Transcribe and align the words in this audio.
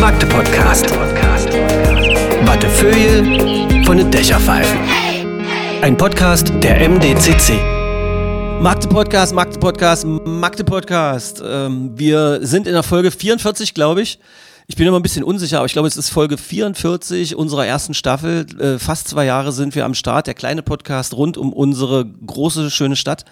Magde 0.00 0.26
Podcast. 0.26 0.90
Wattefeuille 2.44 3.84
von 3.84 3.96
den 3.96 4.10
Dächerpfeifen. 4.10 4.78
Ein 5.82 5.96
Podcast 5.96 6.52
der 6.62 6.88
MDCC. 6.88 7.54
Magde 8.60 8.88
Podcast, 8.88 9.34
Magde 9.34 9.58
Podcast, 9.58 10.06
Magde 10.06 10.64
Podcast. 10.64 11.42
Ähm, 11.44 11.92
wir 11.94 12.40
sind 12.42 12.66
in 12.66 12.72
der 12.72 12.82
Folge 12.82 13.10
44, 13.10 13.74
glaube 13.74 14.02
ich. 14.02 14.18
Ich 14.66 14.76
bin 14.76 14.86
immer 14.86 14.98
ein 14.98 15.02
bisschen 15.02 15.24
unsicher, 15.24 15.58
aber 15.58 15.66
ich 15.66 15.74
glaube, 15.74 15.88
es 15.88 15.98
ist 15.98 16.08
Folge 16.08 16.38
44 16.38 17.36
unserer 17.36 17.66
ersten 17.66 17.92
Staffel. 17.92 18.46
Äh, 18.58 18.78
fast 18.78 19.08
zwei 19.08 19.26
Jahre 19.26 19.52
sind 19.52 19.74
wir 19.74 19.84
am 19.84 19.92
Start. 19.92 20.26
Der 20.26 20.32
kleine 20.32 20.62
Podcast 20.62 21.12
rund 21.12 21.36
um 21.36 21.52
unsere 21.52 22.06
große, 22.06 22.70
schöne 22.70 22.96
Stadt. 22.96 23.26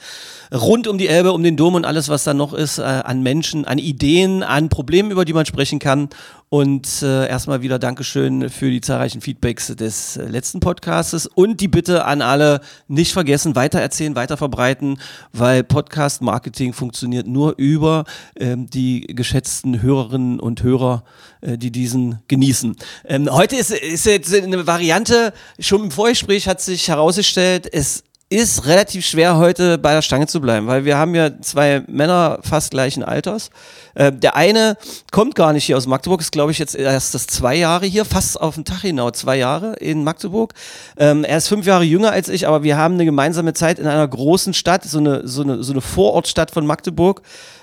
Rund 0.53 0.87
um 0.87 0.99
die 0.99 1.09
Elbe, 1.09 1.33
um 1.33 1.43
den 1.43 1.57
Dom 1.57 1.75
und 1.75 1.87
alles, 1.87 2.11
was 2.11 2.25
da 2.25 2.35
noch 2.35 2.53
ist, 2.53 2.77
äh, 2.77 2.83
an 2.83 3.23
Menschen, 3.23 3.65
an 3.65 3.79
Ideen, 3.79 4.43
an 4.43 4.69
Problemen, 4.69 5.11
über 5.11 5.25
die 5.25 5.33
man 5.33 5.47
sprechen 5.47 5.79
kann. 5.79 6.11
Und 6.53 7.01
äh, 7.01 7.29
erstmal 7.29 7.63
wieder 7.63 7.79
Dankeschön 7.79 8.51
für 8.51 8.71
die 8.71 8.83
zahlreichen 8.83 9.23
Feedbacks 9.23 9.69
des 9.69 10.19
äh, 10.19 10.25
letzten 10.25 10.61
Podcastes 10.61 11.27
und 11.27 11.63
die 11.63 11.67
Bitte 11.67 12.05
an 12.05 12.21
alle, 12.21 12.61
nicht 12.89 13.15
vergessen, 13.15 13.57
weitererzählen, 13.57 14.15
weiterverbreiten, 14.15 15.01
weil 15.33 15.65
Podcast-Marketing 15.65 16.75
funktioniert 16.75 17.27
nur 17.27 17.55
über 17.57 18.05
ähm, 18.39 18.69
die 18.69 19.01
geschätzten 19.01 19.81
Hörerinnen 19.81 20.41
und 20.41 20.63
Hörer, 20.63 21.05
äh, 21.41 21.57
die 21.57 21.71
diesen 21.71 22.19
genießen. 22.29 22.77
Ähm, 23.07 23.31
heute 23.33 23.57
ist, 23.57 23.71
ist 23.71 24.05
jetzt 24.05 24.35
eine 24.35 24.67
Variante, 24.67 25.33
schon 25.59 25.85
im 25.85 25.91
Vorgespräch 25.91 26.49
hat 26.49 26.61
sich 26.61 26.87
herausgestellt, 26.89 27.67
es 27.73 28.05
ist 28.33 28.67
relativ 28.67 29.05
schwer 29.05 29.37
heute 29.37 29.77
bei 29.77 29.93
der 29.93 30.01
Stange 30.01 30.27
zu 30.27 30.41
bleiben, 30.41 30.67
weil 30.67 30.87
wir 30.87 30.97
haben 30.97 31.15
ja 31.15 31.31
zwei 31.43 31.83
Männer 31.87 32.39
fast 32.43 32.71
gleichen 32.71 33.03
Alters. 33.03 33.51
Äh, 33.95 34.11
der 34.11 34.37
eine 34.37 34.79
kommt 35.11 35.35
gar 35.35 35.53
nicht 35.53 35.65
hier 35.65 35.77
aus 35.77 35.87
Magdeburg, 35.87 36.23
ist 36.23 36.33
glaube 36.33 36.51
ich 36.51 36.59
jetzt 36.59 36.75
erst 36.75 37.15
das 37.15 37.27
zwei 37.27 37.55
Jahre 37.55 37.85
hier, 37.85 38.07
fast 38.07 38.41
auf 38.41 38.55
den 38.55 38.65
Tag 38.65 38.83
genau, 38.83 39.11
zwei 39.11 39.37
Jahre 39.37 39.75
in 39.75 40.03
Magdeburg. 40.03 40.55
Ähm, 40.97 41.25
er 41.25 41.37
ist 41.37 41.49
fünf 41.49 41.67
Jahre 41.67 41.85
jünger 41.85 42.11
als 42.11 42.31
ich, 42.31 42.49
aber 42.49 42.63
wir 42.63 42.79
haben 42.79 42.95
eine 42.95 43.05
gemeinsame 43.05 43.53
Zeit 43.53 43.79
in 43.79 43.87
einer 43.87 44.09
großen 44.09 44.55
Stadt, 44.55 44.85
so 44.85 44.99
eine, 44.99 45.29
so 45.29 45.43
eine, 45.43 45.63
so 45.63 45.73
eine 45.73 45.83
Vorortstadt 45.83 46.51
von 46.51 46.67
Magdeburg. 46.67 47.21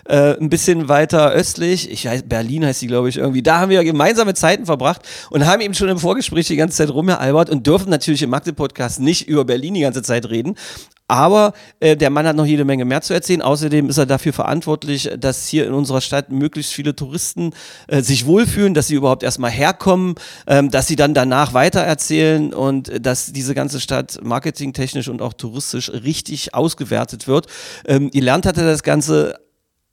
Äh, 0.10 0.40
ein 0.40 0.50
bisschen 0.50 0.90
weiter 0.90 1.30
östlich, 1.34 1.92
ich 1.92 2.06
weiß, 2.06 2.24
Berlin 2.24 2.66
heißt 2.66 2.82
die, 2.82 2.88
glaube 2.88 3.10
ich, 3.10 3.18
irgendwie. 3.18 3.44
Da 3.44 3.60
haben 3.60 3.70
wir 3.70 3.84
gemeinsame 3.84 4.34
Zeiten 4.34 4.66
verbracht 4.66 5.04
und 5.30 5.46
haben 5.46 5.62
eben 5.62 5.76
schon 5.76 5.88
im 5.88 6.00
Vorgespräch 6.00 6.48
die 6.48 6.56
ganze 6.56 6.78
Zeit 6.78 6.90
rumgealbert 6.90 7.52
und 7.52 7.68
dürfen 7.68 7.92
natürlich 7.92 8.24
im 8.24 8.32
Magde-Podcast 8.32 9.02
nicht 9.02 9.28
über 9.28 9.46
Berlin 9.46 9.76
die 9.76 9.82
ganze 9.82 10.02
Zeit 10.02 10.28
reden. 10.28 10.56
Aber 11.10 11.54
äh, 11.80 11.98
der 11.98 12.12
Mann 12.12 12.28
hat 12.28 12.36
noch 12.36 12.46
jede 12.46 12.66
Menge 12.66 12.86
mehr 12.86 13.02
zu 13.02 13.16
erzählen. 13.16 13.42
Außerdem 13.42 13.90
ist 13.90 13.98
er 13.98 14.06
dafür 14.06 14.32
verantwortlich, 14.32 15.10
dass 15.18 15.48
hier 15.48 15.66
in 15.66 15.74
unserer 15.74 16.02
Stadt 16.02 16.32
möglichst 16.32 16.72
viele 16.72 16.96
Touristen 16.96 17.52
äh, 17.88 18.02
sich 18.02 18.28
wohlfühlen, 18.28 18.76
dass 18.76 18.88
sie 18.88 18.96
überhaupt 18.96 19.24
erstmal 19.24 19.50
herkommen, 19.50 20.14
ähm, 20.46 20.70
dass 20.70 20.86
sie 20.86 20.96
dann 20.96 21.16
danach 21.16 21.56
weitererzählen 21.56 22.54
und 22.54 22.90
äh, 22.90 23.02
dass 23.02 23.34
diese 23.34 23.56
ganze 23.56 23.80
Stadt 23.80 24.20
marketingtechnisch 24.22 25.08
und 25.08 25.24
auch 25.24 25.34
touristisch 25.34 25.90
richtig 25.90 26.54
ausgewertet 26.54 27.28
wird. 27.28 27.48
Ähm, 27.88 28.12
gelernt 28.12 28.46
hat 28.46 28.58
er 28.58 28.66
das 28.66 28.84
Ganze 28.84 29.34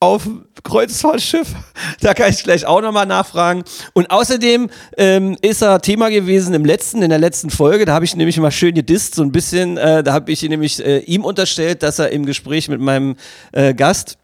auf 0.00 0.24
dem 0.24 0.44
Kreuzfahrtschiff. 0.62 1.48
Da 2.00 2.12
kann 2.14 2.30
ich 2.30 2.42
gleich 2.42 2.66
auch 2.66 2.82
nochmal 2.82 3.06
nachfragen. 3.06 3.64
Und 3.94 4.10
außerdem 4.10 4.68
ähm, 4.98 5.36
ist 5.40 5.62
er 5.62 5.80
Thema 5.80 6.10
gewesen 6.10 6.52
im 6.52 6.64
letzten, 6.64 7.00
in 7.02 7.08
der 7.08 7.18
letzten 7.18 7.48
Folge. 7.48 7.84
Da 7.84 7.94
habe 7.94 8.04
ich 8.04 8.14
nämlich 8.14 8.38
mal 8.38 8.50
schön 8.50 8.74
gedisst, 8.74 9.14
so 9.14 9.22
ein 9.22 9.32
bisschen. 9.32 9.76
Äh, 9.76 10.02
da 10.02 10.12
habe 10.12 10.30
ich 10.30 10.42
nämlich 10.42 10.84
äh, 10.84 10.98
ihm 10.98 11.24
unterstellt, 11.24 11.82
dass 11.82 11.98
er 11.98 12.10
im 12.10 12.26
Gespräch 12.26 12.68
mit 12.68 12.80
meinem 12.80 13.16
äh, 13.52 13.72
Gast 13.72 14.18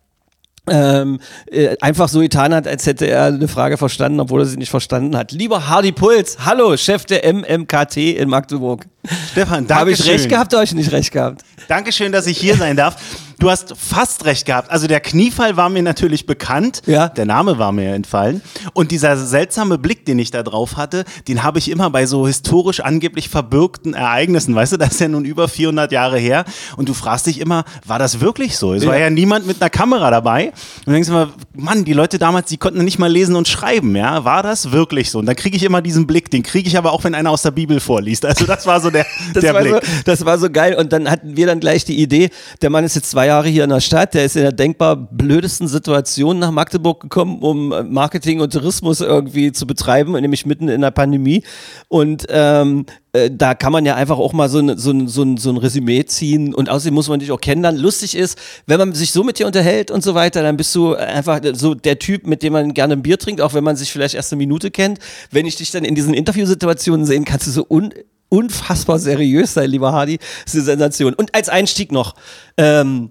ähm, 0.68 1.18
äh, 1.50 1.76
einfach 1.80 2.08
so 2.08 2.20
getan 2.20 2.54
hat, 2.54 2.68
als 2.68 2.86
hätte 2.86 3.06
er 3.06 3.24
eine 3.26 3.48
Frage 3.48 3.76
verstanden, 3.76 4.20
obwohl 4.20 4.42
er 4.42 4.46
sie 4.46 4.56
nicht 4.56 4.70
verstanden 4.70 5.16
hat. 5.16 5.32
Lieber 5.32 5.68
Hardy 5.68 5.92
Puls, 5.92 6.36
hallo, 6.44 6.76
Chef 6.76 7.04
der 7.04 7.32
MMKT 7.32 7.96
in 7.96 8.28
Magdeburg. 8.28 8.86
Stefan, 9.32 9.66
danke 9.66 9.74
Habe 9.80 9.92
ich 9.92 10.06
recht 10.06 10.28
gehabt 10.28 10.52
oder 10.52 10.58
habe 10.58 10.66
ich 10.66 10.74
nicht 10.74 10.92
recht 10.92 11.10
gehabt? 11.10 11.42
Dankeschön, 11.66 12.12
dass 12.12 12.26
ich 12.26 12.38
hier 12.38 12.56
sein 12.56 12.76
darf. 12.76 12.96
Du 13.42 13.50
hast 13.50 13.74
fast 13.76 14.24
recht 14.24 14.46
gehabt. 14.46 14.70
Also 14.70 14.86
der 14.86 15.00
Kniefall 15.00 15.56
war 15.56 15.68
mir 15.68 15.82
natürlich 15.82 16.26
bekannt. 16.26 16.80
Ja. 16.86 17.08
Der 17.08 17.24
Name 17.24 17.58
war 17.58 17.72
mir 17.72 17.92
entfallen. 17.92 18.40
Und 18.72 18.92
dieser 18.92 19.16
seltsame 19.16 19.78
Blick, 19.78 20.06
den 20.06 20.20
ich 20.20 20.30
da 20.30 20.44
drauf 20.44 20.76
hatte, 20.76 21.04
den 21.26 21.42
habe 21.42 21.58
ich 21.58 21.68
immer 21.68 21.90
bei 21.90 22.06
so 22.06 22.28
historisch 22.28 22.78
angeblich 22.78 23.28
verbürgten 23.28 23.94
Ereignissen. 23.94 24.54
Weißt 24.54 24.74
du, 24.74 24.76
das 24.76 24.92
ist 24.92 25.00
ja 25.00 25.08
nun 25.08 25.24
über 25.24 25.48
400 25.48 25.90
Jahre 25.90 26.20
her. 26.20 26.44
Und 26.76 26.88
du 26.88 26.94
fragst 26.94 27.26
dich 27.26 27.40
immer, 27.40 27.64
war 27.84 27.98
das 27.98 28.20
wirklich 28.20 28.56
so? 28.56 28.74
Es 28.74 28.86
war 28.86 28.96
ja 28.96 29.10
niemand 29.10 29.44
mit 29.48 29.60
einer 29.60 29.70
Kamera 29.70 30.12
dabei. 30.12 30.50
Und 30.50 30.86
du 30.86 30.92
denkst 30.92 31.08
immer, 31.08 31.30
Mann, 31.52 31.84
die 31.84 31.94
Leute 31.94 32.20
damals, 32.20 32.48
die 32.48 32.58
konnten 32.58 32.84
nicht 32.84 33.00
mal 33.00 33.10
lesen 33.10 33.34
und 33.34 33.48
schreiben. 33.48 33.96
Ja, 33.96 34.24
war 34.24 34.44
das 34.44 34.70
wirklich 34.70 35.10
so? 35.10 35.18
Und 35.18 35.26
dann 35.26 35.34
kriege 35.34 35.56
ich 35.56 35.64
immer 35.64 35.82
diesen 35.82 36.06
Blick. 36.06 36.30
Den 36.30 36.44
kriege 36.44 36.68
ich 36.68 36.78
aber 36.78 36.92
auch, 36.92 37.02
wenn 37.02 37.16
einer 37.16 37.32
aus 37.32 37.42
der 37.42 37.50
Bibel 37.50 37.80
vorliest. 37.80 38.24
Also 38.24 38.46
das 38.46 38.68
war 38.68 38.80
so 38.80 38.90
der, 38.90 39.04
Das, 39.34 39.42
der 39.42 39.52
Blick. 39.54 39.72
so, 39.72 39.80
das 40.04 40.24
war 40.24 40.38
so 40.38 40.48
geil. 40.48 40.76
Und 40.76 40.92
dann 40.92 41.10
hatten 41.10 41.36
wir 41.36 41.48
dann 41.48 41.58
gleich 41.58 41.84
die 41.84 42.00
Idee, 42.00 42.30
der 42.60 42.70
Mann 42.70 42.84
ist 42.84 42.94
jetzt 42.94 43.10
zwei 43.10 43.26
Jahre 43.26 43.31
hier 43.44 43.64
in 43.64 43.70
der 43.70 43.80
Stadt, 43.80 44.14
der 44.14 44.24
ist 44.24 44.36
in 44.36 44.42
der 44.42 44.52
denkbar 44.52 44.96
blödesten 44.96 45.68
Situation 45.68 46.38
nach 46.38 46.50
Magdeburg 46.50 47.00
gekommen, 47.00 47.38
um 47.40 47.72
äh, 47.72 47.82
Marketing 47.82 48.40
und 48.40 48.52
Tourismus 48.52 49.00
irgendwie 49.00 49.52
zu 49.52 49.66
betreiben, 49.66 50.12
nämlich 50.12 50.44
mitten 50.44 50.68
in 50.68 50.82
der 50.82 50.90
Pandemie. 50.90 51.42
Und 51.88 52.26
ähm, 52.28 52.84
äh, 53.12 53.30
da 53.32 53.54
kann 53.54 53.72
man 53.72 53.86
ja 53.86 53.94
einfach 53.94 54.18
auch 54.18 54.32
mal 54.32 54.48
so 54.48 54.58
ein, 54.58 54.76
so, 54.76 54.90
ein, 54.90 55.08
so, 55.08 55.22
ein, 55.22 55.36
so 55.36 55.50
ein 55.50 55.56
Resümee 55.56 56.04
ziehen 56.04 56.54
und 56.54 56.68
außerdem 56.68 56.94
muss 56.94 57.08
man 57.08 57.20
dich 57.20 57.32
auch 57.32 57.40
kennenlernen. 57.40 57.80
Lustig 57.80 58.16
ist, 58.16 58.38
wenn 58.66 58.78
man 58.78 58.92
sich 58.92 59.12
so 59.12 59.24
mit 59.24 59.38
dir 59.38 59.46
unterhält 59.46 59.90
und 59.90 60.02
so 60.02 60.14
weiter, 60.14 60.42
dann 60.42 60.56
bist 60.56 60.74
du 60.74 60.94
einfach 60.94 61.40
so 61.54 61.74
der 61.74 61.98
Typ, 61.98 62.26
mit 62.26 62.42
dem 62.42 62.52
man 62.52 62.74
gerne 62.74 62.94
ein 62.94 63.02
Bier 63.02 63.18
trinkt, 63.18 63.40
auch 63.40 63.54
wenn 63.54 63.64
man 63.64 63.76
sich 63.76 63.90
vielleicht 63.90 64.14
erst 64.14 64.32
eine 64.32 64.38
Minute 64.38 64.70
kennt. 64.70 64.98
Wenn 65.30 65.46
ich 65.46 65.56
dich 65.56 65.70
dann 65.70 65.84
in 65.84 65.94
diesen 65.94 66.14
Interviewsituationen 66.14 67.06
sehen, 67.06 67.24
kannst 67.24 67.46
du 67.46 67.50
so 67.50 67.66
un 67.68 67.92
unfassbar 68.32 68.98
seriös 68.98 69.52
sein, 69.52 69.68
lieber 69.70 69.92
Hardy. 69.92 70.18
Das 70.44 70.54
ist 70.54 70.60
eine 70.60 70.78
Sensation. 70.78 71.12
Und 71.12 71.34
als 71.34 71.50
Einstieg 71.50 71.92
noch, 71.92 72.14
ähm, 72.56 73.10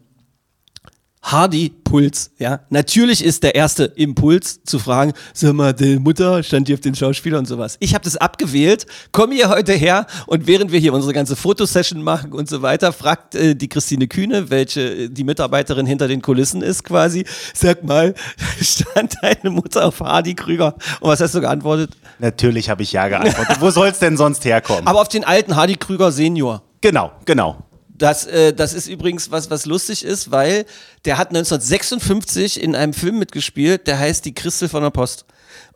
Hardy 1.23 1.71
Puls, 1.83 2.31
ja. 2.39 2.61
Natürlich 2.69 3.23
ist 3.23 3.43
der 3.43 3.53
erste 3.53 3.83
Impuls 3.83 4.63
zu 4.63 4.79
fragen, 4.79 5.13
sag 5.33 5.53
mal, 5.53 5.71
die 5.71 5.99
Mutter 5.99 6.41
stand 6.41 6.67
hier 6.67 6.75
auf 6.75 6.81
den 6.81 6.95
Schauspieler 6.95 7.37
und 7.37 7.45
sowas. 7.45 7.77
Ich 7.79 7.93
habe 7.93 8.03
das 8.03 8.17
abgewählt, 8.17 8.87
komme 9.11 9.35
hier 9.35 9.49
heute 9.49 9.73
her 9.73 10.07
und 10.25 10.47
während 10.47 10.71
wir 10.71 10.79
hier 10.79 10.93
unsere 10.93 11.13
ganze 11.13 11.35
Fotosession 11.35 12.01
machen 12.01 12.33
und 12.33 12.49
so 12.49 12.61
weiter, 12.63 12.91
fragt 12.91 13.35
äh, 13.35 13.55
die 13.55 13.69
Christine 13.69 14.07
Kühne, 14.07 14.49
welche 14.49 14.81
äh, 14.81 15.09
die 15.09 15.23
Mitarbeiterin 15.23 15.85
hinter 15.85 16.07
den 16.07 16.21
Kulissen 16.21 16.63
ist 16.63 16.83
quasi, 16.83 17.25
sag 17.53 17.83
mal, 17.83 18.15
stand 18.61 19.15
deine 19.21 19.51
Mutter 19.51 19.85
auf 19.85 19.99
Hardy 19.99 20.33
Krüger? 20.33 20.75
Und 21.01 21.09
was 21.09 21.21
hast 21.21 21.35
du 21.35 21.41
geantwortet? 21.41 21.91
Natürlich 22.17 22.69
habe 22.69 22.81
ich 22.81 22.91
ja 22.93 23.07
geantwortet. 23.07 23.57
Wo 23.59 23.69
soll 23.69 23.89
es 23.89 23.99
denn 23.99 24.17
sonst 24.17 24.43
herkommen? 24.43 24.87
Aber 24.87 25.01
auf 25.01 25.09
den 25.09 25.23
alten 25.23 25.55
Hardy 25.55 25.75
Krüger 25.75 26.11
Senior. 26.11 26.63
genau, 26.81 27.11
genau. 27.25 27.63
Das, 28.01 28.25
äh, 28.25 28.51
das 28.51 28.73
ist 28.73 28.87
übrigens 28.87 29.29
was, 29.29 29.51
was 29.51 29.67
lustig 29.67 30.03
ist, 30.03 30.31
weil 30.31 30.65
der 31.05 31.19
hat 31.19 31.29
1956 31.29 32.59
in 32.59 32.75
einem 32.75 32.93
Film 32.93 33.19
mitgespielt, 33.19 33.85
der 33.85 33.99
heißt 33.99 34.25
Die 34.25 34.33
Christel 34.33 34.69
von 34.69 34.81
der 34.81 34.89
Post. 34.89 35.25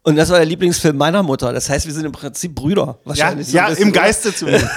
Und 0.05 0.15
das 0.17 0.29
war 0.29 0.37
der 0.37 0.45
Lieblingsfilm 0.45 0.95
meiner 0.97 1.23
Mutter. 1.23 1.51
Das 1.51 1.67
heißt, 1.67 1.87
wir 1.87 1.93
sind 1.93 2.05
im 2.05 2.11
Prinzip 2.11 2.53
Brüder. 2.53 2.85
Ja, 2.85 2.95
Wahrscheinlich 3.05 3.47
so 3.47 3.57
ein 3.57 3.73
ja 3.73 3.73
im? 3.79 3.91
Geiste 3.91 4.33
zumindest. 4.35 4.67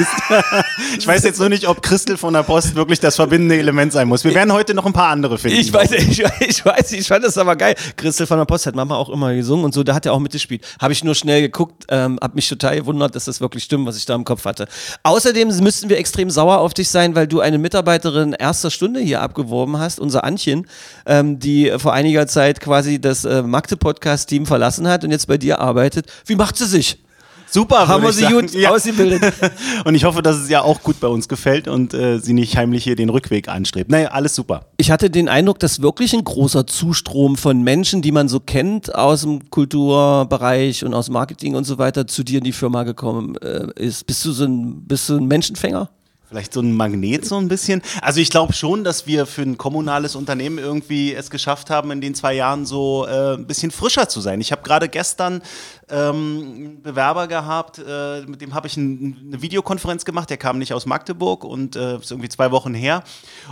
ich 0.98 1.06
weiß 1.06 1.22
jetzt 1.24 1.38
nur 1.38 1.50
nicht, 1.50 1.68
ob 1.68 1.82
Christel 1.82 2.16
von 2.16 2.32
der 2.32 2.42
Post 2.42 2.74
wirklich 2.74 2.98
das 2.98 3.16
verbindende 3.16 3.58
Element 3.58 3.92
sein 3.92 4.08
muss. 4.08 4.24
Wir 4.24 4.34
werden 4.34 4.52
heute 4.54 4.72
noch 4.72 4.86
ein 4.86 4.94
paar 4.94 5.10
andere 5.10 5.36
finden. 5.36 5.58
Ich 5.58 5.70
weiß, 5.70 5.92
ich, 5.92 6.24
weiß- 6.24 6.32
ich 6.48 6.64
weiß, 6.64 6.92
ich 6.92 7.06
fand 7.06 7.24
das 7.24 7.36
aber 7.36 7.56
geil. 7.56 7.74
Christel 7.96 8.26
von 8.26 8.38
der 8.38 8.46
Post 8.46 8.64
hat 8.66 8.74
Mama 8.74 8.96
auch 8.96 9.10
immer 9.10 9.34
gesungen 9.34 9.66
und 9.66 9.74
so, 9.74 9.82
da 9.82 9.94
hat 9.94 10.06
er 10.06 10.14
auch 10.14 10.18
mitgespielt. 10.18 10.64
Habe 10.80 10.94
ich 10.94 11.04
nur 11.04 11.14
schnell 11.14 11.42
geguckt, 11.42 11.84
ähm, 11.90 12.18
hab 12.22 12.34
mich 12.34 12.48
total 12.48 12.76
gewundert, 12.76 13.14
dass 13.14 13.26
das 13.26 13.42
wirklich 13.42 13.64
stimmt, 13.64 13.86
was 13.86 13.98
ich 13.98 14.06
da 14.06 14.14
im 14.14 14.24
Kopf 14.24 14.46
hatte. 14.46 14.66
Außerdem 15.02 15.48
müssten 15.58 15.90
wir 15.90 15.98
extrem 15.98 16.30
sauer 16.30 16.58
auf 16.60 16.72
dich 16.72 16.88
sein, 16.88 17.14
weil 17.14 17.26
du 17.26 17.40
eine 17.40 17.58
Mitarbeiterin 17.58 18.32
erster 18.32 18.70
Stunde 18.70 19.00
hier 19.00 19.20
abgeworben 19.20 19.78
hast, 19.78 20.00
unser 20.00 20.24
Antchen, 20.24 20.66
ähm, 21.04 21.38
die 21.38 21.70
vor 21.76 21.92
einiger 21.92 22.26
Zeit 22.26 22.60
quasi 22.60 22.98
das 22.98 23.26
äh, 23.26 23.42
Magde-Podcast-Team 23.42 24.46
verlassen 24.46 24.88
hat 24.88 25.04
und 25.04 25.10
jetzt 25.10 25.17
bei 25.26 25.38
dir 25.38 25.60
arbeitet. 25.60 26.06
Wie 26.26 26.36
macht 26.36 26.56
sie 26.56 26.66
sich? 26.66 26.98
Super, 27.50 27.88
Haben 27.88 28.02
wir 28.02 28.12
sie 28.12 28.24
sagen. 28.24 28.40
gut 28.42 28.50
Ja. 28.52 28.70
ausgebildet? 28.72 29.32
Und 29.86 29.94
ich 29.94 30.04
hoffe, 30.04 30.20
dass 30.20 30.36
es 30.36 30.50
ja 30.50 30.60
auch 30.60 30.82
gut 30.82 31.00
bei 31.00 31.08
uns 31.08 31.28
gefällt 31.28 31.66
und 31.66 31.94
äh, 31.94 32.18
sie 32.18 32.34
nicht 32.34 32.58
heimlich 32.58 32.84
hier 32.84 32.94
den 32.94 33.08
Rückweg 33.08 33.48
anstrebt. 33.48 33.90
Naja, 33.90 34.08
alles 34.08 34.34
super. 34.34 34.66
Ich 34.76 34.90
hatte 34.90 35.08
den 35.08 35.30
Eindruck, 35.30 35.58
dass 35.58 35.80
wirklich 35.80 36.12
ein 36.12 36.24
großer 36.24 36.66
Zustrom 36.66 37.38
von 37.38 37.62
Menschen, 37.62 38.02
die 38.02 38.12
man 38.12 38.28
so 38.28 38.38
kennt 38.38 38.94
aus 38.94 39.22
dem 39.22 39.48
Kulturbereich 39.48 40.84
und 40.84 40.92
aus 40.92 41.08
Marketing 41.08 41.54
und 41.54 41.64
so 41.64 41.78
weiter, 41.78 42.06
zu 42.06 42.22
dir 42.22 42.38
in 42.38 42.44
die 42.44 42.52
Firma 42.52 42.82
gekommen 42.82 43.36
äh, 43.38 43.66
ist. 43.76 44.06
Bist 44.06 44.26
du 44.26 44.32
so 44.32 44.44
ein, 44.44 44.82
bist 44.86 45.08
du 45.08 45.16
ein 45.16 45.26
Menschenfänger? 45.26 45.88
Vielleicht 46.28 46.52
so 46.52 46.60
ein 46.60 46.74
Magnet 46.74 47.24
so 47.24 47.38
ein 47.38 47.48
bisschen. 47.48 47.80
Also 48.02 48.20
ich 48.20 48.28
glaube 48.28 48.52
schon, 48.52 48.84
dass 48.84 49.06
wir 49.06 49.24
für 49.24 49.40
ein 49.40 49.56
kommunales 49.56 50.14
Unternehmen 50.14 50.58
irgendwie 50.58 51.14
es 51.14 51.30
geschafft 51.30 51.70
haben, 51.70 51.90
in 51.90 52.02
den 52.02 52.14
zwei 52.14 52.34
Jahren 52.34 52.66
so 52.66 53.06
äh, 53.06 53.34
ein 53.34 53.46
bisschen 53.46 53.70
frischer 53.70 54.10
zu 54.10 54.20
sein. 54.20 54.38
Ich 54.42 54.52
habe 54.52 54.62
gerade 54.62 54.90
gestern 54.90 55.40
ähm, 55.90 56.80
Bewerber 56.82 57.26
gehabt, 57.26 57.78
äh, 57.78 58.22
mit 58.22 58.40
dem 58.40 58.54
habe 58.54 58.66
ich 58.66 58.76
ein, 58.76 59.16
eine 59.26 59.42
Videokonferenz 59.42 60.04
gemacht, 60.04 60.30
der 60.30 60.36
kam 60.36 60.58
nicht 60.58 60.72
aus 60.72 60.86
Magdeburg 60.86 61.44
und 61.44 61.76
äh, 61.76 61.96
ist 61.96 62.10
irgendwie 62.10 62.28
zwei 62.28 62.50
Wochen 62.50 62.74
her. 62.74 63.02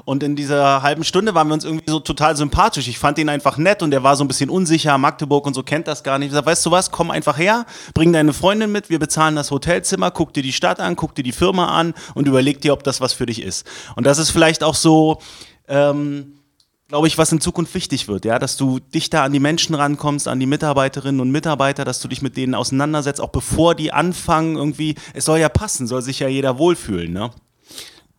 Und 0.04 0.22
in 0.22 0.36
dieser 0.36 0.82
halben 0.82 1.04
Stunde 1.04 1.34
waren 1.34 1.48
wir 1.48 1.54
uns 1.54 1.64
irgendwie 1.64 1.90
so 1.90 2.00
total 2.00 2.36
sympathisch. 2.36 2.88
Ich 2.88 2.98
fand 2.98 3.18
ihn 3.18 3.28
einfach 3.28 3.56
nett 3.56 3.82
und 3.82 3.90
der 3.90 4.02
war 4.02 4.16
so 4.16 4.24
ein 4.24 4.28
bisschen 4.28 4.50
unsicher, 4.50 4.96
Magdeburg 4.98 5.46
und 5.46 5.54
so 5.54 5.62
kennt 5.62 5.88
das 5.88 6.02
gar 6.02 6.18
nicht. 6.18 6.28
Ich 6.28 6.34
sag, 6.34 6.46
weißt 6.46 6.64
du 6.66 6.70
was, 6.70 6.90
komm 6.90 7.10
einfach 7.10 7.38
her, 7.38 7.66
bring 7.94 8.12
deine 8.12 8.32
Freundin 8.32 8.72
mit, 8.72 8.90
wir 8.90 8.98
bezahlen 8.98 9.36
das 9.36 9.50
Hotelzimmer, 9.50 10.10
guck 10.10 10.34
dir 10.34 10.42
die 10.42 10.52
Stadt 10.52 10.80
an, 10.80 10.96
guck 10.96 11.14
dir 11.14 11.22
die 11.22 11.32
Firma 11.32 11.78
an 11.78 11.94
und 12.14 12.26
überleg 12.28 12.60
dir, 12.60 12.72
ob 12.72 12.84
das 12.84 13.00
was 13.00 13.12
für 13.12 13.26
dich 13.26 13.42
ist. 13.42 13.66
Und 13.96 14.06
das 14.06 14.18
ist 14.18 14.30
vielleicht 14.30 14.62
auch 14.62 14.74
so, 14.74 15.18
ähm, 15.68 16.35
glaube 16.88 17.08
ich, 17.08 17.18
was 17.18 17.32
in 17.32 17.40
Zukunft 17.40 17.74
wichtig 17.74 18.08
wird, 18.08 18.24
ja, 18.24 18.38
dass 18.38 18.56
du 18.56 18.78
dichter 18.78 19.22
an 19.22 19.32
die 19.32 19.40
Menschen 19.40 19.74
rankommst, 19.74 20.28
an 20.28 20.38
die 20.38 20.46
Mitarbeiterinnen 20.46 21.20
und 21.20 21.30
Mitarbeiter, 21.30 21.84
dass 21.84 22.00
du 22.00 22.08
dich 22.08 22.22
mit 22.22 22.36
denen 22.36 22.54
auseinandersetzt, 22.54 23.20
auch 23.20 23.30
bevor 23.30 23.74
die 23.74 23.92
anfangen, 23.92 24.56
irgendwie, 24.56 24.94
es 25.14 25.24
soll 25.24 25.38
ja 25.38 25.48
passen, 25.48 25.86
soll 25.86 26.02
sich 26.02 26.20
ja 26.20 26.28
jeder 26.28 26.58
wohlfühlen, 26.58 27.12
ne? 27.12 27.30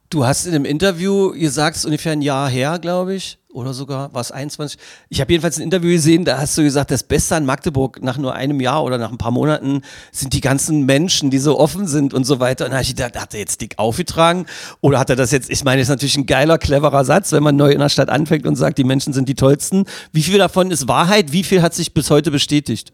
Du 0.09 0.25
hast 0.25 0.45
in 0.45 0.55
einem 0.55 0.63
Interview 0.63 1.31
gesagt, 1.31 1.83
ungefähr 1.83 2.13
ein 2.13 2.21
Jahr 2.21 2.49
her, 2.49 2.79
glaube 2.79 3.13
ich, 3.13 3.39
oder 3.51 3.73
sogar 3.73 4.13
war 4.13 4.21
es 4.21 4.31
21. 4.31 4.79
Ich 5.09 5.19
habe 5.19 5.33
jedenfalls 5.33 5.57
ein 5.57 5.63
Interview 5.63 5.91
gesehen, 5.91 6.23
da 6.23 6.37
hast 6.37 6.57
du 6.57 6.63
gesagt, 6.63 6.91
das 6.91 7.03
Beste 7.03 7.35
an 7.35 7.45
Magdeburg 7.45 8.01
nach 8.01 8.17
nur 8.17 8.33
einem 8.33 8.61
Jahr 8.61 8.85
oder 8.85 8.97
nach 8.97 9.11
ein 9.11 9.17
paar 9.17 9.31
Monaten 9.31 9.81
sind 10.13 10.31
die 10.31 10.39
ganzen 10.39 10.85
Menschen, 10.85 11.29
die 11.29 11.39
so 11.39 11.59
offen 11.59 11.87
sind 11.87 12.13
und 12.13 12.23
so 12.23 12.39
weiter. 12.39 12.63
Und 12.63 12.71
da 12.71 12.77
habe 12.77 12.83
ich 12.83 12.95
gedacht, 12.95 13.19
hat 13.19 13.33
er 13.33 13.41
jetzt 13.41 13.59
dick 13.59 13.73
aufgetragen 13.77 14.45
oder 14.79 14.97
hat 14.97 15.09
er 15.09 15.17
das 15.17 15.31
jetzt, 15.31 15.49
ich 15.49 15.65
meine, 15.65 15.81
ist 15.81 15.89
natürlich 15.89 16.15
ein 16.15 16.25
geiler, 16.25 16.57
cleverer 16.57 17.03
Satz, 17.03 17.33
wenn 17.33 17.43
man 17.43 17.57
neu 17.57 17.71
in 17.71 17.79
der 17.79 17.89
Stadt 17.89 18.07
anfängt 18.07 18.47
und 18.47 18.55
sagt, 18.55 18.77
die 18.77 18.85
Menschen 18.85 19.11
sind 19.11 19.27
die 19.27 19.35
tollsten. 19.35 19.83
Wie 20.13 20.23
viel 20.23 20.37
davon 20.37 20.71
ist 20.71 20.87
Wahrheit? 20.87 21.33
Wie 21.33 21.43
viel 21.43 21.61
hat 21.61 21.73
sich 21.73 21.93
bis 21.93 22.09
heute 22.09 22.31
bestätigt? 22.31 22.93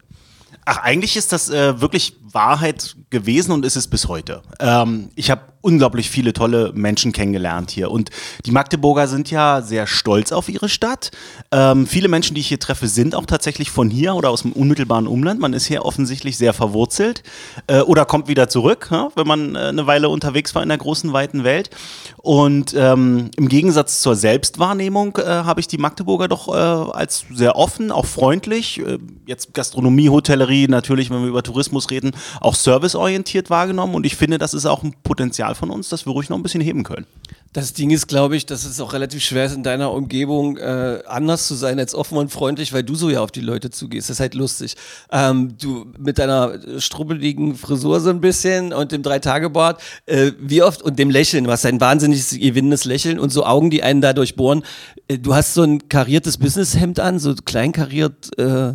Ach, 0.64 0.78
eigentlich 0.78 1.16
ist 1.16 1.32
das 1.32 1.48
äh, 1.48 1.80
wirklich 1.80 2.16
Wahrheit 2.34 2.96
gewesen 3.10 3.52
und 3.52 3.64
ist 3.64 3.76
es 3.76 3.88
bis 3.88 4.08
heute. 4.08 4.42
Ähm, 4.60 5.10
ich 5.14 5.30
habe 5.30 5.42
unglaublich 5.64 6.10
viele 6.10 6.34
tolle 6.34 6.72
Menschen 6.74 7.12
kennengelernt 7.12 7.70
hier 7.70 7.90
und 7.90 8.10
die 8.44 8.50
Magdeburger 8.50 9.08
sind 9.08 9.30
ja 9.30 9.62
sehr 9.62 9.86
stolz 9.86 10.30
auf 10.30 10.50
ihre 10.50 10.68
Stadt. 10.68 11.10
Ähm, 11.52 11.86
viele 11.86 12.08
Menschen, 12.08 12.34
die 12.34 12.42
ich 12.42 12.48
hier 12.48 12.58
treffe, 12.58 12.86
sind 12.86 13.14
auch 13.14 13.24
tatsächlich 13.24 13.70
von 13.70 13.88
hier 13.88 14.14
oder 14.14 14.28
aus 14.28 14.42
dem 14.42 14.52
unmittelbaren 14.52 15.06
Umland. 15.06 15.40
Man 15.40 15.54
ist 15.54 15.64
hier 15.64 15.84
offensichtlich 15.86 16.36
sehr 16.36 16.52
verwurzelt 16.52 17.22
äh, 17.66 17.80
oder 17.80 18.04
kommt 18.04 18.28
wieder 18.28 18.50
zurück, 18.50 18.88
ja, 18.90 19.08
wenn 19.16 19.26
man 19.26 19.54
äh, 19.54 19.60
eine 19.60 19.86
Weile 19.86 20.10
unterwegs 20.10 20.54
war 20.54 20.62
in 20.62 20.68
der 20.68 20.78
großen, 20.78 21.14
weiten 21.14 21.44
Welt. 21.44 21.70
Und 22.18 22.74
ähm, 22.76 23.30
im 23.36 23.48
Gegensatz 23.48 24.02
zur 24.02 24.16
Selbstwahrnehmung 24.16 25.16
äh, 25.16 25.24
habe 25.24 25.60
ich 25.60 25.68
die 25.68 25.78
Magdeburger 25.78 26.28
doch 26.28 26.48
äh, 26.48 26.52
als 26.52 27.24
sehr 27.32 27.56
offen, 27.56 27.90
auch 27.90 28.06
freundlich, 28.06 28.80
äh, 28.80 28.98
jetzt 29.26 29.54
Gastronomie, 29.54 30.10
Hotellerie, 30.10 30.68
natürlich, 30.68 31.10
wenn 31.10 31.22
wir 31.22 31.28
über 31.28 31.42
Tourismus 31.42 31.90
reden, 31.90 32.12
auch 32.40 32.54
serviceorientiert 32.54 33.50
wahrgenommen. 33.50 33.94
Und 33.94 34.06
ich 34.06 34.16
finde, 34.16 34.38
das 34.38 34.54
ist 34.54 34.66
auch 34.66 34.82
ein 34.82 34.94
Potenzial 35.02 35.54
von 35.54 35.70
uns, 35.70 35.88
das 35.88 36.06
wir 36.06 36.12
ruhig 36.12 36.28
noch 36.28 36.36
ein 36.36 36.42
bisschen 36.42 36.60
heben 36.60 36.84
können. 36.84 37.06
Das 37.54 37.72
Ding 37.72 37.92
ist, 37.92 38.08
glaube 38.08 38.36
ich, 38.36 38.46
dass 38.46 38.64
es 38.64 38.80
auch 38.80 38.92
relativ 38.94 39.22
schwer 39.22 39.44
ist, 39.44 39.54
in 39.54 39.62
deiner 39.62 39.92
Umgebung 39.92 40.56
äh, 40.56 40.98
anders 41.06 41.46
zu 41.46 41.54
sein 41.54 41.78
als 41.78 41.94
offen 41.94 42.18
und 42.18 42.32
freundlich, 42.32 42.72
weil 42.72 42.82
du 42.82 42.96
so 42.96 43.10
ja 43.10 43.20
auf 43.20 43.30
die 43.30 43.40
Leute 43.40 43.70
zugehst. 43.70 44.08
Das 44.10 44.16
ist 44.16 44.20
halt 44.20 44.34
lustig. 44.34 44.74
Ähm, 45.12 45.54
du 45.60 45.86
mit 45.96 46.18
deiner 46.18 46.58
strubbeligen 46.78 47.54
Frisur 47.54 48.00
so 48.00 48.10
ein 48.10 48.20
bisschen 48.20 48.72
und 48.72 48.90
dem 48.90 49.04
Drei-Tage-Bart, 49.04 49.80
äh, 50.06 50.32
wie 50.40 50.64
oft, 50.64 50.82
und 50.82 50.98
dem 50.98 51.10
Lächeln, 51.10 51.46
was 51.46 51.64
ein 51.64 51.80
wahnsinniges, 51.80 52.30
gewinnendes 52.30 52.86
Lächeln 52.86 53.20
und 53.20 53.30
so 53.30 53.46
Augen, 53.46 53.70
die 53.70 53.84
einen 53.84 54.00
da 54.00 54.12
durchbohren. 54.14 54.64
Äh, 55.06 55.18
du 55.18 55.32
hast 55.36 55.54
so 55.54 55.62
ein 55.62 55.88
kariertes 55.88 56.38
Businesshemd 56.38 56.98
an, 56.98 57.20
so 57.20 57.36
kleinkariert 57.36 58.36
äh, 58.36 58.74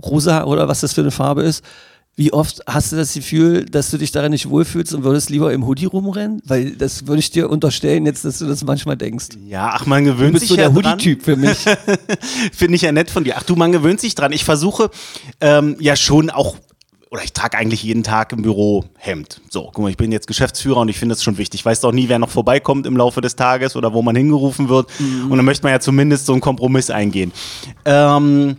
rosa 0.00 0.44
oder 0.44 0.68
was 0.68 0.82
das 0.82 0.92
für 0.92 1.00
eine 1.00 1.10
Farbe 1.10 1.42
ist. 1.42 1.64
Wie 2.16 2.32
oft 2.32 2.60
hast 2.66 2.92
du 2.92 2.96
das 2.96 3.14
Gefühl, 3.14 3.64
dass 3.64 3.90
du 3.90 3.96
dich 3.96 4.12
darin 4.12 4.32
nicht 4.32 4.50
wohlfühlst 4.50 4.92
und 4.92 5.04
würdest 5.04 5.30
lieber 5.30 5.52
im 5.54 5.66
Hoodie 5.66 5.86
rumrennen? 5.86 6.42
Weil 6.44 6.72
das 6.72 7.06
würde 7.06 7.20
ich 7.20 7.30
dir 7.30 7.48
unterstellen, 7.48 8.04
jetzt, 8.04 8.24
dass 8.26 8.38
du 8.40 8.46
das 8.46 8.62
manchmal 8.64 8.96
denkst. 8.96 9.28
Ja, 9.46 9.70
ach, 9.72 9.86
man 9.86 10.04
gewöhnt 10.04 10.30
Du 10.30 10.32
bist 10.32 10.48
sich 10.48 10.50
so 10.50 10.56
ja 10.56 10.68
der 10.68 10.82
dran. 10.82 10.92
Hoodie-Typ 10.94 11.22
für 11.22 11.36
mich. 11.36 11.58
Finde 12.52 12.74
ich 12.76 12.82
ja 12.82 12.92
nett 12.92 13.10
von 13.10 13.24
dir. 13.24 13.36
Ach 13.38 13.42
du, 13.42 13.56
man 13.56 13.72
gewöhnt 13.72 14.00
sich 14.00 14.14
dran. 14.14 14.32
Ich 14.32 14.44
versuche 14.44 14.90
ähm, 15.40 15.76
ja 15.78 15.96
schon 15.96 16.28
auch, 16.28 16.56
oder 17.10 17.24
ich 17.24 17.32
trage 17.32 17.56
eigentlich 17.56 17.82
jeden 17.84 18.02
Tag 18.02 18.32
im 18.32 18.42
Büro 18.42 18.84
Hemd. 18.98 19.40
So, 19.48 19.70
guck 19.72 19.78
mal, 19.78 19.88
ich 19.88 19.96
bin 19.96 20.12
jetzt 20.12 20.26
Geschäftsführer 20.26 20.80
und 20.80 20.88
ich 20.90 20.98
finde 20.98 21.14
das 21.14 21.22
schon 21.24 21.38
wichtig. 21.38 21.60
Ich 21.60 21.64
weiß 21.64 21.80
doch 21.80 21.92
nie, 21.92 22.10
wer 22.10 22.18
noch 22.18 22.28
vorbeikommt 22.28 22.86
im 22.86 22.96
Laufe 22.98 23.22
des 23.22 23.34
Tages 23.34 23.76
oder 23.76 23.94
wo 23.94 24.02
man 24.02 24.14
hingerufen 24.14 24.68
wird. 24.68 24.88
Und 24.98 25.36
dann 25.36 25.44
möchte 25.46 25.62
man 25.62 25.72
ja 25.72 25.80
zumindest 25.80 26.26
so 26.26 26.32
einen 26.32 26.42
Kompromiss 26.42 26.90
eingehen. 26.90 27.32
Ähm, 27.86 28.58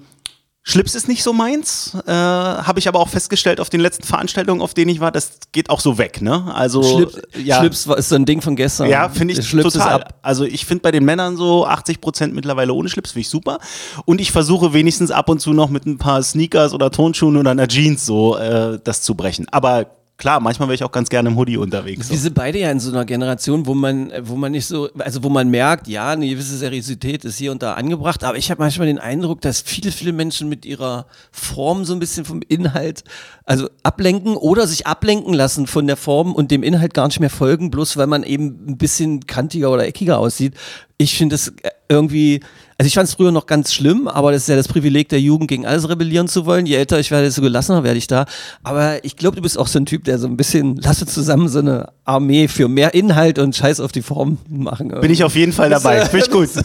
Schlips 0.63 0.93
ist 0.93 1.07
nicht 1.07 1.23
so 1.23 1.33
meins, 1.33 1.97
äh, 2.05 2.11
habe 2.11 2.77
ich 2.77 2.87
aber 2.87 2.99
auch 2.99 3.09
festgestellt 3.09 3.59
auf 3.59 3.71
den 3.71 3.81
letzten 3.81 4.03
Veranstaltungen, 4.03 4.61
auf 4.61 4.75
denen 4.75 4.89
ich 4.91 4.99
war, 4.99 5.11
das 5.11 5.39
geht 5.51 5.71
auch 5.71 5.79
so 5.79 5.97
weg, 5.97 6.21
ne? 6.21 6.53
Also 6.53 6.83
Schlips, 6.83 7.19
ja. 7.43 7.57
Schlips 7.59 7.87
war- 7.87 7.97
ist 7.97 8.09
so 8.09 8.15
ein 8.15 8.25
Ding 8.25 8.41
von 8.41 8.55
gestern. 8.55 8.87
Ja, 8.87 9.09
finde 9.09 9.33
ich 9.33 9.47
Schlips 9.47 9.73
total. 9.73 9.99
Ist 9.99 10.05
ab. 10.05 10.19
Also 10.21 10.43
ich 10.43 10.65
finde 10.67 10.83
bei 10.83 10.91
den 10.91 11.03
Männern 11.03 11.35
so 11.35 11.65
80 11.65 11.99
Prozent 11.99 12.35
mittlerweile 12.35 12.73
ohne 12.73 12.89
Schlips, 12.89 13.11
finde 13.11 13.21
ich 13.21 13.29
super. 13.29 13.57
Und 14.05 14.21
ich 14.21 14.31
versuche 14.31 14.71
wenigstens 14.73 15.09
ab 15.09 15.29
und 15.29 15.39
zu 15.41 15.51
noch 15.53 15.69
mit 15.69 15.87
ein 15.87 15.97
paar 15.97 16.21
Sneakers 16.21 16.73
oder 16.73 16.91
Tonschuhen 16.91 17.37
oder 17.37 17.49
einer 17.51 17.67
Jeans 17.67 18.05
so 18.05 18.37
äh, 18.37 18.77
das 18.83 19.01
zu 19.01 19.15
brechen. 19.15 19.47
Aber 19.49 19.87
klar, 20.21 20.39
manchmal 20.39 20.67
wäre 20.67 20.75
ich 20.75 20.83
auch 20.83 20.91
ganz 20.91 21.09
gerne 21.09 21.29
im 21.29 21.35
Hoodie 21.35 21.57
unterwegs. 21.57 22.11
Wir 22.11 22.17
sind 22.19 22.35
beide 22.35 22.59
ja 22.59 22.69
in 22.69 22.79
so 22.79 22.91
einer 22.91 23.05
Generation, 23.05 23.65
wo 23.65 23.73
man, 23.73 24.11
wo 24.21 24.35
man 24.35 24.51
nicht 24.51 24.67
so, 24.67 24.87
also 24.99 25.23
wo 25.23 25.29
man 25.29 25.49
merkt, 25.49 25.87
ja, 25.87 26.11
eine 26.11 26.29
gewisse 26.29 26.57
Seriosität 26.57 27.25
ist 27.25 27.39
hier 27.39 27.51
und 27.51 27.63
da 27.63 27.73
angebracht, 27.73 28.23
aber 28.23 28.37
ich 28.37 28.51
habe 28.51 28.61
manchmal 28.61 28.85
den 28.85 28.99
Eindruck, 28.99 29.41
dass 29.41 29.61
viele, 29.61 29.91
viele 29.91 30.13
Menschen 30.13 30.47
mit 30.47 30.63
ihrer 30.63 31.07
Form 31.31 31.85
so 31.85 31.93
ein 31.93 31.99
bisschen 31.99 32.23
vom 32.23 32.41
Inhalt, 32.47 33.03
also 33.45 33.67
ablenken 33.81 34.35
oder 34.35 34.67
sich 34.67 34.85
ablenken 34.85 35.33
lassen 35.33 35.65
von 35.65 35.87
der 35.87 35.97
Form 35.97 36.35
und 36.35 36.51
dem 36.51 36.61
Inhalt 36.61 36.93
gar 36.93 37.07
nicht 37.07 37.19
mehr 37.19 37.31
folgen, 37.31 37.71
bloß 37.71 37.97
weil 37.97 38.05
man 38.05 38.21
eben 38.21 38.63
ein 38.67 38.77
bisschen 38.77 39.25
kantiger 39.25 39.71
oder 39.71 39.87
eckiger 39.87 40.19
aussieht. 40.19 40.53
Ich 40.97 41.17
finde 41.17 41.33
das 41.33 41.51
irgendwie, 41.89 42.41
also 42.81 42.87
ich 42.87 42.95
fand 42.95 43.07
es 43.07 43.13
früher 43.13 43.31
noch 43.31 43.45
ganz 43.45 43.71
schlimm, 43.75 44.07
aber 44.07 44.31
das 44.31 44.41
ist 44.41 44.49
ja 44.49 44.55
das 44.55 44.67
Privileg 44.67 45.07
der 45.09 45.21
Jugend, 45.21 45.47
gegen 45.49 45.67
alles 45.67 45.87
rebellieren 45.87 46.27
zu 46.27 46.47
wollen. 46.47 46.65
Je 46.65 46.77
älter 46.77 46.99
ich 46.99 47.11
werde, 47.11 47.25
desto 47.25 47.43
gelassener 47.43 47.83
werde 47.83 47.99
ich 47.99 48.07
da. 48.07 48.25
Aber 48.63 49.05
ich 49.05 49.17
glaube, 49.17 49.35
du 49.35 49.43
bist 49.43 49.59
auch 49.59 49.67
so 49.67 49.77
ein 49.77 49.85
Typ, 49.85 50.03
der 50.05 50.17
so 50.17 50.25
ein 50.25 50.35
bisschen, 50.35 50.77
lass 50.81 50.99
uns 50.99 51.13
zusammen 51.13 51.47
so 51.47 51.59
eine 51.59 51.89
Armee 52.05 52.47
für 52.47 52.67
mehr 52.67 52.95
Inhalt 52.95 53.37
und 53.37 53.55
Scheiß 53.55 53.81
auf 53.81 53.91
die 53.91 54.01
Form 54.01 54.39
machen. 54.49 54.87
Bin 54.99 55.11
ich 55.11 55.23
auf 55.23 55.35
jeden 55.35 55.53
Fall 55.53 55.69
dabei. 55.69 56.07
Finde 56.07 56.25
ich 56.25 56.31
gut. 56.31 56.49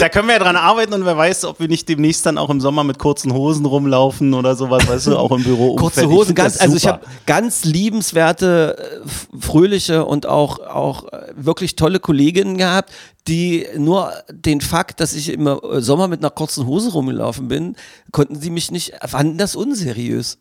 Da 0.00 0.08
können 0.08 0.26
wir 0.26 0.34
ja 0.34 0.40
dran 0.40 0.56
arbeiten 0.56 0.92
und 0.94 1.04
wer 1.04 1.16
weiß, 1.16 1.44
ob 1.44 1.60
wir 1.60 1.68
nicht 1.68 1.88
demnächst 1.88 2.26
dann 2.26 2.36
auch 2.36 2.50
im 2.50 2.60
Sommer 2.60 2.82
mit 2.82 2.98
kurzen 2.98 3.32
Hosen 3.32 3.66
rumlaufen 3.66 4.34
oder 4.34 4.56
sowas, 4.56 4.88
weißt 4.88 5.08
du, 5.08 5.16
auch 5.16 5.30
im 5.30 5.44
Büro. 5.44 5.76
Kurze 5.76 6.08
Hosen, 6.08 6.34
ganz, 6.34 6.60
also 6.60 6.76
ich 6.76 6.88
habe 6.88 7.00
ganz 7.26 7.64
liebenswerte, 7.64 8.76
äh, 8.78 9.38
fröhliche 9.38 10.04
und 10.04 10.26
auch, 10.26 10.58
auch 10.58 11.12
äh, 11.12 11.18
wirklich 11.36 11.76
tolle 11.76 12.00
Kolleginnen 12.00 12.56
gehabt, 12.58 12.90
die 13.28 13.66
nur 13.76 14.12
den 14.30 14.60
Fakt, 14.60 15.00
dass 15.00 15.14
ich 15.14 15.32
im 15.32 15.46
äh, 15.46 15.80
Sommer 15.80 16.08
mit 16.08 16.20
einer 16.20 16.30
kurzen 16.30 16.66
Hose 16.66 16.92
rumgelaufen 16.92 17.48
bin, 17.48 17.76
konnten 18.10 18.40
sie 18.40 18.50
mich 18.50 18.70
nicht, 18.70 18.94
fanden 19.06 19.38
das 19.38 19.54
unseriös. 19.54 20.38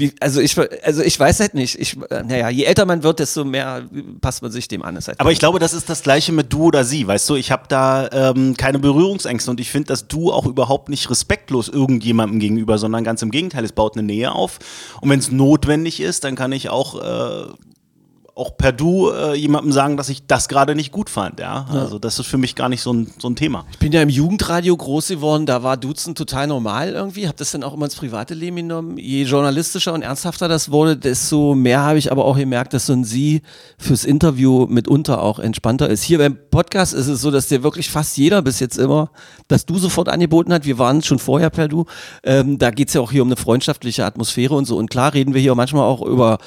Wie, 0.00 0.14
also, 0.20 0.40
ich, 0.40 0.56
also 0.82 1.02
ich 1.02 1.20
weiß 1.20 1.40
halt 1.40 1.54
nicht. 1.54 1.78
Ich, 1.78 1.96
äh, 2.10 2.22
naja, 2.22 2.48
je 2.48 2.64
älter 2.64 2.86
man 2.86 3.02
wird, 3.02 3.18
desto 3.18 3.44
mehr 3.44 3.84
passt 4.20 4.40
man 4.40 4.50
sich 4.50 4.66
dem 4.66 4.82
an. 4.82 4.96
Ist 4.96 5.08
halt 5.08 5.20
Aber 5.20 5.30
ich 5.30 5.38
glaube, 5.38 5.58
das 5.58 5.74
ist 5.74 5.90
das 5.90 6.02
Gleiche 6.02 6.32
mit 6.32 6.52
du 6.52 6.64
oder 6.64 6.84
sie. 6.84 7.06
Weißt 7.06 7.28
du, 7.28 7.34
ich 7.34 7.50
habe 7.50 7.64
da 7.68 8.08
ähm, 8.10 8.56
keine 8.56 8.78
Berührungsängste 8.78 9.50
und 9.50 9.60
ich 9.60 9.70
finde 9.70 9.88
das 9.88 10.08
du 10.08 10.32
auch 10.32 10.46
überhaupt 10.46 10.88
nicht 10.88 11.10
respektlos 11.10 11.68
irgendjemandem 11.68 12.40
gegenüber, 12.40 12.78
sondern 12.78 13.04
ganz 13.04 13.20
im 13.20 13.30
Gegenteil, 13.30 13.64
es 13.64 13.72
baut 13.72 13.94
eine 13.94 14.02
Nähe 14.02 14.32
auf. 14.32 14.58
Und 15.02 15.10
wenn 15.10 15.18
es 15.18 15.30
notwendig 15.30 16.00
ist, 16.00 16.24
dann 16.24 16.34
kann 16.34 16.52
ich 16.52 16.70
auch, 16.70 16.94
äh, 17.02 17.52
auch 18.40 18.56
per 18.56 18.72
du 18.72 19.10
äh, 19.10 19.34
jemandem 19.34 19.70
sagen, 19.70 19.98
dass 19.98 20.08
ich 20.08 20.26
das 20.26 20.48
gerade 20.48 20.74
nicht 20.74 20.92
gut 20.92 21.10
fand. 21.10 21.40
Ja? 21.40 21.66
Also 21.70 21.98
das 21.98 22.18
ist 22.18 22.26
für 22.26 22.38
mich 22.38 22.54
gar 22.54 22.70
nicht 22.70 22.80
so 22.80 22.90
ein, 22.90 23.12
so 23.18 23.28
ein 23.28 23.36
Thema. 23.36 23.66
Ich 23.70 23.78
bin 23.78 23.92
ja 23.92 24.00
im 24.00 24.08
Jugendradio 24.08 24.74
groß 24.74 25.08
geworden, 25.08 25.44
da 25.44 25.62
war 25.62 25.76
Duzen 25.76 26.14
total 26.14 26.46
normal 26.46 26.88
irgendwie, 26.88 27.26
habe 27.26 27.36
das 27.36 27.50
dann 27.50 27.62
auch 27.62 27.74
immer 27.74 27.84
ins 27.84 27.96
private 27.96 28.32
Leben 28.32 28.56
genommen. 28.56 28.96
Je 28.96 29.24
journalistischer 29.24 29.92
und 29.92 30.00
ernsthafter 30.00 30.48
das 30.48 30.70
wurde, 30.70 30.96
desto 30.96 31.54
mehr 31.54 31.82
habe 31.82 31.98
ich 31.98 32.10
aber 32.10 32.24
auch 32.24 32.38
gemerkt, 32.38 32.72
dass 32.72 32.86
so 32.86 32.94
ein 32.94 33.04
Sie 33.04 33.42
fürs 33.76 34.06
Interview 34.06 34.66
mitunter 34.66 35.22
auch 35.22 35.38
entspannter 35.38 35.90
ist. 35.90 36.02
Hier 36.02 36.16
beim 36.16 36.38
Podcast 36.50 36.94
ist 36.94 37.08
es 37.08 37.20
so, 37.20 37.30
dass 37.30 37.48
dir 37.48 37.62
wirklich 37.62 37.90
fast 37.90 38.16
jeder 38.16 38.40
bis 38.40 38.58
jetzt 38.58 38.78
immer 38.78 39.10
das 39.48 39.66
Du 39.66 39.78
sofort 39.78 40.08
angeboten 40.08 40.54
hat. 40.54 40.64
Wir 40.64 40.78
waren 40.78 41.02
schon 41.02 41.18
vorher 41.18 41.50
per 41.50 41.68
Du. 41.68 41.84
Ähm, 42.24 42.58
da 42.58 42.70
geht's 42.70 42.94
ja 42.94 43.02
auch 43.02 43.10
hier 43.10 43.20
um 43.20 43.28
eine 43.28 43.36
freundschaftliche 43.36 44.06
Atmosphäre 44.06 44.54
und 44.54 44.64
so. 44.64 44.78
Und 44.78 44.88
klar 44.88 45.12
reden 45.12 45.34
wir 45.34 45.42
hier 45.42 45.54
manchmal 45.54 45.84
auch 45.84 46.00
über 46.00 46.38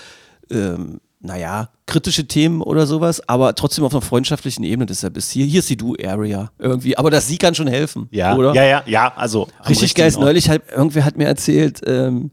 ähm, 0.50 1.00
naja, 1.24 1.70
kritische 1.86 2.27
Themen 2.27 2.62
oder 2.62 2.86
sowas, 2.86 3.27
aber 3.27 3.56
trotzdem 3.56 3.84
auf 3.86 3.94
einer 3.94 4.01
freundschaftlichen 4.01 4.63
Ebene. 4.63 4.86
Deshalb 4.86 5.18
ist 5.18 5.32
hier, 5.32 5.46
hier 5.46 5.60
ist 5.60 5.70
die 5.70 5.77
Du-Area 5.77 6.51
irgendwie. 6.60 6.98
Aber 6.98 7.10
das 7.10 7.27
Sie 7.27 7.38
kann 7.38 7.56
schon 7.56 7.68
helfen, 7.68 8.08
Ja, 8.12 8.36
oder? 8.36 8.53
ja, 8.53 8.63
ja, 8.63 8.84
ja, 8.86 9.13
also. 9.15 9.48
Richtig 9.68 9.96
geil. 9.96 10.08
ist. 10.10 10.20
Neulich 10.20 10.50
hat, 10.50 10.62
irgendwer 10.75 11.06
hat 11.06 11.18
mir 11.18 11.25
erzählt, 11.25 11.82
ähm, 11.88 12.32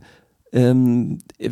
ähm, 0.53 1.19
äh, 1.39 1.51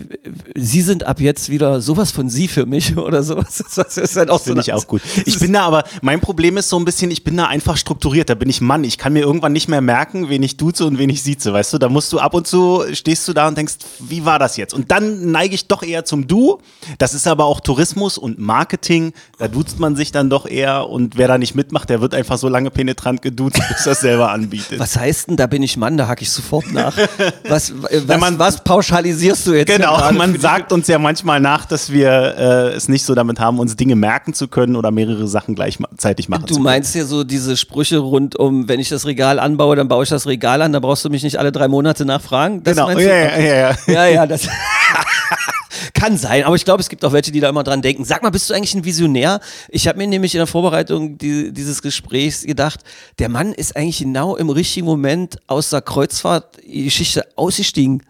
Sie 0.56 0.82
sind 0.82 1.04
ab 1.04 1.20
jetzt 1.20 1.48
wieder 1.50 1.80
sowas 1.80 2.10
von 2.10 2.28
Sie 2.28 2.48
für 2.48 2.66
mich 2.66 2.96
oder 2.96 3.22
sowas. 3.22 3.62
Das 3.76 3.96
ist 3.96 4.16
halt 4.16 4.30
auch 4.30 4.38
so 4.38 4.44
Finde 4.46 4.60
eine- 4.60 4.62
ich 4.62 4.72
auch 4.72 4.86
gut. 4.86 5.02
Ich 5.24 5.38
bin 5.38 5.52
da 5.52 5.62
aber, 5.62 5.84
mein 6.02 6.20
Problem 6.20 6.56
ist 6.56 6.68
so 6.68 6.78
ein 6.78 6.84
bisschen, 6.84 7.10
ich 7.10 7.22
bin 7.24 7.36
da 7.36 7.46
einfach 7.46 7.76
strukturiert. 7.76 8.28
Da 8.30 8.34
bin 8.34 8.48
ich 8.48 8.60
Mann. 8.60 8.84
Ich 8.84 8.98
kann 8.98 9.12
mir 9.12 9.20
irgendwann 9.20 9.52
nicht 9.52 9.68
mehr 9.68 9.80
merken, 9.80 10.28
wen 10.28 10.42
ich 10.42 10.56
duze 10.56 10.84
und 10.84 10.98
wen 10.98 11.10
ich 11.10 11.22
sieze. 11.22 11.52
Weißt 11.52 11.72
du, 11.72 11.78
da 11.78 11.88
musst 11.88 12.12
du 12.12 12.18
ab 12.18 12.34
und 12.34 12.46
zu, 12.46 12.82
stehst 12.92 13.26
du 13.28 13.32
da 13.32 13.46
und 13.48 13.56
denkst, 13.56 13.74
wie 14.00 14.24
war 14.24 14.38
das 14.38 14.56
jetzt? 14.56 14.74
Und 14.74 14.90
dann 14.90 15.30
neige 15.30 15.54
ich 15.54 15.68
doch 15.68 15.82
eher 15.82 16.04
zum 16.04 16.26
Du. 16.26 16.58
Das 16.98 17.14
ist 17.14 17.26
aber 17.26 17.44
auch 17.44 17.60
Tourismus 17.60 18.18
und 18.18 18.38
Marketing. 18.38 19.12
Da 19.38 19.48
duzt 19.48 19.78
man 19.78 19.94
sich 19.96 20.10
dann 20.12 20.28
doch 20.30 20.46
eher 20.46 20.88
und 20.88 21.16
wer 21.16 21.28
da 21.28 21.38
nicht 21.38 21.54
mitmacht, 21.54 21.88
der 21.90 22.00
wird 22.00 22.14
einfach 22.14 22.38
so 22.38 22.48
lange 22.48 22.70
penetrant 22.70 23.22
geduzt, 23.22 23.60
bis 23.68 23.86
er 23.86 23.94
selber 23.94 24.30
anbietet. 24.32 24.78
Was 24.80 24.96
heißt 24.96 25.28
denn, 25.28 25.36
da 25.36 25.46
bin 25.46 25.62
ich 25.62 25.76
Mann, 25.76 25.96
da 25.96 26.08
hacke 26.08 26.22
ich 26.22 26.30
sofort 26.30 26.72
nach. 26.72 26.96
Was, 27.48 27.72
was, 28.06 28.20
man- 28.20 28.38
was 28.38 28.62
pauschalisierst 28.88 29.47
du 29.47 29.54
jetzt? 29.54 29.68
Genau, 29.68 29.99
für 29.99 30.14
man 30.14 30.38
sagt 30.38 30.73
uns 30.73 30.88
ja 30.88 30.99
manchmal 30.99 31.40
nach, 31.40 31.64
dass 31.64 31.90
wir 31.90 32.11
äh, 32.11 32.76
es 32.76 32.88
nicht 32.88 33.04
so 33.04 33.14
damit 33.14 33.40
haben, 33.40 33.59
uns 33.59 33.76
Dinge 33.76 33.97
merken 33.97 34.35
zu 34.35 34.49
können 34.49 34.76
oder 34.76 34.90
mehrere 34.90 35.28
Sachen 35.28 35.54
gleichzeitig 35.54 36.28
machen 36.28 36.47
zu 36.47 36.54
Du 36.54 36.61
meinst 36.61 36.95
ja 36.95 37.04
so 37.04 37.25
diese 37.25 37.57
Sprüche 37.57 37.99
rund 37.99 38.37
um, 38.37 38.68
wenn 38.68 38.80
ich 38.80 38.88
das 38.88 39.07
Regal 39.07 39.38
anbaue, 39.38 39.76
dann 39.76 39.88
baue 39.88 40.04
ich 40.04 40.11
das 40.11 40.26
Regal 40.26 40.62
an, 40.62 40.73
da 40.73 40.80
brauchst 40.80 41.04
du 41.04 41.11
mich 41.11 41.23
nicht 41.23 41.38
alle 41.38 41.52
drei 41.52 41.68
Monate 41.68 42.04
nachfragen. 42.04 42.62
Das 42.62 42.76
Genau, 42.76 42.90
ja, 42.90 42.99
ja, 42.99 43.38
ja, 43.38 43.54
ja. 43.54 43.76
ja, 43.87 44.07
ja, 44.07 44.26
das 44.26 44.49
kann 45.94 46.16
sein, 46.16 46.44
aber 46.44 46.56
ich 46.56 46.64
glaube, 46.64 46.80
es 46.80 46.88
gibt 46.88 47.04
auch 47.04 47.12
welche, 47.12 47.32
die 47.32 47.40
da 47.40 47.49
immer 47.49 47.64
dran 47.64 47.82
denken. 47.82 48.04
Sag 48.04 48.23
mal, 48.23 48.30
bist 48.30 48.49
du 48.49 48.54
eigentlich 48.54 48.75
ein 48.75 48.85
Visionär? 48.85 49.40
Ich 49.68 49.88
habe 49.88 49.99
mir 49.99 50.06
nämlich 50.06 50.35
in 50.35 50.38
der 50.38 50.47
Vorbereitung 50.47 51.18
die, 51.18 51.52
dieses 51.52 51.82
Gesprächs 51.82 52.44
gedacht, 52.44 52.80
der 53.18 53.28
Mann 53.28 53.52
ist 53.52 53.76
eigentlich 53.76 53.99
genau 53.99 54.37
im 54.37 54.50
richtigen 54.50 54.87
Moment 54.87 55.38
aus 55.47 55.70
der 55.70 55.82
Kreuzfahrtgeschichte 55.82 57.26
ausgestiegen. 57.37 58.02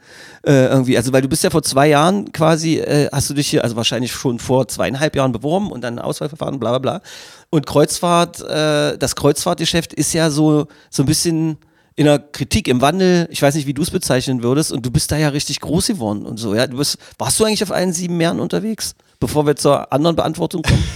Äh, 0.47 0.67
irgendwie, 0.67 0.97
also 0.97 1.13
weil 1.13 1.23
du 1.23 1.29
bist 1.29 1.45
ja 1.45 1.51
vor 1.51 1.63
zwei 1.63 1.89
Jahren 1.89 2.33
quasi, 2.33 2.79
äh, 2.79 3.09
hast 3.13 3.29
du 3.29 3.35
dich 3.35 3.49
hier, 3.49 3.65
also 3.65 3.77
wahrscheinlich 3.77 4.13
schon 4.13 4.39
vor 4.39 4.69
zweieinhalb 4.69 5.17
Jahren 5.17 5.33
beworben 5.33 5.71
und 5.71 5.83
dann 5.83 5.99
Auswahlverfahren, 5.99 6.59
bla 6.59 6.71
bla 6.71 6.79
bla. 6.79 7.03
Und 7.51 7.67
Kreuzfahrt, 7.67 8.41
äh, 8.43 8.97
das 8.99 9.17
Kreuzfahrtgeschäft 9.17 9.93
ist 9.93 10.13
ja 10.13 10.31
so, 10.31 10.67
so 10.91 11.03
ein 11.03 11.07
bisschen 11.07 11.59
in 11.99 12.05
der 12.05 12.21
Kritik, 12.21 12.69
im 12.69 12.81
Wandel, 12.81 13.27
ich 13.29 13.43
weiß 13.43 13.57
nicht, 13.57 13.67
wie 13.67 13.75
du 13.75 13.83
es 13.83 13.91
bezeichnen 13.91 14.45
würdest, 14.45 14.71
und 14.71 14.87
du 14.87 14.91
bist 14.93 15.11
da 15.11 15.17
ja 15.17 15.31
richtig 15.31 15.59
groß 15.59 15.89
geworden 15.89 16.27
und 16.27 16.37
so, 16.37 16.55
ja. 16.55 16.69
Du 16.69 16.77
bist, 16.77 16.97
warst 17.19 17.41
du 17.41 17.45
eigentlich 17.45 17.65
auf 17.65 17.73
allen 17.73 17.93
sieben 17.93 18.17
Meeren 18.17 18.39
unterwegs? 18.39 18.95
Bevor 19.19 19.47
wir 19.49 19.57
zur 19.57 19.93
anderen 19.93 20.15
Beantwortung 20.15 20.63
kommen. 20.63 20.85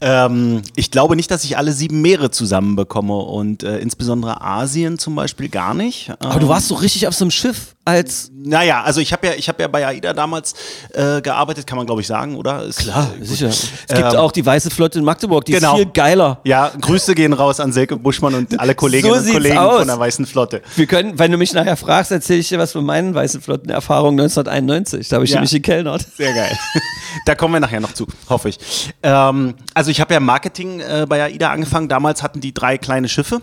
Ähm, 0.00 0.62
ich 0.74 0.90
glaube 0.90 1.14
nicht, 1.14 1.30
dass 1.30 1.44
ich 1.44 1.56
alle 1.56 1.72
sieben 1.72 2.02
Meere 2.02 2.30
zusammenbekomme 2.30 3.16
und 3.16 3.62
äh, 3.62 3.78
insbesondere 3.78 4.40
Asien 4.40 4.98
zum 4.98 5.14
Beispiel 5.14 5.48
gar 5.48 5.74
nicht. 5.74 6.10
Aber 6.18 6.40
du 6.40 6.48
warst 6.48 6.68
so 6.68 6.74
richtig 6.74 7.06
auf 7.06 7.14
so 7.14 7.24
einem 7.24 7.30
Schiff 7.30 7.75
als. 7.86 8.30
Naja, 8.48 8.82
also 8.84 9.00
ich 9.00 9.12
habe 9.12 9.26
ja, 9.26 9.32
ich 9.34 9.48
habe 9.48 9.60
ja 9.62 9.66
bei 9.68 9.84
AIDA 9.86 10.12
damals 10.12 10.54
äh, 10.92 11.20
gearbeitet, 11.20 11.66
kann 11.66 11.78
man 11.78 11.86
glaube 11.86 12.00
ich 12.02 12.06
sagen, 12.06 12.36
oder? 12.36 12.62
Ist, 12.62 12.78
Klar, 12.80 13.10
äh, 13.20 13.24
sicher. 13.24 13.48
Es 13.48 13.70
gibt 13.88 13.98
Ähm, 14.12 14.18
auch 14.18 14.30
die 14.30 14.44
Weiße 14.46 14.70
Flotte 14.70 14.98
in 15.00 15.04
Magdeburg, 15.04 15.44
die 15.46 15.52
genau. 15.52 15.72
ist 15.72 15.78
viel 15.82 15.90
geiler. 15.92 16.40
Ja, 16.44 16.70
Grüße 16.80 17.14
gehen 17.16 17.32
raus 17.32 17.58
an 17.58 17.72
Selke 17.72 17.96
Buschmann 17.96 18.34
und 18.34 18.60
alle 18.60 18.74
Kolleginnen 18.76 19.14
So 19.14 19.26
und 19.28 19.32
Kollegen 19.32 19.58
aus. 19.58 19.78
von 19.78 19.88
der 19.88 19.98
Weißen 19.98 20.26
Flotte. 20.26 20.62
Wir 20.76 20.86
können, 20.86 21.18
wenn 21.18 21.32
du 21.32 21.38
mich 21.38 21.54
nachher 21.54 21.76
fragst, 21.76 22.12
erzähle 22.12 22.38
ich 22.40 22.48
dir 22.48 22.58
was 22.60 22.70
von 22.72 22.84
meinen 22.84 23.14
Weißen 23.14 23.40
Flottenerfahrungen 23.40 24.20
1991. 24.20 25.08
Da 25.08 25.16
habe 25.16 25.24
ich 25.24 25.30
Ja. 25.32 25.36
nämlich 25.38 25.50
gekellnert. 25.52 26.06
Sehr 26.16 26.32
geil. 26.34 26.56
Da 27.24 27.34
kommen 27.34 27.54
wir 27.54 27.60
nachher 27.60 27.80
noch 27.80 27.94
zu, 27.94 28.06
hoffe 28.28 28.50
ich. 28.50 28.58
Ähm, 29.02 29.54
also 29.74 29.90
ich 29.90 30.00
habe 30.02 30.12
ja 30.12 30.20
Marketing 30.20 30.80
äh, 30.80 31.06
bei 31.08 31.22
AIDA 31.24 31.50
angefangen. 31.50 31.88
Damals 31.88 32.22
hatten 32.22 32.40
die 32.40 32.52
drei 32.52 32.76
kleine 32.76 33.08
Schiffe 33.08 33.40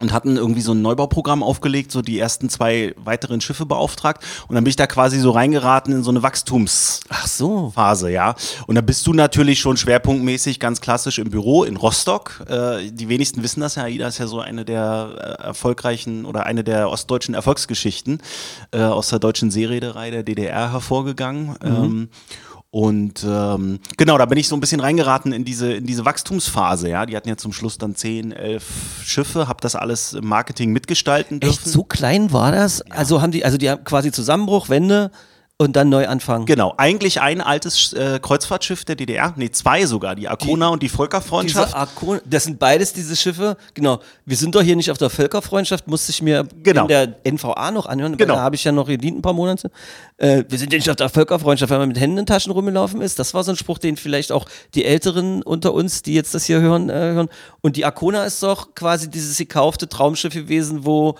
und 0.00 0.12
hatten 0.12 0.36
irgendwie 0.36 0.60
so 0.60 0.72
ein 0.72 0.82
Neubauprogramm 0.82 1.42
aufgelegt, 1.42 1.90
so 1.90 2.02
die 2.02 2.18
ersten 2.18 2.48
zwei 2.48 2.94
weiteren 2.96 3.40
Schiffe 3.40 3.66
beauftragt. 3.66 4.22
Und 4.46 4.54
dann 4.54 4.64
bin 4.64 4.70
ich 4.70 4.76
da 4.76 4.86
quasi 4.86 5.18
so 5.18 5.30
reingeraten 5.30 5.92
in 5.92 6.02
so 6.02 6.10
eine 6.10 6.22
Wachstumsphase, 6.22 7.04
Ach 7.10 7.26
so. 7.26 8.06
ja. 8.06 8.34
Und 8.66 8.76
da 8.76 8.80
bist 8.80 9.06
du 9.06 9.12
natürlich 9.12 9.58
schon 9.58 9.76
schwerpunktmäßig 9.76 10.60
ganz 10.60 10.80
klassisch 10.80 11.18
im 11.18 11.30
Büro 11.30 11.64
in 11.64 11.76
Rostock. 11.76 12.44
Äh, 12.48 12.90
die 12.92 13.08
wenigsten 13.08 13.42
wissen 13.42 13.60
das 13.60 13.74
ja. 13.74 13.84
AIDA 13.84 14.08
ist 14.08 14.18
ja 14.18 14.26
so 14.26 14.40
eine 14.40 14.64
der 14.64 15.38
äh, 15.40 15.46
erfolgreichen 15.46 16.24
oder 16.24 16.46
eine 16.46 16.62
der 16.62 16.90
ostdeutschen 16.90 17.34
Erfolgsgeschichten 17.34 18.22
äh, 18.70 18.80
aus 18.82 19.08
der 19.08 19.18
deutschen 19.18 19.50
Seereederei 19.50 20.10
der 20.10 20.22
DDR 20.22 20.72
hervorgegangen. 20.72 21.56
Ähm, 21.62 22.08
und 22.70 23.24
ähm, 23.26 23.80
genau, 23.96 24.18
da 24.18 24.26
bin 24.26 24.36
ich 24.36 24.46
so 24.46 24.54
ein 24.54 24.60
bisschen 24.60 24.80
reingeraten 24.80 25.32
in 25.32 25.44
diese, 25.44 25.72
in 25.72 25.86
diese 25.86 26.04
Wachstumsphase, 26.04 26.90
ja. 26.90 27.06
Die 27.06 27.16
hatten 27.16 27.28
ja 27.28 27.36
zum 27.36 27.54
Schluss 27.54 27.78
dann 27.78 27.94
10, 27.94 28.32
11 28.32 29.02
Schiffe, 29.04 29.48
hab 29.48 29.62
das 29.62 29.74
alles 29.74 30.12
im 30.12 30.26
Marketing 30.26 30.72
mitgestalten 30.72 31.40
dürfen. 31.40 31.64
Echt, 31.64 31.66
so 31.66 31.82
klein 31.82 32.30
war 32.30 32.52
das? 32.52 32.82
Also 32.90 33.22
haben 33.22 33.32
die, 33.32 33.44
also 33.44 33.56
die 33.56 33.70
haben 33.70 33.84
quasi 33.84 34.12
Zusammenbruch, 34.12 34.68
Wende 34.68 35.10
und 35.60 35.74
dann 35.74 35.88
neu 35.88 36.06
anfangen. 36.06 36.46
Genau, 36.46 36.72
eigentlich 36.76 37.20
ein 37.20 37.40
altes 37.40 37.92
äh, 37.92 38.20
Kreuzfahrtschiff 38.22 38.84
der 38.84 38.94
DDR, 38.94 39.34
nee, 39.36 39.50
zwei 39.50 39.86
sogar, 39.86 40.14
die 40.14 40.28
Arkona 40.28 40.68
und 40.68 40.84
die 40.84 40.88
Völkerfreundschaft. 40.88 41.68
Diese 41.70 41.76
Arkon, 41.76 42.20
das 42.24 42.44
sind 42.44 42.60
beides 42.60 42.92
diese 42.92 43.16
Schiffe. 43.16 43.56
Genau. 43.74 43.98
Wir 44.24 44.36
sind 44.36 44.54
doch 44.54 44.62
hier 44.62 44.76
nicht 44.76 44.88
auf 44.92 44.98
der 44.98 45.10
Völkerfreundschaft, 45.10 45.88
musste 45.88 46.12
ich 46.12 46.22
mir 46.22 46.46
Genau. 46.62 46.82
in 46.82 46.88
der 46.88 47.16
NVA 47.24 47.72
noch 47.72 47.86
anhören, 47.86 48.16
Genau. 48.16 48.36
da 48.36 48.40
habe 48.40 48.54
ich 48.54 48.62
ja 48.62 48.70
noch 48.70 48.86
gedient 48.86 49.18
ein 49.18 49.22
paar 49.22 49.32
Monate. 49.32 49.72
Äh, 50.16 50.44
wir 50.48 50.58
sind 50.58 50.72
ja 50.72 50.78
nicht 50.78 50.90
auf 50.90 50.96
der 50.96 51.08
Völkerfreundschaft, 51.08 51.70
weil 51.72 51.80
man 51.80 51.88
mit 51.88 51.98
Händen 51.98 52.18
in 52.18 52.26
Taschen 52.26 52.52
rumgelaufen 52.52 53.00
ist. 53.00 53.18
Das 53.18 53.34
war 53.34 53.42
so 53.42 53.50
ein 53.50 53.56
Spruch, 53.56 53.78
den 53.78 53.96
vielleicht 53.96 54.30
auch 54.30 54.46
die 54.76 54.84
Älteren 54.84 55.42
unter 55.42 55.74
uns, 55.74 56.02
die 56.02 56.14
jetzt 56.14 56.34
das 56.36 56.44
hier 56.44 56.60
hören, 56.60 56.88
äh, 56.88 56.92
hören. 56.92 57.28
Und 57.62 57.74
die 57.74 57.84
Arkona 57.84 58.24
ist 58.24 58.44
doch 58.44 58.76
quasi 58.76 59.10
dieses 59.10 59.36
gekaufte 59.38 59.88
Traumschiff 59.88 60.34
gewesen, 60.34 60.84
wo 60.86 61.16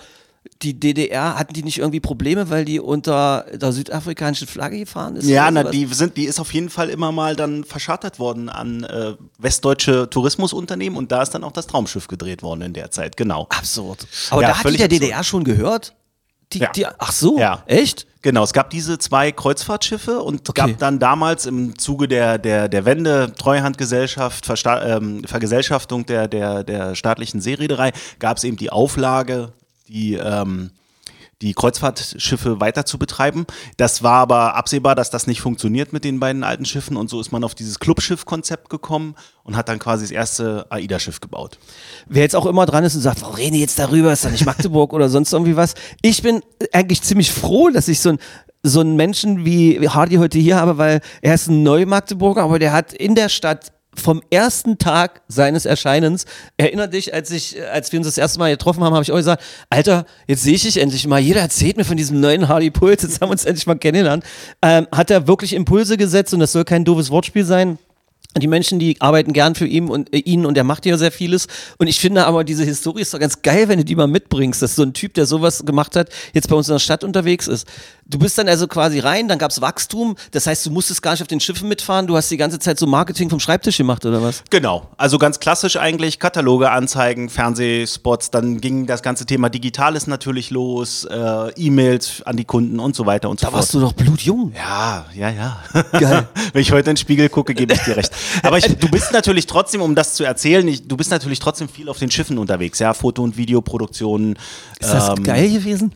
die 0.61 0.79
DDR, 0.79 1.37
hatten 1.37 1.53
die 1.53 1.63
nicht 1.63 1.77
irgendwie 1.79 1.99
Probleme, 1.99 2.49
weil 2.49 2.65
die 2.65 2.79
unter 2.79 3.45
der 3.53 3.71
südafrikanischen 3.71 4.47
Flagge 4.47 4.79
gefahren 4.79 5.15
ist? 5.15 5.27
Ja, 5.27 5.49
na, 5.51 5.63
die 5.65 5.85
sind, 5.85 6.17
die 6.17 6.25
ist 6.25 6.39
auf 6.39 6.53
jeden 6.53 6.69
Fall 6.69 6.89
immer 6.89 7.11
mal 7.11 7.35
dann 7.35 7.63
verschartert 7.63 8.19
worden 8.19 8.49
an 8.49 8.83
äh, 8.83 9.13
westdeutsche 9.37 10.09
Tourismusunternehmen 10.09 10.97
und 10.97 11.11
da 11.11 11.21
ist 11.21 11.31
dann 11.31 11.43
auch 11.43 11.51
das 11.51 11.67
Traumschiff 11.67 12.07
gedreht 12.07 12.41
worden 12.43 12.61
in 12.61 12.73
der 12.73 12.91
Zeit, 12.91 13.17
genau. 13.17 13.47
Absurd. 13.49 14.07
Aber 14.31 14.41
Ja, 14.41 14.49
da 14.49 14.57
hat 14.63 14.69
die 14.71 14.77
der. 14.77 14.87
DDR 14.87 15.23
schon 15.23 15.43
gehört? 15.43 15.93
Die, 16.53 16.59
Ja. 16.59 16.71
die, 16.71 16.85
ach 16.85 17.11
so, 17.11 17.37
Ja. 17.37 17.63
echt? 17.67 18.07
Genau, 18.21 18.43
es 18.43 18.53
gab 18.53 18.69
diese 18.71 18.97
zwei 18.97 19.31
Kreuzfahrtschiffe 19.31 20.19
und 20.21 20.49
Okay. 20.49 20.61
gab 20.71 20.77
dann 20.79 20.99
damals 20.99 21.45
im 21.45 21.77
Zuge 21.77 22.07
der, 22.07 22.37
der, 22.37 22.67
der 22.67 22.85
Wende, 22.85 23.33
Treuhandgesellschaft, 23.37 24.45
Versta 24.45 24.97
ähm, 24.97 25.23
Vergesellschaftung 25.25 26.05
der, 26.05 26.27
der, 26.27 26.63
der 26.63 26.95
staatlichen 26.95 27.39
Seereederei, 27.39 27.91
gab 28.17 28.37
es 28.37 28.43
eben 28.43 28.57
die 28.57 28.71
Auflage, 28.71 29.53
die, 29.89 30.13
ähm, 30.13 30.71
die 31.41 31.53
Kreuzfahrtschiffe 31.53 32.59
weiter 32.59 32.85
zu 32.85 32.97
betreiben. 32.97 33.45
Das 33.77 34.03
war 34.03 34.19
aber 34.19 34.55
absehbar, 34.55 34.95
dass 34.95 35.09
das 35.09 35.25
nicht 35.25 35.41
funktioniert 35.41 35.93
mit 35.93 36.03
den 36.03 36.19
beiden 36.19 36.43
alten 36.43 36.65
Schiffen 36.65 36.97
und 36.97 37.09
so 37.09 37.21
ist 37.21 37.31
man 37.31 37.43
auf 37.43 37.55
dieses 37.55 37.79
Clubschiff-Konzept 37.79 38.69
gekommen 38.69 39.15
und 39.43 39.55
hat 39.55 39.69
dann 39.69 39.79
quasi 39.79 40.03
das 40.03 40.11
erste 40.11 40.65
AIDA-Schiff 40.69 41.21
gebaut. 41.21 41.57
Wer 42.07 42.23
jetzt 42.23 42.35
auch 42.35 42.45
immer 42.45 42.65
dran 42.65 42.83
ist 42.83 42.95
und 42.95 43.01
sagt, 43.01 43.21
warum 43.21 43.35
reden 43.35 43.53
die 43.53 43.61
jetzt 43.61 43.79
darüber, 43.79 44.11
ist 44.11 44.25
da 44.25 44.29
nicht 44.29 44.45
Magdeburg 44.45 44.91
oder 44.93 45.09
sonst 45.09 45.31
irgendwie 45.31 45.55
was. 45.55 45.75
Ich 46.01 46.21
bin 46.21 46.41
eigentlich 46.73 47.01
ziemlich 47.01 47.31
froh, 47.31 47.69
dass 47.69 47.87
ich 47.87 48.01
so 48.01 48.09
ein 48.09 48.19
so 48.61 48.81
einen 48.81 48.97
Menschen 48.97 49.45
wie 49.45 49.87
Hardy 49.87 50.17
heute 50.17 50.37
hier 50.37 50.57
habe, 50.57 50.77
weil 50.77 50.99
er 51.21 51.33
ist 51.33 51.47
ein 51.47 51.63
Neu-Magdeburger, 51.63 52.43
aber 52.43 52.59
der 52.59 52.73
hat 52.73 52.91
in 52.91 53.15
der 53.15 53.29
Stadt 53.29 53.71
vom 53.99 54.21
ersten 54.31 54.77
Tag 54.77 55.21
seines 55.27 55.65
Erscheinens, 55.65 56.25
erinnert 56.57 56.93
dich, 56.93 57.13
als 57.13 57.31
ich, 57.31 57.55
als 57.71 57.91
wir 57.91 57.99
uns 57.99 58.07
das 58.07 58.17
erste 58.17 58.39
Mal 58.39 58.51
getroffen 58.51 58.83
haben, 58.83 58.93
habe 58.93 59.03
ich 59.03 59.11
auch 59.11 59.17
gesagt, 59.17 59.43
Alter, 59.69 60.05
jetzt 60.27 60.43
sehe 60.43 60.55
ich 60.55 60.63
dich 60.63 60.77
endlich 60.77 61.05
mal. 61.07 61.19
Jeder 61.19 61.41
erzählt 61.41 61.77
mir 61.77 61.85
von 61.85 61.97
diesem 61.97 62.19
neuen 62.19 62.47
Hardy 62.47 62.71
Puls, 62.71 63.03
jetzt 63.03 63.21
haben 63.21 63.29
wir 63.29 63.33
uns 63.33 63.45
endlich 63.45 63.67
mal 63.67 63.77
kennengelernt. 63.77 64.23
Ähm, 64.61 64.87
hat 64.91 65.11
er 65.11 65.27
wirklich 65.27 65.53
Impulse 65.53 65.97
gesetzt 65.97 66.33
und 66.33 66.39
das 66.39 66.51
soll 66.51 66.63
kein 66.63 66.85
doofes 66.85 67.11
Wortspiel 67.11 67.45
sein. 67.45 67.77
Die 68.37 68.47
Menschen, 68.47 68.77
die 68.77 69.01
arbeiten 69.01 69.33
gern 69.33 69.55
für 69.55 69.65
ihn 69.65 69.89
und 69.89 70.13
äh, 70.13 70.19
ihn 70.19 70.45
und 70.45 70.55
er 70.55 70.63
macht 70.63 70.85
ja 70.85 70.97
sehr 70.97 71.11
vieles. 71.11 71.47
Und 71.79 71.87
ich 71.87 71.99
finde 71.99 72.25
aber, 72.27 72.43
diese 72.43 72.63
Historie 72.63 73.01
ist 73.01 73.11
doch 73.13 73.19
ganz 73.19 73.41
geil, 73.41 73.67
wenn 73.69 73.79
du 73.79 73.85
die 73.85 73.95
mal 73.95 74.05
mitbringst, 74.07 74.61
dass 74.61 74.75
so 74.75 74.83
ein 74.83 74.93
Typ, 74.93 75.15
der 75.15 75.25
sowas 75.25 75.65
gemacht 75.65 75.95
hat, 75.95 76.09
jetzt 76.33 76.47
bei 76.47 76.55
uns 76.55 76.67
in 76.67 76.75
der 76.75 76.79
Stadt 76.79 77.03
unterwegs 77.03 77.47
ist. 77.47 77.65
Du 78.05 78.17
bist 78.19 78.37
dann 78.37 78.47
also 78.47 78.67
quasi 78.67 78.99
rein, 78.99 79.27
dann 79.27 79.37
gab's 79.37 79.61
Wachstum, 79.61 80.15
das 80.31 80.47
heißt, 80.47 80.65
du 80.65 80.71
musstest 80.71 81.01
gar 81.03 81.11
nicht 81.11 81.21
auf 81.21 81.27
den 81.27 81.39
Schiffen 81.39 81.69
mitfahren, 81.69 82.07
du 82.07 82.17
hast 82.17 82.29
die 82.31 82.37
ganze 82.37 82.57
Zeit 82.57 82.79
so 82.79 82.87
Marketing 82.87 83.29
vom 83.29 83.39
Schreibtisch 83.39 83.77
gemacht, 83.77 84.03
oder 84.03 84.23
was? 84.23 84.43
Genau, 84.49 84.89
also 84.97 85.19
ganz 85.19 85.39
klassisch 85.39 85.77
eigentlich, 85.77 86.17
Kataloge, 86.17 86.71
Anzeigen, 86.71 87.29
Fernsehspots, 87.29 88.31
dann 88.31 88.61
ging 88.61 88.87
das 88.87 89.03
ganze 89.03 89.27
Thema 89.27 89.49
Digitales 89.49 90.07
natürlich 90.07 90.49
los, 90.49 91.05
äh, 91.05 91.51
E-Mails 91.55 92.23
an 92.25 92.35
die 92.37 92.45
Kunden 92.45 92.79
und 92.79 92.95
so 92.95 93.05
weiter 93.05 93.29
und 93.29 93.39
so 93.39 93.45
Da 93.45 93.51
fort. 93.51 93.59
warst 93.61 93.73
du 93.75 93.79
doch 93.79 93.93
blutjung. 93.93 94.53
ja, 94.55 95.05
ja, 95.15 95.29
ja. 95.29 95.63
Geil. 95.99 96.27
Wenn 96.53 96.61
ich 96.63 96.71
heute 96.71 96.89
in 96.89 96.95
den 96.95 96.97
Spiegel 96.97 97.29
gucke, 97.29 97.53
gebe 97.53 97.73
ich 97.75 97.79
dir 97.81 97.95
recht. 97.95 98.11
Aber 98.43 98.57
ich, 98.57 98.65
du 98.77 98.89
bist 98.89 99.11
natürlich 99.11 99.47
trotzdem, 99.47 99.81
um 99.81 99.95
das 99.95 100.13
zu 100.15 100.23
erzählen, 100.23 100.67
ich, 100.67 100.87
du 100.87 100.97
bist 100.97 101.11
natürlich 101.11 101.39
trotzdem 101.39 101.69
viel 101.69 101.89
auf 101.89 101.99
den 101.99 102.11
Schiffen 102.11 102.37
unterwegs, 102.37 102.79
ja, 102.79 102.93
Foto- 102.93 103.23
und 103.23 103.37
Videoproduktionen. 103.37 104.37
Ist 104.79 104.93
das 104.93 105.09
ähm, 105.09 105.23
geil 105.23 105.49
gewesen? 105.49 105.91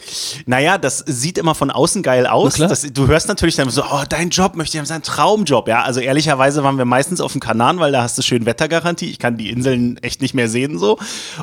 Naja, 0.46 0.78
das 0.78 1.00
sieht 1.06 1.38
immer 1.38 1.56
von 1.56 1.72
außen 1.72 2.04
geil 2.04 2.28
aus. 2.28 2.56
Das, 2.56 2.82
du 2.82 3.08
hörst 3.08 3.28
natürlich 3.28 3.56
dann 3.56 3.70
so, 3.70 3.84
oh, 3.84 4.04
dein 4.08 4.30
Job 4.30 4.56
möchte 4.56 4.78
ich 4.78 4.80
haben, 4.80 4.86
sein 4.86 5.04
Traumjob. 5.04 5.68
Ja, 5.68 5.84
also 5.84 6.00
ehrlicherweise 6.00 6.64
waren 6.64 6.78
wir 6.78 6.86
meistens 6.86 7.22
auf 7.22 7.32
dem 7.32 7.42
Kanal, 7.42 7.80
weil 7.80 7.92
da 7.92 8.04
hast 8.04 8.18
du 8.18 8.22
schön 8.22 8.46
Wettergarantie. 8.46 9.10
Ich 9.10 9.20
kann 9.20 9.38
die 9.38 9.50
Inseln 9.50 9.98
echt 9.98 10.22
nicht 10.22 10.34
mehr 10.34 10.50
sehen 10.50 10.78
so. 10.80 10.98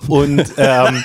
Und 0.09 0.45
ähm, 0.57 1.05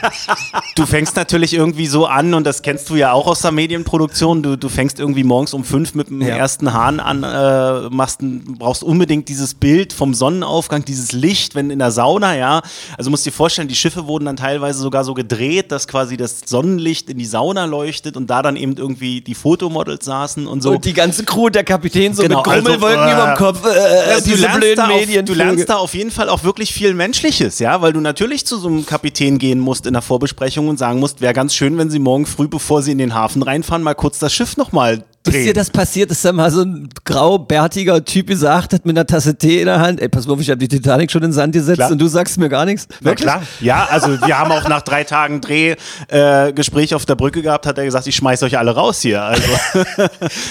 du 0.75 0.85
fängst 0.85 1.15
natürlich 1.15 1.53
irgendwie 1.53 1.87
so 1.87 2.05
an, 2.05 2.33
und 2.33 2.43
das 2.45 2.61
kennst 2.61 2.89
du 2.89 2.95
ja 2.95 3.11
auch 3.11 3.27
aus 3.27 3.41
der 3.41 3.51
Medienproduktion, 3.51 4.43
du, 4.43 4.57
du 4.57 4.69
fängst 4.69 4.99
irgendwie 4.99 5.23
morgens 5.23 5.53
um 5.53 5.63
fünf 5.63 5.95
mit 5.95 6.09
dem 6.09 6.21
Ja. 6.21 6.35
ersten 6.35 6.73
Hahn 6.73 6.99
an, 6.99 7.23
äh, 7.23 7.89
machst 7.89 8.19
brauchst 8.21 8.83
unbedingt 8.83 9.29
dieses 9.29 9.53
Bild 9.53 9.64
vom 9.93 10.13
Sonnenaufgang, 10.13 10.85
dieses 10.85 11.11
Licht, 11.11 11.55
wenn 11.55 11.69
in 11.69 11.79
der 11.79 11.91
Sauna, 11.91 12.35
ja. 12.35 12.61
Also 12.97 13.09
musst 13.09 13.25
dir 13.25 13.31
vorstellen, 13.31 13.67
die 13.67 13.75
Schiffe 13.75 14.07
wurden 14.07 14.25
dann 14.25 14.37
teilweise 14.37 14.79
sogar 14.79 15.03
so 15.03 15.13
gedreht, 15.13 15.71
dass 15.71 15.87
quasi 15.87 16.17
das 16.17 16.41
Sonnenlicht 16.45 17.09
in 17.09 17.17
die 17.17 17.25
Sauna 17.25 17.65
leuchtet 17.65 18.17
und 18.17 18.29
da 18.29 18.41
dann 18.41 18.55
eben 18.55 18.77
irgendwie 18.77 19.21
die 19.21 19.35
Fotomodels 19.35 20.05
saßen 20.05 20.47
und 20.47 20.61
so. 20.61 20.71
Und 20.71 20.85
die 20.85 20.93
ganze 20.93 21.23
Crew, 21.23 21.49
der 21.49 21.63
Kapitän, 21.63 22.13
so 22.13 22.23
Genau, 22.23 22.37
mit 22.37 22.45
Grummelwolken 22.45 22.99
also, 22.99 23.09
äh, 23.09 23.13
über 23.13 23.25
dem 23.25 23.37
Kopf. 23.37 23.65
Äh, 23.65 24.15
du, 24.15 24.29
diese 24.31 24.47
blöden 24.49 24.87
Medien. 24.87 25.25
du 25.25 25.33
lernst 25.33 25.69
da 25.69 25.77
auf 25.77 25.93
jeden 25.93 26.11
Fall 26.11 26.29
auch 26.29 26.43
wirklich 26.43 26.73
viel 26.73 26.93
Menschliches, 26.93 27.59
ja, 27.59 27.81
weil 27.81 27.93
du 27.93 28.01
natürlich 28.01 28.45
zu 28.45 28.57
so 28.57 28.67
einem 28.67 28.85
Kapitän 28.85 29.37
gehen 29.37 29.59
musst 29.59 29.85
in 29.85 29.93
der 29.93 30.01
Vorbesprechung 30.01 30.67
und 30.67 30.77
sagen 30.77 30.99
musst, 30.99 31.21
wäre 31.21 31.33
ganz 31.33 31.53
schön, 31.53 31.77
wenn 31.77 31.89
sie 31.89 31.99
morgen 31.99 32.25
früh, 32.25 32.47
bevor 32.47 32.81
sie 32.81 32.91
in 32.91 32.97
den 32.97 33.13
Hafen 33.13 33.41
reinfahren, 33.41 33.83
mal 33.83 33.95
kurz 33.95 34.19
das 34.19 34.33
Schiff 34.33 34.57
nochmal 34.57 35.03
Ist 35.27 35.45
dir 35.45 35.53
das 35.53 35.69
passiert, 35.69 36.11
dass 36.11 36.21
da 36.21 36.31
mal 36.31 36.51
so 36.51 36.61
ein 36.61 36.89
graubärtiger 37.03 38.03
Typ 38.03 38.27
gesagt 38.27 38.73
hat 38.73 38.85
mit 38.85 38.97
einer 38.97 39.05
Tasse 39.05 39.35
Tee 39.35 39.59
in 39.59 39.65
der 39.65 39.79
Hand, 39.79 40.01
ey, 40.01 40.09
pass 40.09 40.27
mal 40.27 40.33
auf, 40.33 40.41
ich 40.41 40.49
habe 40.49 40.57
die 40.57 40.67
Titanic 40.67 41.11
schon 41.11 41.21
in 41.23 41.29
den 41.29 41.33
Sand 41.33 41.53
gesetzt 41.53 41.77
Klar. 41.77 41.91
und 41.91 41.99
du 41.99 42.07
sagst 42.07 42.37
mir 42.37 42.49
gar 42.49 42.65
nichts? 42.65 42.87
Na 43.01 43.15
klar. 43.15 43.41
Ja, 43.59 43.87
also 43.89 44.19
wir 44.21 44.37
haben 44.37 44.51
auch 44.51 44.67
nach 44.67 44.81
drei 44.81 45.03
Tagen 45.03 45.41
Dreh 45.41 45.75
äh, 46.07 46.53
auf 46.93 47.05
der 47.05 47.15
Brücke 47.15 47.41
gehabt, 47.41 47.65
hat 47.65 47.77
er 47.77 47.85
gesagt, 47.85 48.07
ich 48.07 48.15
schmeiß 48.15 48.43
euch 48.43 48.57
alle 48.57 48.71
raus 48.71 49.01
hier. 49.01 49.21
Also 49.21 49.43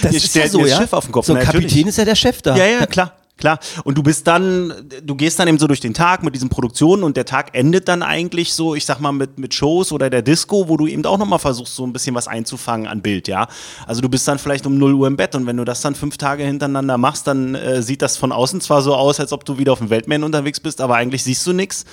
Das 0.02 0.12
ihr 0.12 0.20
stellt 0.20 0.52
mir 0.54 0.66
das 0.66 0.78
Schiff 0.78 0.92
auf 0.92 1.04
den 1.04 1.12
Kopf. 1.12 1.26
So 1.26 1.34
ein. 1.34 1.44
Kapitän 1.44 1.86
ist 1.86 1.98
ja 1.98 2.04
der 2.04 2.16
Chef 2.16 2.42
da. 2.42 2.56
Ja, 2.56 2.66
ja, 2.66 2.86
klar. 2.86 3.12
Klar. 3.36 3.58
Und 3.82 3.98
du 3.98 4.02
bist 4.02 4.28
dann, 4.28 4.72
du 5.02 5.16
gehst 5.16 5.38
dann 5.38 5.48
eben 5.48 5.58
so 5.58 5.66
durch 5.66 5.80
den 5.80 5.92
Tag 5.92 6.22
mit 6.22 6.34
diesen 6.34 6.48
Produktionen 6.48 7.02
und 7.02 7.16
der 7.16 7.24
Tag 7.24 7.50
endet 7.52 7.88
dann 7.88 8.02
eigentlich 8.02 8.54
so, 8.54 8.76
ich 8.76 8.86
sag 8.86 9.00
mal, 9.00 9.10
mit, 9.10 9.38
mit 9.38 9.52
Shows 9.52 9.90
oder 9.90 10.08
der 10.08 10.22
Disco, 10.22 10.68
wo 10.68 10.76
du 10.76 10.86
eben 10.86 11.04
auch 11.04 11.18
nochmal 11.18 11.40
versuchst, 11.40 11.74
so 11.74 11.84
ein 11.84 11.92
bisschen 11.92 12.14
was 12.14 12.28
einzufangen 12.28 12.86
an 12.86 13.02
Bild, 13.02 13.26
ja. 13.26 13.48
Also 13.86 14.00
du 14.00 14.08
bist 14.08 14.26
dann 14.28 14.38
vielleicht 14.38 14.66
um 14.66 14.78
0 14.78 14.94
Uhr 14.94 15.06
im 15.08 15.16
Bett 15.16 15.34
und 15.34 15.46
wenn 15.46 15.56
du 15.56 15.64
das 15.64 15.80
dann 15.80 15.96
fünf 15.96 16.16
Tage 16.16 16.44
hintereinander 16.44 16.96
machst, 16.96 17.26
dann 17.26 17.56
äh, 17.56 17.82
sieht 17.82 18.02
das 18.02 18.16
von 18.16 18.30
außen 18.30 18.60
zwar 18.60 18.82
so 18.82 18.94
aus, 18.94 19.18
als 19.18 19.32
ob 19.32 19.44
du 19.44 19.58
wieder 19.58 19.72
auf 19.72 19.80
dem 19.80 19.90
Weltmeer 19.90 20.24
unterwegs 20.24 20.60
bist, 20.60 20.80
aber 20.80 20.94
eigentlich 20.94 21.24
siehst 21.24 21.44
du 21.46 21.52
nichts. 21.52 21.84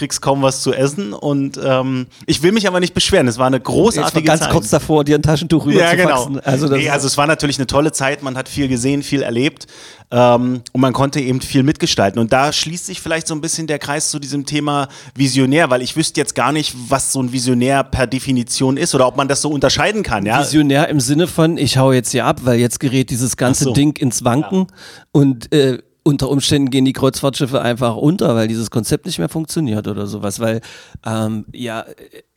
Kriegst 0.00 0.22
kaum 0.22 0.40
was 0.40 0.62
zu 0.62 0.72
essen 0.72 1.12
und 1.12 1.60
ähm, 1.62 2.06
ich 2.24 2.42
will 2.42 2.52
mich 2.52 2.66
aber 2.66 2.80
nicht 2.80 2.94
beschweren. 2.94 3.28
Es 3.28 3.36
war 3.36 3.48
eine 3.48 3.56
war 3.58 3.64
großartige 3.64 4.24
ganz 4.26 4.40
Zeit. 4.40 4.50
kurz 4.50 4.70
davor, 4.70 5.04
dir 5.04 5.16
ein 5.16 5.20
Taschentuch 5.22 5.66
rüber 5.66 5.78
Ja, 5.78 5.90
zu 5.90 5.96
genau. 5.98 6.08
faxen. 6.16 6.40
Also, 6.40 6.68
das 6.68 6.78
nee, 6.78 6.88
also 6.88 7.06
es 7.06 7.18
war 7.18 7.26
natürlich 7.26 7.58
eine 7.58 7.66
tolle 7.66 7.92
Zeit, 7.92 8.22
man 8.22 8.34
hat 8.38 8.48
viel 8.48 8.66
gesehen, 8.68 9.02
viel 9.02 9.20
erlebt 9.20 9.66
ähm, 10.10 10.62
und 10.72 10.80
man 10.80 10.94
konnte 10.94 11.20
eben 11.20 11.42
viel 11.42 11.62
mitgestalten. 11.64 12.18
Und 12.18 12.32
da 12.32 12.50
schließt 12.50 12.86
sich 12.86 13.02
vielleicht 13.02 13.26
so 13.26 13.34
ein 13.34 13.42
bisschen 13.42 13.66
der 13.66 13.78
Kreis 13.78 14.10
zu 14.10 14.18
diesem 14.18 14.46
Thema 14.46 14.88
Visionär, 15.14 15.68
weil 15.68 15.82
ich 15.82 15.96
wüsste 15.96 16.18
jetzt 16.18 16.34
gar 16.34 16.50
nicht, 16.52 16.74
was 16.88 17.12
so 17.12 17.22
ein 17.22 17.30
Visionär 17.30 17.84
per 17.84 18.06
Definition 18.06 18.78
ist 18.78 18.94
oder 18.94 19.06
ob 19.06 19.18
man 19.18 19.28
das 19.28 19.42
so 19.42 19.50
unterscheiden 19.50 20.02
kann. 20.02 20.24
Ja? 20.24 20.40
Visionär 20.40 20.88
im 20.88 21.00
Sinne 21.00 21.26
von, 21.26 21.58
ich 21.58 21.76
hau 21.76 21.92
jetzt 21.92 22.12
hier 22.12 22.24
ab, 22.24 22.40
weil 22.44 22.58
jetzt 22.58 22.80
gerät 22.80 23.10
dieses 23.10 23.36
ganze 23.36 23.64
so. 23.64 23.72
Ding 23.74 23.98
ins 23.98 24.24
Wanken 24.24 24.66
und 25.12 25.52
äh, 25.52 25.78
unter 26.02 26.30
Umständen 26.30 26.70
gehen 26.70 26.84
die 26.84 26.92
Kreuzfahrtschiffe 26.92 27.60
einfach 27.60 27.96
unter, 27.96 28.34
weil 28.34 28.48
dieses 28.48 28.70
Konzept 28.70 29.06
nicht 29.06 29.18
mehr 29.18 29.28
funktioniert 29.28 29.86
oder 29.86 30.06
sowas. 30.06 30.40
Weil, 30.40 30.60
ähm, 31.04 31.44
ja, 31.52 31.84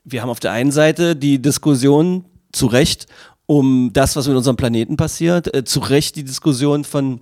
wir 0.03 0.22
haben 0.22 0.29
auf 0.29 0.39
der 0.39 0.51
einen 0.51 0.72
Seite 0.72 1.15
die 1.15 1.41
Diskussion 1.41 2.25
zu 2.51 2.67
Recht 2.67 3.08
um 3.46 3.91
das, 3.93 4.15
was 4.15 4.27
mit 4.27 4.38
unserem 4.38 4.55
Planeten 4.55 4.98
passiert, 4.98 5.53
äh, 5.53 5.63
zu 5.63 5.79
Recht 5.79 6.15
die 6.15 6.24
Diskussion 6.24 6.84
von 6.84 7.22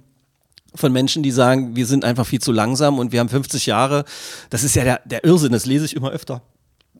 von 0.74 0.93
Menschen, 0.93 1.21
die 1.21 1.31
sagen, 1.31 1.75
wir 1.75 1.86
sind 1.86 2.05
einfach 2.05 2.25
viel 2.25 2.39
zu 2.39 2.53
langsam 2.53 2.98
und 2.98 3.12
wir 3.12 3.19
haben 3.19 3.27
50 3.27 3.65
Jahre. 3.65 4.05
Das 4.50 4.63
ist 4.63 4.74
ja 4.74 4.86
der, 4.86 5.01
der 5.03 5.25
Irrsinn, 5.25 5.51
das 5.51 5.65
lese 5.65 5.83
ich 5.83 5.98
immer 5.98 6.12
öfter. 6.12 6.43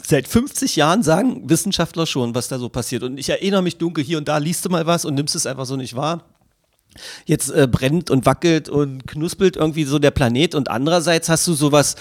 Seit 0.03 0.27
50 0.27 0.75
Jahren 0.75 1.03
sagen 1.03 1.50
Wissenschaftler 1.50 2.05
schon, 2.05 2.36
was 2.36 2.50
da 2.50 2.60
so 2.60 2.67
passiert. 2.67 3.03
Und 3.03 3.17
ich 3.17 3.29
erinnere 3.29 3.62
mich 3.62 3.77
dunkel, 3.77 4.03
hier 4.03 4.17
und 4.17 4.27
da 4.27 4.39
liest 4.39 4.65
du 4.65 4.69
mal 4.69 4.88
was 4.88 5.05
und 5.05 5.15
nimmst 5.15 5.36
es 5.36 5.45
einfach 5.45 5.65
so 5.65 5.77
nicht 5.77 5.95
wahr. 5.95 6.25
Jetzt 7.25 7.50
äh, 7.50 7.67
brennt 7.71 8.10
und 8.10 8.25
wackelt 8.25 8.69
und 8.69 9.07
knuspelt 9.07 9.55
irgendwie 9.55 9.86
so 9.86 10.00
der 10.00 10.12
Planet 10.12 10.55
und 10.55 10.69
andererseits 10.69 11.29
hast 11.29 11.48
du 11.48 11.53
sowas, 11.53 11.95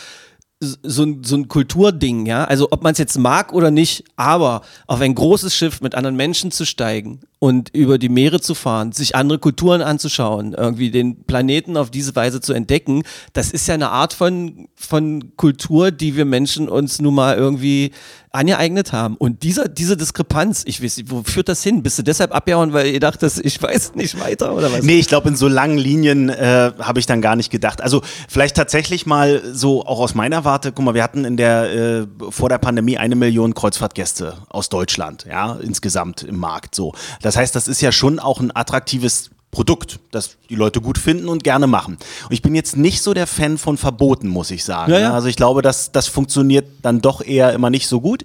so 0.61 1.05
ein, 1.05 1.25
so 1.25 1.37
ein 1.37 1.49
Kulturding, 1.49 2.27
ja. 2.27 2.45
Also 2.45 2.69
ob 2.71 2.83
man 2.83 2.93
es 2.93 2.99
jetzt 2.99 3.19
mag 3.19 3.53
oder 3.53 3.71
nicht, 3.71 4.05
aber 4.17 4.63
auf 4.87 5.01
ein 5.01 5.15
großes 5.15 5.55
Schiff 5.55 5.81
mit 5.81 5.95
anderen 5.95 6.17
Menschen 6.17 6.51
zu 6.51 6.67
steigen 6.67 7.21
und 7.41 7.71
über 7.75 7.99
die 7.99 8.11
Meere 8.11 8.41
zu 8.41 8.55
fahren, 8.55 8.93
sich 8.93 9.17
andere 9.17 9.39
Kulturen 9.39 9.81
anzuschauen, 9.81 10.53
irgendwie 10.53 10.91
den 10.91 11.25
Planeten 11.25 11.79
auf 11.79 11.91
diese 11.91 12.15
Weise 12.15 12.43
zu 12.43 12.53
entdecken, 12.53 13.03
das 13.33 13.51
ist 13.51 13.67
ja 13.67 13.75
eine 13.75 13.89
Art 13.89 14.13
von, 14.13 14.69
von 14.77 15.37
Kultur, 15.37 15.91
die 15.91 16.17
wir 16.17 16.27
Menschen 16.27 16.69
uns 16.69 17.01
nun 17.01 17.15
mal 17.15 17.37
irgendwie 17.37 17.93
angeeignet 18.33 18.93
haben. 18.93 19.17
Und 19.17 19.43
dieser, 19.43 19.69
diese 19.69 19.97
Diskrepanz, 19.97 20.63
ich 20.65 20.83
weiß 20.83 20.99
nicht, 20.99 21.11
wo 21.11 21.23
führt 21.25 21.49
das 21.49 21.65
hin? 21.65 21.83
Bist 21.83 21.99
du 21.99 22.03
deshalb 22.03 22.33
abgehauen, 22.33 22.73
weil 22.73 22.87
ihr 22.87 23.01
dachtest, 23.01 23.45
ich 23.45 23.61
weiß 23.61 23.95
nicht 23.97 24.21
weiter 24.21 24.55
oder 24.55 24.71
was? 24.71 24.83
Nee, 24.83 25.01
ich 25.01 25.09
glaube, 25.09 25.29
in 25.29 25.37
so 25.37 25.49
langen 25.49 25.79
Linien 25.79 26.29
äh, 26.29 26.73
habe 26.79 27.01
ich 27.01 27.07
dann 27.07 27.23
gar 27.23 27.35
nicht 27.35 27.51
gedacht. 27.51 27.81
Also 27.81 28.03
vielleicht 28.29 28.57
tatsächlich 28.57 29.05
mal 29.05 29.43
so 29.53 29.85
auch 29.85 29.99
aus 29.99 30.15
meiner 30.15 30.45
Warte, 30.45 30.71
guck 30.71 30.85
mal, 30.85 30.95
wir 30.95 31.03
hatten 31.03 31.25
in 31.25 31.37
der 31.37 31.73
äh, 31.73 32.07
vor 32.31 32.49
der 32.49 32.59
Pandemie 32.59 32.99
eine 32.99 33.17
Million 33.17 33.55
Kreuzfahrtgäste 33.55 34.35
aus 34.49 34.69
Deutschland, 34.69 35.27
ja, 35.29 35.55
insgesamt 35.61 36.23
im 36.23 36.37
Markt 36.37 36.77
so. 36.77 36.93
Das 37.23 37.30
heißt, 37.37 37.55
das 37.55 37.69
ist 37.69 37.81
ja 37.81 37.93
schon 37.93 38.19
auch 38.19 38.41
ein 38.41 38.55
attraktives 38.55 39.31
Produkt, 39.53 39.99
das 40.13 40.37
die 40.49 40.55
Leute 40.55 40.81
gut 40.81 40.97
finden 40.97 41.27
und 41.29 41.43
gerne 41.43 41.67
machen. 41.67 41.95
Und 41.95 42.33
ich 42.33 42.41
bin 42.41 42.55
jetzt 42.55 42.77
nicht 42.77 43.03
so 43.03 43.15
der 43.15 43.27
Fan 43.27 43.59
von 43.59 43.77
Verboten, 43.77 44.29
muss 44.29 44.53
ich 44.53 44.63
sagen. 44.63 44.93
Ja, 44.93 44.99
ja. 45.01 45.13
Also 45.13 45.27
ich 45.27 45.35
glaube, 45.35 45.61
das, 45.61 45.91
das 45.91 46.07
funktioniert 46.07 46.67
dann 46.83 47.01
doch 47.01 47.21
eher 47.21 47.53
immer 47.53 47.69
nicht 47.69 47.89
so 47.89 48.01
gut. 48.01 48.23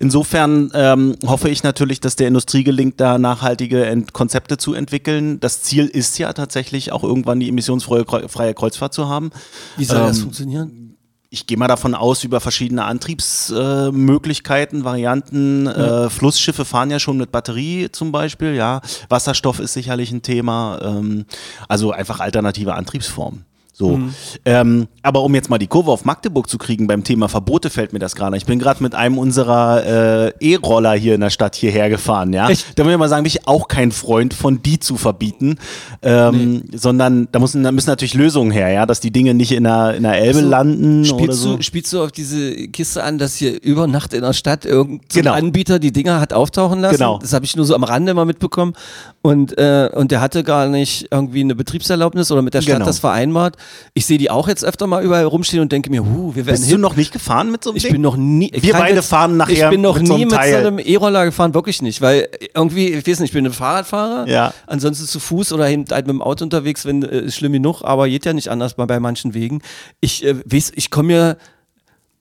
Insofern 0.00 0.70
ähm, 0.74 1.16
hoffe 1.26 1.48
ich 1.48 1.62
natürlich, 1.62 2.00
dass 2.00 2.16
der 2.16 2.28
Industrie 2.28 2.62
gelingt, 2.62 3.00
da 3.00 3.16
nachhaltige 3.18 3.86
Ent 3.86 4.12
Konzepte 4.12 4.58
zu 4.58 4.74
entwickeln. 4.74 5.40
Das 5.40 5.62
Ziel 5.62 5.86
ist 5.86 6.18
ja 6.18 6.30
tatsächlich 6.34 6.92
auch 6.92 7.04
irgendwann 7.04 7.40
die 7.40 7.48
emissionsfreie 7.48 8.02
Kreu- 8.02 8.28
freie 8.28 8.52
Kreuzfahrt 8.52 8.92
zu 8.92 9.08
haben. 9.08 9.30
Wie 9.78 9.84
soll 9.86 9.96
das 10.00 10.18
Ähm, 10.18 10.22
funktionieren? 10.24 10.95
Ich 11.28 11.46
gehe 11.46 11.58
mal 11.58 11.66
davon 11.66 11.94
aus, 11.94 12.24
über 12.24 12.40
verschiedene 12.40 12.84
Antriebsmöglichkeiten, 12.84 14.80
äh, 14.80 14.84
Varianten. 14.84 15.66
Äh, 15.66 16.08
Flussschiffe 16.08 16.64
fahren 16.64 16.90
ja 16.90 16.98
schon 17.00 17.16
mit 17.16 17.32
Batterie 17.32 17.90
zum 17.90 18.12
Beispiel, 18.12 18.54
ja. 18.54 18.80
Wasserstoff 19.08 19.58
ist 19.58 19.72
sicherlich 19.72 20.12
ein 20.12 20.22
Thema. 20.22 20.78
Ähm, 20.82 21.26
also 21.68 21.90
einfach 21.90 22.20
alternative 22.20 22.74
Antriebsformen. 22.74 23.44
So. 23.78 24.00
Ähm, 24.46 24.88
aber 25.02 25.22
um 25.22 25.34
jetzt 25.34 25.50
mal 25.50 25.58
die 25.58 25.66
Kurve 25.66 25.90
auf 25.90 26.06
Magdeburg 26.06 26.48
zu 26.48 26.56
kriegen, 26.56 26.86
beim 26.86 27.04
Thema 27.04 27.28
Verbote 27.28 27.68
fällt 27.68 27.92
mir 27.92 27.98
das 27.98 28.16
gerade. 28.16 28.34
Ich 28.38 28.46
bin 28.46 28.58
gerade 28.58 28.82
mit 28.82 28.94
einem 28.94 29.18
unserer 29.18 30.30
äh, 30.30 30.32
E-Roller 30.40 30.94
hier 30.94 31.14
in 31.14 31.20
der 31.20 31.28
Stadt 31.28 31.56
hierher 31.56 31.90
gefahren, 31.90 32.32
ja. 32.32 32.48
Echt? 32.48 32.66
Da 32.78 32.84
muss 32.84 32.92
ich 32.94 32.98
mal 32.98 33.10
sagen, 33.10 33.24
bin 33.24 33.28
ich 33.28 33.46
auch 33.46 33.68
kein 33.68 33.92
Freund 33.92 34.32
von 34.32 34.62
die 34.62 34.80
zu 34.80 34.96
verbieten, 34.96 35.58
ähm, 36.00 36.62
sondern 36.74 37.28
da 37.32 37.38
müssen, 37.38 37.62
da 37.64 37.70
müssen 37.70 37.90
natürlich 37.90 38.14
Lösungen 38.14 38.50
her, 38.50 38.70
ja, 38.70 38.86
dass 38.86 39.00
die 39.00 39.10
Dinge 39.10 39.34
nicht 39.34 39.52
in 39.52 39.64
der, 39.64 39.94
in 39.94 40.04
der 40.04 40.14
Elbe 40.22 40.40
So, 40.40 40.48
landen 40.48 41.00
oder 41.00 41.08
Spielst, 41.18 41.40
so. 41.42 41.56
du, 41.56 41.62
spielst 41.62 41.92
du 41.92 42.02
auf 42.02 42.12
diese 42.12 42.68
Kiste 42.68 43.02
an, 43.04 43.18
dass 43.18 43.36
hier 43.36 43.62
über 43.62 43.86
Nacht 43.86 44.14
in 44.14 44.22
der 44.22 44.32
Stadt 44.32 44.64
irgendein 44.64 45.06
Genau. 45.12 45.32
Anbieter 45.34 45.78
die 45.78 45.92
Dinger 45.92 46.18
hat 46.18 46.32
auftauchen 46.32 46.80
lassen? 46.80 46.96
Genau. 46.96 47.18
Das 47.18 47.34
habe 47.34 47.44
ich 47.44 47.54
nur 47.56 47.66
so 47.66 47.74
am 47.74 47.84
Rande 47.84 48.14
mal 48.14 48.24
mitbekommen. 48.24 48.72
Und, 49.20 49.58
äh, 49.58 49.90
und 49.92 50.12
der 50.12 50.20
hatte 50.20 50.44
gar 50.44 50.66
nicht 50.68 51.08
irgendwie 51.10 51.40
eine 51.40 51.54
Betriebserlaubnis 51.56 52.30
oder 52.30 52.40
mit 52.42 52.54
der 52.54 52.62
Stadt 52.62 52.76
Genau. 52.76 52.86
das 52.86 53.00
vereinbart. 53.00 53.56
Ich 53.94 54.06
sehe 54.06 54.18
die 54.18 54.30
auch 54.30 54.48
jetzt 54.48 54.64
öfter 54.64 54.86
mal 54.86 55.02
überall 55.04 55.24
rumstehen 55.24 55.62
und 55.62 55.72
denke 55.72 55.90
mir, 55.90 56.04
huh, 56.04 56.34
wir 56.34 56.46
werden 56.46 56.56
Bist 56.56 56.66
du 56.66 56.72
hin. 56.74 56.80
noch 56.80 56.96
nicht 56.96 57.12
gefahren 57.12 57.50
mit 57.50 57.64
so 57.64 57.70
einem 57.70 57.76
Ich 57.76 57.82
Ding? 57.84 57.92
bin 57.92 58.02
noch 58.02 58.16
nie. 58.16 58.50
Wir 58.54 58.72
beide 58.74 59.02
fahren 59.02 59.36
nachher 59.36 59.52
Ich 59.64 59.70
bin 59.70 59.80
noch 59.80 59.98
mit 59.98 60.06
so 60.06 60.16
nie 60.16 60.26
einem 60.26 60.30
mit 60.30 60.62
so 60.62 60.66
einem 60.68 60.78
E-Roller 60.78 61.24
gefahren, 61.24 61.54
wirklich 61.54 61.82
nicht, 61.82 62.00
weil 62.00 62.28
irgendwie, 62.54 62.88
ich 62.88 63.06
weiß 63.06 63.20
nicht, 63.20 63.30
ich 63.30 63.34
bin 63.34 63.46
ein 63.46 63.52
Fahrradfahrer. 63.52 64.28
Ja. 64.28 64.52
Ansonsten 64.66 65.06
zu 65.06 65.20
Fuß 65.20 65.52
oder 65.52 65.64
halt 65.64 65.88
mit 65.90 66.08
dem 66.08 66.22
Auto 66.22 66.44
unterwegs, 66.44 66.84
wenn 66.84 67.02
äh, 67.02 67.20
ist 67.20 67.36
schlimm 67.36 67.52
genug, 67.52 67.82
aber 67.82 68.08
geht 68.08 68.24
ja 68.24 68.32
nicht 68.32 68.48
anders 68.48 68.74
bei, 68.74 68.86
bei 68.86 69.00
manchen 69.00 69.34
Wegen. 69.34 69.62
Ich 70.00 70.24
äh, 70.24 70.36
weiß, 70.44 70.72
ich 70.74 70.90
komme 70.90 71.06
mir. 71.08 71.36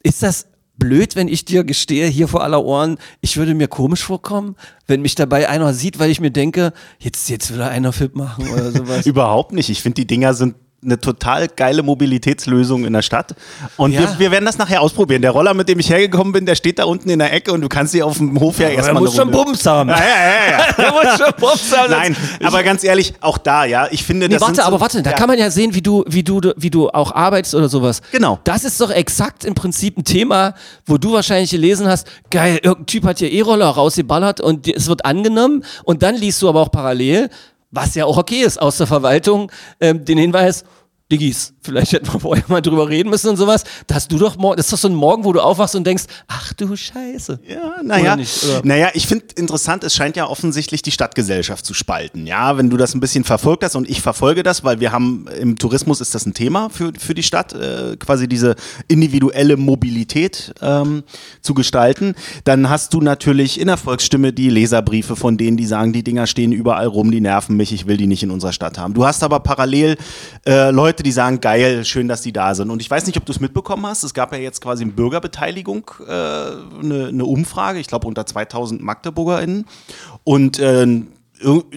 Ist 0.03 0.21
das 0.21 0.45
blöd, 0.77 1.15
wenn 1.15 1.27
ich 1.27 1.45
dir 1.45 1.63
gestehe, 1.63 2.07
hier 2.07 2.27
vor 2.27 2.43
aller 2.43 2.63
Ohren, 2.63 2.97
ich 3.21 3.37
würde 3.37 3.53
mir 3.53 3.67
komisch 3.67 4.03
vorkommen, 4.03 4.55
wenn 4.87 5.01
mich 5.01 5.15
dabei 5.15 5.49
einer 5.49 5.73
sieht, 5.73 5.99
weil 5.99 6.11
ich 6.11 6.19
mir 6.19 6.31
denke, 6.31 6.73
jetzt, 6.99 7.29
jetzt 7.29 7.53
will 7.53 7.61
er 7.61 7.69
einer 7.69 7.93
Fit 7.93 8.15
machen 8.15 8.47
oder 8.49 8.71
sowas. 8.71 9.05
Überhaupt 9.05 9.53
nicht. 9.53 9.69
Ich 9.69 9.81
finde, 9.81 9.95
die 9.95 10.07
Dinger 10.07 10.33
sind 10.33 10.55
eine 10.83 10.99
total 10.99 11.47
geile 11.47 11.81
Mobilitätslösung 11.81 12.85
in 12.85 12.93
der 12.93 13.01
Stadt. 13.01 13.33
Und 13.75 13.91
Ja. 13.91 14.01
wir, 14.01 14.19
wir 14.19 14.31
werden 14.31 14.45
das 14.45 14.57
nachher 14.57 14.81
ausprobieren. 14.81 15.21
Der 15.21 15.31
Roller, 15.31 15.53
mit 15.53 15.67
dem 15.67 15.79
ich 15.79 15.89
hergekommen 15.89 16.31
bin, 16.31 16.45
der 16.45 16.55
steht 16.55 16.77
da 16.77 16.83
unten 16.85 17.09
in 17.09 17.17
der 17.19 17.33
Ecke 17.33 17.51
und 17.51 17.61
du 17.61 17.67
kannst 17.69 17.93
dir 17.93 18.05
auf 18.05 18.17
dem 18.17 18.39
Hof 18.39 18.59
ja, 18.59 18.67
Er 18.67 18.75
erstmal 18.75 19.01
muss 19.01 19.15
schon 19.15 19.31
Bums 19.31 19.65
haben. 19.65 19.89
Ja, 19.89 19.97
ja, 19.97 20.03
ja, 20.05 20.51
ja. 20.51 20.65
Er 20.85 20.91
muss 20.91 21.17
schon 21.25 21.33
Bums 21.39 21.75
haben. 21.77 21.91
Nein, 21.91 22.15
aber 22.43 22.61
ganz 22.63 22.83
ehrlich, 22.83 23.13
auch 23.21 23.37
da, 23.39 23.65
ja, 23.65 23.87
ich 23.89 24.03
finde, 24.03 24.27
Nee, 24.27 24.35
das 24.35 24.41
warte, 24.41 24.55
so, 24.57 24.61
aber 24.61 24.79
warte, 24.79 25.01
da 25.01 25.11
ja, 25.11 25.15
kann 25.17 25.27
man 25.27 25.39
ja 25.39 25.49
sehen, 25.49 25.73
wie 25.73 25.81
du, 25.81 26.03
wie 26.07 26.23
du, 26.23 26.39
wie 26.57 26.69
du 26.69 26.89
auch 26.89 27.11
arbeitest 27.13 27.55
oder 27.55 27.67
sowas. 27.69 28.01
Genau. 28.11 28.39
Das 28.43 28.63
ist 28.63 28.79
doch 28.79 28.91
exakt 28.91 29.43
im 29.43 29.55
Prinzip 29.55 29.97
ein 29.97 30.03
Thema, 30.03 30.53
wo 30.85 30.97
du 30.97 31.13
wahrscheinlich 31.13 31.49
gelesen 31.49 31.87
hast, 31.87 32.07
geil, 32.29 32.59
irgendein 32.61 32.85
Typ 32.85 33.05
hat 33.05 33.19
hier 33.19 33.31
E-Roller 33.31 33.67
rausgeballert 33.69 34.39
und 34.41 34.67
es 34.67 34.87
wird 34.87 35.03
angenommen 35.05 35.63
und 35.83 36.03
dann 36.03 36.15
liest 36.15 36.41
du 36.41 36.49
aber 36.49 36.61
auch 36.61 36.71
parallel, 36.71 37.29
was 37.75 37.95
ja 37.95 38.05
auch 38.05 38.17
okay 38.17 38.41
ist, 38.41 38.61
aus 38.61 38.77
der 38.77 38.87
Verwaltung, 38.87 39.51
ähm, 39.79 40.05
den 40.05 40.17
Hinweis, 40.17 40.63
Diggis, 41.11 41.53
vielleicht 41.61 41.91
hätten 41.91 42.11
wir 42.11 42.19
vorher 42.19 42.43
mal 42.47 42.61
drüber 42.61 42.89
reden 42.89 43.11
müssen 43.11 43.29
und 43.29 43.37
sowas, 43.37 43.63
dass 43.85 44.07
du 44.07 44.17
doch 44.17 44.37
morgen, 44.37 44.57
das 44.57 44.65
ist 44.65 44.73
doch 44.73 44.79
so 44.79 44.87
ein 44.87 44.95
Morgen, 44.95 45.23
wo 45.23 45.33
du 45.33 45.39
aufwachst 45.39 45.75
und 45.75 45.85
denkst, 45.85 46.05
ach 46.27 46.51
du 46.53 46.75
Scheiße. 46.75 47.41
Ja, 47.47 47.75
naja, 47.83 48.17
naja, 48.63 48.89
ich 48.95 49.05
finde 49.05 49.25
interessant, 49.35 49.83
es 49.83 49.93
scheint 49.93 50.15
ja 50.15 50.25
offensichtlich 50.25 50.81
die 50.81 50.89
Stadtgesellschaft 50.89 51.63
zu 51.63 51.75
spalten. 51.75 52.25
Ja, 52.25 52.57
wenn 52.57 52.71
du 52.71 52.77
das 52.77 52.95
ein 52.95 53.01
bisschen 53.01 53.23
verfolgt 53.23 53.63
hast 53.63 53.75
und 53.75 53.87
ich 53.87 54.01
verfolge 54.01 54.41
das, 54.41 54.63
weil 54.63 54.79
wir 54.79 54.91
haben 54.91 55.27
im 55.39 55.59
Tourismus 55.59 56.01
ist 56.01 56.15
das 56.15 56.25
ein 56.25 56.33
Thema 56.33 56.71
für, 56.71 56.91
für 56.97 57.13
die 57.13 57.21
Stadt, 57.21 57.53
äh, 57.53 57.97
quasi 57.97 58.27
diese 58.27 58.55
individuelle 58.87 59.57
Mobilität 59.57 60.55
ähm, 60.61 61.03
zu 61.41 61.53
gestalten. 61.53 62.15
Dann 62.45 62.67
hast 62.67 62.95
du 62.95 63.01
natürlich 63.01 63.59
in 63.59 63.67
der 63.67 63.77
Volksstimme 63.77 64.33
die 64.33 64.49
Leserbriefe 64.49 65.15
von 65.15 65.37
denen, 65.37 65.55
die 65.55 65.67
sagen, 65.67 65.93
die 65.93 66.03
Dinger 66.03 66.25
stehen 66.25 66.51
überall 66.51 66.87
rum, 66.87 67.11
die 67.11 67.21
nerven 67.21 67.55
mich, 67.57 67.71
ich 67.71 67.85
will 67.85 67.97
die 67.97 68.07
nicht 68.07 68.23
in 68.23 68.31
unserer 68.31 68.53
Stadt 68.53 68.79
haben. 68.79 68.95
Du 68.95 69.05
hast 69.05 69.21
aber 69.21 69.39
parallel 69.39 69.97
äh, 70.47 70.71
Leute, 70.71 70.94
die 71.03 71.11
sagen, 71.11 71.41
geil, 71.41 71.85
schön, 71.85 72.07
dass 72.07 72.21
die 72.21 72.31
da 72.33 72.53
sind. 72.55 72.69
Und 72.71 72.81
ich 72.81 72.89
weiß 72.89 73.05
nicht, 73.07 73.17
ob 73.17 73.25
du 73.25 73.31
es 73.31 73.39
mitbekommen 73.39 73.85
hast, 73.85 74.03
es 74.03 74.13
gab 74.13 74.31
ja 74.33 74.37
jetzt 74.39 74.61
quasi 74.61 74.83
eine 74.83 74.93
Bürgerbeteiligung, 74.93 75.91
äh, 76.07 76.11
eine, 76.11 77.07
eine 77.09 77.25
Umfrage, 77.25 77.79
ich 77.79 77.87
glaube 77.87 78.07
unter 78.07 78.25
2000 78.25 78.81
MagdeburgerInnen. 78.81 79.65
Und 80.23 80.59
äh, 80.59 80.87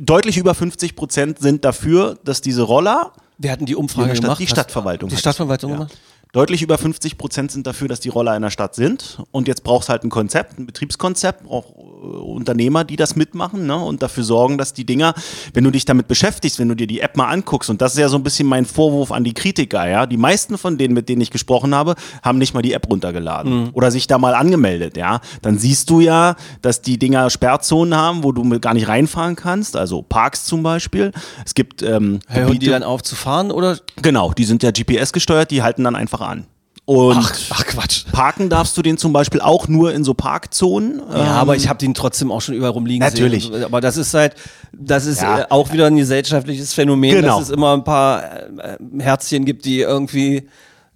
deutlich 0.01 0.37
über 0.39 0.55
50 0.55 0.97
Prozent 0.97 1.39
sind 1.41 1.65
dafür, 1.65 2.19
dass 2.25 2.41
diese 2.41 2.63
Roller 2.63 3.13
Wir 3.39 3.51
hatten 3.53 3.67
die 3.67 3.77
Umfrage 3.77 4.11
Stadt, 4.11 4.23
gemacht. 4.23 4.41
die 4.41 4.47
Stadtverwaltung. 4.47 5.09
Die. 5.11 5.17
Stadtverwaltung 5.17 5.71
Ja. 5.71 5.77
gemacht? 5.77 5.99
Deutlich 6.33 6.61
über 6.61 6.77
50 6.77 7.17
Prozent 7.17 7.51
sind 7.51 7.67
dafür, 7.67 7.89
dass 7.89 8.01
die 8.01 8.11
Roller 8.11 8.37
in 8.37 8.43
der 8.43 8.51
Stadt 8.51 8.75
sind. 8.75 9.19
Und 9.31 9.49
jetzt 9.49 9.65
brauchst 9.65 9.89
halt 9.89 10.05
ein 10.05 10.11
Konzept, 10.11 10.59
ein 10.59 10.67
Betriebskonzept, 10.67 11.49
auch 11.49 11.71
äh, 11.71 11.98
Unternehmer, 11.99 12.85
die 12.85 12.97
das 12.97 13.17
mitmachen 13.17 13.67
ne? 13.67 13.77
und 13.77 14.03
dafür 14.03 14.25
sorgen, 14.25 14.59
dass 14.59 14.73
die 14.73 14.85
Dinger, 14.85 15.15
wenn 15.55 15.65
du 15.65 15.71
dich 15.71 15.85
damit 15.85 16.09
beschäftigst, 16.09 16.59
wenn 16.59 16.69
du 16.69 16.75
dir 16.75 16.87
die 16.87 17.01
App 17.01 17.17
mal 17.17 17.29
anguckst, 17.29 17.71
und 17.71 17.83
das 17.83 17.93
ist 17.95 17.99
ja 17.99 18.09
so 18.09 18.17
ein 18.17 18.23
bisschen 18.23 18.49
mein 18.49 18.65
Vorwurf 18.65 19.13
an 19.13 19.25
die 19.25 19.35
Kritiker, 19.35 19.89
ja, 19.89 20.07
die 20.07 20.17
meisten 20.17 20.59
von 20.59 20.79
denen, 20.79 20.95
mit 20.95 21.09
denen 21.09 21.21
ich 21.21 21.31
gesprochen 21.31 21.75
habe, 21.75 21.95
haben 22.23 22.39
nicht 22.39 22.55
mal 22.55 22.63
die 22.63 22.73
App 22.73 22.89
runtergeladen 22.89 23.71
oder 23.73 23.91
sich 23.91 24.07
da 24.07 24.19
mal 24.19 24.35
angemeldet, 24.35 24.97
ja. 24.97 25.21
Dann 25.43 25.59
siehst 25.59 25.91
du 25.91 26.01
ja, 26.01 26.37
dass 26.63 26.83
die 26.83 26.99
Dinger 26.99 27.31
Sperrzonen 27.31 27.95
haben, 27.95 28.25
wo 28.25 28.33
du 28.33 28.59
gar 28.61 28.75
nicht 28.75 28.89
reinfahren 28.89 29.37
kannst, 29.37 29.77
also 29.77 30.03
Parks 30.03 30.45
zum 30.45 30.63
Beispiel. 30.63 31.13
Es 31.45 31.55
gibt 31.55 31.83
ähm, 31.83 32.21
hören 32.29 32.59
die 32.59 32.67
dann 32.67 32.83
auf 32.83 33.03
zu 33.03 33.17
fahren 33.17 33.51
oder? 33.51 33.79
Genau, 34.03 34.33
die 34.33 34.45
sind 34.45 34.63
ja 34.63 34.71
GPS 34.71 35.13
gesteuert, 35.13 35.51
die 35.51 35.63
halten 35.63 35.85
dann 35.85 35.97
einfach 35.97 36.21
an. 36.21 36.47
Und 36.89 37.19
Ach, 37.19 37.39
ach 37.51 37.67
Quatsch. 37.67 38.05
parken 38.13 38.49
darfst 38.49 38.75
du 38.79 38.81
den 38.81 38.97
zum 38.97 39.13
Beispiel 39.13 39.43
auch 39.43 39.69
nur 39.69 39.93
in 39.93 40.05
so 40.05 40.15
Parkzonen. 40.15 41.03
Ja, 41.13 41.33
aber 41.35 41.55
ich 41.55 41.69
habe 41.69 41.79
den 41.79 41.93
trotzdem 41.93 42.33
auch 42.33 42.41
schon 42.41 42.55
überall 42.55 42.73
rumliegen 42.73 43.07
Natürlich. 43.07 43.45
sehen. 43.45 43.63
Aber 43.63 43.83
das 43.83 43.99
ist 43.99 44.15
halt, 44.15 44.37
das 44.73 45.05
ist 45.05 45.21
Ja. 45.21 45.41
äh, 45.41 45.45
auch 45.51 45.71
wieder 45.71 45.85
ein 45.85 45.97
gesellschaftliches 45.99 46.73
Phänomen, 46.73 47.17
Genau. 47.17 47.41
dass 47.41 47.49
es 47.49 47.55
immer 47.55 47.75
ein 47.75 47.85
paar 47.85 48.23
äh, 48.23 48.79
Herzchen 49.01 49.45
gibt, 49.45 49.67
die 49.67 49.81
irgendwie 49.81 50.49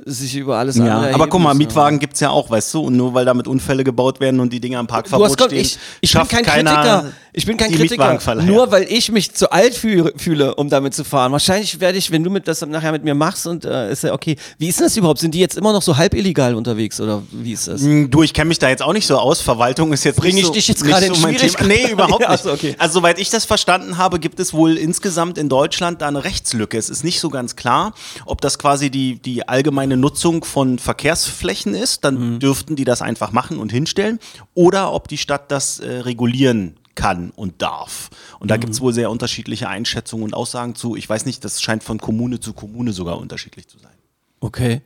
sich 0.05 0.37
über 0.37 0.59
alles 0.59 0.77
Ja, 0.77 0.97
andere 0.99 1.15
aber 1.15 1.27
guck 1.29 1.41
mal. 1.41 1.55
Mietwagen 1.55 1.99
gibt's 1.99 2.21
ja 2.21 2.31
auch, 2.31 2.51
weißt 2.51 2.75
du, 2.75 2.81
und 2.81 2.97
nur 2.97 3.15
weil 3.15 3.25
damit 3.25 3.47
Unfälle 3.47 3.85
gebaut 3.85 4.21
werden 4.21 4.41
und 4.41 4.53
die 4.53 4.61
Dinger 4.61 4.81
im 4.81 4.87
Du 4.87 4.93
Parkverbot 4.93 5.29
hast, 5.29 5.43
stehen, 5.45 5.59
ich, 5.61 5.79
ich 6.01 6.13
bin 6.13 6.29
kein 6.29 6.45
keiner 6.45 6.71
Kritiker. 6.75 7.13
Ich 7.35 7.47
bin 7.47 7.57
kein 7.57 7.73
Kritiker. 7.73 8.19
Nur 8.43 8.71
weil 8.71 8.83
ich 8.91 9.11
mich 9.11 9.33
zu 9.33 9.51
alt 9.51 9.75
fühle, 9.75 10.13
fühle, 10.17 10.55
um 10.57 10.69
damit 10.69 10.93
zu 10.93 11.03
fahren. 11.03 11.33
Wahrscheinlich 11.33 11.81
werde 11.81 11.97
ich, 11.97 12.11
wenn 12.11 12.23
du 12.23 12.29
mit 12.31 12.47
das 12.47 12.61
nachher 12.67 12.93
mit 12.93 13.05
mir 13.05 13.15
machst 13.15 13.47
und 13.47 13.65
äh, 13.65 13.91
ist 13.91 14.03
ja 14.05 14.13
okay. 14.13 14.37
Wie 14.59 14.69
ist 14.69 14.79
denn 14.81 14.87
das 14.87 14.97
überhaupt? 14.99 15.19
Sind 15.21 15.35
die 15.35 15.41
jetzt 15.41 15.57
immer 15.57 15.73
noch 15.73 15.81
so 15.81 15.97
halb 15.97 16.13
illegal 16.15 16.55
unterwegs 16.55 17.01
oder 17.01 17.23
wie 17.31 17.53
ist 17.53 17.69
das? 17.69 17.81
Hm, 17.81 18.11
Du, 18.11 18.23
ich 18.23 18.35
kenne 18.35 18.49
mich 18.49 18.59
da 18.59 18.69
jetzt 18.69 18.83
auch 18.83 18.93
nicht 18.93 19.07
so 19.07 19.17
aus. 19.17 19.41
Verwaltung 19.41 19.95
ist 19.95 20.05
jetzt 20.05 20.17
Bring 20.17 20.37
ich 20.37 20.45
so, 20.45 20.53
dich 20.53 20.69
jetzt 20.69 20.85
gerade 20.85 21.07
so 21.07 21.15
in. 21.15 21.21
Schwierigkeiten? 21.39 21.69
Nee, 21.69 21.91
überhaupt 21.93 22.21
Ja, 22.23 22.31
nicht. 22.33 22.41
ach 22.41 22.45
so, 22.45 22.53
okay. 22.53 22.75
Also 22.79 23.01
soweit 23.01 23.19
ich 23.19 23.31
das 23.31 23.47
verstanden 23.47 23.97
habe, 23.97 24.19
gibt 24.19 24.39
es 24.39 24.53
wohl 24.53 24.77
insgesamt 24.77 25.39
in 25.39 25.49
Deutschland 25.49 26.03
da 26.03 26.09
eine 26.09 26.25
Rechtslücke. 26.25 26.77
Es 26.77 26.91
ist 26.91 27.03
nicht 27.03 27.19
so 27.21 27.31
ganz 27.31 27.57
klar, 27.57 27.95
ob 28.27 28.43
das 28.43 28.59
quasi 28.59 28.91
die, 28.91 29.17
die 29.17 29.49
allgemeine 29.49 29.92
Nutzung 29.97 30.45
von 30.45 30.79
Verkehrsflächen 30.79 31.75
ist. 31.75 32.05
Dann 32.05 32.35
Mhm. 32.35 32.39
dürften 32.41 32.77
die 32.77 32.85
das 32.85 33.03
einfach 33.03 33.33
machen 33.33 33.59
und 33.59 33.73
hinstellen. 33.73 34.19
Oder 34.55 34.93
ob 34.93 35.09
die 35.09 35.19
Stadt 35.19 35.51
das 35.51 35.79
äh, 35.81 35.99
regulieren 36.01 36.77
kann 36.95 37.31
und 37.37 37.63
darf. 37.63 38.11
Und 38.39 38.45
Mhm. 38.47 38.49
da 38.49 38.57
gibt 38.59 38.73
es 38.75 38.81
wohl 38.81 38.93
sehr 38.93 39.11
unterschiedliche 39.11 39.69
Einschätzungen 39.69 40.25
und 40.25 40.35
Aussagen 40.35 40.75
zu. 40.75 40.95
Ich 40.97 41.09
weiß 41.09 41.25
nicht, 41.27 41.45
das 41.45 41.63
scheint 41.63 41.83
von 41.83 41.99
Kommune 41.99 42.39
zu 42.41 42.53
Kommune 42.53 42.93
sogar 42.93 43.19
unterschiedlich 43.19 43.67
zu 43.69 43.79
sein. 43.79 43.93
Okay. 44.41 44.83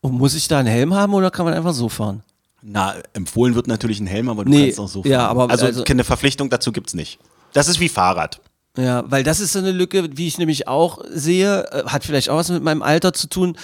Und 0.00 0.12
muss 0.12 0.34
ich 0.34 0.46
da 0.46 0.58
einen 0.60 0.68
Helm 0.68 0.94
haben 0.94 1.14
oder 1.14 1.30
kann 1.32 1.44
man 1.44 1.54
einfach 1.54 1.74
so 1.74 1.88
fahren? 1.88 2.22
Na, 2.62 2.94
empfohlen 3.12 3.54
wird 3.54 3.66
natürlich 3.66 3.98
ein 4.00 4.06
Helm, 4.06 4.28
aber 4.28 4.44
du 4.44 4.50
Nee, 4.50 4.66
kannst 4.66 4.80
auch 4.80 4.88
so 4.88 5.02
ja, 5.04 5.20
fahren. 5.20 5.30
aber 5.30 5.50
also, 5.50 5.66
also- 5.66 5.84
keine 5.84 6.04
Verpflichtung 6.04 6.50
dazu 6.50 6.70
gibt's 6.72 6.94
nicht. 6.94 7.18
Das 7.52 7.66
ist 7.68 7.80
wie 7.80 7.88
Fahrrad. 7.88 8.40
Ja, 8.76 9.02
weil 9.10 9.24
das 9.24 9.40
ist 9.40 9.52
so 9.54 9.58
eine 9.58 9.72
Lücke, 9.72 10.16
wie 10.16 10.28
ich 10.28 10.38
nämlich 10.38 10.68
auch 10.68 11.00
sehe, 11.10 11.64
äh, 11.72 11.84
hat 11.86 12.04
vielleicht 12.04 12.28
auch 12.30 12.36
was 12.36 12.48
mit 12.50 12.62
meinem 12.62 12.82
Alter 12.82 13.12
zu 13.12 13.26
tun. 13.28 13.56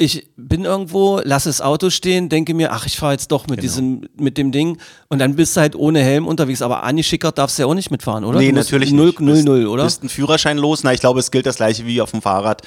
Ich 0.00 0.28
bin 0.36 0.64
irgendwo, 0.64 1.20
lasse 1.24 1.48
das 1.48 1.60
Auto 1.60 1.90
stehen, 1.90 2.28
denke 2.28 2.54
mir, 2.54 2.70
ach, 2.72 2.86
ich 2.86 2.96
fahre 2.96 3.12
jetzt 3.14 3.32
doch 3.32 3.42
Genau. 3.44 3.54
mit 3.56 3.64
diesem, 3.64 4.08
mit 4.16 4.38
dem 4.38 4.52
Ding 4.52 4.78
und 5.08 5.18
dann 5.18 5.34
bist 5.34 5.56
du 5.56 5.60
halt 5.60 5.74
ohne 5.74 5.98
Helm 6.00 6.28
unterwegs. 6.28 6.62
Aber 6.62 6.84
angeschickert 6.84 7.36
darfst 7.36 7.58
du 7.58 7.62
ja 7.62 7.66
auch 7.66 7.74
nicht 7.74 7.90
mitfahren, 7.90 8.24
oder? 8.24 8.38
Nee, 8.38 8.50
Du 8.50 8.54
natürlich 8.54 8.92
null, 8.92 9.06
nicht. 9.06 9.20
Null, 9.20 9.32
Bist- 9.34 9.44
null, 9.46 9.66
oder? 9.66 9.82
Bist 9.84 10.02
einen 10.02 10.08
Führerschein 10.08 10.56
los. 10.56 10.84
Na, 10.84 10.92
ich 10.92 11.00
glaube, 11.00 11.18
es 11.18 11.32
gilt 11.32 11.46
das 11.46 11.56
gleiche 11.56 11.84
wie 11.84 12.00
auf 12.00 12.12
dem 12.12 12.22
Fahrrad. 12.22 12.62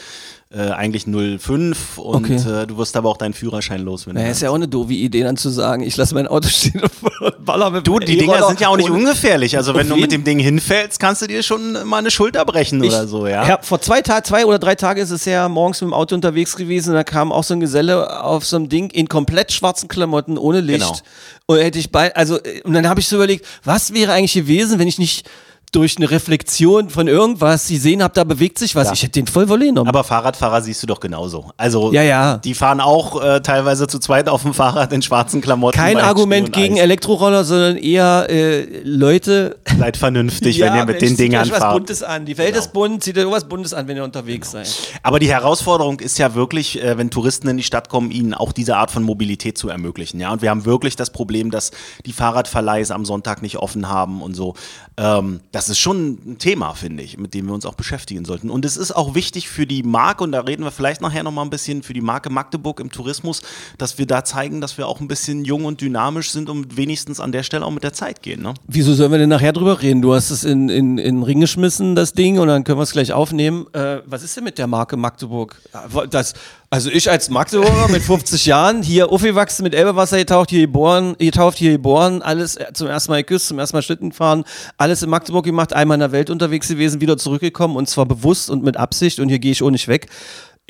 Äh, 0.53 0.71
eigentlich 0.71 1.05
05 1.05 1.97
und 1.97 2.25
Okay. 2.25 2.35
äh, 2.35 2.67
du 2.67 2.77
wirst 2.77 2.97
aber 2.97 3.07
auch 3.07 3.15
deinen 3.15 3.33
Führerschein 3.33 3.79
los. 3.79 4.05
Wenn 4.05 4.15
naja, 4.15 4.31
ist 4.31 4.41
ja 4.41 4.49
auch 4.49 4.55
eine 4.55 4.67
doofe 4.67 4.91
Idee, 4.91 5.23
dann 5.23 5.37
zu 5.37 5.49
sagen, 5.49 5.81
ich 5.81 5.95
lasse 5.95 6.13
mein 6.13 6.27
Auto 6.27 6.47
stehen 6.49 6.81
und 6.81 7.45
baller 7.45 7.69
mit 7.69 7.87
Du, 7.87 7.99
die 7.99 8.17
Dinger 8.17 8.45
sind 8.45 8.59
ja 8.59 8.67
auch 8.67 8.75
nicht 8.75 8.89
ungefährlich. 8.89 9.55
Also 9.55 9.73
wenn 9.75 9.87
du 9.87 9.95
mit 9.95 10.11
dem 10.11 10.25
Ding 10.25 10.39
hinfällst, 10.39 10.99
kannst 10.99 11.21
du 11.21 11.27
dir 11.27 11.41
schon 11.41 11.87
mal 11.87 11.99
eine 11.99 12.11
Schulter 12.11 12.43
brechen 12.43 12.83
oder 12.83 13.07
so, 13.07 13.27
ja. 13.27 13.47
Ja, 13.47 13.59
vor 13.61 13.79
zwei 13.79 14.01
Tagen, 14.01 14.25
zwei 14.25 14.45
oder 14.45 14.59
drei 14.59 14.75
Tagen 14.75 14.99
ist 14.99 15.11
es 15.11 15.23
ja 15.23 15.47
morgens 15.47 15.79
mit 15.79 15.89
dem 15.89 15.93
Auto 15.93 16.15
unterwegs 16.15 16.57
gewesen 16.57 16.93
da 16.95 17.05
kam 17.05 17.31
auch 17.31 17.45
so 17.45 17.53
ein 17.53 17.61
Geselle 17.61 18.21
auf 18.21 18.45
so 18.45 18.57
einem 18.57 18.67
Ding 18.67 18.89
in 18.89 19.07
komplett 19.07 19.53
schwarzen 19.53 19.87
Klamotten, 19.87 20.37
ohne 20.37 20.59
Licht. 20.59 20.79
Genau. 20.81 20.97
Und 21.45 21.59
hätte 21.59 21.79
ich 21.79 21.93
bei, 21.93 22.13
also, 22.13 22.39
und 22.65 22.73
dann 22.73 22.89
habe 22.89 22.99
ich 22.99 23.07
so 23.07 23.15
überlegt, 23.15 23.45
was 23.63 23.93
wäre 23.93 24.11
eigentlich 24.11 24.33
gewesen, 24.33 24.79
wenn 24.79 24.87
ich 24.89 24.99
nicht 24.99 25.29
durch 25.71 25.95
eine 25.95 26.11
Reflexion 26.11 26.89
von 26.89 27.07
irgendwas 27.07 27.69
gesehen 27.69 28.03
habe, 28.03 28.13
da 28.13 28.25
bewegt 28.25 28.59
sich 28.59 28.75
was. 28.75 28.87
Ja. 28.87 28.93
Ich 28.93 29.03
hätte 29.03 29.13
den 29.13 29.27
voll 29.27 29.47
Volley 29.47 29.67
genommen. 29.67 29.87
Aber 29.87 30.03
Fahrradfahrer 30.03 30.61
siehst 30.61 30.83
du 30.83 30.87
doch 30.87 30.99
genauso. 30.99 31.51
Also 31.55 31.93
Ja, 31.93 32.03
ja. 32.03 32.37
die 32.37 32.53
fahren 32.53 32.81
auch 32.81 33.23
äh, 33.23 33.39
teilweise 33.39 33.87
zu 33.87 33.99
zweit 33.99 34.27
auf 34.27 34.41
dem 34.41 34.53
Fahrrad 34.53 34.91
in 34.91 35.01
schwarzen 35.01 35.39
Klamotten. 35.39 35.77
Kein 35.77 35.97
Argument 35.97 36.51
gegen 36.51 36.75
Eis. 36.75 36.81
Elektroroller, 36.81 37.45
sondern 37.45 37.77
eher 37.77 38.27
äh, 38.29 38.81
Leute. 38.83 39.59
Seid 39.79 39.95
vernünftig, 39.95 40.59
wenn 40.61 40.75
ihr 40.75 40.85
mit 40.85 40.99
Mensch, 40.99 40.99
den 40.99 41.17
Dingern 41.17 41.45
euch 41.45 41.51
was 41.51 41.59
fahrt. 41.59 41.73
Buntes 41.73 42.03
an. 42.03 42.25
Die 42.25 42.37
Welt 42.37 42.55
ist 42.57 42.73
bunt, 42.73 43.01
zieht 43.01 43.17
euch 43.17 43.31
was 43.31 43.45
Buntes 43.47 43.73
an, 43.73 43.87
wenn 43.87 43.95
ihr 43.95 44.03
unterwegs 44.03 44.51
seid. 44.51 44.67
Aber 45.03 45.19
die 45.19 45.29
Herausforderung 45.29 46.01
ist 46.01 46.19
ja 46.19 46.35
wirklich, 46.35 46.83
äh, 46.83 46.97
wenn 46.97 47.09
Touristen 47.09 47.47
in 47.47 47.55
die 47.55 47.63
Stadt 47.63 47.87
kommen, 47.87 48.11
ihnen 48.11 48.33
auch 48.33 48.51
diese 48.51 48.75
Art 48.75 48.91
von 48.91 49.03
Mobilität 49.03 49.57
zu 49.57 49.69
ermöglichen. 49.69 50.19
Ja, 50.19 50.33
und 50.33 50.41
wir 50.41 50.49
haben 50.49 50.65
wirklich 50.65 50.97
das 50.97 51.11
Problem, 51.11 51.49
dass 51.49 51.71
die 52.05 52.11
Fahrradverleihs 52.11 52.91
am 52.91 53.05
Sonntag 53.05 53.41
nicht 53.41 53.55
offen 53.55 53.87
haben 53.87 54.21
und 54.21 54.33
so. 54.33 54.55
Ähm, 54.97 55.39
das 55.53 55.60
ist 55.69 55.79
schon 55.79 56.17
ein 56.25 56.37
Thema, 56.37 56.73
finde 56.73 57.03
ich, 57.03 57.17
mit 57.17 57.33
dem 57.33 57.47
wir 57.47 57.53
uns 57.53 57.65
auch 57.65 57.75
beschäftigen 57.75 58.25
sollten. 58.25 58.49
Und 58.49 58.65
es 58.65 58.77
ist 58.77 58.91
auch 58.91 59.15
wichtig 59.15 59.49
für 59.49 59.65
die 59.65 59.83
Marke, 59.83 60.23
und 60.23 60.31
da 60.31 60.41
reden 60.41 60.63
wir 60.63 60.71
vielleicht 60.71 61.01
nachher 61.01 61.23
noch 61.23 61.31
mal 61.31 61.41
ein 61.41 61.49
bisschen 61.49 61.83
für 61.83 61.93
die 61.93 62.01
Marke 62.01 62.29
Magdeburg 62.29 62.79
im 62.79 62.91
Tourismus, 62.91 63.41
dass 63.77 63.97
wir 63.97 64.07
da 64.07 64.23
zeigen, 64.23 64.61
dass 64.61 64.77
wir 64.77 64.87
auch 64.87 64.99
ein 64.99 65.07
bisschen 65.07 65.45
jung 65.45 65.65
und 65.65 65.81
dynamisch 65.81 66.31
sind 66.31 66.49
und 66.49 66.77
wenigstens 66.77 67.19
an 67.19 67.31
der 67.31 67.43
Stelle 67.43 67.65
auch 67.65 67.71
mit 67.71 67.83
der 67.83 67.93
Zeit 67.93 68.21
gehen. 68.21 68.41
Ne? 68.41 68.53
Wieso 68.67 68.93
sollen 68.93 69.11
wir 69.11 69.19
denn 69.19 69.29
nachher 69.29 69.53
drüber 69.53 69.81
reden? 69.81 70.01
Du 70.01 70.13
hast 70.13 70.31
es 70.31 70.43
in, 70.43 70.69
in, 70.69 70.97
in 70.97 71.17
den 71.17 71.23
Ring 71.23 71.41
geschmissen, 71.41 71.95
das 71.95 72.13
Ding, 72.13 72.39
und 72.39 72.47
dann 72.47 72.63
können 72.63 72.79
wir 72.79 72.83
es 72.83 72.91
gleich 72.91 73.13
aufnehmen. 73.13 73.67
Äh, 73.73 73.99
was 74.05 74.23
ist 74.23 74.35
denn 74.37 74.43
mit 74.43 74.57
der 74.57 74.67
Marke 74.67 74.97
Magdeburg? 74.97 75.61
Das, 76.09 76.33
also 76.73 76.89
ich 76.89 77.11
als 77.11 77.29
Magdeburger 77.29 77.89
mit 77.89 78.01
50 78.01 78.45
Jahren, 78.45 78.81
hier 78.81 79.11
aufgewachsen, 79.11 79.63
mit 79.63 79.75
Elbewasser 79.75 80.17
getaucht, 80.17 80.51
hier 80.51 80.61
geboren, 80.61 81.17
getauft, 81.19 81.57
hier 81.57 81.73
geboren, 81.73 82.21
alles 82.21 82.55
äh, 82.55 82.71
zum 82.73 82.87
ersten 82.87 83.11
Mal 83.11 83.17
geküsst, 83.17 83.47
zum 83.49 83.59
ersten 83.59 83.75
Mal 83.75 83.81
Schlitten 83.81 84.13
fahren, 84.13 84.45
alles 84.77 85.03
in 85.03 85.09
Magdeburg 85.09 85.43
gemacht, 85.43 85.73
einmal 85.73 85.95
in 85.95 85.99
der 85.99 86.13
Welt 86.13 86.29
unterwegs 86.29 86.69
gewesen, 86.69 87.01
wieder 87.01 87.17
zurückgekommen 87.17 87.75
und 87.75 87.89
zwar 87.89 88.05
bewusst 88.05 88.49
und 88.49 88.63
mit 88.63 88.77
Absicht 88.77 89.19
und 89.19 89.27
hier 89.27 89.39
gehe 89.39 89.51
ich 89.51 89.61
auch 89.61 89.69
nicht 89.69 89.89
weg. 89.89 90.07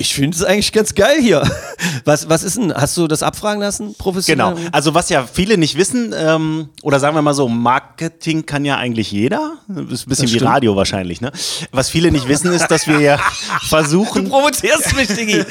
Ich 0.02 0.16
finde 0.16 0.36
es 0.36 0.44
eigentlich 0.44 0.72
ganz 0.72 0.96
geil 0.96 1.22
hier. 1.22 1.44
Was, 2.06 2.28
was 2.30 2.44
ist 2.44 2.58
denn? 2.58 2.74
Hast 2.74 2.98
du 2.98 3.08
das 3.08 3.22
abfragen 3.22 3.62
lassen, 3.62 3.94
professionell? 3.96 4.56
Genau. 4.56 4.70
Also 4.72 4.94
was 4.94 5.10
ja 5.10 5.28
viele 5.32 5.58
nicht 5.58 5.78
wissen, 5.78 6.14
ähm, 6.18 6.70
oder 6.82 7.00
sagen 7.00 7.16
wir 7.16 7.22
mal 7.22 7.34
so, 7.34 7.48
Marketing 7.48 8.46
kann 8.46 8.66
ja 8.66 8.78
eigentlich 8.78 9.12
jeder. 9.12 9.54
Das 9.68 9.92
ist 9.92 10.08
ein 10.08 10.10
bisschen 10.10 10.32
wie. 10.32 10.38
Radio 10.40 10.76
wahrscheinlich, 10.76 11.22
ne? 11.22 11.32
Was 11.72 11.90
viele 11.90 12.12
nicht 12.12 12.28
wissen, 12.28 12.52
ist, 12.54 12.68
dass 12.68 12.88
wir 12.88 13.00
ja 13.00 13.20
versuchen. 13.68 14.30
provozierst 14.30 14.96
mich, 14.96 15.08
Diggi. 15.10 15.44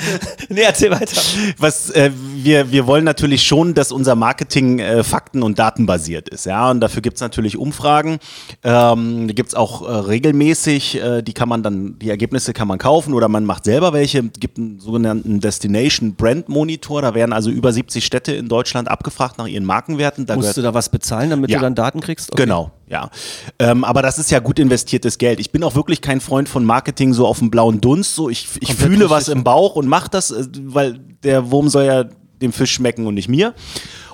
nee, 0.48 0.62
erzähl 0.62 0.90
weiter. 0.90 1.20
was 1.58 1.90
äh, 1.90 2.10
wir, 2.34 2.72
wir 2.72 2.86
wollen 2.86 3.04
natürlich 3.04 3.42
schon, 3.44 3.74
dass 3.74 3.92
unser 3.92 4.14
Marketing 4.14 4.78
äh, 4.78 5.04
fakten- 5.04 5.42
und 5.42 5.58
datenbasiert 5.58 6.28
ist. 6.28 6.46
Ja, 6.46 6.70
und 6.70 6.80
dafür 6.80 7.02
gibt's 7.02 7.20
natürlich 7.20 7.56
Umfragen. 7.56 8.18
Ähm, 8.64 9.28
die 9.28 9.34
gibt's 9.34 9.54
auch 9.54 9.82
äh, 9.82 9.92
regelmäßig. 9.92 11.00
Äh, 11.00 11.22
die 11.22 11.32
kann 11.32 11.48
man 11.48 11.62
dann, 11.62 11.98
die 11.98 12.10
Ergebnisse 12.10 12.52
kann 12.52 12.66
man 12.66 12.78
kaufen 12.78 13.14
oder 13.14 13.28
man 13.28 13.44
macht 13.44 13.64
selber 13.64 13.92
welche. 13.92 14.24
Es 14.40 14.42
gibt 14.42 14.56
einen 14.56 14.80
sogenannten 14.80 15.38
Destination 15.40 16.14
Brand 16.14 16.48
Monitor. 16.48 17.02
Da 17.02 17.14
werden 17.14 17.34
also 17.34 17.50
über 17.50 17.74
70 17.74 18.02
Städte 18.02 18.32
in 18.32 18.48
Deutschland 18.48 18.88
abgefragt 18.88 19.36
nach 19.36 19.46
ihren 19.46 19.66
Markenwerten. 19.66 20.24
Da 20.24 20.34
Musst 20.34 20.56
du 20.56 20.62
da 20.62 20.72
was 20.72 20.88
bezahlen, 20.88 21.28
damit 21.28 21.50
Ja. 21.50 21.58
du 21.58 21.64
dann 21.64 21.74
Daten 21.74 22.00
kriegst? 22.00 22.32
Okay. 22.32 22.44
Genau, 22.44 22.70
ja. 22.88 23.10
Ähm, 23.58 23.84
aber 23.84 24.00
das 24.00 24.18
ist 24.18 24.30
ja 24.30 24.38
gut 24.38 24.58
investiertes 24.58 25.18
Geld. 25.18 25.40
Ich 25.40 25.52
bin 25.52 25.62
auch 25.62 25.74
wirklich 25.74 26.00
kein 26.00 26.22
Freund 26.22 26.48
von 26.48 26.64
Marketing 26.64 27.12
so 27.12 27.26
auf 27.26 27.38
dem 27.40 27.50
blauen 27.50 27.82
Dunst. 27.82 28.14
So, 28.14 28.30
ich, 28.30 28.48
ich 28.60 28.68
Komplett 28.68 28.88
fühle 28.88 29.10
was 29.10 29.28
im 29.28 29.44
Bauch 29.44 29.76
und 29.76 29.86
mache 29.88 30.08
das, 30.10 30.30
äh, 30.30 30.46
weil 30.64 30.98
der 31.22 31.50
Wurm 31.50 31.68
soll 31.68 31.84
ja 31.84 32.04
dem 32.40 32.54
Fisch 32.54 32.72
schmecken 32.72 33.06
und 33.06 33.12
nicht 33.16 33.28
mir. 33.28 33.52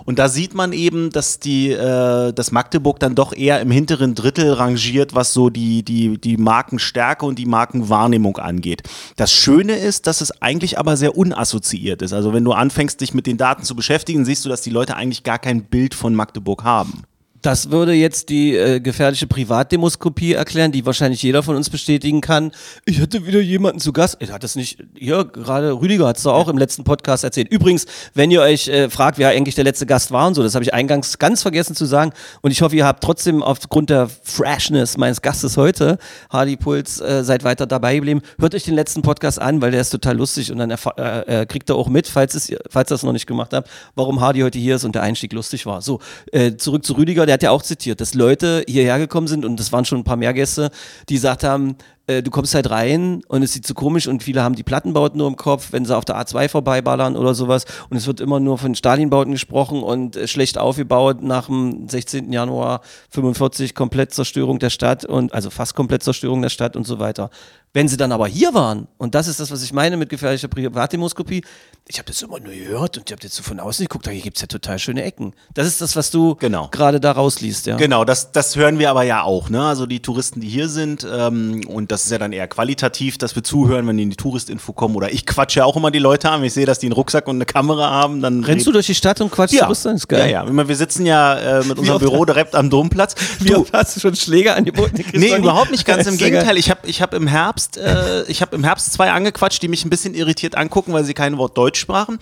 Und 0.07 0.21
da 0.21 0.29
sieht 0.29 0.55
man 0.55 0.73
eben, 0.73 1.11
dass 1.11 1.41
die, 1.41 1.73
äh, 1.73 2.33
dass 2.33 2.53
Magdeburg 2.53 3.01
dann 3.01 3.17
doch 3.17 3.35
eher 3.35 3.61
im 3.61 3.73
hinteren 3.73 4.15
Drittel 4.15 4.53
rangiert, 4.53 5.15
was 5.15 5.35
so 5.35 5.51
die, 5.51 5.83
die, 5.83 6.17
die 6.19 6.37
Markenstärke 6.37 7.27
und 7.27 7.39
die 7.39 7.45
Markenwahrnehmung 7.45 8.39
angeht. 8.39 8.85
Das 9.17 9.33
Schöne 9.33 9.77
ist, 9.77 10.07
dass 10.07 10.21
es 10.21 10.41
eigentlich 10.41 10.79
aber 10.79 10.97
sehr 10.97 11.17
unassoziiert 11.17 12.03
ist. 12.03 12.13
Also 12.13 12.33
wenn 12.33 12.45
du 12.45 12.53
anfängst, 12.53 13.01
dich 13.01 13.15
mit 13.15 13.27
den 13.27 13.37
Daten 13.37 13.65
zu 13.65 13.75
beschäftigen, 13.75 14.25
siehst 14.25 14.45
du, 14.45 14.49
dass 14.49 14.63
die 14.63 14.71
Leute 14.71 14.97
eigentlich 14.97 15.25
gar 15.25 15.41
kein 15.41 15.65
Bild 15.65 15.95
von 15.95 16.15
Magdeburg 16.15 16.63
haben. 16.63 17.03
Das 17.47 17.71
würde 17.71 17.93
jetzt 17.93 18.29
die 18.29 18.57
äh, 18.57 18.81
gefährliche 18.81 19.29
Privatdemoskopie 19.29 20.33
erklären, 20.33 20.73
die 20.73 20.85
wahrscheinlich 20.85 21.23
jeder 21.23 21.45
von 21.45 21.55
uns 21.55 21.71
bestätigen 21.71 22.21
kann. 22.21 22.51
Ich 22.87 23.01
hatte 23.01 23.25
wieder 23.25 23.39
jemanden 23.39 23.79
zu 23.79 23.93
Gast. 23.93 24.17
Ich 24.19 24.31
hatte 24.31 24.41
das 24.41 24.57
nicht, 24.57 24.83
hier 24.99 25.25
gerade 25.25 25.71
Rüdiger 25.81 26.09
hat 26.09 26.17
es 26.17 26.25
doch 26.25 26.33
auch 26.33 26.49
im 26.49 26.59
letzten 26.59 26.83
Podcast 26.83 27.23
erzählt. 27.23 27.47
Übrigens, 27.49 27.87
wenn 28.15 28.33
ihr 28.33 28.43
euch 28.43 28.67
äh, 28.67 28.91
fragt, 28.91 29.19
wer 29.19 29.29
eigentlich 29.29 29.55
der 29.55 29.63
letzte 29.63 29.87
Gast 29.87 30.11
war 30.11 30.27
und 30.27 30.35
so, 30.35 30.43
das 30.43 30.57
habe 30.57 30.65
ich 30.65 30.75
eingangs 30.75 31.19
ganz 31.19 31.43
vergessen 31.43 31.77
zu 31.77 31.85
sagen. 31.85 32.11
Und 32.43 32.51
ich 32.51 32.63
hoffe, 32.63 32.75
ihr 32.75 32.85
habt 32.85 33.05
trotzdem 33.05 33.45
aufgrund 33.45 33.91
der 33.91 34.09
Freshness 34.25 34.97
meines 34.97 35.23
Gastes 35.23 35.57
heute, 35.57 35.99
Hardy 36.31 36.57
Puls, 36.57 37.01
äh, 37.01 37.23
seid 37.23 37.45
weiter 37.45 37.69
dabei 37.69 37.95
geblieben. 37.95 38.23
Hört 38.41 38.57
euch 38.57 38.65
den 38.65 38.75
letzten 38.75 39.03
Podcast 39.03 39.41
an, 39.41 39.63
weil 39.63 39.71
der 39.71 39.83
ist 39.83 39.91
total 39.91 40.17
lustig 40.17 40.51
und 40.51 40.59
dann 40.59 40.73
äh, 40.73 41.43
äh, 41.43 41.47
kriegt 41.47 41.71
ihr 41.71 41.77
auch 41.77 41.89
mit, 41.89 42.09
falls, 42.09 42.35
es, 42.35 42.53
falls 42.69 42.91
ihr 42.91 42.95
das 42.95 43.05
noch 43.05 43.13
nicht 43.13 43.29
gemacht 43.29 43.53
habt, 43.53 43.71
warum 43.95 44.21
Hardy 44.21 44.41
heute 44.41 44.59
hier 44.59 44.75
ist 44.75 44.85
und 44.85 44.97
der 44.97 45.05
Einstieg 45.05 45.33
lustig 45.33 45.65
war. 45.65 45.81
So, 45.81 46.01
äh, 46.33 46.57
zurück 46.57 46.85
zu 46.85 46.95
Rüdiger, 46.95 47.25
der 47.25 47.36
hat 47.37 47.43
ja 47.43 47.51
auch 47.51 47.63
zitiert, 47.63 48.01
dass 48.01 48.15
Leute 48.15 48.65
hierher 48.67 48.99
gekommen 48.99 49.29
sind 49.29 49.45
und 49.45 49.61
das 49.61 49.73
waren 49.73 49.85
schon 49.85 49.99
ein 49.99 50.05
paar 50.05 50.17
mehr 50.17 50.35
Gäste, 50.35 50.71
die 51.09 51.15
gesagt 51.15 51.45
haben, 51.45 51.77
äh, 52.07 52.23
du 52.23 52.31
kommst 52.31 52.55
halt 52.55 52.71
rein 52.71 53.23
und 53.29 53.43
es 53.43 53.53
sieht 53.53 53.67
so 53.67 53.75
komisch 53.75 54.07
und 54.07 54.23
viele 54.23 54.43
haben 54.43 54.55
die 54.55 54.63
Plattenbauten 54.63 55.19
nur 55.19 55.29
im 55.29 55.37
Kopf, 55.37 55.73
wenn 55.73 55.85
sie 55.85 55.97
auf 55.97 56.05
der 56.05 56.17
A2 56.17 56.49
vorbeiballern 56.49 57.17
oder 57.17 57.35
sowas 57.35 57.65
und 57.91 57.97
es 57.97 58.07
wird 58.07 58.21
immer 58.21 58.41
nur 58.41 58.59
von 58.59 58.75
Stalinbauten 58.75 59.33
gesprochen 59.33 59.83
und 59.83 60.17
äh, 60.17 60.29
schlecht 60.29 60.59
aufgebaut 60.59 61.23
nach 61.23 61.47
dem 61.47 61.89
16. 61.89 62.33
Januar 62.33 62.81
45 63.11 63.75
komplett 63.75 64.15
Zerstörung 64.15 64.59
der 64.59 64.71
Stadt 64.71 65.05
und 65.05 65.35
also 65.35 65.51
fast 65.51 65.75
komplett 65.75 66.03
Zerstörung 66.03 66.43
der 66.43 66.51
Stadt 66.51 66.77
und 66.77 66.87
so 66.87 66.99
weiter. 66.99 67.31
Wenn 67.77 67.89
sie 67.89 67.99
dann 67.99 68.11
aber 68.11 68.27
hier 68.27 68.55
waren, 68.55 68.89
und 68.97 69.15
das 69.15 69.29
ist 69.29 69.39
das, 69.39 69.51
was 69.51 69.63
ich 69.63 69.71
meine 69.75 69.99
mit 69.99 70.09
gefährlicher 70.09 70.49
Privatdemoskopie, 70.49 71.43
ich 71.89 71.99
habe 71.99 72.09
das 72.09 72.23
immer 72.23 72.41
nur 72.41 72.55
gehört 72.55 72.97
und 72.97 73.05
ich 73.07 73.13
habe 73.13 73.23
jetzt 73.23 73.37
so 73.37 73.43
von 73.43 73.61
außen 73.61 73.85
geguckt, 73.85 74.07
da 74.07 74.11
hier 74.11 74.23
gibt's 74.23 74.41
ja 74.41 74.47
total 74.49 74.79
schöne 74.79 75.05
Ecken. 75.05 75.35
Das 75.55 75.67
ist 75.69 75.81
das, 75.81 75.95
was 75.95 76.11
du 76.11 76.35
Genau. 76.37 76.69
gerade 76.73 76.99
da 77.01 77.13
rausliest, 77.13 77.67
ja. 77.67 77.77
Genau, 77.77 78.05
das, 78.05 78.33
das 78.33 78.57
hören 78.57 78.79
wir 78.79 78.91
aber 78.91 79.03
ja 79.05 79.23
auch. 79.23 79.51
Ne? 79.51 79.63
Also 79.63 79.85
die 79.87 80.01
Touristen, 80.01 80.41
die 80.41 80.49
hier 80.49 80.69
sind, 80.69 81.07
ähm, 81.09 81.61
und 81.69 81.93
das 81.93 82.05
ist 82.05 82.11
ja 82.11 82.19
dann 82.19 82.33
eher 82.33 82.49
qualitativ, 82.49 83.19
dass 83.19 83.37
wir 83.37 83.45
zuhören, 83.45 83.87
wenn 83.87 83.99
die 83.99 84.03
in 84.05 84.11
die 84.11 84.17
Touristinfo 84.17 84.73
kommen. 84.73 84.97
Oder 84.97 85.13
ich 85.13 85.27
quatsche 85.27 85.61
ja 85.61 85.65
auch 85.67 85.77
immer 85.77 85.93
die 85.93 86.01
Leute 86.01 86.31
an. 86.31 86.41
wenn 86.41 86.47
Ich 86.47 86.55
sehe, 86.55 86.67
dass 86.67 86.81
die 86.81 86.87
einen 86.87 86.95
Rucksack 86.95 87.29
und 87.29 87.37
eine 87.37 87.47
Kamera 87.47 87.89
haben. 87.91 88.21
Dann 88.21 88.43
Rennst 88.43 88.67
du 88.67 88.73
durch 88.73 88.87
die 88.87 88.95
Stadt 88.95 89.21
und 89.21 89.31
quatschst 89.31 89.55
ja. 89.59 89.65
Touristen? 89.65 89.91
Das 89.93 90.01
ist 90.01 90.09
geil. 90.09 90.21
Ja, 90.31 90.43
ja. 90.43 90.49
Immer, 90.49 90.67
Wir 90.67 90.77
sitzen 90.77 91.07
ja 91.07 91.61
äh, 91.61 91.65
mit 91.65 91.79
unserem 91.79 92.01
Büro 92.01 92.25
direkt 92.25 92.57
am 92.57 92.69
Domplatz. 92.69 93.15
Wie 93.39 93.55
oft 93.55 93.73
hast 93.73 93.95
du 93.95 94.01
schon 94.01 94.17
Schläger 94.17 94.57
angeboten? 94.57 95.05
Nee, 95.13 95.37
überhaupt 95.37 95.71
nicht, 95.71 95.85
ganz 95.85 96.07
im. 96.09 96.17
Gegenteil. 96.17 96.57
Ich 96.57 96.69
habe 96.71 96.81
ich 96.85 97.01
hab 97.01 97.15
im 97.15 97.29
Herbst, 97.29 97.66
äh, 97.77 98.25
ich 98.25 98.43
habe 98.43 98.55
im 98.57 98.65
Herbst 98.65 98.93
zwei 98.93 99.11
angequatscht, 99.13 99.63
die 99.63 99.69
mich 99.69 99.85
ein 99.85 99.91
bisschen 99.91 100.15
irritiert 100.15 100.57
angucken, 100.57 100.93
weil 100.93 101.05
sie 101.05 101.15
kein 101.15 101.39
Wort 101.39 101.57
Deutsch 101.57 101.81
sprachen. 101.81 102.19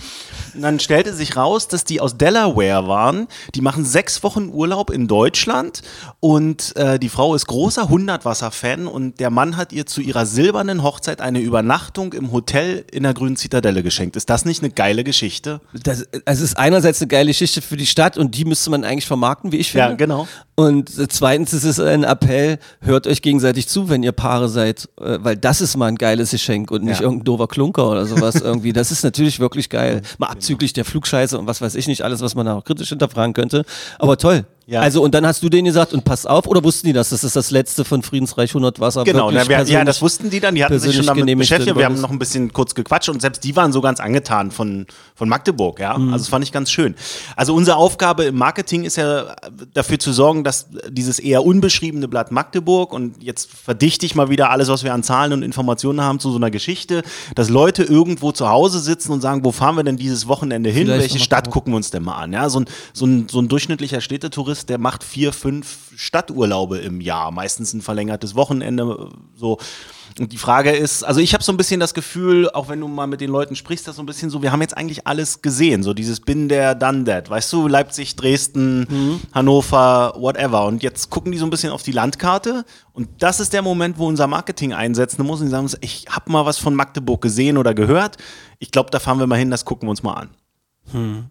Dann 0.57 0.79
stellte 0.81 1.13
sich 1.15 1.37
raus, 1.37 1.69
dass 1.69 1.85
die 1.85 2.01
aus 2.01 2.17
Delaware 2.17 2.87
waren. 2.89 3.27
Die 3.55 3.61
machen 3.61 3.85
sechs 3.85 4.23
Wochen 4.23 4.51
Urlaub 4.53 4.91
in 4.91 5.09
Deutschland 5.09 5.83
und 6.21 6.77
äh, 6.77 6.99
die 6.99 7.09
Frau 7.09 7.35
ist 7.35 7.47
großer 7.47 7.89
Hundertwasser-Fan 7.89 8.87
und 8.87 9.21
der 9.21 9.31
Mann 9.31 9.57
hat 9.57 9.73
ihr 9.73 9.87
zu 9.87 10.01
ihrer 10.01 10.27
silbernen 10.27 10.83
Hochzeit 10.83 11.21
eine 11.21 11.41
Übernachtung 11.41 12.13
im 12.13 12.33
Hotel 12.33 12.85
in 12.91 13.03
der 13.03 13.15
Grünen 13.15 13.37
Zitadelle 13.37 13.83
geschenkt. 13.83 14.17
Ist 14.17 14.31
das 14.31 14.45
nicht 14.45 14.63
eine 14.63 14.71
geile 14.73 15.05
Geschichte? 15.05 15.61
Das, 15.83 16.07
es 16.25 16.41
ist 16.41 16.57
einerseits 16.59 17.01
eine 17.01 17.09
geile 17.09 17.29
Geschichte 17.29 17.61
für 17.63 17.77
die 17.77 17.87
Stadt 17.87 18.17
und 18.17 18.37
die 18.37 18.45
müsste 18.45 18.71
man 18.71 18.85
eigentlich 18.85 19.07
vermarkten, 19.07 19.53
wie 19.53 19.57
ich 19.59 19.71
finde. 19.73 19.89
Ja, 19.91 19.95
genau. 19.95 20.27
Und 20.57 20.97
äh, 20.99 21.09
zweitens 21.09 21.53
ist 21.53 21.65
es 21.65 21.81
ein 21.81 22.05
Appell, 22.05 22.59
hört 22.81 23.07
euch 23.09 23.23
gegenseitig 23.23 23.67
zu, 23.69 23.89
wenn 23.89 24.03
ihr 24.05 24.13
Paare 24.13 24.49
seid, 24.49 24.89
äh, 25.01 25.19
weil 25.21 25.37
das 25.37 25.61
ist 25.61 25.77
mal 25.77 25.87
ein 25.87 25.97
geiles 25.97 26.31
Geschenk 26.31 26.71
und 26.71 26.85
nicht 26.85 26.99
Ja. 27.01 27.03
irgendein 27.07 27.25
doofer 27.25 27.49
Klunker 27.49 27.91
oder 27.91 28.07
sowas 28.07 28.37
irgendwie. 28.41 28.73
Das 28.73 28.93
ist 28.93 29.03
natürlich 29.03 29.41
wirklich 29.41 29.69
geil. 29.69 30.03
Mal 30.19 30.29
abzüglich 30.45 30.75
der 30.75 30.85
Flugscheiße 30.85 31.39
und 31.39 31.47
was 31.47 31.63
weiß 31.63 31.75
ich 31.75 31.87
nicht, 31.87 32.03
alles, 32.03 32.21
was 32.21 32.35
man 32.35 32.45
da 32.45 32.55
auch 32.55 32.65
kritisch 32.65 32.91
hinterfragen 32.91 33.33
könnte. 33.33 33.65
Aber 33.99 34.19
toll. 34.19 34.45
Ja. 34.67 34.81
Also 34.81 35.03
und 35.03 35.15
dann 35.15 35.27
hast 35.27 35.43
du 35.43 35.49
denen 35.49 35.67
gesagt 35.67 35.93
und 35.93 36.05
pass 36.05 36.27
auf, 36.27 36.47
oder 36.47 36.65
wussten 36.65 36.87
die 36.87 36.93
das? 36.93 37.11
Das 37.11 37.23
ist 37.23 37.37
das 37.37 37.51
letzte 37.51 37.85
von 37.85 38.03
Friedensreich 38.03 38.51
100 38.51 38.81
Wasser. 38.81 39.05
Genau, 39.05 39.31
na, 39.31 39.47
wir, 39.49 39.63
ja, 39.65 39.85
das 39.85 40.01
wussten 40.01 40.31
die 40.31 40.41
dann, 40.41 40.55
die 40.55 40.65
hatten 40.65 40.79
sich 40.79 40.97
schon 40.97 41.07
damit 41.07 41.39
beschäftigt. 41.39 41.77
Wir 41.77 41.85
haben 41.85 42.01
noch 42.01 42.11
ein 42.11 42.19
bisschen 42.19 42.53
kurz 42.53 42.75
gequatscht 42.75 43.09
und 43.09 43.21
selbst 43.21 43.45
die 43.45 43.55
waren 43.57 43.73
so 43.73 43.81
ganz 43.81 44.01
angetan 44.01 44.51
von, 44.51 44.87
von 45.15 45.29
Magdeburg, 45.29 45.81
ja. 45.81 45.99
Mhm. 45.99 46.13
Also 46.13 46.25
das 46.25 46.29
fand 46.29 46.45
ich 46.45 46.53
ganz 46.53 46.71
schön. 46.71 46.95
Also 47.37 47.55
unsere 47.55 47.77
Aufgabe 47.77 48.25
im 48.25 48.37
Marketing 48.37 48.85
ist 48.85 48.97
ja 48.97 49.37
dafür 49.75 49.99
zu 49.99 50.13
sorgen, 50.13 50.45
dass 50.45 50.69
dieses 50.89 51.19
eher 51.19 51.45
unbeschriebene 51.45 52.09
Blatt 52.09 52.33
Magdeburg 52.33 52.93
und 52.93 53.23
jetzt 53.23 53.51
verdichte 53.51 54.07
ich 54.07 54.15
mal 54.15 54.31
wieder 54.31 54.51
alles, 54.51 54.69
was 54.69 54.85
wir 54.85 54.95
an 54.95 55.03
Zahlen 55.03 55.33
und 55.33 55.43
Informationen 55.43 56.01
haben 56.01 56.21
zu 56.21 56.31
so 56.31 56.37
einer 56.37 56.51
Geschichte, 56.51 57.03
dass 57.35 57.51
Leute 57.51 57.83
irgendwo 57.83 58.33
zu 58.33 58.49
Hause 58.49 58.79
sitzen 58.79 59.13
und 59.13 59.21
sagen, 59.21 59.45
wo 59.45 59.53
fahren 59.53 59.77
wir 59.77 59.85
denn 59.85 59.97
dieses 59.97 60.27
Wochenende 60.27 60.71
hin? 60.71 60.87
Vielleicht 60.87 61.01
Welche 61.01 61.19
Stadt 61.19 61.51
gucken 61.51 61.73
wir 61.73 61.77
uns 61.77 61.91
denn 61.91 62.03
mal 62.03 62.17
an? 62.17 62.33
Ja, 62.33 62.49
so 62.49 62.61
ein, 62.61 62.67
so 62.93 63.07
ein, 63.07 63.29
so 63.29 63.41
ein 63.41 63.49
durchschnittlicher 63.49 64.01
Städtetourist, 64.01 64.54
der 64.67 64.79
macht 64.79 65.05
vier, 65.05 65.33
fünf 65.33 65.93
Stadturlaube 65.97 66.79
im 66.79 67.01
Jahr, 67.01 67.31
meistens 67.31 67.73
ein 67.75 67.83
verlängertes 67.83 68.35
Wochenende, 68.35 69.11
so. 69.35 69.59
Und 70.19 70.31
die 70.33 70.39
Frage 70.39 70.71
ist, 70.71 71.03
also 71.03 71.19
ich 71.19 71.35
habe 71.35 71.43
so 71.43 71.51
ein 71.51 71.57
bisschen 71.57 71.81
das 71.81 71.93
Gefühl, 71.93 72.49
auch 72.51 72.69
wenn 72.69 72.79
du 72.79 72.87
mal 72.87 73.09
mit 73.09 73.21
den 73.21 73.31
Leuten 73.31 73.57
sprichst, 73.57 73.89
das 73.89 73.97
so 73.97 74.03
ein 74.03 74.07
bisschen 74.07 74.31
so, 74.31 74.43
wir 74.43 74.53
haben 74.53 74.61
jetzt 74.61 74.77
eigentlich 74.77 75.09
alles 75.09 75.43
gesehen, 75.43 75.83
so 75.83 75.93
dieses 75.93 76.21
Bin 76.21 76.49
der, 76.49 76.77
Done 76.77 77.03
that, 77.05 77.31
weißt 77.31 77.53
du, 77.53 77.67
Leipzig, 77.67 78.15
Dresden, 78.15 79.21
Hannover, 79.33 80.15
whatever. 80.17 80.67
Und 80.67 80.85
jetzt 80.85 81.11
gucken 81.11 81.33
die 81.33 81.39
so 81.39 81.47
ein 81.47 81.51
bisschen 81.51 81.73
auf 81.73 81.83
die 81.83 81.91
Landkarte 81.91 82.65
und 82.93 83.09
das 83.19 83.41
ist 83.41 83.53
der 83.55 83.63
Moment, 83.63 83.99
wo 83.99 84.07
unser 84.07 84.29
Marketing 84.29 84.73
einsetzen 84.73 85.27
muss 85.27 85.41
und 85.41 85.47
die 85.47 85.51
sagen, 85.51 85.65
uns, 85.65 85.77
ich 85.81 86.07
habe 86.09 86.31
mal 86.31 86.47
was 86.47 86.59
von 86.59 86.75
Magdeburg 86.77 87.21
gesehen 87.21 87.59
oder 87.59 87.75
gehört. 87.75 88.17
Ich 88.61 88.71
glaube, 88.71 88.91
da 88.93 89.01
fahren 89.01 89.19
wir 89.19 89.27
mal 89.27 89.39
hin, 89.39 89.51
das 89.51 89.65
gucken 89.65 89.89
wir 89.89 89.91
uns 89.91 90.05
mal 90.05 90.15
an. 90.15 91.27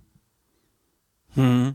Weil- 1.35 1.73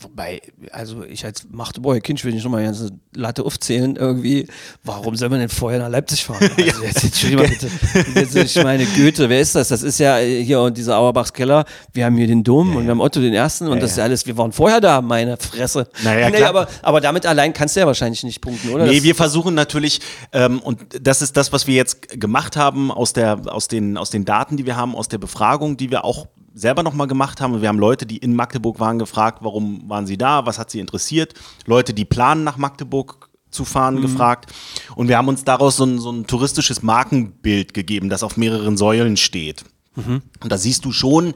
Wobei, 0.00 0.40
also 0.72 1.04
ich 1.04 1.24
als 1.24 1.46
Magdeburger 1.50 2.00
Kind 2.00 2.22
will 2.24 2.32
nicht 2.32 2.44
nochmal 2.44 2.60
eine 2.60 2.68
ganze 2.68 2.90
Latte 3.14 3.44
aufzählen 3.44 3.96
irgendwie. 3.96 4.46
Warum 4.82 5.16
soll 5.16 5.28
man 5.28 5.40
denn 5.40 5.48
vorher 5.48 5.80
nach 5.80 5.88
Leipzig 5.88 6.24
fahren? 6.24 6.48
Also 6.58 6.82
jetzt, 6.84 7.04
Entschuldigung 7.04 7.44
mal 7.46 7.50
bitte. 7.50 7.70
Jetzt, 8.14 8.36
ich 8.36 8.62
meine, 8.62 8.84
Goethe, 8.86 9.28
wer 9.28 9.40
ist 9.40 9.54
das? 9.54 9.68
Das 9.68 9.82
ist 9.82 9.98
ja 9.98 10.16
hier 10.18 10.60
und 10.60 10.76
dieser 10.76 10.98
Auerbachs 10.98 11.32
Keller. 11.32 11.64
Wir 11.92 12.04
haben 12.06 12.16
hier 12.16 12.26
den 12.26 12.42
Dom 12.42 12.76
und 12.76 12.84
wir 12.84 12.90
haben 12.90 13.00
Otto 13.00 13.20
den 13.20 13.34
Ersten 13.34 13.68
und 13.68 13.80
das 13.82 13.92
ist 13.92 13.96
ja 13.98 14.04
alles, 14.04 14.26
wir 14.26 14.36
waren 14.36 14.52
vorher 14.52 14.80
da, 14.80 15.00
meine 15.00 15.36
Fresse. 15.36 15.88
Naja, 16.02 16.30
nee, 16.30 16.36
klar. 16.36 16.48
aber, 16.50 16.68
aber 16.82 17.00
damit 17.00 17.26
allein 17.26 17.52
kannst 17.52 17.76
du 17.76 17.80
ja 17.80 17.86
wahrscheinlich 17.86 18.22
nicht 18.24 18.40
punkten, 18.40 18.70
oder? 18.70 18.86
Nee, 18.86 18.94
Das- 18.96 19.02
wir 19.04 19.14
versuchen 19.14 19.54
natürlich, 19.54 20.00
ähm, 20.32 20.58
und 20.60 20.80
das 21.00 21.22
ist 21.22 21.36
das, 21.36 21.52
was 21.52 21.66
wir 21.66 21.74
jetzt 21.74 22.20
gemacht 22.20 22.56
haben 22.56 22.90
aus, 22.90 23.12
der, 23.12 23.40
aus, 23.46 23.68
den, 23.68 23.96
aus 23.96 24.10
den 24.10 24.24
Daten, 24.24 24.56
die 24.56 24.66
wir 24.66 24.76
haben, 24.76 24.94
aus 24.94 25.08
der 25.08 25.18
Befragung, 25.18 25.76
die 25.76 25.90
wir 25.90 26.04
auch 26.04 26.26
selber 26.54 26.82
nochmal 26.82 27.08
gemacht 27.08 27.40
haben. 27.40 27.60
Wir 27.60 27.68
haben 27.68 27.78
Leute, 27.78 28.06
die 28.06 28.18
in 28.18 28.34
Magdeburg 28.34 28.80
waren, 28.80 28.98
gefragt, 28.98 29.38
warum 29.42 29.88
waren 29.88 30.06
sie 30.06 30.16
da, 30.16 30.46
was 30.46 30.58
hat 30.58 30.70
sie 30.70 30.80
interessiert. 30.80 31.34
Leute, 31.66 31.92
die 31.92 32.04
planen, 32.04 32.44
nach 32.44 32.56
Magdeburg 32.56 33.28
zu 33.50 33.64
fahren, 33.64 34.00
gefragt. 34.00 34.52
Und 34.96 35.08
wir 35.08 35.16
haben 35.16 35.28
uns 35.28 35.44
daraus 35.44 35.76
so 35.76 35.84
ein, 35.84 35.98
so 35.98 36.10
ein 36.10 36.26
touristisches 36.26 36.82
Markenbild 36.82 37.74
gegeben, 37.74 38.08
das 38.08 38.22
auf 38.22 38.36
mehreren 38.36 38.76
Säulen 38.76 39.16
steht. 39.16 39.64
Und 39.96 40.52
da 40.52 40.58
siehst 40.58 40.84
du 40.84 40.92
schon, 40.92 41.34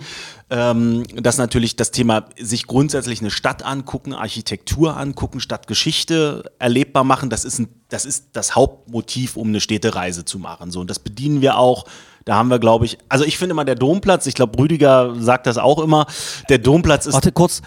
ähm, 0.50 1.04
dass 1.14 1.38
natürlich 1.38 1.76
das 1.76 1.90
Thema 1.90 2.24
sich 2.38 2.66
grundsätzlich 2.66 3.20
eine 3.20 3.30
Stadt 3.30 3.64
angucken, 3.64 4.14
Architektur 4.14 4.96
angucken, 4.96 5.40
Stadtgeschichte 5.40 6.50
erlebbar 6.58 7.04
machen, 7.04 7.30
das 7.30 7.44
ist, 7.44 7.60
ein, 7.60 7.68
das 7.88 8.04
ist 8.04 8.30
das 8.32 8.56
Hauptmotiv, 8.56 9.36
um 9.36 9.48
eine 9.48 9.60
Städtereise 9.60 10.24
zu 10.24 10.38
machen. 10.38 10.70
So, 10.70 10.80
und 10.80 10.90
das 10.90 10.98
bedienen 10.98 11.40
wir 11.40 11.58
auch. 11.58 11.84
Da 12.24 12.34
haben 12.34 12.48
wir, 12.48 12.58
glaube 12.58 12.84
ich, 12.84 12.98
also 13.08 13.24
ich 13.24 13.38
finde 13.38 13.54
mal 13.54 13.64
der 13.64 13.74
Domplatz, 13.74 14.26
ich 14.26 14.34
glaube, 14.34 14.58
Rüdiger 14.58 15.14
sagt 15.18 15.46
das 15.46 15.56
auch 15.56 15.78
immer, 15.78 16.06
der 16.50 16.58
Domplatz 16.58 17.06
ist 17.06 17.14
Warte 17.14 17.32
kurz. 17.32 17.62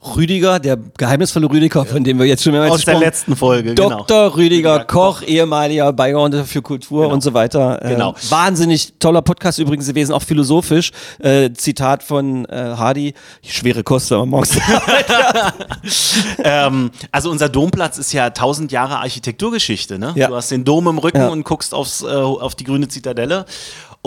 Rüdiger, 0.00 0.60
der 0.60 0.76
geheimnisvolle 0.96 1.50
Rüdiger, 1.50 1.84
von 1.84 2.04
dem 2.04 2.20
wir 2.20 2.26
jetzt 2.26 2.44
schon 2.44 2.52
mehrmals 2.52 2.72
aus 2.74 2.84
der 2.84 2.94
gesprochen 2.94 3.04
letzten 3.04 3.36
Folge, 3.36 3.74
genau. 3.74 3.88
Dr. 4.04 4.36
Rüdiger 4.36 4.84
Koch, 4.84 5.22
ehemaliger 5.22 5.92
Beigeordneter 5.92 6.44
für 6.44 6.62
Kultur 6.62 7.02
Genau. 7.02 7.14
und 7.14 7.20
so 7.22 7.34
weiter. 7.34 7.82
Äh, 7.84 7.88
Genau. 7.90 8.14
Wahnsinnig 8.28 8.94
toller 9.00 9.22
Podcast 9.22 9.58
übrigens 9.58 9.88
gewesen, 9.88 10.12
auch 10.12 10.22
philosophisch. 10.22 10.92
Äh, 11.18 11.50
Zitat 11.52 12.04
von 12.04 12.44
äh, 12.44 12.74
Hardy, 12.76 13.14
schwere 13.44 13.82
Kost, 13.82 14.12
wenn 14.12 14.18
man 14.18 14.28
morgens 14.28 14.52
Ähm, 16.44 16.90
also 17.10 17.30
unser 17.30 17.48
Domplatz 17.48 17.98
ist 17.98 18.12
ja 18.12 18.30
tausend 18.30 18.70
Jahre 18.72 18.98
Architekturgeschichte. 18.98 19.98
Ne? 19.98 20.12
Ja. 20.14 20.28
Du 20.28 20.36
hast 20.36 20.50
den 20.50 20.64
Dom 20.64 20.86
im 20.86 20.98
Rücken 20.98 21.18
Ja. 21.18 21.28
und 21.28 21.44
guckst 21.44 21.74
aufs, 21.74 22.02
äh, 22.02 22.06
auf 22.06 22.54
die 22.54 22.64
grüne 22.64 22.86
Zitadelle. 22.88 23.46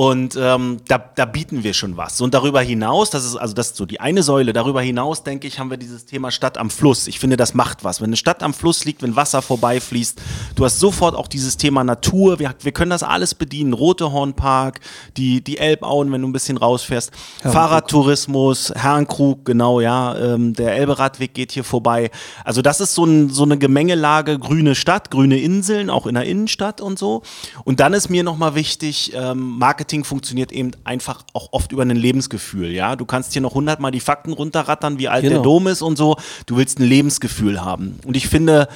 Und 0.02 0.36
ähm, 0.36 0.78
da, 0.88 0.98
da 0.98 1.26
bieten 1.26 1.64
wir 1.64 1.76
schon 1.76 1.96
was. 1.96 2.20
Und 2.22 2.34
darüber 2.34 2.60
hinaus, 2.60 3.12
das 3.12 3.24
ist 3.24 3.36
also 3.36 3.54
das 3.54 3.68
ist 3.68 3.76
so 3.76 3.86
die 3.86 4.00
eine 4.00 4.24
Säule, 4.24 4.52
darüber 4.52 4.82
hinaus, 4.82 5.22
denke 5.22 5.48
ich, 5.48 5.60
haben 5.60 5.70
wir 5.70 5.78
dieses 5.78 6.08
Thema 6.08 6.32
Stadt 6.32 6.58
am 6.58 6.72
Fluss. 6.72 7.06
Ich 7.06 7.20
finde, 7.20 7.38
das 7.38 7.54
macht 7.54 7.84
was. 7.84 8.02
Wenn 8.02 8.08
eine 8.08 8.16
Stadt 8.16 8.42
am 8.42 8.56
Fluss 8.56 8.84
liegt, 8.84 9.04
wenn 9.04 9.16
Wasser 9.16 9.44
vorbeifließt, 9.44 10.20
du 10.56 10.66
hast 10.66 10.80
sofort 10.80 11.14
auch 11.14 11.28
dieses 11.28 11.56
Thema 11.58 11.84
Natur. 11.84 12.40
Wir, 12.40 12.56
wir 12.62 12.72
können 12.72 12.90
das 12.90 13.04
alles 13.04 13.36
bedienen. 13.36 13.74
Rote 13.74 14.12
Hornpark, 14.12 14.80
die, 15.18 15.44
die 15.44 15.60
Elbauen, 15.60 16.12
wenn 16.12 16.24
du 16.24 16.30
ein 16.30 16.34
bisschen 16.34 16.58
rausfährst. 16.58 17.12
Fahrradtourismus, 17.44 18.74
Herrenkrug, 18.74 19.46
genau, 19.46 19.82
ja. 19.82 20.18
Ähm, 20.18 20.56
der 20.56 20.78
Elberadweg 20.78 21.36
geht 21.36 21.52
hier 21.52 21.64
vorbei. 21.64 22.10
Also 22.44 22.64
das 22.64 22.82
ist 22.82 22.96
so, 22.96 23.06
ein, 23.06 23.30
so 23.30 23.44
eine 23.44 23.60
Gemengelage 23.60 24.40
grüne 24.40 24.74
Stadt, 24.74 25.12
grüne 25.12 25.40
Inseln, 25.40 25.92
auch 25.92 26.08
in 26.08 26.16
der 26.16 26.26
Innenstadt 26.26 26.82
und 26.82 26.98
so. 26.98 27.22
Und 27.66 27.80
dann 27.80 27.94
ist 27.94 28.10
mir 28.10 28.24
nochmal 28.24 28.56
wichtig, 28.56 29.12
ähm, 29.14 29.60
Marketing 29.60 29.91
funktioniert 30.04 30.52
eben 30.52 30.72
einfach 30.84 31.24
auch 31.34 31.50
oft 31.52 31.72
über 31.72 31.84
ein 31.84 31.90
Lebensgefühl, 31.92 32.72
ja. 32.72 32.96
Du 32.96 33.06
kannst 33.06 33.34
hier 33.34 33.42
noch 33.42 33.54
hundertmal 33.54 33.92
die 33.92 34.00
Fakten 34.00 34.34
runterrattern, 34.34 34.98
wie 34.98 35.08
alt 35.08 35.24
der 35.24 35.32
Genau. 35.32 35.44
Dom 35.44 35.68
ist 35.68 35.82
und 35.82 35.98
so. 35.98 36.16
Du 36.46 36.58
willst 36.58 36.80
ein 36.80 36.86
Lebensgefühl 36.86 37.64
haben. 37.64 38.00
Und 38.06 38.18
ich 38.18 38.28
finde, 38.28 38.68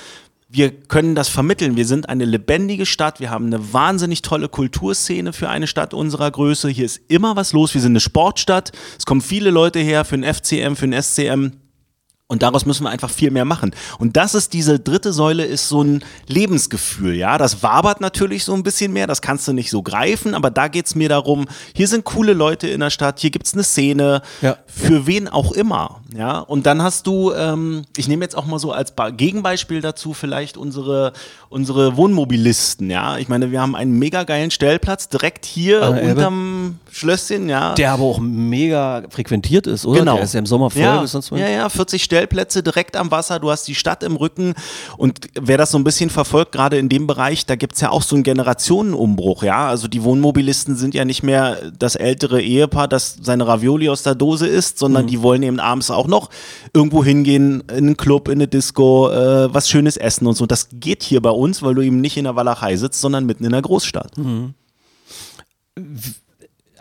wir 0.47 0.71
können 0.71 1.15
das 1.15 1.28
vermitteln. 1.28 1.75
Wir 1.75 1.86
sind 1.86 2.08
eine 2.08 2.23
lebendige 2.25 2.86
Stadt. 2.86 3.19
Wir 3.19 3.30
haben 3.30 3.47
eine 3.47 3.73
wahnsinnig 3.73 4.21
tolle 4.21 4.47
Kulturszene 4.47 5.34
für 5.34 5.49
eine 5.49 5.67
Stadt 5.67 5.93
unserer 5.93 6.30
Größe. 6.32 6.69
Hier 6.69 6.86
ist 6.86 7.01
immer 7.08 7.36
was 7.36 7.51
los. 7.51 7.73
Wir 7.73 7.82
sind 7.82 7.93
eine 7.93 7.99
Sportstadt. 7.99 8.71
Es 8.97 9.06
kommen 9.06 9.21
viele 9.21 9.49
Leute 9.49 9.80
her 9.80 10.06
für 10.06 10.17
den 10.17 10.23
FCM, 10.34 10.75
für 10.75 10.88
den 10.88 11.01
SCM. 11.01 11.51
Und 12.28 12.42
daraus 12.42 12.66
müssen 12.66 12.84
wir 12.86 12.90
einfach 12.90 13.12
viel 13.12 13.30
mehr 13.30 13.46
machen. 13.46 13.76
Und 14.00 14.18
das 14.18 14.34
ist 14.34 14.54
diese 14.54 14.80
dritte 14.80 15.14
Säule, 15.14 15.46
ist 15.46 15.70
so 15.70 15.84
ein 15.84 16.04
Lebensgefühl, 16.28 17.14
ja. 17.14 17.38
Das 17.38 17.62
wabert 17.62 18.02
natürlich 18.02 18.44
so 18.46 18.54
ein 18.56 18.64
bisschen 18.64 18.94
mehr, 18.94 19.06
das 19.06 19.22
kannst 19.22 19.48
du 19.48 19.54
nicht 19.54 19.70
so 19.70 19.84
greifen, 19.84 20.34
aber 20.34 20.50
da 20.50 20.68
geht's 20.68 20.96
mir 20.96 21.08
darum, 21.08 21.46
hier 21.76 21.88
sind 21.88 22.04
coole 22.04 22.34
Leute 22.34 22.68
in 22.68 22.80
der 22.80 22.90
Stadt, 22.90 23.20
hier 23.20 23.30
gibt's 23.30 23.54
eine 23.54 23.64
Szene, 23.64 24.24
Ja. 24.42 24.58
für 24.66 25.06
wen 25.06 25.28
auch 25.28 25.52
immer, 25.52 26.02
ja. 26.15 26.39
Und 26.39 26.65
dann 26.65 26.82
hast 26.82 27.08
du, 27.08 27.32
ähm, 27.34 27.84
ich 27.97 28.08
nehme 28.08 28.23
jetzt 28.23 28.36
auch 28.38 28.45
mal 28.45 28.60
so 28.60 28.71
als 28.71 28.93
Gegenbeispiel 29.17 29.82
dazu 29.82 30.13
vielleicht 30.13 30.58
unsere, 30.58 31.13
unsere 31.49 31.97
Wohnmobilisten, 31.97 32.89
ja. 32.89 33.17
Ich 33.17 33.28
meine, 33.30 33.51
wir 33.51 33.62
haben 33.62 33.75
einen 33.75 33.99
mega 33.99 34.23
geilen 34.23 34.51
Stellplatz 34.51 35.10
direkt 35.10 35.45
hier 35.45 35.82
An 35.84 35.93
der 35.95 36.04
Elbe. 36.04 36.15
unterm 36.15 36.80
Schlösschen, 36.91 37.49
ja. 37.49 37.73
Der 37.75 37.91
aber 37.91 38.04
auch 38.04 38.19
mega 38.19 39.04
frequentiert 39.10 39.67
ist, 39.67 39.86
oder? 39.86 39.99
Genau. 39.99 40.15
Der 40.15 40.23
ist 40.23 40.34
ja 40.34 40.39
im 40.39 40.45
Sommer 40.45 40.69
voll 40.69 40.82
ja, 40.82 41.06
sonst 41.08 41.30
ja, 41.32 41.47
ja, 41.49 41.69
40 41.69 42.04
Stellplätze 42.04 42.63
direkt 42.63 42.95
am 42.95 43.12
Wasser, 43.12 43.39
du 43.39 43.51
hast 43.51 43.67
die 43.67 43.75
Stadt 43.75 44.01
im 44.04 44.15
Rücken 44.15 44.54
und 44.97 45.19
wer 45.39 45.58
das 45.58 45.71
so 45.71 45.78
ein 45.78 45.84
bisschen 45.84 46.10
verfolgt, 46.10 46.54
gerade 46.54 46.78
in 46.78 46.88
dem 46.89 47.06
Bereich, 47.08 47.45
da 47.45 47.56
gibt's 47.56 47.82
ja 47.82 47.89
auch 47.89 48.01
so 48.01 48.15
einen 48.15 48.23
Generationenumbruch, 48.23 49.43
ja, 49.43 49.67
also 49.67 49.88
die 49.88 50.04
Wohnmobilisten 50.04 50.75
sind 50.75 50.93
ja 50.93 51.06
nicht 51.06 51.23
mehr 51.23 51.58
das 51.78 51.95
ältere 51.95 52.41
Ehepaar, 52.41 52.88
das 52.88 53.17
seine 53.21 53.47
Ravioli 53.47 53.89
aus 53.89 54.04
der 54.04 54.15
Dose 54.15 54.47
isst, 54.47 54.80
sondern 54.80 55.04
Mhm. 55.06 55.10
die 55.10 55.21
wollen 55.21 55.43
eben 55.43 55.60
abends 55.60 55.91
auch 55.91 56.05
noch 56.08 56.30
irgendwo 56.74 57.04
hingehen, 57.04 57.63
in 57.70 57.78
einen 57.78 57.98
Club, 57.98 58.28
in 58.28 58.36
eine 58.36 58.48
Disco, 58.48 59.10
äh, 59.10 59.54
was 59.54 59.70
Schönes 59.70 59.98
essen 59.98 60.28
und 60.28 60.36
so. 60.36 60.46
Das 60.46 60.70
geht 60.72 61.04
hier 61.04 61.22
bei 61.22 61.30
uns, 61.30 61.62
weil 61.63 61.76
du 61.76 61.82
eben 61.82 62.02
nicht 62.02 62.18
in 62.18 62.26
der 62.26 62.36
Walachei 62.36 62.76
sitzt, 62.78 63.02
sondern 63.02 63.26
mitten 63.26 63.46
in 63.46 63.52
der 63.52 63.62
Großstadt. 63.62 64.12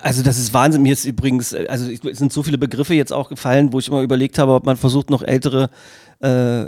Also 0.04 0.22
das 0.22 0.38
ist 0.38 0.52
Wahnsinn. 0.52 0.82
Mir 0.82 0.92
ist 0.92 1.06
übrigens, 1.06 1.52
äh, 1.52 1.66
also 1.68 1.90
es 1.90 2.18
sind 2.18 2.32
so 2.32 2.42
viele 2.42 2.58
Begriffe 2.58 2.94
jetzt 2.94 3.12
auch 3.12 3.30
gefallen, 3.30 3.72
wo 3.72 3.78
ich 3.78 3.88
immer 3.88 4.02
überlegt 4.02 4.38
habe, 4.38 4.52
ob 4.52 4.66
man 4.66 4.76
versucht, 4.76 5.08
noch 5.08 5.22
ältere 5.22 5.70
äh, 6.20 6.66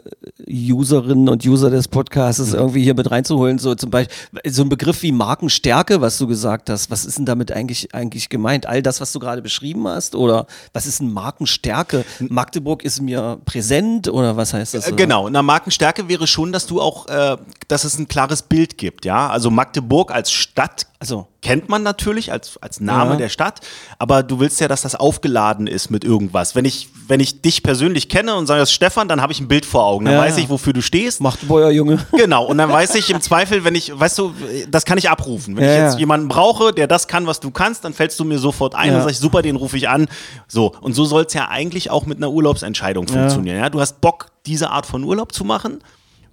Userinnen 0.48 1.28
und 1.28 1.44
User 1.44 1.70
des 1.70 1.88
Podcasts 1.88 2.52
irgendwie 2.52 2.82
hier 2.82 2.94
mit 2.94 3.10
reinzuholen. 3.10 3.58
So 3.58 3.74
zum 3.74 3.90
Beispiel 3.90 4.14
so 4.46 4.62
ein 4.62 4.68
Begriff 4.68 5.02
wie 5.02 5.12
Markenstärke, 5.12 6.00
was 6.00 6.18
du 6.18 6.26
gesagt 6.26 6.70
hast. 6.70 6.90
Was 6.90 7.04
ist 7.04 7.18
denn 7.18 7.26
damit 7.26 7.52
eigentlich 7.52 7.94
eigentlich 7.94 8.28
gemeint? 8.28 8.66
All 8.66 8.82
das, 8.82 9.00
was 9.00 9.12
du 9.12 9.18
gerade 9.18 9.42
beschrieben 9.42 9.86
hast, 9.88 10.14
oder 10.14 10.46
was 10.72 10.86
ist 10.86 11.00
denn 11.00 11.12
Markenstärke? 11.12 12.04
Magdeburg 12.20 12.84
ist 12.84 13.00
mir 13.00 13.38
präsent 13.44 14.08
oder 14.08 14.36
was 14.36 14.52
heißt 14.52 14.74
das? 14.74 14.88
Äh, 14.88 14.92
Genau, 14.96 15.26
eine 15.26 15.42
Markenstärke 15.42 16.08
wäre 16.08 16.26
schon, 16.26 16.52
dass 16.52 16.66
du 16.66 16.80
auch, 16.80 17.06
äh, 17.08 17.36
dass 17.68 17.84
es 17.84 17.98
ein 17.98 18.08
klares 18.08 18.42
Bild 18.42 18.78
gibt, 18.78 19.04
ja. 19.04 19.28
Also 19.28 19.50
Magdeburg 19.50 20.10
als 20.10 20.32
Stadt 20.32 20.86
Also 20.98 21.26
kennt 21.46 21.68
man 21.68 21.84
natürlich 21.84 22.32
als, 22.32 22.58
als 22.60 22.80
Name 22.80 23.12
Ja. 23.12 23.16
der 23.18 23.28
Stadt, 23.28 23.60
aber 24.00 24.24
du 24.24 24.40
willst 24.40 24.60
ja, 24.60 24.66
dass 24.66 24.82
das 24.82 24.96
aufgeladen 24.96 25.68
ist 25.68 25.90
mit 25.90 26.02
irgendwas. 26.02 26.56
Wenn 26.56 26.64
ich, 26.64 26.88
wenn 27.06 27.20
ich 27.20 27.40
dich 27.40 27.62
persönlich 27.62 28.08
kenne 28.08 28.34
und 28.34 28.46
sage, 28.48 28.58
das 28.58 28.70
ist 28.70 28.74
Stefan, 28.74 29.06
dann 29.06 29.22
habe 29.22 29.32
ich 29.32 29.38
ein 29.38 29.46
Bild 29.46 29.64
vor 29.64 29.84
Augen. 29.84 30.06
Dann 30.06 30.14
Ja, 30.14 30.20
weiß 30.20 30.38
ich, 30.38 30.48
wofür 30.48 30.72
du 30.72 30.82
stehst. 30.82 31.20
Magdeburger 31.20 31.70
Junge. 31.70 32.04
Genau, 32.16 32.46
und 32.46 32.58
dann 32.58 32.68
weiß 32.72 32.96
ich 32.96 33.10
im 33.10 33.20
Zweifel, 33.20 33.62
wenn 33.62 33.76
ich, 33.76 33.96
weißt 33.96 34.18
du, 34.18 34.34
das 34.68 34.84
kann 34.84 34.98
ich 34.98 35.08
abrufen. 35.08 35.54
Wenn 35.56 35.62
Ja, 35.64 35.70
ich 35.70 35.78
jetzt 35.92 35.98
jemanden 36.00 36.26
brauche, 36.26 36.72
der 36.72 36.88
das 36.88 37.06
kann, 37.06 37.28
was 37.28 37.38
du 37.38 37.52
kannst, 37.52 37.84
dann 37.84 37.92
fällst 37.94 38.18
du 38.18 38.24
mir 38.24 38.40
sofort 38.40 38.74
ein 38.74 38.92
und 38.96 39.02
sag 39.02 39.10
ich, 39.12 39.18
super, 39.18 39.40
den 39.42 39.54
rufe 39.54 39.76
ich 39.76 39.88
an. 39.88 40.08
So, 40.48 40.74
und 40.80 40.94
so 40.94 41.04
soll 41.04 41.26
es 41.28 41.34
ja 41.34 41.46
eigentlich 41.48 41.90
auch 41.90 42.06
mit 42.06 42.16
einer 42.16 42.30
Urlaubsentscheidung 42.32 43.06
funktionieren. 43.06 43.58
Ja? 43.58 43.70
Du 43.70 43.80
hast 43.80 44.00
Bock, 44.00 44.32
diese 44.46 44.70
Art 44.70 44.86
von 44.86 45.04
Urlaub 45.04 45.32
zu 45.32 45.44
machen 45.44 45.78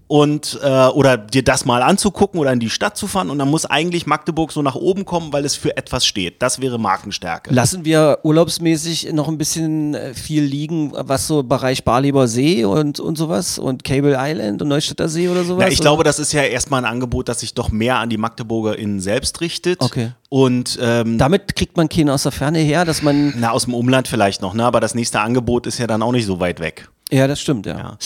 und 0.08 0.60
äh, 0.62 0.88
oder 0.88 1.18
dir 1.18 1.44
das 1.44 1.66
mal 1.66 1.82
anzugucken 1.82 2.40
oder 2.40 2.52
in 2.52 2.60
die 2.60 2.70
Stadt 2.70 2.98
zu 2.98 3.08
fahren 3.08 3.30
und 3.30 3.40
dann 3.40 3.50
muss 3.50 3.66
eigentlich 3.66 4.06
Magdeburg 4.06 4.52
so 4.52 4.62
nach 4.62 4.76
oben 4.76 5.06
kommen, 5.06 5.34
weil 5.34 5.46
es 5.46 5.56
für 5.56 5.76
etwas 5.78 6.06
steht. 6.06 6.42
Das 6.42 6.62
wäre 6.62 6.78
Markenstärke. 6.80 7.54
Lassen 7.54 7.86
wir 7.86 8.20
urlaubsmäßig 8.24 9.14
noch 9.14 9.28
ein 9.28 9.38
bisschen 9.38 9.96
äh, 9.96 10.14
viel 10.14 10.44
liegen, 10.44 10.92
was 10.96 11.28
so 11.28 11.44
Bereich 11.44 11.84
Barleber 11.84 12.28
See 12.28 12.66
und, 12.66 13.00
und 13.00 13.18
sowas 13.18 13.58
und 13.58 13.84
Cable 13.84 14.16
Island 14.18 14.62
und 14.62 14.68
Neustädter 14.68 15.10
See 15.10 15.30
oder 15.30 15.44
sowas? 15.44 15.64
Ja, 15.64 15.68
ich 15.70 15.80
oder? 15.80 15.84
glaube, 15.84 16.04
das 16.04 16.20
ist 16.20 16.34
ja 16.34 16.44
erstmal 16.44 16.84
ein 16.84 16.92
Angebot, 16.92 17.30
das 17.30 17.40
sich 17.40 17.54
doch 17.54 17.72
mehr 17.72 17.98
an 17.98 18.10
die 18.10 18.18
MagdeburgerInnen 18.18 19.00
selbst 19.00 19.42
richtet. 19.42 19.82
Okay. 19.82 20.12
Und 20.30 20.80
ähm, 20.82 21.18
Damit 21.18 21.56
kriegt 21.56 21.78
man 21.78 21.90
keinen 21.90 22.10
aus 22.10 22.24
der 22.24 22.32
Ferne 22.32 22.60
her, 22.60 22.86
dass 22.86 23.02
man. 23.04 23.34
Na, 23.38 23.52
aus 23.52 23.66
dem 23.66 23.74
Umland 23.74 24.08
vielleicht 24.08 24.42
noch, 24.42 24.54
ne? 24.54 24.66
aber 24.66 24.80
das 24.80 24.96
nächste 24.96 25.20
Angebot 25.20 25.68
ist 25.68 25.78
ja 25.78 25.88
dann 25.88 26.02
auch 26.02 26.12
nicht 26.12 26.26
so 26.26 26.40
weit 26.40 26.60
weg. 26.60 26.90
Ja, 27.14 27.28
das 27.28 27.40
stimmt, 27.40 27.68
ja. 27.68 27.78
Ja. 27.78 27.98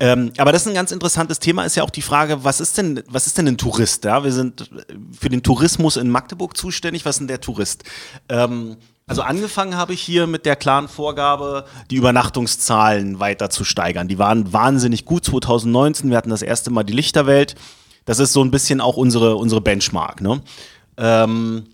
Ähm, 0.00 0.32
aber 0.38 0.50
das 0.50 0.62
ist 0.62 0.68
ein 0.68 0.74
ganz 0.74 0.90
interessantes 0.90 1.38
Thema, 1.38 1.64
ist 1.64 1.76
ja 1.76 1.84
auch 1.84 1.90
die 1.90 2.02
Frage, 2.02 2.42
was 2.42 2.60
ist 2.60 2.76
denn, 2.76 3.00
was 3.08 3.28
ist 3.28 3.38
denn 3.38 3.46
ein 3.46 3.58
Tourist? 3.58 4.04
Ja? 4.04 4.24
Wir 4.24 4.32
sind 4.32 4.68
für 5.16 5.28
den 5.28 5.44
Tourismus 5.44 5.96
in 5.96 6.10
Magdeburg 6.10 6.56
zuständig. 6.56 7.04
Was 7.04 7.14
ist 7.14 7.20
denn 7.20 7.28
der 7.28 7.40
Tourist? 7.40 7.84
Ähm, 8.28 8.76
also 9.06 9.22
angefangen 9.22 9.76
habe 9.76 9.92
ich 9.92 10.00
hier 10.00 10.26
mit 10.26 10.46
der 10.46 10.56
klaren 10.56 10.88
Vorgabe, 10.88 11.64
die 11.92 11.96
Übernachtungszahlen 11.96 13.20
weiter 13.20 13.50
zu 13.50 13.62
steigern. 13.62 14.08
Die 14.08 14.18
waren 14.18 14.52
wahnsinnig 14.52 15.04
gut 15.04 15.24
2019. 15.24 16.10
Wir 16.10 16.16
hatten 16.16 16.30
das 16.30 16.42
erste 16.42 16.70
Mal 16.70 16.82
die 16.82 16.92
Lichterwelt. 16.92 17.54
Das 18.04 18.18
ist 18.18 18.32
so 18.32 18.42
ein 18.42 18.50
bisschen 18.50 18.80
auch 18.80 18.96
unsere, 18.96 19.36
unsere 19.36 19.60
Benchmark. 19.60 20.20
Ne? 20.22 20.42
Ähm, 20.96 21.68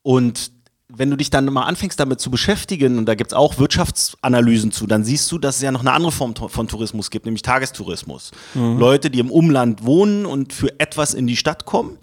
und 0.00 0.52
wenn 0.96 1.10
du 1.10 1.16
dich 1.16 1.30
dann 1.30 1.46
mal 1.46 1.62
anfängst 1.62 1.98
damit 1.98 2.20
zu 2.20 2.30
beschäftigen, 2.30 2.98
und 2.98 3.06
da 3.06 3.14
gibt 3.14 3.32
es 3.32 3.36
auch 3.36 3.58
Wirtschaftsanalysen 3.58 4.72
zu, 4.72 4.86
dann 4.86 5.04
siehst 5.04 5.30
du, 5.32 5.38
dass 5.38 5.56
es 5.56 5.62
ja 5.62 5.72
noch 5.72 5.80
eine 5.80 5.92
andere 5.92 6.12
Form 6.12 6.34
von 6.34 6.68
Tourismus 6.68 7.10
gibt, 7.10 7.24
nämlich 7.24 7.42
Tagestourismus. 7.42 8.30
Leute, 8.54 9.10
die 9.10 9.18
im 9.18 9.30
Umland 9.30 9.84
wohnen 9.84 10.26
und 10.26 10.52
für 10.52 10.78
etwas 10.78 11.14
in 11.14 11.26
die 11.26 11.36
Stadt 11.36 11.64
kommen. 11.64 11.98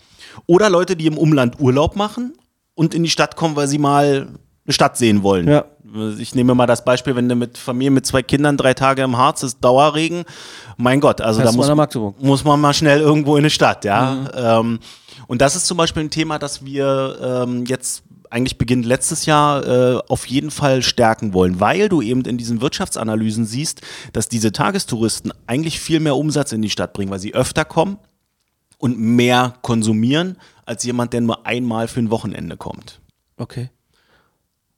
Oder 0.45 0.69
Leute, 0.69 0.95
die 0.95 1.08
im 1.08 1.17
Umland 1.17 1.60
Urlaub 1.60 1.95
machen 1.95 2.34
und 2.75 2.93
in 2.93 3.04
die 3.04 3.10
Stadt 3.10 3.36
kommen, 3.36 3.56
weil 3.56 3.67
sie 3.67 3.78
mal 3.78 4.28
eine 4.65 4.73
Stadt 4.73 4.97
sehen 4.97 5.23
wollen. 5.23 5.47
Ja. 5.47 5.65
Ich 6.19 6.36
nehme 6.36 6.54
mal 6.54 6.67
das 6.67 6.86
Beispiel, 6.86 7.15
wenn 7.15 7.28
du 7.28 7.36
mit 7.36 7.58
Familie 7.58 7.89
mit 7.91 8.06
zwei 8.06 8.21
Kindern 8.21 8.58
drei 8.58 8.75
Tage 8.75 9.02
im 9.02 9.17
Harz 9.17 9.41
ist, 9.41 9.60
Dauerregen. 9.62 10.23
Mein 10.78 10.99
Gott, 10.99 11.19
also 11.19 11.41
Fährst 11.41 11.54
da 11.54 11.75
muss, 11.75 12.15
muss 12.19 12.43
man 12.43 12.62
mal 12.62 12.73
schnell 12.73 12.99
irgendwo 12.99 13.36
in 13.36 13.41
eine 13.41 13.49
Stadt, 13.49 13.86
ja. 13.86 14.60
Ähm, 14.60 14.80
und 15.28 15.41
das 15.41 15.56
ist 15.56 15.65
zum 15.65 15.78
Beispiel 15.78 16.04
ein 16.04 16.12
Thema, 16.12 16.38
das 16.38 16.63
wir 16.63 17.43
ähm, 17.47 17.65
jetzt 17.65 18.04
eigentlich 18.30 18.58
beginnt 18.58 18.86
letztes 18.86 19.26
Jahr 19.26 19.65
äh, 19.65 20.02
auf 20.08 20.26
jeden 20.28 20.52
Fall 20.52 20.84
stärken 20.84 21.34
wollen, 21.34 21.60
weil 21.60 21.89
du 21.89 22.02
eben 22.02 22.22
in 22.26 22.38
diesen 22.38 22.62
Wirtschaftsanalysen 22.62 23.46
siehst, 23.46 23.82
dass 24.13 24.30
diese 24.30 24.52
Tagestouristen 24.52 25.34
eigentlich 25.48 25.80
viel 25.80 26.00
mehr 26.00 26.15
Umsatz 26.15 26.52
in 26.52 26.62
die 26.62 26.70
Stadt 26.70 26.94
bringen, 26.94 27.12
weil 27.12 27.20
sie 27.20 27.34
öfter 27.34 27.65
kommen 27.65 27.98
und 28.78 29.00
mehr 29.00 29.56
konsumieren 29.62 30.38
als 30.65 30.84
jemand, 30.84 31.13
der 31.13 31.22
nur 31.22 31.46
einmal 31.46 31.88
für 31.88 32.00
ein 32.00 32.12
Wochenende 32.12 32.58
kommt. 32.58 33.02
Okay. 33.38 33.70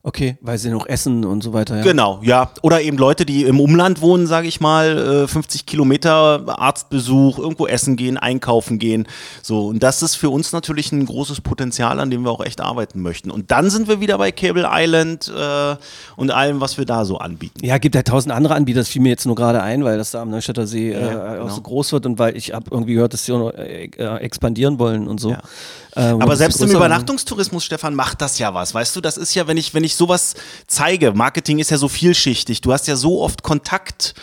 Okay, 0.04 0.36
weil 0.40 0.58
sie 0.58 0.68
noch 0.70 0.86
essen 0.86 1.24
und 1.24 1.44
so 1.44 1.52
weiter. 1.52 1.76
Ja. 1.76 1.82
Genau, 1.84 2.18
ja. 2.24 2.50
Oder 2.62 2.82
eben 2.82 2.98
Leute, 2.98 3.24
die 3.24 3.44
im 3.44 3.60
Umland 3.60 4.00
wohnen, 4.00 4.26
sage 4.26 4.48
ich 4.48 4.60
mal, 4.60 4.98
äh, 4.98 5.28
50 5.28 5.64
Kilometer 5.64 6.42
Arztbesuch, 6.58 7.38
irgendwo 7.38 7.68
essen 7.68 7.94
gehen, 7.94 8.18
einkaufen 8.18 8.80
gehen. 8.80 9.06
So, 9.42 9.68
und 9.68 9.80
das 9.80 10.02
ist 10.02 10.16
für 10.16 10.28
uns 10.30 10.50
natürlich 10.50 10.90
ein 10.90 11.06
großes 11.06 11.40
Potenzial, 11.40 12.00
an 12.00 12.10
dem 12.10 12.24
wir 12.24 12.32
auch 12.32 12.44
echt 12.44 12.60
arbeiten 12.60 13.00
möchten. 13.00 13.30
Und 13.30 13.52
dann 13.52 13.70
sind 13.70 13.86
wir 13.86 14.00
wieder 14.00 14.18
bei 14.18 14.32
Cable 14.32 14.68
Island 14.68 15.32
äh, 15.32 15.76
und 16.16 16.32
allem, 16.32 16.60
was 16.60 16.78
wir 16.78 16.84
da 16.84 17.04
so 17.04 17.18
anbieten. 17.18 17.64
Ja, 17.64 17.78
gibt 17.78 17.94
ja 17.94 18.02
tausend 18.02 18.34
andere 18.34 18.56
Anbieter. 18.56 18.80
Das 18.80 18.88
fiel 18.88 19.02
mir 19.02 19.10
jetzt 19.10 19.26
nur 19.26 19.36
gerade 19.36 19.62
ein, 19.62 19.84
weil 19.84 19.98
das 19.98 20.10
da 20.10 20.22
am 20.22 20.30
Neustädter 20.30 20.66
See 20.66 20.90
äh, 20.90 21.00
Ja, 21.00 21.28
auch 21.28 21.32
genau. 21.42 21.48
so 21.48 21.60
groß 21.60 21.92
wird 21.92 22.06
und 22.06 22.18
weil 22.18 22.36
ich 22.36 22.52
habe 22.52 22.64
irgendwie 22.72 22.94
gehört, 22.94 23.12
dass 23.12 23.24
sie 23.24 23.32
auch 23.32 23.38
noch, 23.38 23.54
äh, 23.54 23.84
äh, 23.96 24.16
expandieren 24.16 24.80
wollen 24.80 25.06
und 25.06 25.20
so. 25.20 25.30
Ja. 25.30 25.38
Äh, 25.94 26.00
Aber 26.00 26.36
selbst 26.36 26.60
im. 26.60 26.70
Übernachtungstourismus, 26.70 27.64
Stefan, 27.64 27.94
macht 27.94 28.20
das 28.20 28.38
ja 28.38 28.54
was. 28.54 28.74
Weißt 28.74 28.96
du, 28.96 29.00
das 29.00 29.16
ist 29.16 29.34
ja, 29.34 29.46
wenn 29.46 29.56
ich, 29.56 29.74
wenn 29.74 29.84
ich 29.84 29.96
sowas 29.96 30.34
zeige, 30.66 31.12
Marketing 31.12 31.58
ist 31.58 31.70
ja 31.70 31.76
so 31.76 31.88
vielschichtig, 31.88 32.60
du 32.60 32.72
hast 32.72 32.88
ja 32.88 32.96
so 32.96 33.20
oft 33.20 33.42
Kontakt 33.42 34.14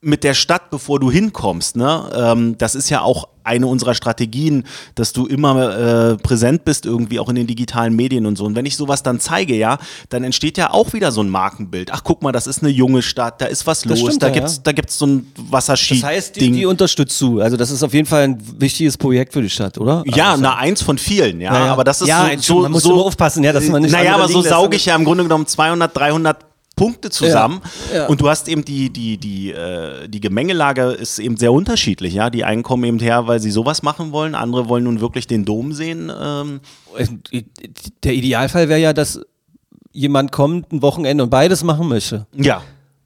mit 0.00 0.22
der 0.22 0.34
Stadt, 0.34 0.70
bevor 0.70 1.00
du 1.00 1.10
hinkommst. 1.10 1.76
Ne? 1.76 2.10
Ähm, 2.14 2.56
das 2.56 2.76
ist 2.76 2.88
ja 2.88 3.00
auch 3.02 3.28
eine 3.42 3.66
unserer 3.66 3.94
Strategien, 3.94 4.64
dass 4.94 5.12
du 5.12 5.26
immer 5.26 6.12
äh, 6.12 6.16
präsent 6.18 6.64
bist, 6.64 6.86
irgendwie 6.86 7.18
auch 7.18 7.28
in 7.30 7.34
den 7.34 7.46
digitalen 7.46 7.96
Medien 7.96 8.26
und 8.26 8.36
so. 8.36 8.44
Und 8.44 8.54
wenn 8.54 8.66
ich 8.66 8.76
sowas 8.76 9.02
dann 9.02 9.18
zeige, 9.18 9.56
ja, 9.56 9.78
dann 10.10 10.22
entsteht 10.22 10.58
ja 10.58 10.70
auch 10.70 10.92
wieder 10.92 11.10
so 11.10 11.22
ein 11.22 11.30
Markenbild. 11.30 11.90
Ach, 11.92 12.02
guck 12.04 12.22
mal, 12.22 12.30
das 12.30 12.46
ist 12.46 12.62
eine 12.62 12.70
junge 12.70 13.02
Stadt, 13.02 13.40
da 13.40 13.46
ist 13.46 13.66
was 13.66 13.86
los, 13.86 13.98
stimmt, 13.98 14.22
da 14.22 14.28
ja, 14.28 14.34
gibt's, 14.34 14.56
ja. 14.56 14.62
da 14.64 14.72
gibt's 14.72 14.98
so 14.98 15.06
ein 15.06 15.32
Wasserski. 15.50 15.94
Das 16.00 16.10
heißt, 16.10 16.36
die, 16.36 16.52
die 16.52 16.66
unterstützt 16.66 17.20
du. 17.20 17.40
Also 17.40 17.56
das 17.56 17.70
ist 17.70 17.82
auf 17.82 17.94
jeden 17.94 18.06
Fall 18.06 18.24
ein 18.24 18.60
wichtiges 18.60 18.98
Projekt 18.98 19.32
für 19.32 19.42
die 19.42 19.50
Stadt, 19.50 19.78
oder? 19.78 20.04
ja, 20.06 20.32
also, 20.32 20.42
na, 20.42 20.56
eins 20.58 20.82
von 20.82 20.98
vielen, 20.98 21.40
ja. 21.40 21.54
Ja, 21.54 21.66
ja. 21.66 21.72
Aber 21.72 21.84
das 21.84 22.02
ist 22.02 22.08
Ja, 22.08 22.30
so, 22.36 22.42
so, 22.42 22.60
man 22.60 22.72
muss 22.72 22.82
so 22.82 22.92
immer 22.92 23.04
aufpassen, 23.04 23.42
ja, 23.42 23.52
dass 23.52 23.66
man 23.68 23.82
nicht 23.82 23.92
Naja, 23.92 24.14
aber 24.14 24.28
so 24.28 24.42
sauge 24.42 24.76
ich 24.76 24.84
ja 24.84 24.94
im 24.94 25.04
Grunde 25.04 25.24
genommen 25.24 25.46
200, 25.46 25.96
300 25.96 26.47
Punkte 26.78 27.10
zusammen. 27.10 27.60
Ja, 27.92 27.98
ja. 27.98 28.06
Und 28.06 28.20
du 28.22 28.28
hast 28.30 28.48
eben 28.48 28.64
die, 28.64 28.88
die, 28.90 29.18
die, 29.18 29.50
äh, 29.52 30.08
die 30.08 30.20
Gemengelage 30.20 30.84
ist 30.92 31.18
eben 31.18 31.36
sehr 31.36 31.52
unterschiedlich, 31.52 32.14
ja. 32.14 32.30
Die 32.30 32.44
einen 32.44 32.62
kommen 32.62 32.84
eben 32.84 32.98
her, 32.98 33.26
weil 33.26 33.40
sie 33.40 33.50
sowas 33.50 33.82
machen 33.82 34.12
wollen, 34.12 34.34
andere 34.34 34.68
wollen 34.70 34.84
nun 34.84 35.00
wirklich 35.00 35.26
den 35.26 35.44
Dom 35.44 35.72
sehen. 35.72 36.10
Ähm, 36.18 36.60
Der 38.04 38.14
Idealfall 38.14 38.68
wäre 38.68 38.80
ja, 38.80 38.92
dass 38.92 39.20
jemand 39.92 40.32
kommt 40.32 40.72
ein 40.72 40.82
Wochenende 40.82 41.24
und 41.24 41.30
beides 41.30 41.62
machen 41.64 41.88
möchte. 41.88 42.26
ja. 42.34 42.62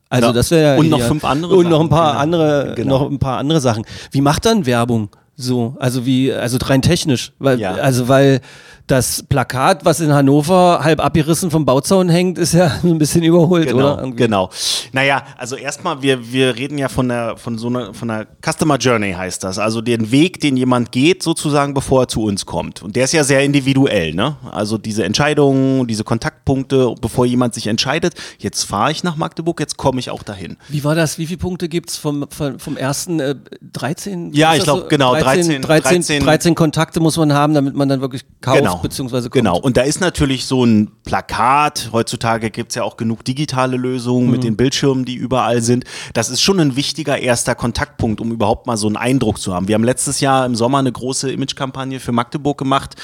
Also 0.08 0.26
Ja. 0.26 0.32
das 0.34 0.50
wäre 0.50 0.74
ja 0.74 0.78
Und 0.78 0.90
noch 0.90 1.00
fünf 1.00 1.24
andere 1.24 1.56
und 1.56 1.70
noch 1.70 1.80
ein 1.80 1.88
Sachen, 1.88 1.88
paar 1.88 2.10
genau. 2.12 2.20
andere 2.20 2.74
Genau. 2.76 2.98
noch 2.98 3.10
ein 3.10 3.18
paar 3.18 3.38
andere 3.38 3.62
Sachen. 3.62 3.86
Wie 4.10 4.20
macht 4.20 4.44
dann 4.44 4.66
Werbung 4.66 5.08
so? 5.36 5.74
Also 5.80 6.04
wie 6.04 6.30
also 6.30 6.58
rein 6.62 6.82
technisch, 6.82 7.32
weil 7.38 7.58
Ja. 7.58 7.72
also 7.76 8.08
weil 8.08 8.42
das 8.86 9.22
Plakat, 9.22 9.84
was 9.84 10.00
in 10.00 10.12
Hannover 10.12 10.80
halb 10.82 11.02
abgerissen 11.04 11.50
vom 11.50 11.64
Bauzaun 11.64 12.08
hängt, 12.08 12.38
ist 12.38 12.52
ja 12.54 12.72
ein 12.82 12.98
bisschen 12.98 13.22
überholt, 13.22 13.68
Genau, 13.68 13.78
oder? 13.78 13.98
Irgendwie. 14.00 14.24
genau. 14.24 14.50
Naja, 14.92 15.22
also 15.38 15.56
erstmal, 15.56 16.02
wir, 16.02 16.32
wir 16.32 16.56
reden 16.56 16.78
ja 16.78 16.88
von 16.88 17.08
der, 17.08 17.36
von 17.36 17.58
so 17.58 17.68
einer, 17.68 17.94
von 17.94 18.10
einer 18.10 18.26
Customer 18.44 18.76
Journey 18.76 19.12
heißt 19.12 19.44
das. 19.44 19.58
Also 19.58 19.80
den 19.80 20.10
Weg, 20.10 20.40
den 20.40 20.56
jemand 20.56 20.92
geht, 20.92 21.22
sozusagen, 21.22 21.74
bevor 21.74 22.02
er 22.02 22.08
zu 22.08 22.22
uns 22.24 22.44
kommt. 22.44 22.82
Und 22.82 22.96
der 22.96 23.04
ist 23.04 23.12
ja 23.12 23.24
sehr 23.24 23.42
individuell, 23.42 24.14
ne? 24.14 24.36
Also 24.50 24.78
diese 24.78 25.04
Entscheidungen, 25.04 25.86
diese 25.86 26.04
Kontaktpunkte, 26.04 26.94
bevor 27.00 27.24
jemand 27.24 27.54
sich 27.54 27.68
entscheidet, 27.68 28.14
jetzt 28.38 28.64
fahre 28.64 28.90
ich 28.90 29.04
nach 29.04 29.16
Magdeburg, 29.16 29.60
jetzt 29.60 29.76
komme 29.76 30.00
ich 30.00 30.10
auch 30.10 30.22
dahin. 30.22 30.56
Wie 30.68 30.84
war 30.84 30.94
das? 30.94 31.18
Wie 31.18 31.26
viele 31.26 31.38
Punkte 31.38 31.68
gibt's 31.68 31.96
vom, 31.96 32.26
vom, 32.30 32.58
vom 32.58 32.76
ersten 32.76 33.20
äh, 33.20 33.36
13? 33.72 34.32
Ja, 34.32 34.52
ich 34.52 34.58
das 34.58 34.64
glaub, 34.64 34.88
genau, 34.88 35.14
13, 35.14 35.62
13, 35.62 35.62
13 35.62 36.22
13 36.22 36.54
Kontakte 36.54 37.00
muss 37.00 37.16
man 37.16 37.32
haben, 37.32 37.54
damit 37.54 37.74
man 37.74 37.88
dann 37.88 38.00
wirklich 38.00 38.24
kauft, 38.40 38.58
Genau. 38.58 38.81
Beziehungsweise 38.82 39.30
kommt. 39.30 39.44
Genau. 39.44 39.58
Und 39.58 39.76
da 39.76 39.82
ist 39.82 40.00
natürlich 40.00 40.44
so 40.44 40.64
ein 40.64 40.90
Plakat. 41.04 41.90
Heutzutage 41.92 42.50
gibt 42.50 42.72
es 42.72 42.74
ja 42.76 42.82
auch 42.82 42.96
genug 42.96 43.24
digitale 43.24 43.76
Lösungen 43.76 44.30
mit 44.30 44.44
den 44.44 44.56
Bildschirmen, 44.56 45.04
die 45.04 45.14
überall 45.14 45.62
sind. 45.62 45.84
Das 46.12 46.28
ist 46.28 46.42
schon 46.42 46.60
ein 46.60 46.76
wichtiger 46.76 47.18
erster 47.18 47.54
Kontaktpunkt, 47.54 48.20
um 48.20 48.32
überhaupt 48.32 48.66
mal 48.66 48.76
so 48.76 48.86
einen 48.86 48.96
Eindruck 48.96 49.38
zu 49.38 49.54
haben. 49.54 49.68
Wir 49.68 49.74
haben 49.74 49.84
letztes 49.84 50.20
Jahr 50.20 50.44
im 50.44 50.54
Sommer 50.54 50.78
eine 50.78 50.92
große 50.92 51.30
Imagekampagne 51.32 52.00
für 52.00 52.12
Magdeburg 52.12 52.58
gemacht. 52.58 52.96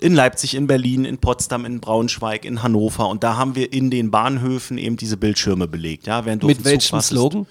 In 0.00 0.14
Leipzig, 0.14 0.54
in 0.54 0.66
Berlin, 0.66 1.04
in 1.04 1.18
Potsdam, 1.18 1.64
in 1.64 1.80
Braunschweig, 1.80 2.44
in 2.44 2.62
Hannover. 2.62 3.08
Und 3.08 3.22
da 3.22 3.36
haben 3.36 3.54
wir 3.54 3.72
in 3.72 3.90
den 3.90 4.10
Bahnhöfen 4.10 4.78
eben 4.78 4.96
diese 4.96 5.16
Bildschirme 5.16 5.68
belegt. 5.68 6.06
Ja, 6.06 6.24
während 6.24 6.42
du 6.42 6.48
Mit 6.48 6.64
welchem. 6.64 7.00
Slogan? 7.00 7.46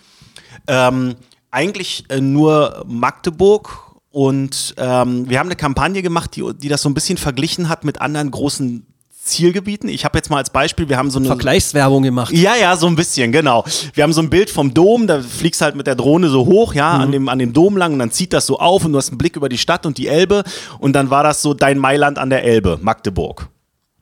Ähm, 0.68 1.16
eigentlich 1.52 2.04
äh, 2.10 2.20
nur 2.20 2.84
Magdeburg. 2.88 3.85
Und 4.16 4.76
ähm, 4.78 5.30
wir 5.30 5.40
haben 5.40 5.48
eine 5.48 5.58
Kampagne 5.58 6.02
gemacht, 6.02 6.38
die, 6.38 6.54
die 6.56 6.70
das 6.70 6.82
so 6.82 6.88
ein 6.88 6.94
bisschen 6.94 7.18
verglichen 7.18 7.68
hat 7.68 7.84
mit 7.84 8.00
anderen 8.00 8.32
großen 8.32 8.86
Zielgebieten. 9.22 9.90
Ich 9.90 10.06
habe 10.06 10.18
jetzt 10.18 10.30
mal 10.30 10.38
als 10.38 10.52
Beispiel, 10.52 10.88
wir 10.88 10.96
haben 10.96 11.12
so 11.12 11.20
eine. 11.20 11.28
Vergleichswerbung 11.28 12.02
gemacht. 12.02 12.32
Ja, 12.32 12.56
ja, 12.56 12.78
so 12.78 12.88
ein 12.88 12.96
bisschen, 12.96 13.34
genau. 13.34 13.66
Wir 13.94 14.06
haben 14.06 14.14
so 14.14 14.22
ein 14.22 14.30
Bild 14.30 14.50
vom 14.50 14.74
Dom, 14.74 15.06
da 15.06 15.22
fliegst 15.22 15.60
halt 15.60 15.76
mit 15.76 15.86
der 15.86 15.96
Drohne 15.96 16.30
so 16.30 16.46
hoch, 16.46 16.74
ja, 16.74 16.92
an, 16.92 17.12
dem, 17.12 17.28
an 17.28 17.40
dem 17.40 17.52
Dom 17.52 17.76
lang 17.76 17.92
und 17.92 18.00
dann 18.00 18.12
zieht 18.12 18.32
das 18.32 18.46
so 18.46 18.58
auf 18.58 18.86
und 18.86 18.94
du 18.94 18.98
hast 18.98 19.10
einen 19.10 19.18
Blick 19.18 19.36
über 19.36 19.50
die 19.50 19.58
Stadt 19.58 19.86
und 19.86 19.98
die 19.98 20.08
Elbe 20.08 20.46
und 20.80 20.94
dann 20.94 21.10
war 21.10 21.24
das 21.24 21.42
so 21.42 21.54
dein 21.54 21.78
Mailand 21.78 22.18
an 22.18 22.30
der 22.30 22.46
Elbe, 22.46 22.80
Magdeburg. 22.82 23.50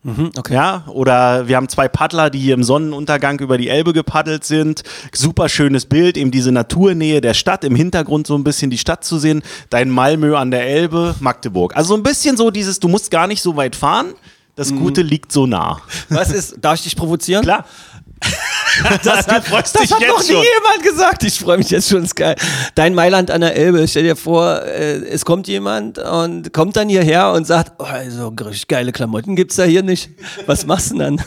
Okay. 0.05 0.53
Ja, 0.53 0.83
oder 0.87 1.47
wir 1.47 1.55
haben 1.55 1.69
zwei 1.69 1.87
Paddler, 1.87 2.29
die 2.29 2.39
hier 2.39 2.55
im 2.55 2.63
Sonnenuntergang 2.63 3.39
über 3.39 3.57
die 3.57 3.69
Elbe 3.69 3.93
gepaddelt 3.93 4.43
sind. 4.43 4.83
Super 5.13 5.47
schönes 5.47 5.85
Bild, 5.85 6.17
eben 6.17 6.29
diese 6.29 6.51
Naturnähe 6.51 7.21
der 7.21 7.33
Stadt, 7.33 7.63
im 7.63 7.75
Hintergrund 7.75 8.27
so 8.27 8.35
ein 8.35 8.43
bisschen 8.43 8.69
die 8.69 8.77
Stadt 8.77 9.05
zu 9.05 9.17
sehen. 9.17 9.43
Dein 9.69 9.89
Malmö 9.89 10.35
an 10.35 10.51
der 10.51 10.67
Elbe, 10.67 11.15
Magdeburg. 11.19 11.77
Also 11.77 11.89
so 11.89 11.95
ein 11.95 12.03
bisschen 12.03 12.35
so 12.35 12.51
dieses, 12.51 12.79
du 12.79 12.89
musst 12.89 13.11
gar 13.11 13.27
nicht 13.27 13.41
so 13.41 13.55
weit 13.55 13.77
fahren, 13.77 14.13
das 14.55 14.71
Gute 14.75 15.01
liegt 15.01 15.31
so 15.31 15.47
nah. 15.47 15.81
Was 16.09 16.31
ist, 16.31 16.57
darf 16.61 16.75
ich 16.75 16.83
dich 16.83 16.95
provozieren? 16.95 17.43
Klar. 17.43 17.65
Das, 19.03 19.25
Du 19.25 19.41
freust 19.41 19.75
das 19.75 19.91
hat 19.91 20.01
noch 20.07 20.19
nie 20.19 20.25
schon. 20.33 20.43
jemand 20.43 20.83
gesagt. 20.83 21.23
Ich 21.23 21.39
freue 21.39 21.57
mich 21.57 21.69
jetzt 21.69 21.89
schon. 21.89 22.07
Geil. 22.15 22.35
Dein 22.75 22.93
Mailand 22.93 23.31
an 23.31 23.41
der 23.41 23.55
Elbe. 23.55 23.87
Stell 23.87 24.03
dir 24.03 24.15
vor, 24.15 24.61
äh, 24.63 24.95
es 25.05 25.25
kommt 25.25 25.47
jemand 25.47 25.97
und 25.99 26.53
kommt 26.53 26.75
dann 26.75 26.89
hierher 26.89 27.31
und 27.33 27.45
sagt, 27.47 27.73
oh, 27.79 27.83
also 27.83 28.27
richtig 28.29 28.67
geile 28.67 28.91
Klamotten 28.91 29.35
gibt's 29.35 29.55
da 29.55 29.63
hier 29.63 29.83
nicht. 29.83 30.09
Was 30.45 30.65
machst 30.65 30.91
du 30.91 30.97
denn 30.97 31.17
dann? 31.17 31.25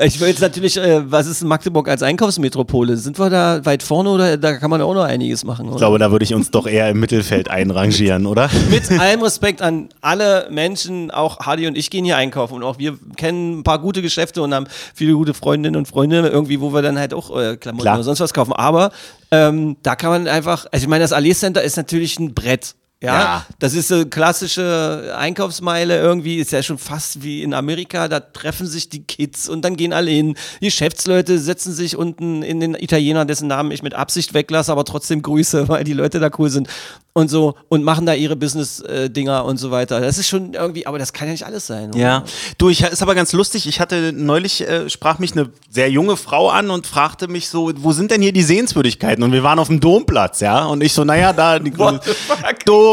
Ich 0.00 0.20
will 0.20 0.28
jetzt 0.28 0.40
natürlich, 0.40 0.76
äh, 0.76 1.10
was 1.10 1.26
ist 1.26 1.42
Magdeburg 1.44 1.88
als 1.88 2.02
Einkaufsmetropole? 2.02 2.96
Sind 2.96 3.18
wir 3.18 3.30
da 3.30 3.64
weit 3.64 3.82
vorne 3.82 4.10
oder 4.10 4.36
da 4.36 4.54
kann 4.54 4.70
man 4.70 4.80
auch 4.80 4.94
noch 4.94 5.04
einiges 5.04 5.44
machen? 5.44 5.66
Oder? 5.66 5.74
Ich 5.76 5.78
glaube, 5.78 5.98
da 5.98 6.10
würde 6.10 6.24
ich 6.24 6.34
uns 6.34 6.50
doch 6.50 6.66
eher 6.66 6.88
im 6.90 7.00
Mittelfeld 7.00 7.48
einrangieren, 7.50 8.26
oder? 8.26 8.48
Mit 8.70 8.90
allem 8.98 9.22
Respekt 9.22 9.62
an 9.62 9.88
alle 10.00 10.48
Menschen, 10.50 11.10
auch 11.10 11.40
Hardy 11.40 11.66
und 11.66 11.76
ich 11.76 11.90
gehen 11.90 12.04
hier 12.04 12.16
einkaufen 12.16 12.54
und 12.54 12.62
auch 12.62 12.78
wir 12.78 12.98
kennen 13.16 13.58
ein 13.60 13.62
paar 13.62 13.78
gute 13.78 14.02
Geschäfte 14.02 14.42
und 14.42 14.54
haben 14.54 14.66
viele 14.94 15.12
gute 15.14 15.34
Freundinnen 15.34 15.76
und 15.76 15.86
Freunde 15.86 16.26
irgendwie, 16.28 16.60
wo 16.60 16.72
wir 16.72 16.82
dann 16.84 16.98
halt 16.98 17.12
auch 17.12 17.30
äh, 17.30 17.56
Klamotten 17.56 17.82
Klar. 17.82 17.96
oder 17.96 18.04
sonst 18.04 18.20
was 18.20 18.32
kaufen. 18.32 18.52
Aber 18.52 18.92
ähm, 19.30 19.76
da 19.82 19.96
kann 19.96 20.10
man 20.10 20.28
einfach, 20.28 20.66
also 20.70 20.84
ich 20.84 20.88
meine, 20.88 21.02
das 21.02 21.12
Allee 21.12 21.34
Center 21.34 21.62
ist 21.62 21.76
natürlich 21.76 22.18
ein 22.18 22.34
Brett. 22.34 22.74
Ja, 23.04 23.14
Ja. 23.14 23.46
das 23.58 23.74
ist 23.74 23.92
eine 23.92 24.06
klassische 24.06 25.14
Einkaufsmeile 25.16 25.98
irgendwie, 26.00 26.36
ist 26.38 26.52
ja 26.52 26.62
schon 26.62 26.78
fast 26.78 27.22
wie 27.22 27.42
in 27.42 27.54
Amerika, 27.54 28.08
da 28.08 28.20
treffen 28.20 28.66
sich 28.66 28.88
die 28.88 29.02
Kids 29.04 29.48
und 29.48 29.62
dann 29.62 29.76
gehen 29.76 29.92
alle 29.92 30.10
hin. 30.10 30.36
Die 30.60 30.66
Geschäftsleute 30.66 31.38
setzen 31.38 31.72
sich 31.72 31.96
unten 31.96 32.42
in 32.42 32.60
den 32.60 32.74
Italiener, 32.74 33.24
dessen 33.24 33.48
Namen 33.48 33.70
ich 33.70 33.82
mit 33.82 33.94
Absicht 33.94 34.34
weglasse, 34.34 34.72
aber 34.72 34.84
trotzdem 34.84 35.22
grüße, 35.22 35.68
weil 35.68 35.84
die 35.84 35.92
Leute 35.92 36.18
da 36.20 36.30
cool 36.38 36.50
sind 36.50 36.68
und 37.12 37.28
so 37.30 37.54
und 37.68 37.84
machen 37.84 38.06
da 38.06 38.14
ihre 38.14 38.34
Business-Dinger 38.34 39.44
und 39.44 39.56
so 39.58 39.70
weiter. 39.70 40.00
Das 40.00 40.18
ist 40.18 40.28
schon 40.28 40.54
irgendwie, 40.54 40.86
aber 40.86 40.98
das 40.98 41.12
kann 41.12 41.28
ja 41.28 41.32
nicht 41.32 41.46
alles 41.46 41.66
sein. 41.66 41.90
oder? 41.90 41.98
Ja, 41.98 42.24
du, 42.58 42.70
ich, 42.70 42.82
ist 42.82 43.02
aber 43.02 43.14
ganz 43.14 43.32
lustig. 43.32 43.68
Ich 43.68 43.78
hatte 43.80 44.12
neulich, 44.12 44.62
äh, 44.66 44.90
sprach 44.90 45.18
mich 45.20 45.32
eine 45.32 45.50
sehr 45.70 45.90
junge 45.90 46.16
Frau 46.16 46.48
an 46.50 46.70
und 46.70 46.86
fragte 46.88 47.28
mich 47.28 47.48
so, 47.48 47.70
wo 47.76 47.92
sind 47.92 48.10
denn 48.10 48.20
hier 48.20 48.32
die 48.32 48.42
Sehenswürdigkeiten? 48.42 49.22
Und 49.22 49.30
wir 49.32 49.44
waren 49.44 49.58
auf 49.60 49.68
dem 49.68 49.78
Domplatz, 49.78 50.40
ja. 50.40 50.64
Und 50.64 50.82
ich 50.82 50.92
so, 50.92 51.04
naja, 51.04 51.32
da 51.32 51.58
die 51.60 51.70
grüne, 51.70 52.00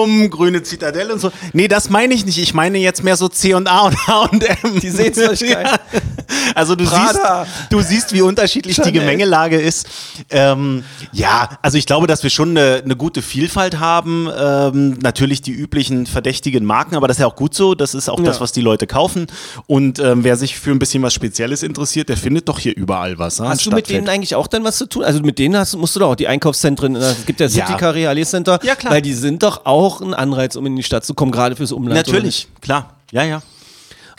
Dom, 0.01 0.29
grüne 0.29 0.63
Zitadelle 0.63 1.13
und 1.13 1.19
so. 1.19 1.31
Nee, 1.53 1.67
das 1.67 1.89
meine 1.89 2.13
ich 2.13 2.25
nicht. 2.25 2.37
Ich 2.39 2.53
meine 2.53 2.77
jetzt 2.79 3.03
mehr 3.03 3.15
so 3.17 3.27
C 3.27 3.53
und 3.53 3.67
A 3.67 3.81
und 3.81 4.07
H&M. 4.07 4.79
Die 4.79 4.89
Sehenswürdigkeiten. 4.89 5.79
Ja. 5.91 6.37
Also 6.55 6.75
du 6.75 6.85
Prada. 6.85 7.45
siehst, 7.45 7.71
du 7.73 7.81
siehst, 7.81 8.13
wie 8.13 8.21
unterschiedlich 8.21 8.75
die 8.77 8.81
Chanel. 8.83 9.01
Gemengelage 9.01 9.59
ist. 9.59 9.85
Ähm, 10.29 10.83
ja, 11.11 11.49
also 11.61 11.77
ich 11.77 11.85
glaube, 11.85 12.07
dass 12.07 12.23
wir 12.23 12.29
schon 12.29 12.51
eine, 12.51 12.81
eine 12.85 12.95
gute 12.95 13.21
Vielfalt 13.21 13.79
haben. 13.79 14.29
Ähm, 14.37 14.97
natürlich 15.01 15.41
die 15.41 15.51
üblichen 15.51 16.05
verdächtigen 16.07 16.63
Marken, 16.63 16.95
aber 16.95 17.07
das 17.09 17.17
ist 17.17 17.21
ja 17.21 17.27
auch 17.27 17.35
gut 17.35 17.53
so. 17.53 17.75
Das 17.75 17.93
ist 17.93 18.09
auch 18.09 18.19
das, 18.21 18.37
Ja. 18.37 18.41
was 18.41 18.53
die 18.53 18.61
Leute 18.61 18.87
kaufen. 18.87 19.27
Und 19.67 19.99
ähm, 19.99 20.23
wer 20.23 20.37
sich 20.37 20.57
für 20.57 20.71
ein 20.71 20.79
bisschen 20.79 21.03
was 21.03 21.13
Spezielles 21.13 21.63
interessiert, 21.63 22.07
der 22.07 22.15
findet 22.17 22.47
doch 22.47 22.59
hier 22.59 22.75
überall 22.77 23.19
was. 23.19 23.39
ne? 23.39 23.49
Hast 23.49 23.65
du 23.65 23.71
mit 23.71 23.89
denen 23.89 24.07
eigentlich 24.07 24.35
auch 24.35 24.47
dann 24.47 24.63
was 24.63 24.77
zu 24.77 24.85
tun? 24.87 25.03
Also 25.03 25.19
mit 25.21 25.37
denen 25.37 25.57
hast, 25.57 25.75
musst 25.75 25.95
du 25.97 25.99
doch 25.99 26.11
auch 26.11 26.15
die 26.15 26.27
Einkaufszentren, 26.29 26.95
äh, 26.95 26.99
es 26.99 27.25
gibt 27.25 27.41
ja 27.41 27.47
Ja. 27.47 27.65
City 27.67 27.77
Car 27.77 27.93
Realis 27.93 28.29
Center, 28.29 28.57
Ja, 28.63 28.75
klar. 28.75 28.93
weil 28.93 29.01
die 29.01 29.13
sind 29.13 29.43
doch 29.43 29.65
auch 29.65 29.90
ein 29.99 30.13
Anreiz, 30.13 30.55
um 30.55 30.65
in 30.65 30.77
die 30.77 30.83
Stadt 30.83 31.03
zu 31.03 31.13
kommen, 31.13 31.31
gerade 31.31 31.57
fürs 31.57 31.73
Umland. 31.73 31.95
Natürlich, 31.95 32.47
klar. 32.61 32.97
Ja, 33.11 33.23
ja. 33.23 33.41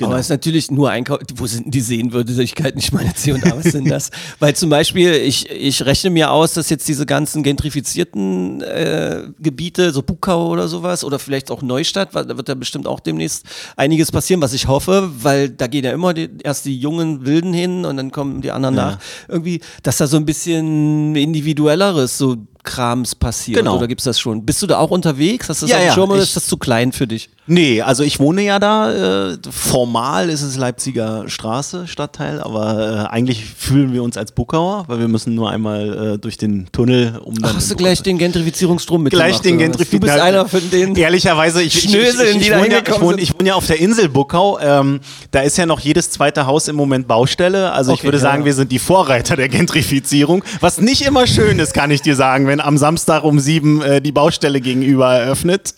nicht? 0.03 0.11
Aber 0.11 0.18
es 0.18 0.27
ist 0.27 0.31
natürlich 0.31 0.70
nur 0.70 0.91
Einkauf. 0.91 1.20
Wo 1.35 1.47
sind 1.47 1.64
denn 1.66 1.70
die 1.70 1.81
Sehenswürdigkeiten? 1.81 2.79
Ich 2.79 2.93
meine, 2.93 3.14
C 3.14 3.33
und 3.33 3.47
A, 3.47 3.57
was 3.57 3.73
sind 3.73 3.89
das? 3.91 4.11
Weil 4.39 4.55
zum 4.57 4.68
Beispiel, 4.70 5.12
ich, 5.14 5.49
ich 5.51 5.85
rechne 5.85 6.11
mir 6.11 6.31
aus, 6.31 6.55
dass 6.55 6.70
jetzt 6.70 6.89
diese 6.89 7.07
ganzen 7.07 7.43
gentrifizierten 7.43 8.62
äh, 8.62 9.23
Gebiete, 9.39 9.93
so 9.93 10.03
Bukau 10.03 10.49
oder 10.49 10.68
sowas, 10.68 11.05
oder 11.05 11.18
vielleicht 11.18 11.51
auch 11.51 11.62
Neustadt, 11.62 12.14
da 12.14 12.37
wird 12.37 12.49
ja 12.49 12.55
bestimmt 12.55 12.87
auch 12.87 13.01
demnächst 13.01 13.47
einiges 13.77 14.11
passieren, 14.11 14.43
was 14.43 14.53
ich 14.53 14.66
hoffe, 14.66 15.11
weil 15.23 15.51
da 15.51 15.66
gehen 15.66 15.85
ja 15.85 15.93
immer 15.93 16.14
die, 16.14 16.31
erst 16.43 16.64
die 16.64 16.79
jungen 16.79 17.25
Wilden 17.25 17.53
hin 17.53 17.85
und 17.85 17.97
dann 17.97 18.11
kommen 18.11 18.41
die 18.43 18.51
anderen 18.51 18.75
Ja. 18.75 18.87
nach. 18.93 18.99
Irgendwie, 19.29 19.61
dass 19.83 19.99
da 19.99 20.07
so 20.07 20.16
ein 20.16 20.27
bisschen 20.27 21.14
individuelleres, 21.14 22.18
so 22.18 22.37
Krams 22.65 23.15
passiert. 23.15 23.59
Genau. 23.59 23.77
Oder 23.77 23.89
gibt's 23.89 24.05
das 24.05 24.21
schon? 24.21 24.45
Bist 24.47 24.63
du 24.63 24.67
da 24.67 24.79
auch 24.79 24.91
unterwegs? 24.91 25.49
Hast 25.49 25.63
du 25.63 25.67
das 25.67 25.71
Ja, 25.71 25.77
auf 25.79 25.83
dem 25.83 25.87
ja, 25.89 25.95
Schirm 25.95 26.11
oder 26.11 26.19
ich- 26.23 26.29
ist 26.29 26.37
das 26.37 26.47
zu 26.47 26.57
klein 26.57 26.93
für 26.93 27.07
dich? 27.07 27.29
Nee, 27.47 27.82
also 27.82 28.05
ich 28.05 28.20
wohne 28.20 28.43
ja 28.43 28.61
da. 28.61 29.30
Äh, 29.32 29.36
formal 29.51 30.30
ist 30.30 30.43
es 30.43 30.57
Leipziger 30.57 31.28
Straße, 31.28 31.88
Stadtteil, 31.88 32.40
aber 32.40 33.09
äh, 33.09 33.12
eigentlich 33.12 33.45
fühlen 33.45 33.93
wir 33.93 34.05
uns 34.05 34.16
als 34.16 34.30
Bukauer, 34.30 34.84
weil 34.86 35.01
wir 35.01 35.09
müssen 35.09 35.34
nur 35.34 35.51
einmal 35.51 36.14
äh, 36.14 36.18
durch 36.18 36.36
den 36.36 36.68
Tunnel, 36.70 37.18
um. 37.24 37.34
Ach, 37.43 37.57
hast 37.57 37.68
du 37.68 37.74
gleich 37.74 38.01
den 38.01 38.18
Gentrifizierungsstrom 38.18 39.03
mit 39.03 39.12
Gleich 39.12 39.40
den 39.40 39.59
Gentrifizierung. 39.59 40.01
Du 40.03 40.07
bist 40.07 40.20
einer 40.20 40.47
von 40.47 40.70
den 40.70 40.95
Ehrlicherweise, 40.95 41.62
ich, 41.62 41.76
ich, 41.78 41.93
ich, 41.93 41.95
ich, 41.95 42.38
die 42.38 42.51
da 42.51 42.61
wohne 42.61 42.72
ja, 42.74 42.80
ich, 42.86 43.01
wohne, 43.01 43.20
ich 43.20 43.34
wohne 43.34 43.49
ja 43.49 43.55
auf 43.57 43.66
der 43.66 43.80
Insel 43.80 44.09
Buckau. 44.09 44.61
Ähm, 44.61 45.01
da 45.32 45.40
ist 45.40 45.59
ja 45.59 45.66
noch 45.66 45.80
jedes 45.80 46.11
zweite 46.11 46.47
Haus 46.47 46.68
im 46.68 46.76
Moment 46.76 47.09
Baustelle. 47.09 47.72
Also 47.72 47.93
ich 47.93 47.99
Okay, 47.99 48.07
würde 48.07 48.18
ja, 48.18 48.22
sagen, 48.22 48.45
wir 48.45 48.55
sind 48.55 48.70
die 48.70 48.78
Vorreiter 48.78 49.34
der 49.34 49.49
Gentrifizierung. 49.49 50.45
Was 50.61 50.80
nicht 50.80 51.03
immer 51.03 51.26
schön 51.26 51.59
ist, 51.59 51.74
kann 51.74 51.90
ich 51.90 52.03
dir 52.03 52.14
sagen, 52.14 52.47
wenn 52.47 52.61
am 52.61 52.78
Samstag 52.78 53.24
um 53.24 53.40
sieben 53.40 53.82
äh, 53.82 54.01
die 54.01 54.12
Baustelle 54.12 54.61
gegenüber 54.61 55.12
eröffnet 55.12 55.74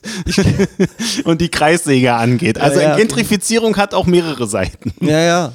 und 1.24 1.40
die 1.40 1.53
Kreissäge 1.54 2.12
angeht. 2.14 2.60
Also 2.60 2.80
Ja, 2.80 2.90
ja. 2.90 2.96
Gentrifizierung 2.96 3.76
hat 3.76 3.94
auch 3.94 4.06
mehrere 4.06 4.46
Seiten. 4.46 4.92
Ja, 5.00 5.20
ja. 5.20 5.52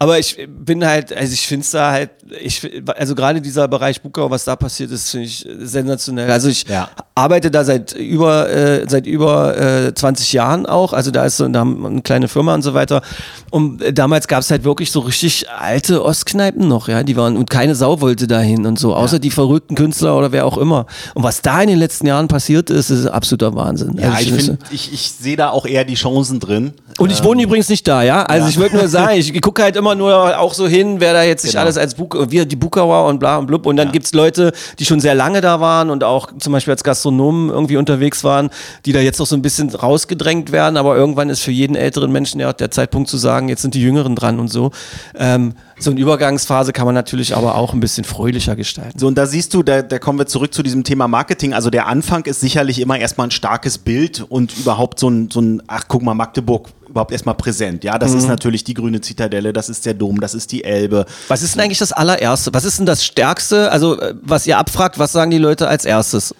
Aber 0.00 0.18
ich 0.18 0.48
bin 0.48 0.84
halt, 0.86 1.12
also 1.16 1.32
ich 1.32 1.46
finde 1.46 1.64
es 1.64 1.70
da 1.72 1.90
halt, 1.90 2.10
ich, 2.40 2.70
also 2.96 3.14
gerade 3.14 3.40
dieser 3.40 3.66
Bereich 3.68 4.00
Bukau, 4.00 4.30
was 4.30 4.44
da 4.44 4.54
passiert 4.54 4.90
ist, 4.92 5.10
finde 5.10 5.26
ich 5.26 5.46
sensationell. 5.60 6.30
Also 6.30 6.48
ich 6.48 6.66
Ja. 6.68 6.88
arbeite 7.14 7.50
da 7.50 7.64
seit 7.64 7.92
über, 7.94 8.48
äh, 8.48 8.84
seit 8.88 9.06
über 9.06 9.56
äh, 9.88 9.94
20 9.94 10.32
Jahren 10.32 10.66
auch. 10.66 10.92
Also 10.92 11.10
da 11.10 11.24
ist 11.24 11.36
so 11.38 11.48
da 11.48 11.60
haben 11.60 11.84
eine 11.84 12.02
kleine 12.02 12.28
Firma 12.28 12.54
und 12.54 12.62
so 12.62 12.74
weiter. 12.74 13.02
Und 13.50 13.82
damals 13.98 14.28
gab 14.28 14.40
es 14.40 14.50
halt 14.50 14.64
wirklich 14.64 14.92
so 14.92 15.00
richtig 15.00 15.46
alte 15.50 16.04
Ostkneipen 16.04 16.68
noch, 16.68 16.88
ja. 16.88 17.02
Die 17.02 17.16
waren, 17.16 17.36
und 17.36 17.50
keine 17.50 17.74
Sau 17.74 18.00
wollte 18.00 18.26
dahin 18.26 18.66
und 18.66 18.78
so, 18.78 18.94
außer 18.94 19.18
die 19.18 19.30
verrückten 19.30 19.74
Künstler 19.74 20.16
oder 20.16 20.32
wer 20.32 20.46
auch 20.46 20.58
immer. 20.58 20.86
Und 21.14 21.22
was 21.24 21.42
da 21.42 21.60
in 21.62 21.68
den 21.68 21.78
letzten 21.78 22.06
Jahren 22.06 22.28
passiert 22.28 22.70
ist, 22.70 22.90
ist 22.90 23.06
absoluter 23.06 23.54
Wahnsinn. 23.54 23.96
Ja, 23.98 24.10
Also 24.10 24.20
ich 24.20 24.26
finde- 24.28 24.44
finde, 24.44 24.58
ich, 24.70 24.92
ich 24.92 25.10
sehe 25.10 25.36
da 25.36 25.50
auch 25.50 25.66
eher 25.66 25.84
die 25.84 25.94
Chancen 25.94 26.38
drin. 26.40 26.72
Und 26.98 27.12
ich 27.12 27.22
wohne 27.22 27.42
übrigens 27.42 27.68
nicht 27.68 27.86
da, 27.88 28.02
ja. 28.02 28.24
Also 28.24 28.48
ich 28.48 28.58
würde 28.58 28.76
nur 28.76 28.88
sagen, 28.88 29.16
ich 29.18 29.32
gucke 29.40 29.62
halt 29.62 29.76
immer 29.76 29.87
nur 29.94 30.38
auch 30.38 30.54
so 30.54 30.66
hin, 30.66 30.96
wer 31.00 31.12
da 31.12 31.22
jetzt 31.22 31.42
sich 31.42 31.52
Genau. 31.52 31.62
alles 31.62 31.78
als 31.78 31.94
Buk 31.94 32.30
wir 32.30 32.46
die 32.46 32.56
Bukauer 32.56 33.06
und 33.06 33.18
bla 33.18 33.36
und 33.38 33.46
blub. 33.46 33.66
Und 33.66 33.76
dann 33.76 33.92
gibt's 33.92 34.12
Leute, 34.12 34.52
die 34.78 34.84
schon 34.84 35.00
sehr 35.00 35.14
lange 35.14 35.40
da 35.40 35.60
waren 35.60 35.90
und 35.90 36.04
auch 36.04 36.28
zum 36.38 36.52
Beispiel 36.52 36.72
als 36.72 36.84
Gastronomen 36.84 37.50
irgendwie 37.50 37.76
unterwegs 37.76 38.24
waren, 38.24 38.50
die 38.84 38.92
da 38.92 39.00
jetzt 39.00 39.18
noch 39.18 39.26
so 39.26 39.36
ein 39.36 39.42
bisschen 39.42 39.74
rausgedrängt 39.74 40.52
werden. 40.52 40.76
Aber 40.76 40.96
irgendwann 40.96 41.30
ist 41.30 41.40
für 41.40 41.50
jeden 41.52 41.76
älteren 41.76 42.12
Menschen 42.12 42.40
ja 42.40 42.48
auch 42.50 42.54
der 42.54 42.70
Zeitpunkt 42.70 43.08
zu 43.08 43.16
sagen, 43.16 43.48
jetzt 43.48 43.62
sind 43.62 43.74
die 43.74 43.82
Jüngeren 43.82 44.14
dran 44.16 44.38
und 44.40 44.48
so. 44.48 44.70
Ähm, 45.16 45.54
so 45.78 45.90
eine 45.92 46.00
Übergangsphase 46.00 46.72
kann 46.72 46.86
man 46.86 46.94
natürlich 46.94 47.36
aber 47.36 47.54
auch 47.54 47.72
ein 47.72 47.80
bisschen 47.80 48.04
fröhlicher 48.04 48.56
gestalten. 48.56 48.98
So, 48.98 49.06
und 49.06 49.16
da 49.16 49.26
siehst 49.26 49.54
du, 49.54 49.62
da, 49.62 49.82
da 49.82 49.98
kommen 49.98 50.18
wir 50.18 50.26
zurück 50.26 50.52
zu 50.52 50.62
diesem 50.64 50.82
Thema 50.84 51.06
Marketing. 51.06 51.54
Also 51.54 51.70
der 51.70 51.86
Anfang 51.86 52.24
ist 52.26 52.40
sicherlich 52.40 52.80
immer 52.80 52.98
erstmal 52.98 53.28
ein 53.28 53.30
starkes 53.30 53.78
Bild 53.78 54.24
und 54.28 54.56
überhaupt 54.58 54.98
so 54.98 55.08
ein, 55.08 55.30
so 55.30 55.40
ein 55.40 55.62
ach 55.68 55.84
guck 55.86 56.02
mal, 56.02 56.14
Magdeburg 56.14 56.68
überhaupt 56.88 57.12
erstmal 57.12 57.34
präsent. 57.34 57.84
Ja, 57.84 57.98
das 57.98 58.14
ist 58.14 58.28
natürlich 58.28 58.64
die 58.64 58.74
grüne 58.74 59.00
Zitadelle, 59.00 59.52
das 59.52 59.68
ist 59.68 59.86
der 59.86 59.94
Dom, 59.94 60.20
das 60.20 60.34
ist 60.34 60.52
die 60.52 60.64
Elbe. 60.64 61.06
Was 61.28 61.42
ist 61.42 61.54
denn 61.54 61.62
eigentlich 61.62 61.78
das 61.78 61.92
allererste? 61.92 62.52
Was 62.54 62.64
ist 62.64 62.78
denn 62.78 62.86
das 62.86 63.04
Stärkste? 63.04 63.70
Also, 63.70 64.00
äh, 64.00 64.14
was 64.22 64.46
ihr 64.46 64.58
abfragt, 64.58 64.98
was 64.98 65.12
sagen 65.12 65.30
die 65.30 65.38
Leute 65.38 65.68
als 65.68 65.84
erstes? 65.84 66.34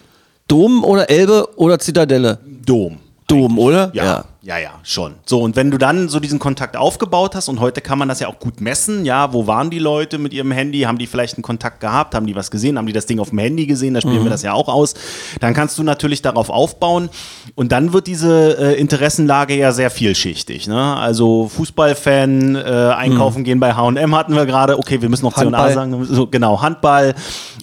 Dom 0.49 0.83
oder 0.85 1.11
Elbe 1.11 1.49
oder 1.57 1.79
Zitadelle? 1.79 2.39
Dom. 2.65 2.99
Dom, 3.27 3.59
oder? 3.59 3.91
Ja, 3.93 4.05
ja, 4.05 4.25
ja, 4.57 4.71
schon. 4.83 5.17
So, 5.27 5.43
und 5.43 5.57
wenn 5.57 5.71
du 5.71 5.77
dann 5.77 6.09
so 6.09 6.21
diesen 6.21 6.39
Kontakt 6.39 6.75
aufgebaut 6.75 7.35
hast, 7.35 7.51
und 7.51 7.61
heute 7.61 7.83
kann 7.83 7.99
man 7.99 8.09
das 8.09 8.21
ja 8.21 8.29
auch 8.29 8.39
gut 8.39 8.63
messen, 8.63 9.05
ja, 9.05 9.35
wo 9.35 9.47
waren 9.47 9.69
die 9.69 9.79
Leute 9.79 10.17
mit 10.17 10.33
ihrem 10.33 10.53
Handy? 10.53 10.81
Haben 10.81 10.97
die 10.97 11.07
vielleicht 11.07 11.35
einen 11.35 11.43
Kontakt 11.43 11.81
gehabt? 11.81 12.15
Haben 12.15 12.27
die 12.27 12.35
was 12.35 12.51
gesehen? 12.51 12.79
Haben 12.79 12.87
die 12.87 12.95
das 12.95 13.05
Ding 13.05 13.19
auf 13.21 13.29
dem 13.29 13.39
Handy 13.39 13.67
gesehen? 13.67 13.93
Da 13.93 14.01
spielen 14.01 14.23
wir 14.23 14.31
das 14.31 14.43
ja 14.43 14.55
auch 14.55 14.69
aus. 14.69 14.95
Dann 15.41 15.53
kannst 15.53 15.77
du 15.79 15.83
natürlich 15.83 16.23
darauf 16.23 16.49
aufbauen. 16.49 17.11
Und 17.57 17.73
dann 17.73 17.93
wird 17.93 18.07
diese 18.07 18.57
äh, 18.59 18.81
Interessenlage 18.81 19.55
ja 19.55 19.73
sehr 19.73 19.91
vielschichtig. 19.91 20.67
Ne? 20.67 20.97
Also 20.97 21.49
Fußballfan, 21.49 22.57
äh, 22.57 22.95
einkaufen 22.97 23.45
gehen 23.45 23.61
bei 23.61 23.75
H&M 23.75 24.15
hatten 24.15 24.35
wir 24.35 24.47
gerade. 24.47 24.79
Okay, 24.79 25.03
wir 25.03 25.11
müssen 25.11 25.27
noch 25.27 25.35
C&A 25.35 25.73
sagen. 25.73 26.07
So, 26.07 26.27
genau, 26.27 26.63
Handball, 26.63 27.15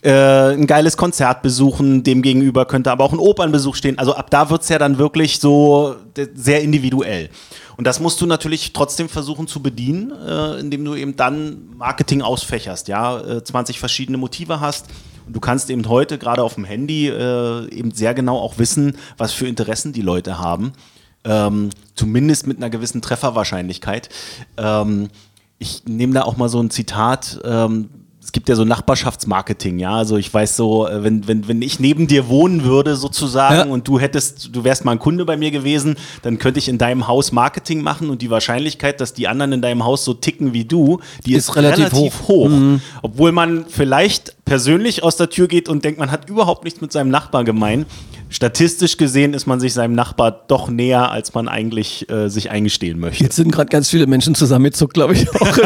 äh, 0.06 0.54
ein 0.54 0.68
geiles 0.68 0.98
Konzert 0.98 1.42
besuchen, 1.42 2.04
dem 2.04 2.22
gegenüber 2.22 2.66
könnte 2.66 2.92
aber 2.92 3.04
auch 3.04 3.12
ein 3.12 3.18
Opernbesuch 3.18 3.76
stehen. 3.76 3.98
Also 3.98 4.14
ab 4.14 4.30
da 4.30 4.52
wird 4.52 4.62
es 4.62 4.70
ja 4.70 4.78
dann 4.78 5.00
wirklich 5.00 5.40
so 5.40 5.96
sehr 6.36 6.62
individuell. 6.62 7.30
Und 7.76 7.88
das 7.88 8.00
musst 8.00 8.22
du 8.22 8.28
natürlich 8.28 8.72
trotzdem 8.72 9.10
versuchen 9.10 9.48
zu 9.48 9.64
bedienen, 9.64 10.12
äh, 10.12 10.60
indem 10.60 10.86
du 10.86 10.94
eben 10.94 11.16
dann 11.16 11.76
Marketing 11.76 12.22
ausfächerst, 12.22 12.88
ja, 12.88 13.20
äh, 13.20 13.44
20 13.44 13.80
verschiedene 13.80 14.20
Motive 14.20 14.60
hast. 14.60 14.86
Und 15.26 15.36
du 15.36 15.40
kannst 15.40 15.72
eben 15.72 15.90
heute 15.90 16.20
gerade 16.20 16.44
auf 16.44 16.54
dem 16.54 16.66
Handy 16.66 17.08
äh, 17.08 17.68
eben 17.74 17.90
sehr 17.90 18.14
genau 18.14 18.38
auch 18.38 18.60
wissen, 18.60 18.98
was 19.18 19.34
für 19.34 19.48
Interessen 19.48 19.92
die 19.92 20.04
Leute 20.04 20.38
haben. 20.38 20.74
Ähm, 21.24 21.72
zumindest 21.96 22.46
mit 22.46 22.58
einer 22.58 22.70
gewissen 22.70 23.02
Trefferwahrscheinlichkeit. 23.02 24.10
Ähm, 24.58 25.10
ich 25.58 25.84
nehme 25.86 26.14
da 26.14 26.22
auch 26.22 26.38
mal 26.38 26.50
so 26.50 26.62
ein 26.62 26.70
Zitat. 26.70 27.42
Ähm, 27.44 27.90
es 28.26 28.32
gibt 28.32 28.50
ja 28.50 28.56
so 28.56 28.66
Nachbarschaftsmarketing, 28.66 29.78
ja. 29.78 29.94
Also 29.94 30.18
ich 30.18 30.34
weiß 30.34 30.56
so, 30.58 30.88
äh, 30.88 31.04
wenn, 31.04 31.28
wenn, 31.28 31.48
wenn 31.48 31.62
ich 31.62 31.80
neben 31.80 32.08
dir 32.08 32.28
wohnen 32.28 32.64
würde 32.64 32.96
sozusagen 32.96 33.56
Ja. 33.56 33.74
und 33.74 33.88
du 33.88 34.00
hättest, 34.00 34.50
du 34.52 34.64
wärst 34.64 34.84
mal 34.84 34.94
ein 34.94 35.00
Kunde 35.00 35.26
bei 35.26 35.38
mir 35.38 35.52
gewesen, 35.52 35.96
dann 36.24 36.40
könnte 36.40 36.58
ich 36.58 36.68
in 36.68 36.80
deinem 36.80 37.08
Haus 37.08 37.32
Marketing 37.32 37.82
machen 37.82 38.10
und 38.10 38.24
die 38.24 38.32
Wahrscheinlichkeit, 38.32 39.00
dass 39.00 39.14
die 39.14 39.28
anderen 39.28 39.52
in 39.54 39.62
deinem 39.62 39.86
Haus 39.86 40.04
so 40.04 40.16
ticken 40.16 40.54
wie 40.54 40.66
du, 40.66 41.02
die 41.26 41.34
ist, 41.34 41.50
Ist 41.50 41.56
relativ 41.56 41.94
relativ, 41.94 42.28
hoch. 42.28 42.50
Obwohl 43.04 43.32
man 43.32 43.66
vielleicht 43.70 44.35
persönlich 44.46 45.04
aus 45.04 45.18
der 45.18 45.30
Tür 45.30 45.48
geht 45.48 45.68
und 45.70 45.84
denkt, 45.84 46.00
man 46.00 46.12
hat 46.12 46.30
überhaupt 46.30 46.64
nichts 46.64 46.80
mit 46.82 46.92
seinem 46.92 47.10
Nachbar 47.10 47.44
gemein. 47.44 47.86
Statistisch 48.30 48.98
gesehen 48.98 49.34
ist 49.34 49.46
man 49.46 49.60
sich 49.60 49.74
seinem 49.74 49.94
Nachbar 49.94 50.44
doch 50.48 50.68
näher, 50.68 51.12
als 51.12 51.34
man 51.34 51.48
eigentlich 51.48 52.10
äh, 52.10 52.28
sich 52.30 52.50
eingestehen 52.52 53.00
möchte. 53.00 53.24
Jetzt 53.24 53.36
sind 53.36 53.52
gerade 53.52 53.70
ganz 53.70 53.90
viele 53.90 54.08
Menschen 54.08 54.36
zusammengezuckt, 54.36 54.94
glaube 54.94 55.14
ich. 55.14 55.26
Guck, 55.32 55.62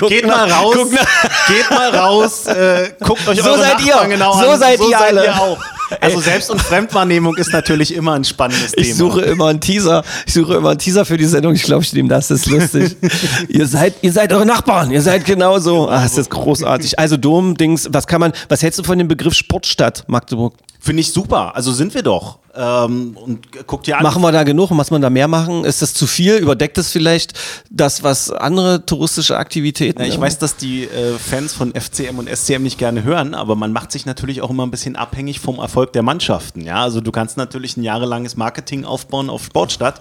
guck 0.00 0.08
geht 0.08 0.26
nach- 0.26 0.48
mal 0.48 0.50
raus, 0.52 0.76
guck 0.76 0.90
geht 0.92 1.70
mal 1.70 1.90
raus, 1.96 2.46
äh, 2.46 2.90
guckt 3.04 3.26
euch 3.28 3.40
So 3.42 3.50
eure 3.50 3.58
seid 3.58 3.80
Nachbarn 3.80 4.10
ihr. 4.10 4.16
genau 4.16 4.32
So 4.32 4.48
an. 4.50 4.58
seid 4.58 4.80
ihr 4.80 5.00
alle. 5.00 5.34
auch. 5.40 5.58
Also 6.00 6.20
Selbst- 6.20 6.50
und 6.50 6.60
Fremdwahrnehmung 6.60 7.36
ist 7.36 7.52
natürlich 7.52 7.94
immer 7.94 8.14
ein 8.14 8.24
spannendes 8.24 8.72
Thema. 8.72 8.86
Ich 8.86 8.94
suche 8.94 9.22
immer 9.22 9.48
einen 9.48 9.60
Teaser. 9.60 10.04
Ich 10.26 10.34
suche 10.34 10.54
immer 10.54 10.70
einen 10.70 10.78
Teaser 10.78 11.04
für 11.04 11.16
die 11.16 11.24
Sendung. 11.24 11.54
Ich 11.54 11.62
glaube, 11.62 11.82
ich 11.82 11.92
nehme 11.92 12.08
das. 12.08 12.28
Das 12.28 12.40
ist 12.40 12.46
lustig. 12.46 12.96
ihr 13.48 13.66
seid, 13.66 13.94
ihr 14.02 14.12
seid 14.12 14.32
eure 14.32 14.46
Nachbarn. 14.46 14.90
Ihr 14.90 15.02
seid 15.02 15.24
genauso. 15.24 15.88
Ah, 15.88 16.04
ist 16.04 16.18
das 16.18 16.30
großartig. 16.30 16.98
Also 16.98 17.16
Dom, 17.16 17.56
Dings. 17.56 17.88
Was 17.92 18.06
kann 18.06 18.20
man? 18.20 18.32
Was 18.48 18.62
hältst 18.62 18.78
du 18.78 18.82
von 18.82 18.98
dem 18.98 19.08
Begriff 19.08 19.34
Sportstadt 19.34 20.04
Magdeburg? 20.06 20.54
Finde 20.82 21.02
ich 21.02 21.12
super. 21.12 21.54
Also 21.54 21.72
sind 21.72 21.94
wir 21.94 22.02
doch. 22.02 22.38
Ähm, 22.54 23.16
und 23.16 23.66
guck 23.66 23.84
dir 23.84 23.98
an. 23.98 24.02
Machen 24.02 24.22
wir 24.22 24.32
da 24.32 24.44
genug? 24.44 24.70
Muss 24.70 24.90
man 24.90 25.02
da 25.02 25.10
mehr 25.10 25.28
machen? 25.28 25.64
Ist 25.64 25.82
das 25.82 25.92
zu 25.92 26.06
viel? 26.06 26.36
Überdeckt 26.36 26.78
es 26.78 26.90
vielleicht 26.90 27.34
das, 27.70 28.02
was 28.02 28.30
andere 28.30 28.84
touristische 28.86 29.36
Aktivitäten? 29.36 30.00
Ja, 30.00 30.08
ich 30.08 30.18
weiß, 30.18 30.38
dass 30.38 30.56
die 30.56 30.84
äh, 30.84 31.18
Fans 31.18 31.52
von 31.52 31.74
FCM 31.74 32.18
und 32.18 32.34
SCM 32.34 32.62
nicht 32.62 32.78
gerne 32.78 33.04
hören, 33.04 33.34
aber 33.34 33.56
man 33.56 33.72
macht 33.72 33.92
sich 33.92 34.06
natürlich 34.06 34.40
auch 34.40 34.50
immer 34.50 34.66
ein 34.66 34.70
bisschen 34.70 34.96
abhängig 34.96 35.38
vom 35.38 35.58
Erfolg 35.58 35.92
der 35.92 36.02
Mannschaften. 36.02 36.62
Ja, 36.62 36.82
also 36.82 37.00
du 37.00 37.12
kannst 37.12 37.36
natürlich 37.36 37.76
ein 37.76 37.82
jahrelanges 37.82 38.36
Marketing 38.36 38.86
aufbauen 38.86 39.28
auf 39.28 39.44
Sportstadt 39.44 40.00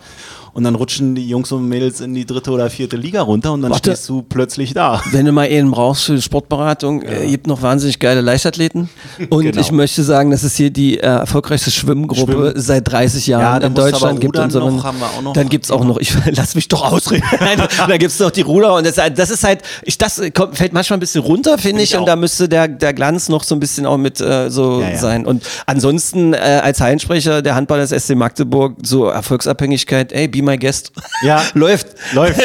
und 0.60 0.66
dann 0.66 0.76
rutschen 0.76 1.16
die 1.16 1.28
Jungs 1.28 1.52
und 1.52 1.68
Mädels 1.68 2.02
in 2.02 2.14
die 2.14 2.26
dritte 2.26 2.52
oder 2.52 2.70
vierte 2.70 2.98
Liga 2.98 3.22
runter 3.22 3.54
und 3.54 3.62
dann 3.62 3.72
Warte. 3.72 3.92
stehst 3.92 4.08
du 4.10 4.22
plötzlich 4.22 4.74
da. 4.74 5.02
Wenn 5.12 5.26
du 5.26 5.32
mal 5.32 5.48
einen 5.48 5.72
brauchst 5.72 6.04
für 6.04 6.22
Sportberatung, 6.22 7.02
äh, 7.02 7.28
gibt 7.28 7.48
noch 7.48 7.62
wahnsinnig 7.62 8.00
geile 8.00 8.22
Leichtathleten. 8.22 8.90
Und 9.30 9.44
Genau. 9.44 9.62
ich 9.62 9.72
möchte 9.72 10.04
sagen, 10.04 10.32
dass 10.32 10.44
es 10.44 10.56
hier 10.56 10.70
die 10.70 10.98
äh, 11.00 11.02
erfolgreichste 11.06 11.72
Schwimmgruppe 11.72 12.32
Schwimmen. 12.32 12.54
seit 12.56 12.92
30 12.92 13.26
Ja, 13.28 13.40
Jahren 13.40 13.62
da 13.62 13.68
in 13.68 13.74
Deutschland 13.74 14.20
gibt. 14.22 14.38
Und 14.38 14.52
so. 14.52 14.60
noch, 14.60 14.94
noch. 15.24 15.34
Dann 15.34 15.48
gibt 15.50 15.66
es 15.66 15.72
auch 15.72 15.84
noch, 15.86 15.98
ich 15.98 16.14
lass 16.32 16.56
mich 16.56 16.68
doch 16.68 16.92
ausreden. 16.92 17.24
Da 17.88 17.98
gibt 17.98 18.12
es 18.12 18.20
noch 18.20 18.32
die 18.32 18.42
Ruder 18.42 18.76
und 18.76 18.86
das, 18.86 18.96
das 19.16 19.30
ist 19.30 19.44
halt, 19.44 19.62
ich, 19.84 19.98
das 19.98 20.22
kommt, 20.34 20.58
fällt 20.58 20.74
manchmal 20.74 20.98
ein 20.98 21.00
bisschen 21.00 21.24
runter, 21.24 21.58
finde 21.58 21.82
ich, 21.82 21.94
ich 21.94 21.98
und 22.00 22.06
da 22.06 22.16
müsste 22.16 22.50
der, 22.50 22.68
der 22.68 22.94
Glanz 22.94 23.30
noch 23.30 23.44
so 23.44 23.56
ein 23.56 23.60
bisschen 23.60 23.86
auch 23.86 23.98
mit 23.98 24.20
äh, 24.20 24.50
so 24.50 24.82
Ja, 24.82 24.90
ja. 24.90 24.98
sein. 24.98 25.26
Und 25.26 25.44
ansonsten 25.66 26.34
äh, 26.34 26.38
als 26.38 26.82
Hallensprecher 26.82 27.42
der 27.42 27.56
Handball 27.56 27.80
des 27.86 27.92
SC 28.04 28.16
Magdeburg, 28.16 28.74
so 28.84 29.06
Erfolgsabhängigkeit, 29.06 30.12
ey, 30.12 30.28
be 30.28 30.42
my 30.50 30.58
guest. 30.58 30.92
Ja. 31.24 31.44
Läuft. 31.54 31.88
Läuft. 32.14 32.42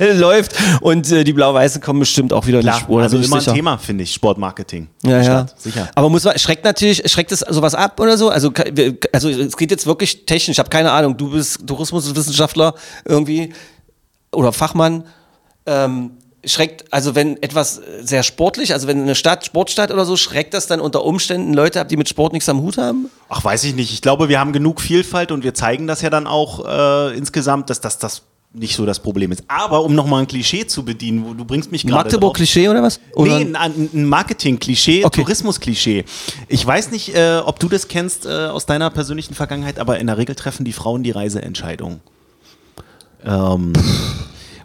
Läuft. 0.00 0.54
Und 0.80 1.10
äh, 1.10 1.24
die 1.24 1.32
Blau-Weißen 1.32 1.80
kommen 1.80 2.00
bestimmt 2.00 2.32
auch 2.32 2.46
wieder 2.46 2.58
in 2.58 2.66
die 2.66 2.68
Klar, 2.70 2.80
Spur. 2.80 3.02
also 3.02 3.16
immer 3.16 3.40
sicher. 3.40 3.52
ein 3.52 3.56
Thema, 3.56 3.78
finde 3.78 4.04
ich, 4.04 4.12
Sportmarketing. 4.12 4.88
Ja, 5.02 5.22
ja. 5.22 5.46
Sicher. 5.56 5.88
Aber 5.94 6.10
muss 6.10 6.24
man, 6.24 6.38
schreckt 6.38 6.64
natürlich, 6.64 7.02
schreckt 7.10 7.32
es 7.32 7.40
sowas 7.40 7.74
ab 7.74 7.98
oder 8.00 8.16
so? 8.16 8.28
Also, 8.28 8.52
also 9.12 9.28
es 9.30 9.56
geht 9.56 9.70
jetzt 9.70 9.86
wirklich 9.86 10.26
technisch, 10.26 10.54
ich 10.54 10.58
habe 10.58 10.70
keine 10.70 10.90
Ahnung, 10.90 11.16
du 11.16 11.30
bist 11.30 11.66
Tourismuswissenschaftler 11.66 12.74
irgendwie. 13.04 13.52
oder 14.32 14.52
Fachmann, 14.52 15.04
ähm, 15.66 16.10
schreckt, 16.46 16.92
also 16.92 17.14
wenn 17.14 17.42
etwas 17.42 17.80
sehr 18.02 18.22
sportlich, 18.22 18.72
also 18.72 18.86
wenn 18.86 19.02
eine 19.02 19.14
Stadt, 19.14 19.44
Sportstadt 19.44 19.90
oder 19.90 20.04
so, 20.04 20.16
schreckt 20.16 20.54
das 20.54 20.66
dann 20.66 20.80
unter 20.80 21.04
Umständen 21.04 21.54
Leute 21.54 21.80
ab, 21.80 21.88
die 21.88 21.96
mit 21.96 22.08
Sport 22.08 22.32
nichts 22.32 22.48
am 22.48 22.60
Hut 22.60 22.78
haben? 22.78 23.10
Ach, 23.28 23.44
weiß 23.44 23.64
ich 23.64 23.74
nicht. 23.74 23.92
Ich 23.92 24.02
glaube, 24.02 24.28
wir 24.28 24.40
haben 24.40 24.52
genug 24.52 24.80
Vielfalt 24.80 25.32
und 25.32 25.44
wir 25.44 25.54
zeigen 25.54 25.86
das 25.86 26.02
ja 26.02 26.10
dann 26.10 26.26
auch 26.26 26.64
äh, 26.66 27.16
insgesamt, 27.16 27.70
dass 27.70 27.80
das, 27.80 27.98
das 27.98 28.22
nicht 28.54 28.76
so 28.76 28.86
das 28.86 29.00
Problem 29.00 29.32
ist. 29.32 29.42
Aber 29.48 29.82
um 29.82 29.94
nochmal 29.94 30.20
ein 30.22 30.28
Klischee 30.28 30.66
zu 30.66 30.84
bedienen, 30.84 31.24
wo 31.26 31.34
du 31.34 31.44
bringst 31.44 31.72
mich 31.72 31.82
gerade 31.82 32.04
Magdeburg 32.04 32.34
drauf. 32.34 32.36
Klischee 32.36 32.68
oder 32.68 32.82
was? 32.82 33.00
Oder? 33.14 33.40
Nee, 33.40 33.56
ein, 33.56 33.90
ein 33.92 34.04
Marketing-Klischee, 34.04 35.04
Okay. 35.04 35.22
Tourismus-Klischee. 35.22 36.04
Ich 36.48 36.64
weiß 36.64 36.92
nicht, 36.92 37.14
äh, 37.16 37.38
ob 37.44 37.58
du 37.58 37.68
das 37.68 37.88
kennst 37.88 38.26
äh, 38.26 38.46
aus 38.46 38.64
deiner 38.64 38.90
persönlichen 38.90 39.34
Vergangenheit, 39.34 39.78
aber 39.78 39.98
in 39.98 40.06
der 40.06 40.18
Regel 40.18 40.36
treffen 40.36 40.64
die 40.64 40.72
Frauen 40.72 41.02
die 41.02 41.10
Reiseentscheidung. 41.10 42.00
Ähm, 43.26 43.72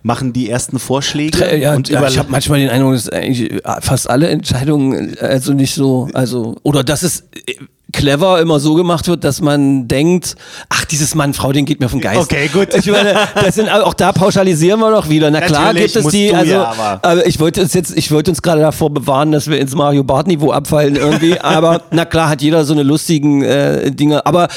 machen 0.04 0.34
die 0.34 0.50
ersten 0.50 0.80
Vorschläge 0.80 1.58
Ja, 1.58 1.76
und 1.76 1.90
ja, 1.90 2.06
ich 2.08 2.18
habe 2.18 2.30
manchmal 2.32 2.60
den 2.60 2.70
Eindruck, 2.70 2.94
dass 2.94 3.10
eigentlich 3.10 3.52
äh, 3.52 3.60
fast 3.82 4.10
alle 4.10 4.30
Entscheidungen 4.30 5.16
äh, 5.18 5.26
also 5.26 5.54
nicht 5.54 5.74
so, 5.74 6.10
also 6.14 6.56
oder 6.64 6.84
dass 6.84 7.04
es 7.04 7.26
äh, 7.48 7.56
clever 7.92 8.40
immer 8.40 8.60
so 8.60 8.76
gemacht 8.76 9.08
wird, 9.08 9.24
dass 9.24 9.42
man 9.42 9.88
denkt, 9.88 10.36
ach 10.70 10.86
dieses 10.86 11.16
Mann, 11.16 11.34
Frau, 11.34 11.52
den 11.52 11.66
geht 11.66 11.80
mir 11.80 11.90
vom 11.90 12.02
Geist. 12.02 12.22
Okay, 12.22 12.48
gut. 12.48 12.74
Ich 12.74 12.86
meine, 12.86 13.16
das 13.36 13.56
sind 13.56 13.70
auch 13.70 13.94
da 13.94 14.12
pauschalisieren 14.12 14.80
wir 14.80 14.92
doch 14.92 15.10
wieder. 15.10 15.32
Na 15.32 15.42
klar 15.42 15.74
Natürlich 15.74 15.94
gibt 15.94 16.06
es 16.06 16.12
die, 16.12 16.34
also 16.34 16.52
ja, 16.52 17.00
aber 17.02 17.26
ich 17.26 17.40
wollte 17.40 17.62
uns 17.62 17.74
jetzt, 17.74 17.98
ich 17.98 18.12
wollte 18.12 18.32
uns 18.32 18.42
gerade 18.42 18.62
davor 18.62 18.94
bewahren, 18.94 19.32
dass 19.32 19.50
wir 19.50 19.60
ins 19.60 19.76
Mario 19.76 20.04
Bart 20.04 20.28
Niveau 20.28 20.52
abfallen 20.52 20.96
irgendwie. 20.96 21.40
aber 21.42 21.82
na 21.92 22.06
klar 22.06 22.30
hat 22.30 22.42
jeder 22.42 22.64
so 22.64 22.74
eine 22.74 22.84
lustigen 22.84 23.42
äh, 23.42 23.92
Dinge. 23.92 24.26
Aber 24.26 24.50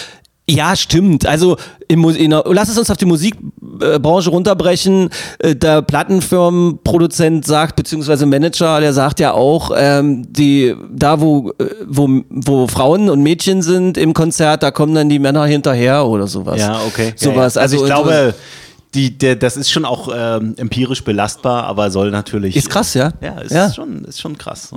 ja, 0.55 0.77
stimmt. 0.77 1.27
Also 1.27 1.57
in 1.89 2.31
der, 2.31 2.45
lass 2.47 2.69
es 2.69 2.79
uns 2.79 2.91
auf 2.91 2.97
die 2.97 3.05
Musikbranche 3.05 4.31
runterbrechen. 4.31 5.11
Äh, 5.39 5.57
Der 5.57 5.83
Plattenfirmenproduzent 5.83 7.47
sagt, 7.47 7.77
beziehungsweise 7.77 8.27
Manager, 8.27 8.81
der 8.81 8.93
sagt 8.93 9.21
ja 9.21 9.33
auch, 9.33 9.71
ähm, 9.77 10.25
die, 10.33 10.75
da 10.91 11.21
wo, 11.21 11.51
äh, 11.59 11.65
wo, 11.87 12.09
wo 12.31 12.67
Frauen 12.67 13.11
und 13.11 13.23
Mädchen 13.23 13.63
sind 13.63 13.97
im 13.99 14.13
Konzert, 14.15 14.63
da 14.63 14.71
kommen 14.71 14.95
dann 14.95 15.09
die 15.09 15.19
Männer 15.19 15.45
hinterher 15.47 16.07
oder 16.07 16.27
sowas. 16.27 16.61
Ja, 16.61 16.81
okay. 16.87 17.13
Sowas. 17.17 17.55
Ja, 17.55 17.61
ja. 17.61 17.63
Also, 17.63 17.77
ich 17.77 17.83
und- 17.83 17.87
glaube, 17.89 18.35
die, 18.95 19.17
der, 19.17 19.37
das 19.37 19.57
ist 19.57 19.71
schon 19.71 19.87
auch 19.87 20.11
ähm, 20.15 20.55
empirisch 20.59 21.03
belastbar, 21.03 21.65
aber 21.65 21.91
soll 21.91 22.11
natürlich. 22.11 22.57
Ist 22.57 22.69
krass, 22.69 22.93
ja? 22.93 23.11
Ja, 23.23 23.39
ist, 23.41 23.53
Ja. 23.53 23.73
Schon, 23.73 24.05
ist 24.05 24.21
schon 24.21 24.37
krass. 24.37 24.71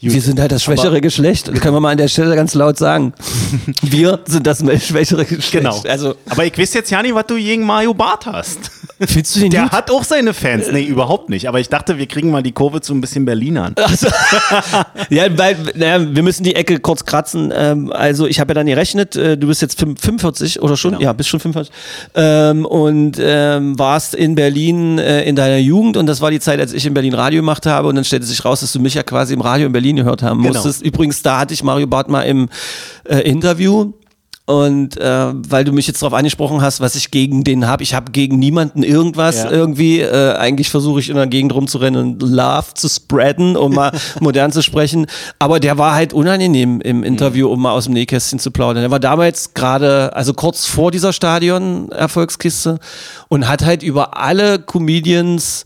Wir 0.00 0.20
sind 0.20 0.38
halt 0.38 0.52
das 0.52 0.62
schwächere 0.62 0.88
Aber- 0.88 1.00
Geschlecht. 1.00 1.48
Das 1.48 1.60
können 1.60 1.74
wir 1.74 1.80
mal 1.80 1.92
an 1.92 1.98
der 1.98 2.08
Stelle 2.08 2.34
ganz 2.36 2.52
laut 2.54 2.76
sagen. 2.78 3.14
Wir 3.82 4.20
sind 4.26 4.46
das 4.46 4.58
schwächere 4.58 5.24
Geschlecht. 5.24 5.52
Genau. 5.52 5.82
Also, 5.88 6.14
aber 6.28 6.44
ich 6.44 6.58
weiß 6.58 6.74
jetzt 6.74 6.90
ja 6.90 7.00
nicht, 7.02 7.14
was 7.14 7.26
du 7.26 7.36
gegen 7.36 7.64
Mario 7.64 7.94
Barth 7.94 8.26
hast. 8.26 8.70
findest 9.00 9.36
du 9.36 9.40
den 9.40 9.50
Der 9.50 9.62
gut? 9.62 9.72
hat 9.72 9.90
auch 9.90 10.04
seine 10.04 10.34
Fans. 10.34 10.66
Nee, 10.70 10.82
überhaupt 10.84 11.30
nicht. 11.30 11.48
Aber 11.48 11.58
ich 11.58 11.68
dachte, 11.70 11.96
wir 11.96 12.06
kriegen 12.06 12.30
mal 12.30 12.42
die 12.42 12.52
Kurve 12.52 12.80
zu 12.82 12.92
ein 12.94 13.00
bisschen 13.00 13.24
Berlinern. 13.24 13.74
Also, 13.76 14.08
ja, 15.10 15.26
weil 15.38 15.56
naja, 15.74 16.14
wir 16.14 16.22
müssen 16.22 16.44
die 16.44 16.54
Ecke 16.54 16.80
kurz 16.80 17.04
kratzen. 17.04 17.52
Ähm, 17.56 17.90
also 17.92 18.26
ich 18.26 18.40
habe 18.40 18.50
ja 18.50 18.54
dann 18.54 18.66
gerechnet, 18.66 19.16
äh, 19.16 19.38
du 19.38 19.46
bist 19.46 19.62
jetzt 19.62 19.78
fünf- 19.78 20.00
45 20.00 20.60
oder 20.62 20.76
schon? 20.76 20.92
Genau. 20.92 21.02
Ja, 21.02 21.12
bist 21.12 21.28
schon 21.30 21.40
45. 21.40 21.72
Ähm, 22.14 22.66
und 22.66 23.16
ähm, 23.20 23.78
warst 23.78 24.14
in 24.14 24.34
Berlin 24.34 24.98
äh, 24.98 25.22
in 25.24 25.36
deiner 25.36 25.58
Jugend 25.58 25.96
und 25.96 26.06
das 26.06 26.20
war 26.20 26.30
die 26.30 26.40
Zeit, 26.40 26.60
als 26.60 26.72
ich 26.72 26.84
in 26.84 26.94
Berlin 26.94 27.14
Radio 27.14 27.40
gemacht 27.40 27.64
habe 27.66 27.88
und 27.88 27.94
dann 27.94 28.04
stellte 28.04 28.26
sich 28.26 28.44
raus, 28.44 28.60
dass 28.60 28.72
du 28.72 28.80
mich 28.80 28.94
ja 28.94 29.02
quasi 29.02 29.32
im 29.34 29.40
Radio 29.40 29.66
in 29.66 29.72
Berlin 29.72 29.83
gehört 29.92 30.22
haben 30.22 30.42
Genau. 30.42 30.54
musstest. 30.54 30.82
Übrigens, 30.82 31.22
da 31.22 31.38
hatte 31.40 31.54
ich 31.54 31.62
Mario 31.62 31.86
Barth 31.86 32.08
mal 32.08 32.22
im 32.22 32.48
äh, 33.04 33.18
Interview. 33.20 33.92
Und 34.46 34.98
äh, 34.98 35.32
weil 35.34 35.64
du 35.64 35.72
mich 35.72 35.86
jetzt 35.86 36.02
darauf 36.02 36.12
angesprochen 36.12 36.60
hast, 36.60 36.78
was 36.82 36.96
ich 36.96 37.10
gegen 37.10 37.44
den 37.44 37.66
habe, 37.66 37.82
ich 37.82 37.94
habe 37.94 38.12
gegen 38.12 38.38
niemanden 38.38 38.82
irgendwas 38.82 39.36
Ja. 39.44 39.50
irgendwie. 39.50 40.00
Äh, 40.00 40.34
eigentlich 40.34 40.68
versuche 40.68 41.00
ich 41.00 41.08
in 41.08 41.16
der 41.16 41.26
Gegend 41.28 41.54
rumzurennen 41.54 42.18
und 42.18 42.22
Love 42.22 42.74
zu 42.74 42.90
spreaden, 42.90 43.56
um 43.56 43.74
mal 43.74 43.90
modern 44.20 44.52
zu 44.52 44.62
sprechen. 44.62 45.06
Aber 45.38 45.60
der 45.60 45.78
war 45.78 45.94
halt 45.94 46.12
unangenehm 46.12 46.82
im 46.82 47.02
Interview, 47.04 47.48
um 47.48 47.62
mal 47.62 47.70
aus 47.72 47.84
dem 47.84 47.94
Nähkästchen 47.94 48.38
zu 48.38 48.50
plaudern. 48.50 48.82
Der 48.82 48.90
war 48.90 49.00
damals 49.00 49.54
gerade, 49.54 50.14
also 50.14 50.34
kurz 50.34 50.66
vor 50.66 50.90
dieser 50.90 51.14
Stadion-Erfolgskiste 51.14 52.78
und 53.28 53.48
hat 53.48 53.64
halt 53.64 53.82
über 53.82 54.18
alle 54.18 54.58
Comedians 54.58 55.64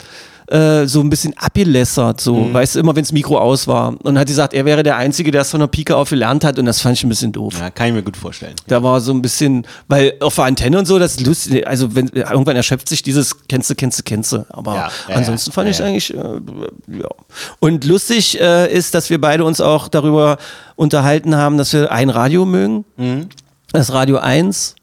äh, 0.51 0.87
so 0.87 1.01
ein 1.01 1.11
bisschen 1.11 1.35
abgelässert, 1.37 2.21
so, 2.21 2.35
Mhm. 2.37 2.55
weißt 2.55 2.75
du, 2.75 2.81
immer 2.81 2.95
wenn 2.97 3.03
das 3.05 3.13
Mikro 3.13 3.39
aus 3.39 3.67
war. 3.67 3.95
Und 4.03 4.19
hat 4.19 4.27
gesagt, 4.29 4.55
er 4.55 4.65
wäre 4.65 4.83
der 4.83 4.97
Einzige, 4.97 5.31
der 5.31 5.43
es 5.43 5.51
von 5.51 5.61
der 5.61 5.67
Pike 5.67 5.95
auf 5.97 6.11
gelernt 6.11 6.45
hat 6.45 6.59
und 6.59 6.65
das 6.67 6.81
fand 6.81 6.97
ich 6.97 7.05
ein 7.05 7.09
bisschen 7.09 7.33
doof. 7.33 7.55
Ja, 7.61 7.71
kann 7.71 7.89
ich 7.89 7.93
mir 7.95 8.03
gut 8.03 8.17
vorstellen. 8.17 8.55
Da 8.67 8.83
war 8.83 9.01
so 9.01 9.13
ein 9.13 9.23
bisschen, 9.23 9.67
weil 9.89 10.15
auf 10.21 10.35
der 10.35 10.45
Antenne 10.45 10.79
und 10.79 10.87
so, 10.87 10.99
das 10.99 11.17
ist 11.17 11.27
lustig, 11.27 11.67
also 11.67 11.95
wenn 11.95 12.09
irgendwann 12.09 12.57
erschöpft 12.57 12.89
sich 12.89 13.03
dieses 13.03 13.47
kennst 13.49 13.71
du, 13.71 13.75
kennst 13.75 13.99
du, 13.99 14.03
kennst 14.03 14.33
du. 14.33 14.47
Aber 14.51 14.75
Ja, 14.75 14.91
ja, 15.09 15.15
ansonsten 15.15 15.53
fand 15.53 15.67
ja, 15.69 15.73
ich 15.73 15.83
eigentlich, 15.83 16.15
äh, 16.15 16.19
ja. 16.99 17.09
Und 17.61 17.85
lustig 17.85 18.41
äh, 18.41 18.73
ist, 18.73 18.95
dass 18.95 19.11
wir 19.11 19.21
beide 19.21 19.45
uns 19.45 19.61
auch 19.61 19.89
darüber 19.89 20.39
unterhalten 20.77 21.37
haben, 21.37 21.59
dass 21.59 21.73
wir 21.73 21.93
ein 21.93 22.11
Radio 22.11 22.45
mögen. 22.45 22.85
Mhm. 22.97 23.29
Das 23.73 23.93
Radio 23.93 24.17
1 24.19 24.77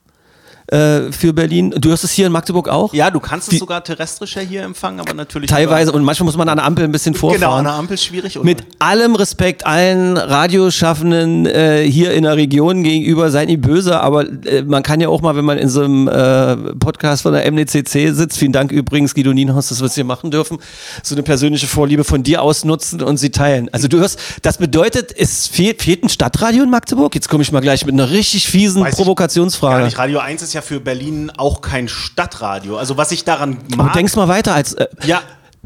äh, 0.67 1.11
für 1.11 1.33
Berlin. 1.33 1.73
Du 1.77 1.89
hörst 1.89 2.03
es 2.03 2.11
hier 2.11 2.25
in 2.27 2.31
Magdeburg 2.31 2.69
auch? 2.69 2.93
Ja, 2.93 3.11
du 3.11 3.19
kannst 3.19 3.47
es 3.47 3.51
Die- 3.51 3.57
sogar 3.57 3.83
terrestrischer 3.83 4.41
hier 4.41 4.63
empfangen, 4.63 4.99
aber 4.99 5.13
natürlich. 5.13 5.49
Teilweise. 5.49 5.91
Und 5.91 6.03
manchmal 6.03 6.25
muss 6.25 6.37
man 6.37 6.49
an 6.49 6.57
der 6.57 6.65
Ampel 6.65 6.83
ein 6.85 6.91
bisschen 6.91 7.13
vorfahren. 7.13 7.41
Genau, 7.41 7.53
an 7.53 7.65
der 7.65 7.73
Ampel 7.73 7.97
schwierig. 7.97 8.37
und- 8.37 8.45
Mit 8.45 8.63
allem 8.79 9.15
Respekt 9.15 9.65
allen 9.65 10.17
Radioschaffenden 10.17 11.45
äh, 11.45 11.83
hier 11.89 12.11
in 12.13 12.23
der 12.23 12.35
Region 12.35 12.83
gegenüber, 12.83 13.29
seid 13.31 13.47
nicht 13.47 13.61
böse, 13.61 13.99
aber 13.99 14.25
äh, 14.45 14.63
man 14.63 14.83
kann 14.83 14.99
ja 15.01 15.09
auch 15.09 15.21
mal, 15.21 15.35
wenn 15.35 15.45
man 15.45 15.57
in 15.57 15.69
so 15.69 15.83
einem 15.83 16.07
äh, 16.07 16.55
Podcast 16.75 17.21
von 17.23 17.33
der 17.33 17.45
MDCC 17.51 18.13
sitzt, 18.13 18.37
vielen 18.37 18.51
Dank 18.51 18.71
übrigens, 18.71 19.13
Guido 19.13 19.33
Nienhaus, 19.33 19.69
dass 19.69 19.79
wir 19.81 19.85
es 19.87 19.95
hier 19.95 20.03
machen 20.03 20.31
dürfen, 20.31 20.57
so 21.03 21.15
eine 21.15 21.23
persönliche 21.23 21.67
Vorliebe 21.67 22.03
von 22.03 22.23
dir 22.23 22.41
ausnutzen 22.41 23.01
und 23.01 23.17
sie 23.17 23.29
teilen. 23.29 23.69
Also 23.71 23.87
du 23.87 23.97
hörst, 23.99 24.19
das 24.41 24.57
bedeutet, 24.57 25.13
es 25.17 25.47
fehlt, 25.47 25.81
fehlt 25.83 26.03
ein 26.03 26.09
Stadtradio 26.09 26.63
in 26.63 26.69
Magdeburg? 26.69 27.13
Jetzt 27.15 27.29
komme 27.29 27.43
ich 27.43 27.51
mal 27.51 27.61
gleich 27.61 27.85
mit 27.85 27.93
einer 27.93 28.09
richtig 28.09 28.47
fiesen 28.47 28.81
Weiß 28.83 28.91
ich 28.93 28.95
Provokationsfrage. 28.97 29.85
Nicht. 29.85 29.97
Radio 29.97 30.19
1 30.19 30.41
ist 30.41 30.53
ja 30.55 30.61
für 30.61 30.79
Berlin 30.79 31.31
auch 31.37 31.61
kein 31.61 31.87
Stadtradio. 31.87 32.77
Also 32.77 32.97
was 32.97 33.11
ich 33.11 33.23
daran 33.23 33.57
Aber 33.73 33.83
mag. 33.85 33.93
denkst 33.93 34.15
mal 34.15 34.27
weiter 34.27 34.55
als 34.55 34.73
äh, 34.73 34.87
ja, 35.03 35.21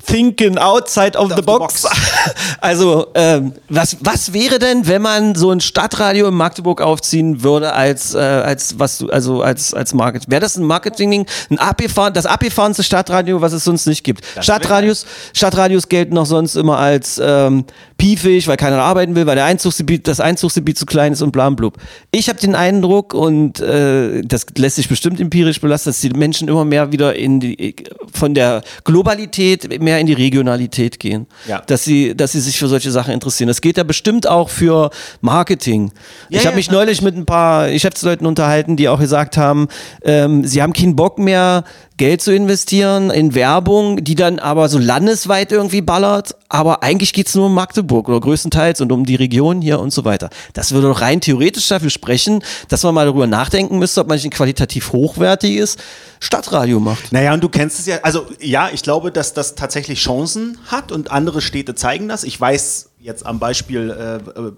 Thinking 0.06 0.58
outside 0.58 1.18
of 1.18 1.30
the 1.30 1.40
the 1.40 1.46
box. 1.46 1.84
box. 1.84 1.96
Also, 2.62 3.08
ähm, 3.16 3.54
was, 3.70 3.98
was 4.02 4.34
wäre 4.34 4.60
denn, 4.60 4.86
wenn 4.88 5.02
man 5.02 5.36
so 5.36 5.52
ein 5.52 5.62
Stadtradio 5.62 6.28
in 6.28 6.34
Magdeburg 6.34 6.82
aufziehen 6.82 7.42
würde 7.42 7.74
als, 7.74 8.14
äh, 8.14 8.18
als 8.18 8.78
was 8.78 8.98
du, 8.98 9.10
also 9.10 9.42
als, 9.42 9.74
als 9.74 9.94
Market? 9.94 10.30
Wäre 10.30 10.42
das 10.42 10.58
ein 10.58 10.66
Marketing, 10.66 11.26
ein 11.50 11.60
abgefahren, 11.60 12.14
das 12.14 12.26
abgefahrenste 12.26 12.84
Stadtradio, 12.84 13.42
was 13.42 13.54
es 13.54 13.64
sonst 13.64 13.86
nicht 13.88 14.04
gibt? 14.04 14.26
Stadtradios, 14.42 15.06
Stadtradios 15.34 15.88
gelten 15.88 16.16
noch 16.16 16.26
sonst 16.26 16.56
immer 16.56 16.78
als 16.80 17.20
ähm, 17.24 17.66
piefig, 17.98 18.48
weil 18.48 18.58
keiner 18.58 18.82
arbeiten 18.82 19.16
will, 19.16 19.26
weil 19.26 19.36
der 19.36 19.46
Einzugsgebiet, 19.46 20.08
das 20.08 20.20
Einzugsgebiet 20.20 20.78
zu 20.78 20.86
klein 20.86 21.14
ist 21.14 21.22
und 21.22 21.32
bla 21.32 21.48
und 21.48 21.56
blub. 21.56 21.78
Ich 22.12 22.28
habe 22.30 22.40
den 22.40 22.56
Eindruck, 22.56 23.14
und 23.14 23.60
äh, 23.60 24.22
das 24.22 24.46
lässt 24.58 24.76
sich 24.76 24.90
bestimmt 24.90 25.20
empirisch 25.20 25.62
belasten, 25.62 25.90
dass 25.90 26.02
die 26.02 26.10
Menschen 26.10 26.48
immer 26.48 26.66
mehr 26.66 26.92
wieder 26.92 27.16
in 27.16 27.40
die, 27.40 27.76
von 28.12 28.34
der 28.34 28.64
Globalität 28.84 29.82
mehr 29.82 29.89
in 29.98 30.06
die 30.06 30.14
Regionalität 30.14 31.00
gehen. 31.00 31.28
Ja. 31.48 31.62
Dass 31.66 31.84
sie, 31.84 32.16
dass 32.16 32.34
sie 32.34 32.40
sich 32.40 32.60
für 32.60 32.68
solche 32.68 32.92
Sachen 32.92 33.14
interessieren. 33.14 33.48
Das 33.48 33.62
geht 33.62 33.78
ja 33.78 33.84
bestimmt 33.84 34.28
auch 34.28 34.50
für 34.50 34.90
Marketing. 35.22 35.92
Ja, 36.30 36.40
ich 36.40 36.46
habe 36.46 36.54
ja, 36.54 36.58
mich 36.58 36.72
neulich 36.72 37.02
mit 37.02 37.16
ein 37.16 37.26
paar 37.26 37.72
Geschäftsleuten 37.72 38.28
unterhalten, 38.28 38.76
die 38.76 38.90
auch 38.90 39.00
gesagt 39.00 39.38
haben, 39.38 39.68
ähm, 40.04 40.46
sie 40.46 40.62
haben 40.62 40.74
keinen 40.74 40.96
Bock 40.96 41.18
mehr, 41.18 41.64
Geld 42.00 42.22
zu 42.22 42.34
investieren 42.34 43.10
in 43.12 43.36
Werbung, 43.36 44.06
die 44.06 44.16
dann 44.16 44.40
aber 44.40 44.70
so 44.70 44.80
landesweit 44.80 45.52
irgendwie 45.52 45.82
ballert. 45.82 46.36
Aber 46.48 46.82
eigentlich 46.82 47.12
geht's 47.12 47.36
nur 47.36 47.48
um 47.48 47.54
Magdeburg 47.54 48.08
oder 48.08 48.22
größtenteils 48.22 48.80
und 48.80 48.94
um 48.94 49.06
die 49.06 49.16
Region 49.16 49.62
hier 49.62 49.82
und 49.82 49.92
so 49.92 50.06
weiter. 50.06 50.30
Das 50.54 50.72
würde 50.72 50.88
doch 50.88 51.02
rein 51.02 51.20
theoretisch 51.20 51.68
dafür 51.68 51.90
sprechen, 51.90 52.42
dass 52.70 52.84
man 52.84 52.96
mal 52.96 53.06
darüber 53.06 53.28
nachdenken 53.28 53.80
müsste, 53.80 54.00
ob 54.00 54.08
man 54.08 54.16
nicht 54.16 54.24
ein 54.24 54.32
qualitativ 54.32 54.94
hochwertiges 54.94 55.76
Stadtradio 56.22 56.80
macht. 56.80 57.12
Naja, 57.12 57.34
und 57.34 57.44
du 57.44 57.50
kennst 57.50 57.80
es 57.80 57.86
ja, 57.86 57.98
also 58.02 58.26
ja, 58.40 58.70
ich 58.74 58.82
glaube, 58.82 59.12
dass 59.12 59.34
das 59.34 59.56
tatsächlich 59.56 60.00
Chancen 60.00 60.58
hat 60.68 60.94
und 60.94 61.12
andere 61.12 61.42
Städte 61.42 61.76
zeigen 61.76 62.08
das. 62.08 62.24
Ich 62.24 62.40
weiß 62.40 62.89
jetzt 63.02 63.26
am 63.26 63.40
Beispiel 63.40 63.90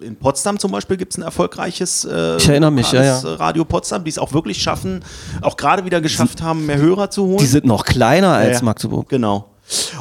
äh, 0.01 0.05
in 0.05 0.15
Potsdam 0.15 0.57
zum 0.59 0.71
Beispiel 0.71 0.97
gibt 0.97 1.13
es 1.13 1.17
ein 1.17 1.21
erfolgreiches 1.23 2.05
äh, 2.05 2.37
Ich 2.37 2.49
erinnere 2.49 2.71
mich, 2.71 2.91
ja, 2.91 3.03
ja. 3.03 3.19
äh, 3.21 3.27
Radio 3.35 3.65
Potsdam, 3.65 4.03
die 4.03 4.09
es 4.09 4.17
auch 4.17 4.33
wirklich 4.33 4.61
schaffen, 4.61 5.03
auch 5.41 5.57
gerade 5.57 5.85
wieder 5.85 6.01
geschafft 6.01 6.41
haben, 6.41 6.65
mehr 6.65 6.77
Hörer 6.77 7.09
zu 7.11 7.23
holen. 7.25 7.37
Die 7.37 7.45
sind 7.45 7.65
noch 7.65 7.85
kleiner 7.85 8.33
als 8.33 8.59
Ja, 8.59 8.65
Magdeburg. 8.65 9.09
Genau. 9.09 9.47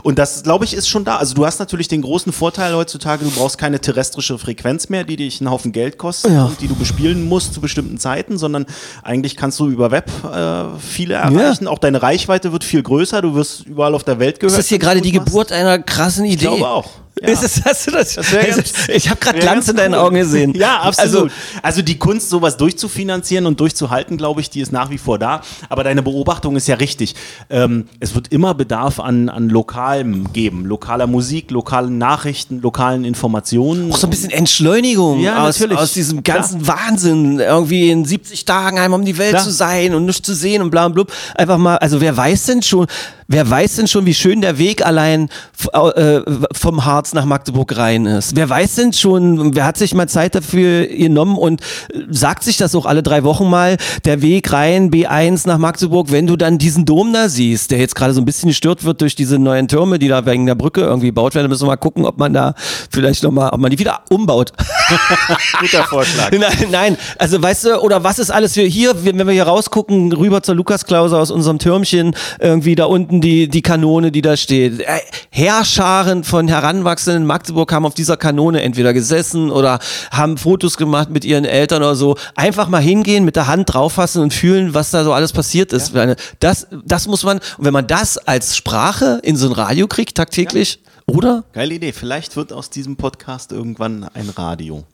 Und 0.03 0.19
das, 0.19 0.43
glaube 0.43 0.65
ich, 0.65 0.75
ist 0.75 0.89
schon 0.89 1.05
da. 1.05 1.19
Also 1.19 1.35
du 1.35 1.47
hast 1.47 1.61
natürlich 1.61 1.87
den 1.87 2.03
großen 2.03 2.33
Vorteil 2.33 2.75
heutzutage, 2.75 3.25
du 3.25 3.31
brauchst 3.31 3.57
keine 3.57 3.79
terrestrische 3.79 4.37
Frequenz 4.37 4.89
mehr, 4.89 5.05
die 5.05 5.15
dich 5.15 5.41
einen 5.41 5.49
Haufen 5.51 5.71
Geld 5.71 5.97
kostet 5.97 6.33
Ja. 6.33 6.47
und 6.47 6.61
die 6.61 6.67
du 6.67 6.75
bespielen 6.75 7.29
musst 7.29 7.55
zu 7.55 7.61
bestimmten 7.61 7.99
Zeiten, 7.99 8.37
sondern 8.37 8.67
eigentlich 9.05 9.37
kannst 9.37 9.61
du 9.61 9.69
über 9.69 9.93
Web 9.93 10.11
äh, 10.25 10.65
viele 10.81 11.15
erreichen. 11.15 11.69
Auch 11.69 11.79
deine 11.79 12.03
Reichweite 12.03 12.53
wird 12.53 12.65
viel 12.65 12.83
größer, 12.83 13.23
du 13.23 13.35
wirst 13.37 13.67
überall 13.67 13.95
auf 13.95 14.03
der 14.03 14.19
Welt 14.19 14.41
gehört. 14.41 14.53
Ist 14.53 14.59
das 14.65 14.69
hier 14.69 14.81
gerade 14.81 15.01
die 15.03 15.13
machst. 15.13 15.27
Geburt 15.27 15.53
einer 15.53 15.79
krassen 15.79 16.25
Idee? 16.25 16.33
Ich 16.33 16.41
glaube 16.41 16.67
auch. 16.69 16.91
Ist 17.23 17.43
es, 17.43 17.65
hast 17.65 17.87
du 17.87 17.91
das? 17.93 18.17
wär 18.33 18.41
Also, 18.45 18.57
ganz- 18.57 18.73
ich 18.89 19.09
habe 19.11 19.21
gerade 19.21 19.39
Glanz 19.39 19.69
in 19.69 19.77
deinen 19.77 19.95
cool. 19.95 20.01
Augen 20.01 20.17
gesehen. 20.17 20.55
Ja, 20.55 20.81
absolut. 20.81 21.25
Also, 21.25 21.29
Also, 21.63 21.83
die 21.83 21.99
Kunst, 21.99 22.31
sowas 22.31 22.57
durchzufinanzieren 22.57 23.47
und 23.47 23.61
durchzuhalten, 23.61 24.17
glaube 24.17 24.41
ich, 24.41 24.51
die 24.51 24.61
ist 24.61 24.73
nach 24.73 24.91
wie 24.91 24.99
vor 24.99 25.19
da. 25.19 25.43
Aber 25.69 25.85
deine 25.85 26.03
Beobachtung 26.03 26.57
ist 26.57 26.67
ja 26.69 26.77
richtig. 26.77 27.15
Ähm, 27.51 27.87
es 28.01 28.15
wird 28.15 28.29
immer 28.29 28.55
Bedarf 28.55 29.01
an, 29.01 29.29
an 29.29 29.49
Lokalem 29.49 30.33
geben. 30.33 30.65
Lokaler 30.65 31.07
Musik, 31.07 31.51
lokalen 31.51 31.99
Nachrichten, 31.99 32.61
lokalen 32.61 33.05
Informationen. 33.05 33.93
auch 33.93 33.97
so 33.97 34.07
ein 34.07 34.11
bisschen 34.11 34.31
Entschleunigung 34.31 35.21
Ja, 35.21 35.45
aus, 35.47 35.59
natürlich. 35.59 35.79
aus 35.79 35.93
diesem 35.93 36.23
ganzen 36.23 36.67
Wahnsinn, 36.67 37.39
irgendwie 37.41 37.91
in 37.91 38.05
70 38.05 38.45
Tagen 38.45 38.79
einmal 38.79 39.01
um 39.01 39.07
die 39.07 39.19
Welt 39.19 39.31
Klar. 39.31 39.43
zu 39.45 39.51
sein 39.51 39.95
und 39.95 40.07
nichts 40.07 40.23
zu 40.27 40.35
sehen 40.35 40.63
und 40.63 40.71
bla 40.71 40.87
und 40.87 40.95
blub. 40.95 41.13
Einfach 41.35 41.59
mal, 41.59 41.77
also 41.79 42.01
wer 42.01 42.17
weiß 42.17 42.47
denn 42.47 42.63
schon, 42.63 42.87
wer 43.29 43.49
weiß 43.49 43.77
denn 43.77 43.87
schon, 43.89 44.07
wie 44.07 44.15
schön 44.15 44.41
der 44.41 44.59
Weg 44.59 44.85
allein 44.85 45.29
f- 45.59 45.69
äh, 45.97 46.23
vom 46.53 46.85
Harz 46.85 47.10
nach 47.15 47.25
Magdeburg 47.25 47.77
rein 47.77 48.07
ist? 48.07 48.37
Wer 48.37 48.49
weiß 48.49 48.77
denn 48.77 48.93
schon, 48.93 49.55
wer 49.55 49.65
hat 49.65 49.77
sich 49.77 49.95
mal 49.95 50.09
Zeit 50.09 50.35
dafür 50.35 50.87
genommen 50.87 51.37
und 51.37 51.61
äh, 51.93 52.01
sagt 52.11 52.45
sich 52.45 52.57
das 52.57 52.75
auch 52.75 52.87
alle 52.87 53.03
drei 53.03 53.25
Wochen 53.25 53.49
mal, 53.49 53.77
der 54.05 54.23
Weg 54.23 54.53
rein 54.53 54.91
B1 54.91 55.47
nach 55.47 55.59
Magdeburg, 55.59 56.11
wenn 56.11 56.27
du 56.27 56.37
dann 56.37 56.59
diesen 56.59 56.85
Dom 56.85 57.13
da 57.13 57.29
siehst, 57.29 57.71
der 57.71 57.79
jetzt 57.79 57.95
gerade 57.95 58.15
so 58.15 58.21
ein 58.21 58.25
bisschen 58.25 58.49
gestört 58.49 58.85
wird 58.85 59.01
durch 59.01 59.15
diese 59.15 59.39
neuen 59.39 59.69
Türme, 59.69 59.99
die 59.99 60.09
da 60.09 60.25
wegen 60.27 60.47
der 60.47 60.55
Brücke 60.55 60.83
irgendwie 60.83 61.09
gebaut 61.09 61.35
werden, 61.35 61.49
müssen 61.49 61.63
wir 61.63 61.69
mal 61.69 61.77
gucken, 61.77 62.05
ob 62.05 62.19
man 62.19 62.33
da 62.33 62.55
vielleicht 62.91 63.23
nochmal, 63.23 63.51
ob 63.51 63.61
man 63.61 63.71
die 63.71 63.79
wieder 63.79 64.01
umbaut. 64.09 64.53
guter 65.61 65.85
Vorschlag. 65.85 66.31
Nein, 66.41 66.69
nein, 66.71 66.97
also 67.19 67.43
weißt 67.43 67.65
du, 67.65 67.81
oder 67.81 68.03
was 68.03 68.19
ist 68.19 68.31
alles 68.31 68.55
für 68.55 68.63
hier, 68.63 69.05
wenn 69.05 69.19
wir 69.19 69.33
hier 69.33 69.45
rausgucken, 69.45 70.13
rüber 70.13 70.43
zur 70.43 70.55
Lukasklause 70.55 71.19
aus 71.19 71.31
unserem 71.31 71.59
Türmchen, 71.59 72.15
irgendwie 72.39 72.75
da 72.75 72.87
unten 72.87 73.21
die, 73.21 73.49
die 73.49 73.63
Kanone, 73.63 74.11
die 74.11 74.23
da 74.23 74.37
steht. 74.37 74.81
Äh, 74.81 75.01
Heerscharen 75.31 76.25
von 76.25 76.49
Heranwachsenden 76.49 77.00
in 77.09 77.27
Magdeburg 77.27 77.73
haben 77.73 77.87
auf 77.87 77.95
dieser 77.95 78.17
Kanone 78.17 78.63
entweder 78.63 78.93
gesessen 78.93 79.51
oder 79.51 79.79
haben 80.11 80.39
Fotos 80.39 80.77
gemacht 80.77 81.11
mit 81.11 81.25
ihren 81.25 81.45
Eltern 81.45 81.83
oder 81.83 81.95
so. 81.97 82.17
Einfach 82.35 82.69
mal 82.69 82.81
hingehen, 82.83 83.25
mit 83.25 83.37
der 83.37 83.47
Hand 83.47 83.73
drauffassen 83.73 84.23
und 84.23 84.33
fühlen, 84.35 84.75
was 84.75 84.91
da 84.91 85.05
so 85.05 85.13
alles 85.13 85.33
passiert 85.33 85.73
ist. 85.73 85.93
Das, 86.41 86.67
das 86.85 87.07
muss 87.07 87.23
man, 87.23 87.39
und 87.59 87.65
wenn 87.65 87.73
man 87.73 87.87
das 87.87 88.19
als 88.19 88.57
Sprache 88.57 89.21
in 89.23 89.37
so 89.37 89.47
ein 89.49 89.53
Radio 89.53 89.87
kriegt, 89.89 90.17
tagtäglich, 90.17 90.81
oder? 91.07 91.45
Geile 91.53 91.75
Idee. 91.75 91.93
Vielleicht 91.93 92.37
wird 92.37 92.53
aus 92.53 92.71
diesem 92.71 92.97
Podcast 92.97 93.53
irgendwann 93.53 94.05
ein 94.15 94.29
Radio. 94.31 94.85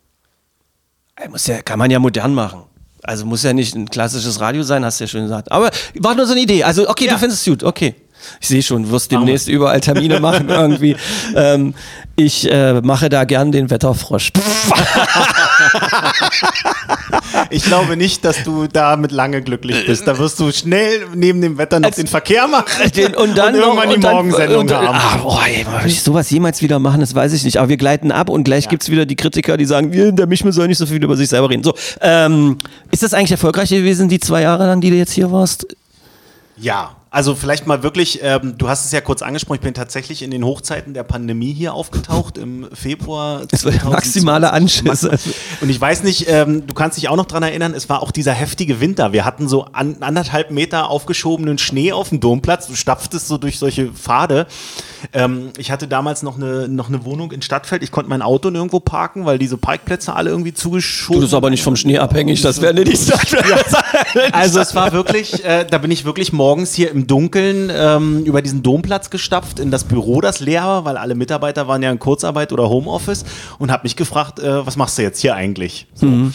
Muss 1.31 1.47
ja, 1.47 1.63
kann 1.63 1.79
man 1.79 1.91
ja 1.91 1.99
modern 1.99 2.35
machen. 2.35 2.63
Also 3.03 3.25
muss 3.25 3.43
ja 3.43 3.53
nicht 3.53 3.75
ein 3.75 3.89
klassisches 3.89 4.41
Radio 4.41 4.63
sein, 4.63 4.85
hast 4.85 4.99
du 5.01 5.05
ja 5.05 5.09
schon 5.09 5.23
gesagt. 5.23 5.53
Aber 5.53 5.71
war 6.01 6.15
nur 6.15 6.27
so 6.27 6.33
eine 6.33 6.41
Idee. 6.41 6.65
Also, 6.65 6.89
okay, 6.89 7.07
Ja. 7.07 7.13
du 7.13 7.19
findest 7.19 7.47
es 7.47 7.51
gut, 7.53 7.63
okay. 7.63 7.95
Ich 8.41 8.49
sehe 8.49 8.63
schon, 8.63 8.85
du 8.85 8.91
wirst 8.91 9.11
demnächst 9.13 9.49
überall 9.49 9.81
Termine 9.81 10.21
machen 10.21 10.49
irgendwie. 10.49 10.97
Ähm, 11.35 11.75
ich 12.17 12.51
äh, 12.51 12.81
mache 12.81 13.09
da 13.11 13.25
gern 13.25 13.53
den 13.53 13.69
Wetterfrosch. 13.71 14.33
Ich 17.51 17.65
glaube 17.65 17.97
nicht, 17.97 18.25
dass 18.25 18.43
du 18.45 18.67
damit 18.67 19.13
lange 19.13 19.43
glücklich 19.43 19.87
bist. 19.87 20.07
Da 20.07 20.19
wirst 20.19 20.39
du 20.41 20.51
schnell 20.53 21.07
neben 21.15 21.41
dem 21.41 21.59
Wetter 21.59 21.81
noch 21.81 21.91
den 21.91 22.07
Verkehr 22.07 22.47
machen 22.47 22.65
Den, 22.97 23.15
und 23.15 23.37
dann 23.37 23.55
irgendwann 23.55 23.77
noch- 23.77 23.91
die 23.91 23.95
und 23.97 24.05
dann- 24.05 24.13
Morgensendung 24.15 24.61
und, 24.61 24.73
haben. 24.73 24.89
Ah, 24.89 25.17
boah, 25.23 25.41
ey, 25.47 25.67
würde 25.67 25.89
ich 25.89 26.03
sowas 26.03 26.31
jemals 26.31 26.63
wieder 26.63 26.79
machen, 26.79 27.01
das 27.01 27.15
weiß 27.15 27.33
ich 27.33 27.45
nicht. 27.45 27.59
Aber 27.59 27.69
wir 27.69 27.77
gleiten 27.77 28.11
ab 28.13 28.29
und 28.31 28.45
gleich 28.45 28.69
gibt's 28.69 28.91
wieder 28.91 29.07
die 29.07 29.17
Kritiker, 29.17 29.57
die 29.57 29.65
sagen, 29.67 30.17
der 30.17 30.27
Mischme 30.27 30.53
soll 30.53 30.69
nicht 30.69 30.79
so 30.79 30.87
viel 30.87 31.03
über 31.03 31.17
sich 31.17 31.29
selber 31.29 31.51
reden. 31.51 31.63
So, 31.65 31.75
ähm, 32.01 32.59
ist 32.91 33.03
das 33.03 33.15
eigentlich 33.15 33.33
erfolgreich 33.33 33.71
gewesen, 33.71 34.09
die 34.09 34.21
zwei 34.21 34.43
Jahre 34.43 34.67
lang, 34.67 34.81
die 34.81 34.91
du 34.91 34.97
jetzt 34.97 35.13
hier 35.13 35.31
warst? 35.31 35.67
Ja, 36.59 36.97
also 37.17 37.35
vielleicht 37.35 37.67
mal 37.67 37.83
wirklich, 37.83 38.21
ähm, 38.23 38.59
du 38.59 38.69
hast 38.69 38.85
es 38.85 38.93
ja 38.93 39.01
kurz 39.01 39.23
angesprochen, 39.23 39.57
ich 39.57 39.63
bin 39.63 39.73
tatsächlich 39.73 40.21
in 40.21 40.31
den 40.31 40.45
Hochzeiten 40.45 40.93
der 40.93 41.03
Pandemie 41.03 41.55
hier 41.55 41.73
aufgetaucht 41.73 42.37
im 42.37 42.69
Februar. 42.75 43.47
Das 43.49 43.65
war 43.65 43.73
2020. 43.73 43.91
maximale 43.91 44.53
Anschiss. 44.53 45.05
Und 45.63 45.71
ich 45.71 45.81
weiß 45.81 46.03
nicht, 46.03 46.27
ähm, 46.29 46.67
du 46.67 46.75
kannst 46.75 46.99
dich 46.99 47.09
auch 47.09 47.17
noch 47.17 47.25
dran 47.25 47.43
erinnern, 47.43 47.73
es 47.73 47.89
war 47.89 48.03
auch 48.03 48.11
dieser 48.11 48.33
heftige 48.33 48.81
Winter. 48.81 49.15
Wir 49.15 49.25
hatten 49.25 49.49
so 49.49 49.65
an, 49.65 49.97
anderthalb 50.01 50.51
Meter 50.51 50.91
aufgeschobenen 50.91 51.57
Schnee 51.57 51.91
auf 51.93 52.11
dem 52.11 52.21
Domplatz. 52.21 52.67
Du 52.67 52.75
stapftest 52.75 53.29
so 53.29 53.39
durch 53.39 53.59
solche 53.59 53.93
Pfade. 53.93 54.47
Ähm, 55.15 55.53
ich 55.57 55.71
hatte 55.71 55.89
damals 55.89 56.23
noch 56.23 56.37
eine, 56.37 56.69
noch 56.69 56.89
eine 56.89 57.07
Wohnung 57.07 57.33
in 57.33 57.41
Stadtfeld. 57.41 57.83
Ich 57.83 57.93
konnte 57.93 58.11
mein 58.11 58.21
Auto 58.21 58.51
nirgendwo 58.51 58.79
parken, 58.79 59.25
weil 59.25 59.39
diese 59.39 59.57
Parkplätze 59.57 60.15
alle 60.15 60.29
irgendwie 60.29 60.53
zugeschoben 60.53 61.21
Du, 61.21 61.23
das 61.23 61.31
ist 61.31 61.35
aber 61.35 61.49
nicht 61.49 61.63
vom 61.63 61.77
Schnee 61.77 61.97
abhängig, 61.97 62.43
das 62.43 62.61
wäre 62.61 62.75
nicht 62.75 62.93
die 62.93 62.97
Also 64.33 64.61
es 64.61 64.75
war 64.75 64.93
wirklich, 64.93 65.43
äh, 65.47 65.65
da 65.65 65.79
bin 65.79 65.91
ich 65.91 66.05
wirklich 66.05 66.35
morgens 66.35 66.75
hier 66.75 66.91
im 66.91 67.06
Dunkeln 67.07 67.71
ähm, 67.75 68.25
über 68.25 68.43
diesen 68.43 68.63
Domplatz 68.63 69.11
gestapft 69.11 69.59
in 69.59 69.71
das 69.71 69.85
Büro, 69.85 70.21
das 70.21 70.41
leer 70.41 70.63
war, 70.65 70.85
weil 70.85 70.97
alle 70.97 71.15
Mitarbeiter 71.15 71.69
waren 71.69 71.83
ja 71.83 71.91
in 71.91 71.99
Kurzarbeit 71.99 72.53
oder 72.53 72.69
Homeoffice 72.69 73.25
und 73.59 73.71
habe 73.71 73.85
mich 73.85 73.97
gefragt, 73.97 74.39
äh, 74.39 74.67
was 74.67 74.77
machst 74.77 74.99
du 74.99 75.03
jetzt 75.03 75.21
hier 75.21 75.35
eigentlich? 75.35 75.87
So. 75.95 76.07
Mm, 76.07 76.33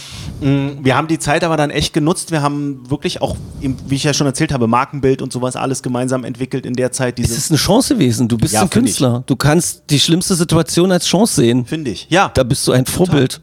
Wir 0.81 0.95
haben 0.95 1.07
die 1.07 1.19
Zeit 1.19 1.43
aber 1.43 1.57
dann 1.57 1.69
echt 1.69 1.93
genutzt. 1.93 2.31
Wir 2.31 2.41
haben 2.41 2.89
wirklich 2.89 3.21
auch, 3.21 3.35
wie 3.59 3.95
ich 3.95 4.03
ja 4.03 4.13
schon 4.13 4.27
erzählt 4.27 4.51
habe, 4.53 4.67
Markenbild 4.67 5.21
und 5.21 5.31
sowas 5.33 5.55
alles 5.55 5.83
gemeinsam 5.83 6.23
entwickelt 6.23 6.65
in 6.65 6.73
der 6.73 6.91
Zeit. 6.91 7.19
Es 7.19 7.31
ist 7.31 7.51
eine 7.51 7.57
Chance 7.57 7.93
gewesen. 7.95 8.27
Du 8.27 8.37
bist 8.37 8.53
Ja, 8.53 8.61
ein 8.61 8.69
find 8.69 8.85
ich. 8.87 8.91
Künstler. 8.97 9.23
Du 9.25 9.35
kannst 9.35 9.83
die 9.89 9.99
schlimmste 9.99 10.35
Situation 10.35 10.91
als 10.91 11.05
Chance 11.05 11.35
sehen. 11.41 11.65
finde 11.65 11.91
ich. 11.91 12.07
Ja, 12.09 12.29
Da 12.33 12.43
bist 12.43 12.67
du 12.67 12.71
ein 12.71 12.85
Vorbild. 12.85 13.41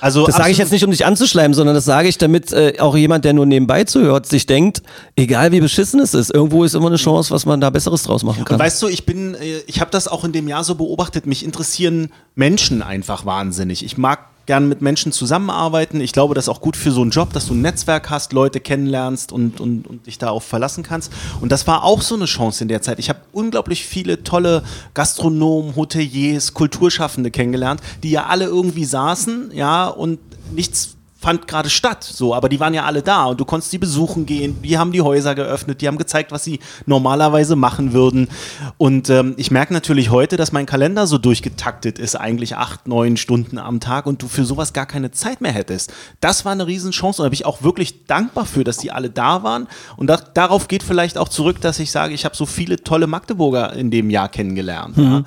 Also 0.00 0.26
Das 0.26 0.36
sage 0.36 0.50
ich 0.50 0.58
jetzt 0.58 0.72
nicht, 0.72 0.84
um 0.84 0.90
dich 0.90 1.04
anzuschleimen, 1.04 1.54
sondern 1.54 1.74
das 1.74 1.84
sage 1.84 2.08
ich, 2.08 2.18
damit 2.18 2.52
äh, 2.52 2.74
auch 2.78 2.96
jemand, 2.96 3.24
der 3.24 3.32
nur 3.32 3.46
nebenbei 3.46 3.84
zuhört, 3.84 4.26
sich 4.26 4.46
denkt, 4.46 4.82
egal 5.16 5.52
wie 5.52 5.60
beschissen 5.60 6.00
es 6.00 6.14
ist, 6.14 6.32
irgendwo 6.32 6.64
ist 6.64 6.74
immer 6.74 6.88
eine 6.88 6.96
Chance, 6.96 7.30
was 7.30 7.46
man 7.46 7.60
da 7.60 7.70
Besseres 7.70 8.02
draus 8.04 8.22
machen 8.22 8.44
kann. 8.44 8.58
Weißt 8.58 8.82
du, 8.82 8.88
ich 8.88 9.06
bin, 9.06 9.34
äh, 9.34 9.58
ich 9.66 9.80
habe 9.80 9.90
das 9.90 10.08
auch 10.08 10.24
in 10.24 10.32
dem 10.32 10.48
Jahr 10.48 10.64
so 10.64 10.74
beobachtet. 10.74 11.26
Mich 11.26 11.44
interessieren 11.44 12.10
Menschen 12.34 12.82
einfach 12.82 13.26
wahnsinnig. 13.26 13.84
Ich 13.84 13.98
mag 13.98 14.20
gern 14.48 14.66
mit 14.68 14.80
Menschen 14.80 15.12
zusammenarbeiten. 15.12 16.00
Ich 16.00 16.12
glaube, 16.12 16.34
das 16.34 16.46
ist 16.46 16.48
auch 16.48 16.62
gut 16.62 16.74
für 16.74 16.90
so 16.90 17.02
einen 17.02 17.10
Job, 17.10 17.34
dass 17.34 17.46
du 17.46 17.54
ein 17.54 17.60
Netzwerk 17.60 18.08
hast, 18.08 18.32
Leute 18.32 18.60
kennenlernst 18.60 19.30
und, 19.30 19.60
und, 19.60 19.86
und 19.86 20.06
dich 20.06 20.16
darauf 20.16 20.42
verlassen 20.42 20.82
kannst. 20.82 21.12
Und 21.42 21.52
das 21.52 21.66
war 21.66 21.84
auch 21.84 22.00
so 22.00 22.14
eine 22.14 22.24
Chance 22.24 22.64
in 22.64 22.68
der 22.68 22.80
Zeit. 22.80 22.98
Ich 22.98 23.10
habe 23.10 23.20
unglaublich 23.32 23.84
viele 23.84 24.24
tolle 24.24 24.64
Gastronomen, 24.94 25.76
Hoteliers, 25.76 26.54
Kulturschaffende 26.54 27.30
kennengelernt, 27.30 27.82
die 28.02 28.10
ja 28.10 28.26
alle 28.26 28.46
irgendwie 28.46 28.86
saßen, 28.86 29.50
ja, 29.52 29.86
und 29.86 30.18
nichts 30.50 30.97
fand 31.20 31.48
gerade 31.48 31.68
statt, 31.68 32.04
so, 32.04 32.32
aber 32.32 32.48
die 32.48 32.60
waren 32.60 32.74
ja 32.74 32.84
alle 32.84 33.02
da 33.02 33.24
und 33.24 33.40
du 33.40 33.44
konntest 33.44 33.72
die 33.72 33.78
besuchen 33.78 34.24
gehen, 34.24 34.62
die 34.62 34.78
haben 34.78 34.92
die 34.92 35.02
Häuser 35.02 35.34
geöffnet, 35.34 35.80
die 35.80 35.88
haben 35.88 35.98
gezeigt, 35.98 36.30
was 36.30 36.44
sie 36.44 36.60
normalerweise 36.86 37.56
machen 37.56 37.92
würden 37.92 38.28
und 38.76 39.10
ähm, 39.10 39.34
ich 39.36 39.50
merke 39.50 39.72
natürlich 39.72 40.10
heute, 40.10 40.36
dass 40.36 40.52
mein 40.52 40.64
Kalender 40.64 41.08
so 41.08 41.18
durchgetaktet 41.18 41.98
ist, 41.98 42.14
eigentlich 42.14 42.56
acht, 42.56 42.86
neun 42.86 43.16
Stunden 43.16 43.58
am 43.58 43.80
Tag 43.80 44.06
und 44.06 44.22
du 44.22 44.28
für 44.28 44.44
sowas 44.44 44.72
gar 44.72 44.86
keine 44.86 45.10
Zeit 45.10 45.40
mehr 45.40 45.52
hättest. 45.52 45.92
Das 46.20 46.44
war 46.44 46.52
eine 46.52 46.68
Riesenchance 46.68 47.20
und 47.20 47.26
da 47.26 47.30
bin 47.30 47.34
ich 47.34 47.46
auch 47.46 47.62
wirklich 47.62 48.06
dankbar 48.06 48.46
für, 48.46 48.62
dass 48.62 48.76
die 48.76 48.92
alle 48.92 49.10
da 49.10 49.42
waren 49.42 49.66
und 49.96 50.06
da, 50.06 50.16
darauf 50.16 50.68
geht 50.68 50.84
vielleicht 50.84 51.18
auch 51.18 51.28
zurück, 51.28 51.60
dass 51.60 51.80
ich 51.80 51.90
sage, 51.90 52.14
ich 52.14 52.24
habe 52.24 52.36
so 52.36 52.46
viele 52.46 52.82
tolle 52.84 53.08
Magdeburger 53.08 53.72
in 53.72 53.90
dem 53.90 54.10
Jahr 54.10 54.28
kennengelernt. 54.28 54.96
Ja. 54.96 55.24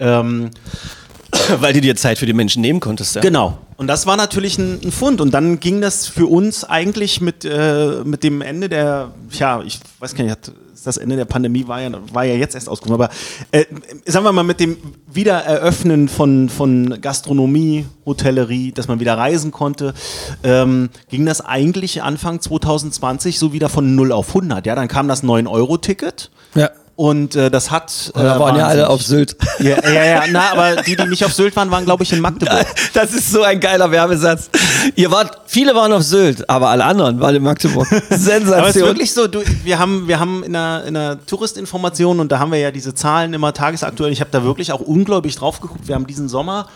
Ähm, 0.00 0.50
Weil 1.60 1.72
du 1.72 1.80
dir 1.80 1.96
Zeit 1.96 2.18
für 2.18 2.26
die 2.26 2.32
Menschen 2.32 2.62
nehmen 2.62 2.80
konntest. 2.80 3.14
Ja. 3.14 3.20
Genau. 3.20 3.58
Und 3.76 3.86
das 3.86 4.06
war 4.06 4.16
natürlich 4.16 4.58
ein, 4.58 4.80
ein 4.82 4.92
Fund. 4.92 5.20
Und 5.20 5.32
dann 5.32 5.60
ging 5.60 5.80
das 5.80 6.06
für 6.06 6.26
uns 6.26 6.64
eigentlich 6.64 7.20
mit, 7.20 7.44
äh, 7.44 8.02
mit 8.04 8.24
dem 8.24 8.40
Ende 8.40 8.68
der, 8.68 9.12
ja, 9.32 9.62
ich 9.62 9.80
weiß 10.00 10.14
gar 10.14 10.24
nicht, 10.24 10.32
hat, 10.32 10.52
das 10.84 10.96
Ende 10.96 11.16
der 11.16 11.24
Pandemie 11.26 11.66
war 11.68 11.80
ja, 11.80 11.90
war 12.12 12.24
ja 12.24 12.34
jetzt 12.34 12.54
erst 12.54 12.68
ausgerufen, 12.68 12.94
aber 12.94 13.10
äh, 13.52 13.64
sagen 14.06 14.24
wir 14.24 14.32
mal 14.32 14.42
mit 14.42 14.60
dem 14.60 14.76
Wiedereröffnen 15.06 16.08
von, 16.08 16.48
von 16.48 17.00
Gastronomie, 17.00 17.86
Hotellerie, 18.06 18.72
dass 18.72 18.88
man 18.88 19.00
wieder 19.00 19.18
reisen 19.18 19.50
konnte, 19.50 19.92
ähm, 20.42 20.88
ging 21.10 21.26
das 21.26 21.44
eigentlich 21.44 22.02
Anfang 22.02 22.40
2020 22.40 23.38
so 23.38 23.52
wieder 23.52 23.68
von 23.68 23.94
0 23.94 24.12
auf 24.12 24.28
100. 24.28 24.66
Ja, 24.66 24.74
dann 24.74 24.88
kam 24.88 25.08
das 25.08 25.22
9-Euro-Ticket. 25.22 26.30
Ja. 26.54 26.70
Und 26.98 27.36
äh, 27.36 27.48
das 27.48 27.70
hat. 27.70 28.10
Und 28.12 28.24
da 28.24 28.34
äh, 28.34 28.40
waren 28.40 28.56
ja 28.56 28.66
alle 28.66 28.90
auf 28.90 29.02
Sylt. 29.02 29.36
Ja, 29.60 29.76
ja, 29.88 30.04
ja, 30.04 30.22
na, 30.30 30.52
aber 30.52 30.82
die, 30.82 30.94
die 30.94 31.06
nicht 31.06 31.24
auf 31.24 31.32
Sylt 31.32 31.56
waren, 31.56 31.68
waren, 31.70 31.84
glaube 31.84 32.04
ich, 32.04 32.12
in 32.12 32.20
Magdeburg. 32.20 32.64
Das 32.92 33.12
ist 33.12 33.30
so 33.30 33.42
ein 33.42 33.58
geiler 33.58 33.90
Werbesatz. 33.90 34.50
Ihr 34.94 35.10
wart, 35.10 35.42
viele 35.46 35.74
waren 35.74 35.92
auf 35.92 36.02
Sylt, 36.02 36.48
aber 36.48 36.68
alle 36.68 36.84
anderen 36.84 37.20
waren 37.20 37.34
in 37.36 37.42
Magdeburg. 37.42 37.86
Sensation. 37.88 38.54
Aber 38.54 38.68
es 38.68 38.76
ist 38.76 38.84
wirklich 38.84 39.12
so, 39.12 39.26
du, 39.26 39.42
wir 39.64 39.78
haben, 39.78 40.06
wir 40.06 40.18
haben 40.20 40.44
in 40.44 40.52
der, 40.52 40.84
in 40.86 40.94
der 40.94 41.24
Touristinformation 41.26 42.20
und 42.20 42.30
da 42.30 42.38
haben 42.38 42.52
wir 42.52 42.58
ja 42.58 42.70
diese 42.70 42.94
Zahlen 42.94 43.32
immer 43.34 43.52
tagesaktuell. 43.52 44.12
Ich 44.12 44.20
habe 44.20 44.30
da 44.30 44.44
wirklich 44.44 44.72
auch 44.72 44.80
ungläubig 44.80 45.34
drauf 45.36 45.60
geguckt. 45.60 45.86
Wir 45.86 45.96
haben 45.96 46.06
diesen 46.06 46.28
Sommer 46.28 46.68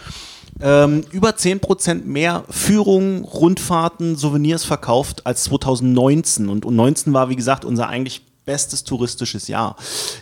ähm, 0.61 1.05
über 1.11 1.31
10% 1.31 2.05
mehr 2.05 2.45
Führungen, 2.51 3.25
Rundfahrten, 3.25 4.17
Souvenirs 4.17 4.65
verkauft 4.65 5.27
als 5.27 5.45
2019. 5.45 6.49
Und, 6.49 6.65
und 6.65 6.77
19 6.77 7.13
war, 7.13 7.29
wie 7.29 7.37
gesagt, 7.37 7.65
unser 7.65 7.89
eigentlich 7.89 8.23
bestes 8.45 8.85
touristisches 8.85 9.49
Jahr. 9.49 9.77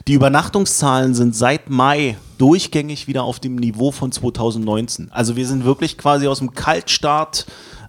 Die 0.07 0.13
Übernachtungszahlen 0.13 1.15
sind 1.15 1.35
seit 1.35 1.71
Mai 1.71 2.17
durchgängig 2.39 3.07
wieder 3.07 3.25
auf 3.25 3.41
dem 3.41 3.57
Niveau 3.57 3.93
von 3.93 4.13
2019. 4.13 5.11
Also 5.11 5.37
wir 5.37 5.47
sind 5.47 5.65
wirklich 5.65 5.97
quasi 5.97 6.27
aus 6.27 6.39
dem 6.39 6.53
Kaltstart 6.53 7.47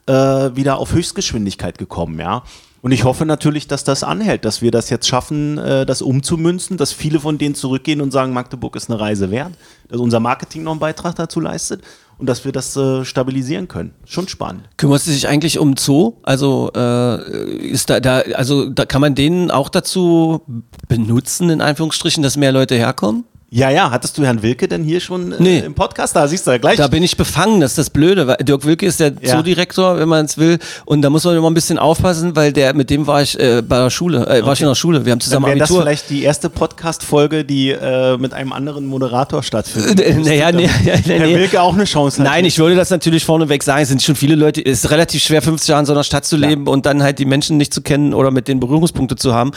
äh, 0.07 0.13
wieder 0.13 0.77
auf 0.77 0.93
Höchstgeschwindigkeit 0.93 1.77
gekommen, 1.77 2.19
ja. 2.19 2.43
Und 2.81 2.91
ich 2.91 3.03
hoffe 3.03 3.27
natürlich, 3.27 3.67
dass 3.67 3.83
das 3.83 4.03
anhält, 4.03 4.43
dass 4.43 4.63
wir 4.63 4.71
das 4.71 4.89
jetzt 4.89 5.07
schaffen, 5.07 5.59
äh, 5.59 5.85
das 5.85 6.01
umzumünzen, 6.01 6.77
dass 6.77 6.91
viele 6.91 7.19
von 7.19 7.37
denen 7.37 7.53
zurückgehen 7.53 8.01
und 8.01 8.11
sagen, 8.11 8.33
Magdeburg 8.33 8.75
ist 8.75 8.89
eine 8.89 8.99
Reise 8.99 9.29
wert, 9.29 9.53
dass 9.87 9.99
unser 9.99 10.19
Marketing 10.19 10.63
noch 10.63 10.71
einen 10.71 10.79
Beitrag 10.79 11.15
dazu 11.15 11.39
leistet 11.39 11.83
und 12.21 12.27
dass 12.27 12.45
wir 12.45 12.51
das 12.51 12.77
äh, 12.77 13.03
stabilisieren 13.03 13.67
können. 13.67 13.93
Schon 14.05 14.27
spannend. 14.27 14.69
Kümmerst 14.77 15.07
du 15.07 15.11
dich 15.11 15.27
eigentlich 15.27 15.57
um 15.57 15.75
Zoo? 15.75 16.13
Also 16.21 16.71
äh, 16.75 17.57
ist 17.67 17.89
da, 17.89 17.99
da, 17.99 18.19
also 18.35 18.69
da 18.69 18.85
kann 18.85 19.01
man 19.01 19.15
den 19.15 19.49
auch 19.49 19.69
dazu 19.69 20.41
benutzen, 20.87 21.49
in 21.49 21.61
Anführungsstrichen, 21.61 22.21
dass 22.21 22.37
mehr 22.37 22.51
Leute 22.51 22.75
herkommen? 22.75 23.25
Ja, 23.53 23.69
ja, 23.69 23.91
hattest 23.91 24.17
du 24.17 24.23
Herrn 24.23 24.41
Wilke 24.43 24.69
denn 24.69 24.81
hier 24.81 25.01
schon 25.01 25.33
äh, 25.33 25.35
Nee. 25.39 25.59
im 25.59 25.73
Podcast? 25.73 26.15
Da 26.15 26.25
siehst 26.25 26.47
du 26.47 26.51
ja 26.51 26.57
gleich. 26.57 26.77
Da 26.77 26.87
bin 26.87 27.03
ich 27.03 27.17
befangen, 27.17 27.59
das 27.59 27.71
ist 27.71 27.77
das 27.79 27.89
Blöde. 27.89 28.25
Weil 28.25 28.37
Dirk 28.37 28.63
Wilke 28.65 28.85
ist 28.85 29.01
der 29.01 29.11
Ja. 29.21 29.35
Zoodirektor, 29.35 29.97
wenn 29.99 30.07
man 30.07 30.23
es 30.23 30.37
will. 30.37 30.57
Und 30.85 31.01
da 31.01 31.09
muss 31.09 31.25
man 31.25 31.35
immer 31.35 31.49
ein 31.49 31.53
bisschen 31.53 31.77
aufpassen, 31.77 32.33
weil 32.37 32.53
der, 32.53 32.73
mit 32.73 32.89
dem 32.89 33.07
war 33.07 33.21
ich 33.21 33.37
äh, 33.37 33.61
bei 33.61 33.77
der 33.79 33.89
Schule, 33.89 34.25
äh, 34.25 34.45
war 34.45 34.53
ich 34.53 34.61
in 34.61 34.67
der 34.67 34.75
Schule. 34.75 35.03
Wir 35.05 35.11
haben 35.11 35.19
Dann 35.19 35.25
zusammen 35.25 35.47
wäre 35.47 35.57
das 35.57 35.69
Abitur. 35.69 35.83
vielleicht 35.83 36.09
die 36.09 36.23
erste 36.23 36.49
Podcast-Folge, 36.49 37.43
die 37.43 37.71
äh, 37.71 38.17
mit 38.17 38.33
einem 38.33 38.53
anderen 38.53 38.85
Moderator 38.85 39.43
stattfindet. 39.43 39.99
Äh, 39.99 40.13
naja, 40.13 40.53
nee, 40.53 40.63
ja, 40.85 40.95
nee, 40.95 41.01
Herr 41.19 41.27
nee. 41.27 41.35
Wilke 41.35 41.61
auch 41.61 41.73
eine 41.73 41.83
Chance 41.83 42.19
hat. 42.19 42.27
Nein, 42.31 42.45
ich 42.45 42.57
würde 42.57 42.77
das 42.77 42.89
natürlich 42.89 43.25
vorneweg 43.25 43.63
sagen. 43.63 43.81
Es 43.83 43.89
sind 43.89 44.01
schon 44.01 44.15
viele 44.15 44.35
Leute, 44.35 44.65
es 44.65 44.85
ist 44.85 44.91
relativ 44.91 45.21
schwer, 45.23 45.41
50 45.41 45.67
Jahre 45.67 45.81
in 45.81 45.85
so 45.87 45.91
einer 45.91 46.05
Stadt 46.05 46.23
zu 46.23 46.37
leben 46.37 46.67
und 46.67 46.85
dann 46.85 47.03
halt 47.03 47.19
die 47.19 47.25
Menschen 47.25 47.57
nicht 47.57 47.73
zu 47.73 47.81
kennen 47.81 48.13
oder 48.13 48.31
mit 48.31 48.47
den 48.47 48.61
Berührungspunkte 48.61 49.17
zu 49.17 49.33
haben. 49.33 49.51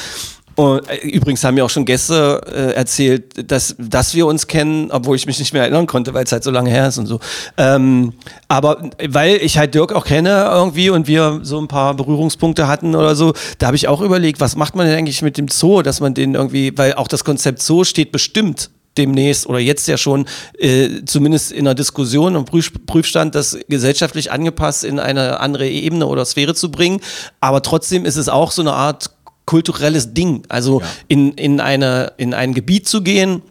Und 0.57 0.89
äh, 0.89 0.97
übrigens 1.07 1.43
haben 1.45 1.55
mir 1.55 1.65
auch 1.65 1.71
schon 1.71 1.85
Gäste 1.85 2.41
äh, 2.47 2.75
erzählt, 2.75 3.51
dass, 3.51 3.75
dass 3.79 4.15
wir 4.15 4.27
uns 4.27 4.47
kennen, 4.47 4.91
obwohl 4.91 5.17
ich 5.17 5.27
mich 5.27 5.39
nicht 5.39 5.53
mehr 5.53 5.63
erinnern 5.63 5.87
konnte, 5.87 6.15
weil 6.15 6.25
es 6.25 6.33
halt 6.33 6.45
so 6.45 6.51
lange 6.51 6.71
her 6.71 6.89
ist 6.89 6.99
und 6.99 7.07
so. 7.07 7.21
Ähm, 7.57 8.13
aber 8.49 8.91
weil 9.09 9.37
ich 9.37 9.59
halt 9.59 9.75
Dirk 9.75 9.93
auch 9.93 10.05
kenne 10.05 10.49
irgendwie 10.51 10.91
und 10.91 11.07
wir 11.07 11.41
so 11.43 11.59
ein 11.59 11.69
paar 11.69 11.95
Berührungspunkte 11.95 12.69
hatten 12.69 12.95
oder 12.95 13.17
so, 13.17 13.33
da 13.59 13.67
habe 13.67 13.77
ich 13.77 13.89
auch 13.89 14.01
überlegt, 14.01 14.41
was 14.41 14.57
macht 14.57 14.77
man 14.77 14.87
denn 14.87 14.97
eigentlich 14.97 15.23
mit 15.23 15.39
dem 15.39 15.49
Zoo, 15.49 15.83
dass 15.83 16.01
man 16.01 16.15
den 16.15 16.35
irgendwie, 16.35 16.77
weil 16.77 16.95
auch 16.95 17.09
das 17.09 17.25
Konzept 17.25 17.63
Zoo 17.63 17.85
steht 17.85 18.13
bestimmt 18.13 18.71
demnächst 18.97 19.47
oder 19.47 19.59
jetzt 19.59 19.89
ja 19.89 19.97
schon 19.97 20.27
äh, 20.59 21.05
zumindest 21.05 21.53
in 21.53 21.65
der 21.65 21.75
Diskussion 21.75 22.37
und 22.37 22.45
Prüf 22.45 22.73
Prüfstand, 22.87 23.35
das 23.35 23.59
gesellschaftlich 23.69 24.31
angepasst 24.31 24.85
in 24.85 24.99
eine 25.01 25.41
andere 25.41 25.69
Ebene 25.69 26.07
oder 26.07 26.25
Sphäre 26.25 26.55
zu 26.55 26.71
bringen. 26.71 27.01
Aber 27.41 27.63
trotzdem 27.63 28.05
ist 28.05 28.17
es 28.17 28.29
auch 28.29 28.51
so 28.53 28.63
eine 28.63 28.73
Art 28.73 29.11
kulturelles 29.47 30.15
Ding. 30.15 30.43
Also 30.49 30.83
in, 31.09 31.33
in, 31.33 31.61
eine, 31.61 32.13
in 32.17 32.35
ein 32.35 32.55
Gebiet 32.55 32.89
zu 32.89 33.03
gehen 33.03 33.43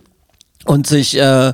und 0.66 0.88
sich 0.88 1.18
äh, 1.18 1.54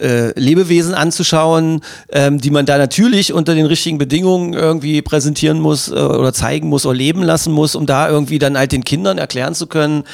äh, 0.00 0.38
Lebewesen 0.38 0.94
anzuschauen, 0.94 1.82
ähm, 2.10 2.40
die 2.40 2.50
man 2.50 2.66
da 2.66 2.78
natürlich 2.78 3.32
unter 3.32 3.54
den 3.54 3.66
richtigen 3.66 3.98
Bedingungen 3.98 4.54
irgendwie 4.54 5.02
präsentieren 5.02 5.60
muss 5.60 5.88
äh, 5.88 5.94
oder 5.94 6.32
zeigen 6.32 6.68
muss 6.68 6.86
oder 6.86 6.96
leben 6.96 7.22
lassen 7.22 7.52
muss, 7.52 7.74
um 7.74 7.86
da 7.86 8.08
irgendwie 8.08 8.38
dann 8.38 8.56
halt 8.56 8.72
den 8.72 8.84
Kindern 8.84 9.18
erklären 9.18 9.54
zu 9.54 9.66
können, 9.66 10.04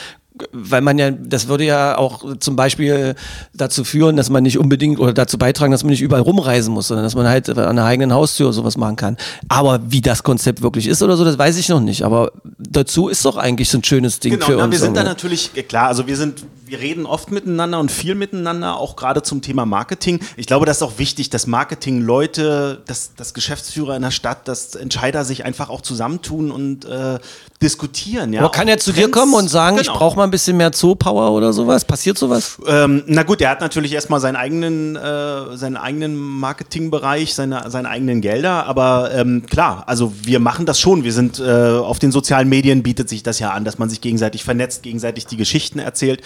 weil 0.52 0.80
man 0.80 0.98
ja, 0.98 1.10
das 1.10 1.48
würde 1.48 1.64
ja 1.64 1.96
auch 1.98 2.24
zum 2.38 2.56
Beispiel 2.56 3.14
dazu 3.54 3.84
führen, 3.84 4.16
dass 4.16 4.30
man 4.30 4.42
nicht 4.42 4.58
unbedingt 4.58 4.98
oder 4.98 5.12
dazu 5.12 5.38
beitragen, 5.38 5.72
dass 5.72 5.82
man 5.84 5.90
nicht 5.90 6.02
überall 6.02 6.22
rumreisen 6.22 6.72
muss, 6.74 6.88
sondern 6.88 7.04
dass 7.04 7.14
man 7.14 7.26
halt 7.26 7.48
an 7.48 7.76
der 7.76 7.84
eigenen 7.84 8.12
Haustür 8.12 8.52
sowas 8.52 8.76
machen 8.76 8.96
kann. 8.96 9.16
Aber 9.48 9.80
wie 9.88 10.00
das 10.00 10.22
Konzept 10.22 10.62
wirklich 10.62 10.86
ist 10.86 11.02
oder 11.02 11.16
so, 11.16 11.24
das 11.24 11.38
weiß 11.38 11.56
ich 11.58 11.68
noch 11.68 11.80
nicht. 11.80 12.02
Aber 12.02 12.32
dazu 12.58 13.08
ist 13.08 13.24
doch 13.24 13.36
eigentlich 13.36 13.68
so 13.70 13.78
ein 13.78 13.84
schönes 13.84 14.20
Ding 14.20 14.32
Genau, 14.34 14.46
für 14.46 14.56
na, 14.56 14.64
uns. 14.64 14.72
wir 14.72 14.78
sind 14.80 14.96
da 14.96 15.04
natürlich, 15.04 15.52
klar, 15.68 15.88
also 15.88 16.06
wir 16.06 16.16
sind, 16.16 16.44
wir 16.66 16.80
reden 16.80 17.06
oft 17.06 17.30
miteinander 17.30 17.78
und 17.78 17.90
viel 17.92 18.14
miteinander, 18.14 18.76
auch 18.78 18.96
gerade 18.96 19.22
zum 19.22 19.40
Thema 19.40 19.64
Marketing. 19.66 20.20
Ich 20.36 20.46
glaube, 20.46 20.66
das 20.66 20.78
ist 20.78 20.82
auch 20.82 20.98
wichtig, 20.98 21.30
dass 21.30 21.46
Marketing-Leute, 21.46 22.82
dass, 22.86 23.14
dass 23.14 23.34
Geschäftsführer 23.34 23.94
in 23.96 24.02
der 24.02 24.10
Stadt, 24.10 24.48
dass 24.48 24.74
Entscheider 24.74 25.24
sich 25.24 25.44
einfach 25.44 25.70
auch 25.70 25.80
zusammentun 25.80 26.50
und 26.50 26.84
äh, 26.84 27.18
diskutieren. 27.62 28.32
Ja? 28.32 28.40
Aber 28.40 28.50
kann 28.50 28.68
er 28.68 28.78
zu 28.78 28.92
dir 28.92 29.02
Trends- 29.02 29.16
kommen 29.18 29.34
und 29.34 29.48
sagen, 29.48 29.76
ich 29.78 29.86
Genau. 29.86 29.98
brauche 29.98 30.16
mal 30.16 30.24
ein 30.24 30.30
bisschen 30.30 30.56
mehr 30.56 30.72
Zoo-Power 30.74 31.30
oder 31.32 31.52
sowas? 31.52 31.84
Passiert 31.84 32.18
sowas? 32.18 32.58
Ähm, 32.66 33.02
na 33.06 33.22
gut, 33.22 33.40
er 33.40 33.50
hat 33.50 33.60
natürlich 33.60 33.92
erstmal 33.92 34.20
seinen 34.20 34.36
eigenen, 34.36 34.96
äh, 34.96 35.56
seinen 35.56 35.76
eigenen 35.76 36.16
Marketingbereich, 36.16 37.34
seine, 37.34 37.70
seine 37.70 37.88
eigenen 37.88 38.20
Gelder, 38.20 38.66
aber 38.66 39.10
ähm, 39.14 39.46
klar, 39.46 39.84
also 39.86 40.12
wir 40.22 40.40
machen 40.40 40.66
das 40.66 40.80
schon. 40.80 41.04
Wir 41.04 41.12
sind 41.12 41.38
äh, 41.38 41.44
auf 41.78 41.98
den 41.98 42.12
sozialen 42.12 42.48
Medien 42.48 42.82
bietet 42.82 43.08
sich 43.08 43.22
das 43.22 43.38
ja 43.38 43.50
an, 43.50 43.64
dass 43.64 43.78
man 43.78 43.88
sich 43.88 44.00
gegenseitig 44.00 44.44
vernetzt, 44.44 44.82
gegenseitig 44.82 45.26
die 45.26 45.36
Geschichten 45.36 45.78
erzählt. 45.78 46.22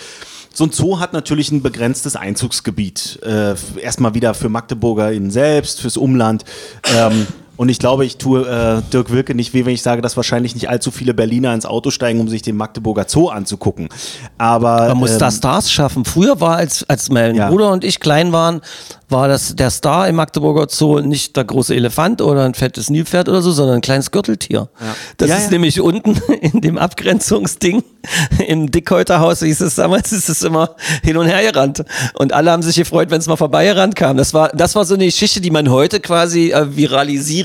So 0.53 0.65
ein 0.65 0.73
Zoo 0.73 0.99
hat 0.99 1.13
natürlich 1.13 1.53
ein 1.53 1.63
begrenztes 1.63 2.17
Einzugsgebiet. 2.17 3.21
Äh, 3.23 3.55
erstmal 3.81 4.15
wieder 4.15 4.35
für 4.35 4.49
Magdeburger 4.49 5.13
in 5.13 5.31
selbst, 5.31 5.81
fürs 5.81 5.97
Umland. 5.97 6.45
Ähm, 6.97 7.27
und 7.61 7.69
ich 7.69 7.79
glaube, 7.79 8.07
ich 8.07 8.17
tue 8.17 8.49
äh, 8.49 8.81
Dirk 8.91 9.13
Wilke 9.13 9.35
nicht 9.35 9.53
weh, 9.53 9.67
wenn 9.67 9.75
ich 9.75 9.83
sage, 9.83 10.01
dass 10.01 10.17
wahrscheinlich 10.17 10.55
nicht 10.55 10.71
allzu 10.71 10.91
viele 10.91 11.13
Berliner 11.13 11.53
ins 11.53 11.67
Auto 11.67 11.91
steigen, 11.91 12.19
um 12.19 12.27
sich 12.27 12.41
den 12.41 12.57
Magdeburger 12.57 13.05
Zoo 13.07 13.29
anzugucken. 13.29 13.91
Aber 14.39 14.89
Man 14.89 14.97
muss 14.97 15.11
ähm, 15.13 15.19
da 15.19 15.31
Stars 15.31 15.71
schaffen. 15.71 16.07
Früher 16.07 16.41
war, 16.41 16.57
als, 16.57 16.89
als 16.89 17.11
mein 17.11 17.35
Ja. 17.35 17.51
Bruder 17.51 17.71
und 17.71 17.85
ich 17.85 18.01
klein 18.01 18.33
waren, 18.33 18.63
war 19.11 19.29
das 19.29 19.57
der 19.57 19.71
Star 19.71 20.09
im 20.09 20.17
Magdeburger 20.17 20.69
Zoo 20.71 21.01
nicht 21.01 21.37
der 21.37 21.45
große 21.45 21.75
Elefant 21.75 22.23
oder 22.23 22.45
ein 22.45 22.55
fettes 22.55 22.91
Nilpferd 22.91 23.29
oder 23.29 23.43
so, 23.43 23.51
sondern 23.51 23.77
ein 23.77 23.81
kleines 23.81 24.11
Gürteltier. 24.11 24.69
Das 25.17 25.29
Ja, 25.29 25.37
ist 25.37 25.45
ja. 25.47 25.51
nämlich 25.51 25.81
unten 25.81 26.17
in 26.41 26.61
dem 26.61 26.79
Abgrenzungsding 26.79 27.83
im 28.47 28.71
Dickhäuterhaus, 28.71 29.41
hieß 29.41 29.61
es 29.61 29.75
damals, 29.75 30.13
ist 30.13 30.29
es 30.29 30.43
immer 30.43 30.77
hin 31.03 31.17
und 31.17 31.27
her 31.27 31.43
gerannt. 31.53 31.85
Und 32.15 32.33
alle 32.33 32.51
haben 32.53 32.63
sich 32.63 32.77
gefreut, 32.77 33.11
wenn 33.11 33.19
es 33.19 33.27
mal 33.27 33.37
vorbeigerannt 33.37 33.97
kam. 33.97 34.17
Das 34.17 34.33
war, 34.33 34.49
das 34.51 34.75
war 34.75 34.85
so 34.85 34.95
eine 34.95 35.05
Geschichte, 35.05 35.41
die 35.41 35.51
man 35.51 35.71
heute 35.71 36.01
quasi 36.01 36.51
äh, 36.53 36.77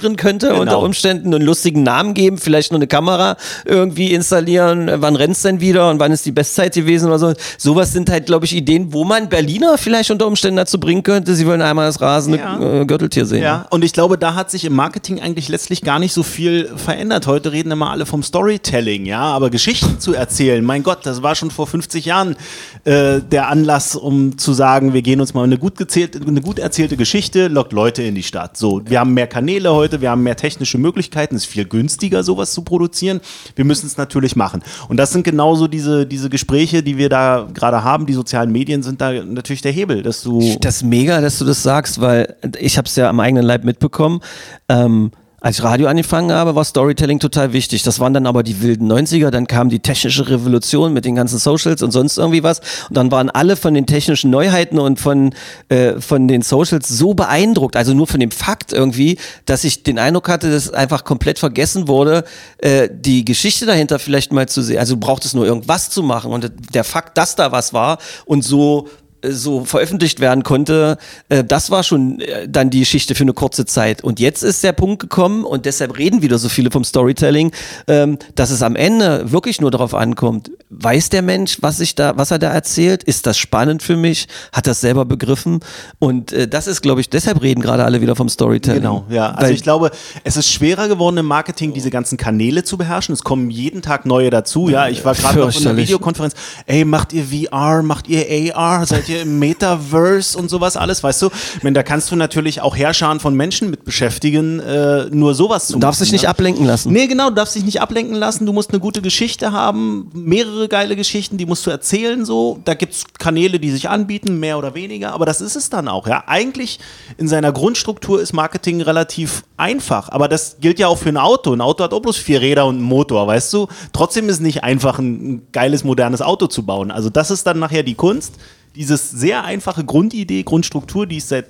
viralisieren 0.06 0.16
könnte 0.16 0.48
Genau. 0.50 0.62
unter 0.62 0.80
Umständen, 0.80 1.34
einen 1.34 1.44
lustigen 1.46 1.84
Namen 1.84 2.14
geben, 2.14 2.38
vielleicht 2.38 2.72
nur 2.72 2.78
eine 2.80 2.88
Kamera 2.88 3.38
irgendwie 3.66 4.14
installieren, 4.14 4.88
äh, 4.88 5.02
wann 5.02 5.16
rennt's 5.16 5.42
denn 5.42 5.60
wieder 5.60 5.90
und 5.90 6.00
wann 6.00 6.12
ist 6.12 6.26
die 6.26 6.32
Bestzeit 6.32 6.74
gewesen 6.76 7.08
oder 7.08 7.20
so. 7.20 7.34
Sowas 7.58 7.92
sind 7.94 8.10
halt, 8.10 8.26
glaube 8.28 8.46
ich, 8.46 8.56
Ideen, 8.56 8.94
wo 8.94 9.04
man 9.04 9.30
Berliner 9.30 9.78
vielleicht 9.78 10.12
unter 10.12 10.28
Umständen 10.28 10.58
dazu 10.58 10.80
bringen 10.80 11.04
könnte, 11.04 11.36
sie 11.36 11.46
wollen 11.48 11.62
einmal 11.62 11.88
das 11.88 12.02
rasende 12.02 12.40
Ja. 12.40 12.82
äh, 12.82 12.86
Gürteltier 12.86 13.26
sehen. 13.26 13.44
Ja, 13.44 13.66
und 13.70 13.84
ich 13.84 13.94
glaube, 13.94 14.18
da 14.18 14.36
hat 14.36 14.52
sich 14.52 14.66
im 14.66 14.74
Marketing 14.74 15.20
eigentlich 15.22 15.50
letztlich 15.50 15.82
gar 15.82 16.00
nicht 16.00 16.14
so 16.14 16.24
viel 16.24 16.70
verändert. 16.76 17.28
Heute 17.28 17.52
reden 17.52 17.72
immer 17.72 17.92
alle 17.92 18.06
vom 18.06 18.24
Storytelling, 18.24 19.06
ja, 19.06 19.22
aber 19.22 19.50
Geschichten 19.50 20.00
zu 20.00 20.14
erzählen, 20.14 20.64
mein 20.64 20.84
Gott, 20.84 21.00
das 21.04 21.24
war 21.24 21.36
schon 21.36 21.52
vor 21.52 21.68
50 21.68 22.06
Jahren 22.06 22.36
äh, 22.84 23.20
der 23.22 23.50
Anlass, 23.50 23.96
um 23.96 24.38
zu 24.38 24.54
sagen, 24.54 24.94
wir 24.94 25.02
gehen 25.02 25.20
uns 25.20 25.34
mal 25.34 25.44
eine 25.44 25.58
gut, 25.58 25.78
gezählte, 25.78 26.20
eine 26.26 26.42
gut 26.42 26.60
erzählte 26.60 26.98
Geschichte, 26.98 27.48
lockt 27.48 27.74
Leute 27.74 28.04
in 28.04 28.16
die 28.16 28.24
Stadt. 28.24 28.58
So, 28.58 28.82
wir 28.86 29.00
haben 29.00 29.14
mehr 29.14 29.28
Kanäle 29.28 29.74
heute, 29.74 29.95
wir 30.02 30.12
haben 30.12 30.24
mehr 30.24 30.36
technische 30.36 30.78
Möglichkeiten, 30.78 31.36
es 31.36 31.44
ist 31.44 31.52
viel 31.52 31.66
günstiger, 31.66 32.24
sowas 32.24 32.54
zu 32.54 32.64
produzieren. 32.64 33.22
Wir 33.56 33.66
müssen 33.66 33.88
es 33.88 33.98
natürlich 33.98 34.36
machen. 34.36 34.64
Und 34.90 34.98
das 34.98 35.12
sind 35.12 35.24
genauso 35.24 35.68
diese, 35.68 36.06
diese 36.06 36.30
Gespräche, 36.30 36.84
die 36.84 36.98
wir 36.98 37.10
da 37.10 37.48
gerade 37.54 37.84
haben. 37.84 38.06
Die 38.06 38.14
sozialen 38.14 38.52
Medien 38.52 38.84
sind 38.84 39.02
da 39.02 39.12
natürlich 39.12 39.62
der 39.62 39.72
Hebel, 39.72 40.04
dass 40.04 40.24
du. 40.24 40.58
Das 40.62 40.78
ist 40.78 40.84
mega, 40.84 41.22
dass 41.22 41.40
du 41.40 41.46
das 41.46 41.64
sagst, 41.64 42.02
weil 42.02 42.36
ich 42.60 42.78
habe 42.78 42.88
es 42.88 42.96
ja 42.96 43.10
am 43.10 43.20
eigenen 43.20 43.46
Leib 43.46 43.64
mitbekommen. 43.64 44.22
Ähm, 44.70 45.12
als 45.46 45.60
ich 45.60 45.64
Radio 45.64 45.86
angefangen 45.86 46.32
habe, 46.32 46.56
war 46.56 46.66
Storytelling 46.66 47.20
total 47.20 47.54
wichtig. 47.54 47.84
Das 47.84 48.00
waren 48.00 48.16
dann 48.16 48.26
aber 48.26 48.42
die 48.42 48.64
wilden 48.64 48.92
90er, 48.92 49.30
dann 49.30 49.46
kam 49.46 49.70
die 49.70 49.80
technische 49.80 50.28
Revolution 50.28 50.92
mit 50.92 51.06
den 51.06 51.14
ganzen 51.14 51.38
Socials 51.38 51.84
und 51.84 51.92
sonst 51.92 52.18
irgendwie 52.18 52.42
was. 52.42 52.62
Und 52.90 52.98
dann 52.98 53.12
waren 53.12 53.30
alle 53.30 53.56
von 53.56 53.76
den 53.76 53.86
technischen 53.86 54.32
Neuheiten 54.32 54.80
und 54.80 55.00
von, 55.00 55.36
äh, 55.70 56.02
von 56.02 56.28
den 56.28 56.42
Socials 56.42 56.88
so 56.88 57.14
beeindruckt, 57.14 57.76
also 57.76 57.94
nur 57.94 58.08
von 58.08 58.20
dem 58.20 58.32
Fakt 58.32 58.74
irgendwie, 58.74 59.20
dass 59.46 59.64
ich 59.66 59.84
den 59.84 60.00
Eindruck 60.00 60.30
hatte, 60.30 60.50
dass 60.50 60.72
einfach 60.72 61.04
komplett 61.04 61.38
vergessen 61.38 61.88
wurde, 61.88 62.24
äh, 62.58 62.90
die 62.92 63.24
Geschichte 63.24 63.68
dahinter 63.68 64.00
vielleicht 64.00 64.34
mal 64.34 64.50
zu 64.50 64.64
sehen. 64.64 64.80
Also 64.80 64.96
du 64.96 65.00
brauchtest 65.00 65.36
nur 65.36 65.46
irgendwas 65.46 65.92
zu 65.92 66.02
machen 66.02 66.32
und 66.32 66.52
der 66.74 66.84
Fakt, 66.84 67.20
dass 67.20 67.36
da 67.36 67.52
was 67.52 67.72
war 67.72 68.00
und 68.26 68.44
so 68.44 68.90
so 69.32 69.66
veröffentlicht 69.66 70.20
werden 70.20 70.44
konnte, 70.44 70.98
äh, 71.30 71.44
das 71.44 71.72
war 71.72 71.84
schon 71.84 72.20
äh, 72.20 72.48
dann 72.50 72.70
die 72.70 72.80
Geschichte 72.80 73.16
für 73.16 73.24
eine 73.24 73.34
kurze 73.34 73.66
Zeit. 73.66 74.04
Und 74.04 74.20
jetzt 74.20 74.44
ist 74.44 74.64
der 74.64 74.74
Punkt 74.74 75.00
gekommen 75.02 75.44
und 75.44 75.66
deshalb 75.66 75.98
reden 75.98 76.22
wieder 76.22 76.38
so 76.38 76.50
viele 76.50 76.72
vom 76.72 76.84
Storytelling, 76.84 77.52
ähm, 77.88 78.18
dass 78.36 78.52
es 78.52 78.62
am 78.62 78.76
Ende 78.76 79.32
wirklich 79.32 79.62
nur 79.62 79.72
darauf 79.72 79.94
ankommt. 79.94 80.52
Weiß 80.70 81.10
der 81.10 81.22
Mensch, 81.22 81.58
was 81.62 81.80
ich 81.80 81.96
da, 81.96 82.18
was 82.18 82.32
er 82.32 82.40
da 82.40 82.52
erzählt? 82.52 83.04
Ist 83.04 83.26
das 83.28 83.38
spannend 83.38 83.84
für 83.84 83.96
mich? 83.96 84.28
Hat 84.52 84.68
das 84.68 84.82
selber 84.82 85.06
begriffen? 85.06 85.60
Und 86.00 86.32
äh, 86.34 86.48
das 86.48 86.68
ist, 86.68 86.82
glaube 86.82 87.02
ich, 87.02 87.10
deshalb 87.10 87.42
reden 87.42 87.62
gerade 87.62 87.86
alle 87.86 88.02
wieder 88.02 88.16
vom 88.16 88.28
Storytelling. 88.30 88.82
Genau, 88.82 89.06
ja. 89.10 89.30
Also 89.32 89.48
Weil- 89.48 89.54
ich 89.56 89.64
glaube, 89.64 89.92
es 90.24 90.36
ist 90.38 90.52
schwerer 90.52 90.88
geworden 90.88 91.18
im 91.18 91.26
Marketing, 91.26 91.74
diese 91.74 91.90
ganzen 91.90 92.18
Kanäle 92.18 92.64
zu 92.64 92.78
beherrschen. 92.78 93.14
Es 93.14 93.24
kommen 93.24 93.50
jeden 93.50 93.82
Tag 93.82 94.06
neue 94.06 94.30
dazu. 94.30 94.68
Ja, 94.70 94.88
ich 94.88 95.06
war 95.06 95.14
gerade 95.14 95.40
noch 95.40 95.56
in 95.56 95.68
einer. 95.68 95.78
Videokonferenz. 95.78 96.34
Ey, 96.66 96.86
macht 96.86 97.14
ihr 97.14 97.26
VR? 97.26 97.82
Macht 97.84 98.08
ihr 98.08 98.56
AR? 98.56 98.86
Seid 98.86 99.08
ihr 99.10 99.15
hier 99.16 99.24
im 99.24 99.40
Metaverse 99.40 100.38
und 100.38 100.50
sowas 100.50 100.78
alles, 100.78 101.04
weißt 101.04 101.22
du? 101.24 101.30
Meine, 101.64 101.74
da 101.74 101.84
kannst 101.84 102.12
du 102.12 102.16
natürlich 102.16 102.62
auch 102.62 102.76
Herrscharen 102.76 103.20
von 103.20 103.36
Menschen 103.36 103.70
mit 103.70 103.86
beschäftigen, 103.86 104.60
äh, 104.60 105.06
nur 105.12 105.34
sowas 105.36 105.68
zu 105.68 105.74
Du 105.74 105.80
darfst 105.80 106.00
machen, 106.00 106.06
dich 106.06 106.12
nicht 106.14 106.24
ne? 106.24 106.30
ablenken 106.30 106.66
lassen. 106.66 106.92
Nee, 106.92 107.08
genau, 107.08 107.30
du 107.30 107.36
darfst 107.36 107.56
dich 107.56 107.64
nicht 107.64 107.82
ablenken 107.82 108.16
lassen. 108.16 108.46
Du 108.46 108.54
musst 108.54 108.72
eine 108.72 108.80
gute 108.80 109.02
Geschichte 109.02 109.52
haben, 109.52 110.10
mehrere 110.14 110.68
geile 110.68 110.96
Geschichten, 110.96 111.38
die 111.38 111.46
musst 111.46 111.66
du 111.66 111.72
erzählen 111.72 112.26
so. 112.26 112.60
Da 112.66 112.74
gibt 112.74 112.94
es 112.94 113.04
Kanäle, 113.18 113.60
die 113.60 113.72
sich 113.72 113.90
anbieten, 113.90 114.40
mehr 114.40 114.58
oder 114.58 114.76
weniger, 114.76 115.14
aber 115.14 115.26
das 115.26 115.42
ist 115.42 115.56
es 115.56 115.70
dann 115.70 115.88
auch. 115.88 116.08
Ja, 116.08 116.24
Eigentlich 116.28 116.80
in 117.18 117.28
seiner 117.28 117.52
Grundstruktur 117.52 118.22
ist 118.22 118.34
Marketing 118.34 118.82
relativ 118.82 119.44
einfach, 119.58 120.10
aber 120.10 120.28
das 120.28 120.58
gilt 120.60 120.80
ja 120.80 120.88
auch 120.88 120.98
für 120.98 121.10
ein 121.10 121.18
Auto. 121.18 121.54
Ein 121.54 121.62
Auto 121.62 121.84
hat 121.84 121.94
auch 121.94 122.02
bloß 122.02 122.18
vier 122.18 122.42
Räder 122.42 122.66
und 122.66 122.76
einen 122.76 122.84
Motor, 122.84 123.28
weißt 123.28 123.54
du? 123.54 123.68
Trotzdem 123.94 124.28
ist 124.28 124.36
es 124.36 124.42
nicht 124.42 124.64
einfach, 124.64 125.00
ein, 125.00 125.36
ein 125.36 125.48
geiles, 125.52 125.84
modernes 125.84 126.22
Auto 126.22 126.48
zu 126.48 126.66
bauen. 126.66 126.92
Also 126.92 127.10
das 127.10 127.32
ist 127.32 127.48
dann 127.48 127.60
nachher 127.60 127.84
die 127.84 127.96
Kunst. 127.96 128.34
Dieses 128.76 129.10
sehr 129.10 129.44
einfache 129.44 129.84
Grundidee, 129.84 130.44
Grundstruktur, 130.44 131.08
die 131.08 131.18
es 131.18 131.30
seit 131.30 131.46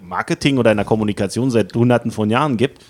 Marketing 0.00 0.58
oder 0.58 0.70
in 0.70 0.76
der 0.76 0.86
Kommunikation 0.86 1.50
seit 1.50 1.74
hunderten 1.74 2.10
von 2.10 2.30
Jahren 2.30 2.56
gibt, 2.56 2.84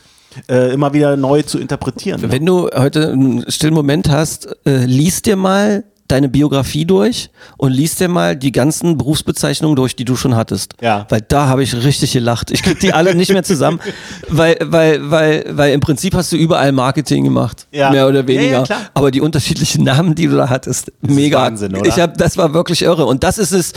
äh, 0.49 0.73
immer 0.73 0.93
wieder 0.93 1.17
neu 1.17 1.43
zu 1.43 1.59
interpretieren. 1.59 2.21
Wenn 2.31 2.45
du 2.45 2.69
heute 2.75 3.13
einen 3.13 3.51
stillen 3.51 3.75
Moment 3.75 4.09
hast, 4.09 4.49
äh, 4.67 4.85
liest 4.85 5.27
dir 5.27 5.37
mal 5.37 5.85
deine 6.09 6.29
Biografie 6.29 6.85
durch 6.85 7.31
und 7.59 7.73
liest 7.73 8.01
dir 8.01 8.09
mal 8.09 8.35
die 8.35 8.51
ganzen 8.51 8.97
Berufsbezeichnungen 8.99 9.77
durch, 9.77 9.95
die 9.95 10.05
du 10.05 10.17
schon 10.17 10.35
hattest. 10.35 10.75
Ja. 10.81 11.07
Weil 11.11 11.21
da 11.21 11.47
habe 11.49 11.63
ich 11.63 11.75
richtig 11.77 12.13
gelacht. 12.13 12.51
Ich 12.51 12.63
krieg 12.63 12.81
die 12.81 12.93
alle 12.93 13.15
nicht 13.15 13.31
mehr 13.33 13.43
zusammen, 13.45 13.79
weil, 14.29 14.57
weil, 14.63 15.11
weil, 15.11 15.45
weil 15.51 15.73
im 15.75 15.81
Prinzip 15.81 16.15
hast 16.15 16.33
du 16.33 16.37
überall 16.37 16.73
Marketing 16.73 17.25
gemacht. 17.25 17.67
Ja. 17.71 17.91
Mehr 17.91 18.09
oder 18.09 18.21
Ja, 18.21 18.27
weniger. 18.27 18.51
ja, 18.51 18.63
klar. 18.65 18.81
Aber 18.95 19.11
die 19.11 19.21
unterschiedlichen 19.21 19.85
Namen, 19.85 20.15
die 20.15 20.27
du 20.27 20.37
da 20.37 20.49
hattest, 20.49 20.91
mega. 21.03 21.43
Wahnsinn, 21.43 21.77
oder? 21.77 21.87
Ich 21.87 22.01
hab, 22.01 22.17
das 22.17 22.37
war 22.39 22.55
wirklich 22.55 22.83
irre. 22.83 23.05
Und 23.05 23.23
das 23.23 23.37
ist 23.37 23.53
es, 23.53 23.75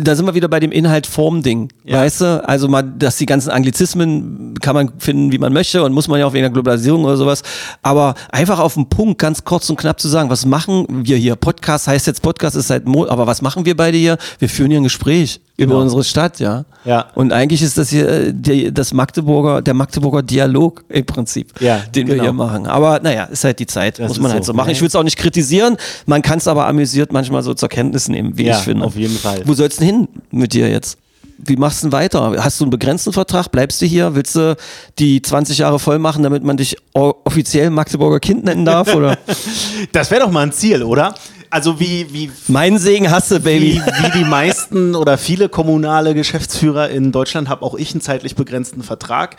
da 0.00 0.16
sind 0.16 0.24
wir 0.24 0.34
wieder 0.34 0.48
bei 0.48 0.60
dem 0.60 0.72
Inhalt-Form-Ding. 0.72 1.68
Ja. 1.84 1.98
Weißt 1.98 2.22
du? 2.22 2.48
Also 2.48 2.68
mal, 2.68 2.82
dass 2.82 3.16
die 3.18 3.26
ganzen 3.26 3.50
Anglizismen 3.50 4.54
kann 4.60 4.74
man 4.74 4.92
finden, 4.98 5.30
wie 5.32 5.38
man 5.38 5.52
möchte 5.52 5.82
und 5.84 5.92
muss 5.92 6.08
man 6.08 6.18
ja 6.20 6.26
auch 6.26 6.32
wegen 6.32 6.42
der 6.44 6.50
Globalisierung 6.50 7.04
oder 7.04 7.16
sowas. 7.18 7.42
Aber 7.82 8.14
einfach 8.30 8.58
auf 8.60 8.74
den 8.74 8.88
Punkt, 8.88 9.18
ganz 9.18 9.44
kurz 9.44 9.68
und 9.68 9.76
knapp 9.76 10.00
zu 10.00 10.08
sagen, 10.08 10.30
was 10.30 10.46
machen 10.46 10.86
wir 10.88 11.18
hier? 11.18 11.36
Podcast 11.36 11.65
heißt 11.68 12.06
jetzt 12.06 12.22
Podcast 12.22 12.56
ist 12.56 12.68
seit 12.68 12.86
Mo 12.86 13.06
aber 13.08 13.26
was 13.26 13.42
machen 13.42 13.64
wir 13.64 13.76
beide 13.76 13.96
hier? 13.98 14.16
Wir 14.38 14.48
führen 14.48 14.70
hier 14.70 14.80
ein 14.80 14.84
Gespräch 14.84 15.40
über 15.56 15.72
Genau. 15.74 15.82
unsere 15.84 16.04
Stadt, 16.04 16.38
ja. 16.38 16.64
Ja. 16.84 17.06
Und 17.14 17.32
eigentlich 17.32 17.62
ist 17.62 17.76
das 17.78 17.88
hier 17.90 18.08
äh, 18.08 18.32
der, 18.32 18.70
das 18.70 18.92
Magdeburger, 18.92 19.62
der 19.62 19.74
Magdeburger 19.74 20.22
Dialog 20.22 20.84
im 20.88 21.04
Prinzip, 21.06 21.52
Ja, 21.60 21.78
den 21.94 22.06
wir 22.06 22.14
genau. 22.14 22.24
hier 22.24 22.32
machen. 22.32 22.66
Aber 22.66 23.00
naja, 23.00 23.24
ist 23.24 23.44
halt 23.44 23.58
die 23.58 23.66
Zeit, 23.66 23.98
Das 23.98 24.08
muss 24.08 24.20
man 24.20 24.32
halt 24.32 24.44
so. 24.44 24.52
so 24.52 24.56
machen. 24.56 24.70
Ich 24.70 24.80
will 24.80 24.88
es 24.88 24.94
auch 24.96 25.02
nicht 25.02 25.16
kritisieren, 25.18 25.76
man 26.06 26.22
kann 26.22 26.38
es 26.38 26.46
aber 26.48 26.66
amüsiert 26.66 27.12
manchmal 27.12 27.42
so 27.42 27.54
zur 27.54 27.68
Kenntnis 27.68 28.08
nehmen, 28.08 28.36
wie 28.38 28.44
Ja, 28.46 28.58
ich 28.58 28.64
finde. 28.64 28.84
auf 28.84 28.96
jeden 28.96 29.16
Fall. 29.16 29.42
Wo 29.44 29.54
sollst 29.54 29.80
du 29.80 29.84
denn 29.84 29.94
hin 29.94 30.08
mit 30.30 30.52
dir 30.52 30.68
jetzt? 30.68 30.98
Wie 31.38 31.56
machst 31.56 31.82
du 31.82 31.88
denn 31.88 31.92
weiter? 31.92 32.32
Hast 32.38 32.60
du 32.60 32.64
einen 32.64 32.70
begrenzten 32.70 33.12
Vertrag? 33.12 33.50
Bleibst 33.52 33.82
du 33.82 33.86
hier? 33.86 34.14
Willst 34.14 34.36
du 34.36 34.56
die 34.98 35.20
20 35.20 35.58
Jahre 35.58 35.78
voll 35.78 35.98
machen, 35.98 36.22
damit 36.22 36.42
man 36.44 36.56
dich 36.56 36.76
offiziell 36.94 37.68
Magdeburger 37.68 38.20
Kind 38.20 38.44
nennen 38.44 38.64
darf? 38.64 38.94
Oder? 38.94 39.18
Das 39.92 40.10
wäre 40.10 40.22
doch 40.22 40.30
mal 40.30 40.40
ein 40.44 40.52
Ziel, 40.52 40.82
oder? 40.82 41.14
Also 41.56 41.80
wie, 41.80 42.12
wie, 42.12 42.30
mein 42.48 42.76
Segen 42.76 43.10
hast 43.10 43.30
du, 43.30 43.36
wie, 43.36 43.40
Baby. 43.40 43.82
wie 44.02 44.18
die 44.18 44.24
meisten 44.26 44.94
oder 44.94 45.16
viele 45.16 45.48
kommunale 45.48 46.12
Geschäftsführer 46.12 46.90
in 46.90 47.12
Deutschland 47.12 47.48
habe 47.48 47.64
auch 47.64 47.74
ich 47.76 47.92
einen 47.92 48.02
zeitlich 48.02 48.36
begrenzten 48.36 48.82
Vertrag. 48.82 49.38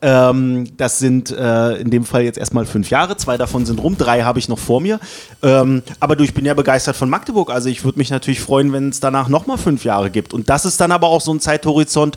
Ähm, 0.00 0.74
das 0.78 0.98
sind 0.98 1.30
äh, 1.30 1.74
in 1.74 1.90
dem 1.90 2.06
Fall 2.06 2.22
jetzt 2.22 2.38
erstmal 2.38 2.64
fünf 2.64 2.88
Jahre, 2.88 3.18
zwei 3.18 3.36
davon 3.36 3.66
sind 3.66 3.82
rum, 3.82 3.98
drei 3.98 4.22
habe 4.22 4.38
ich 4.38 4.48
noch 4.48 4.58
vor 4.58 4.80
mir. 4.80 4.98
Ähm, 5.42 5.82
aber 6.00 6.16
du, 6.16 6.24
ich 6.24 6.32
bin 6.32 6.46
ja 6.46 6.54
begeistert 6.54 6.96
von 6.96 7.10
Magdeburg, 7.10 7.50
also 7.50 7.68
ich 7.68 7.84
würde 7.84 7.98
mich 7.98 8.08
natürlich 8.08 8.40
freuen, 8.40 8.72
wenn 8.72 8.88
es 8.88 9.00
danach 9.00 9.28
nochmal 9.28 9.58
fünf 9.58 9.84
Jahre 9.84 10.08
gibt. 10.08 10.32
Und 10.32 10.48
das 10.48 10.64
ist 10.64 10.80
dann 10.80 10.90
aber 10.90 11.08
auch 11.08 11.20
so 11.20 11.34
ein 11.34 11.40
Zeithorizont, 11.40 12.16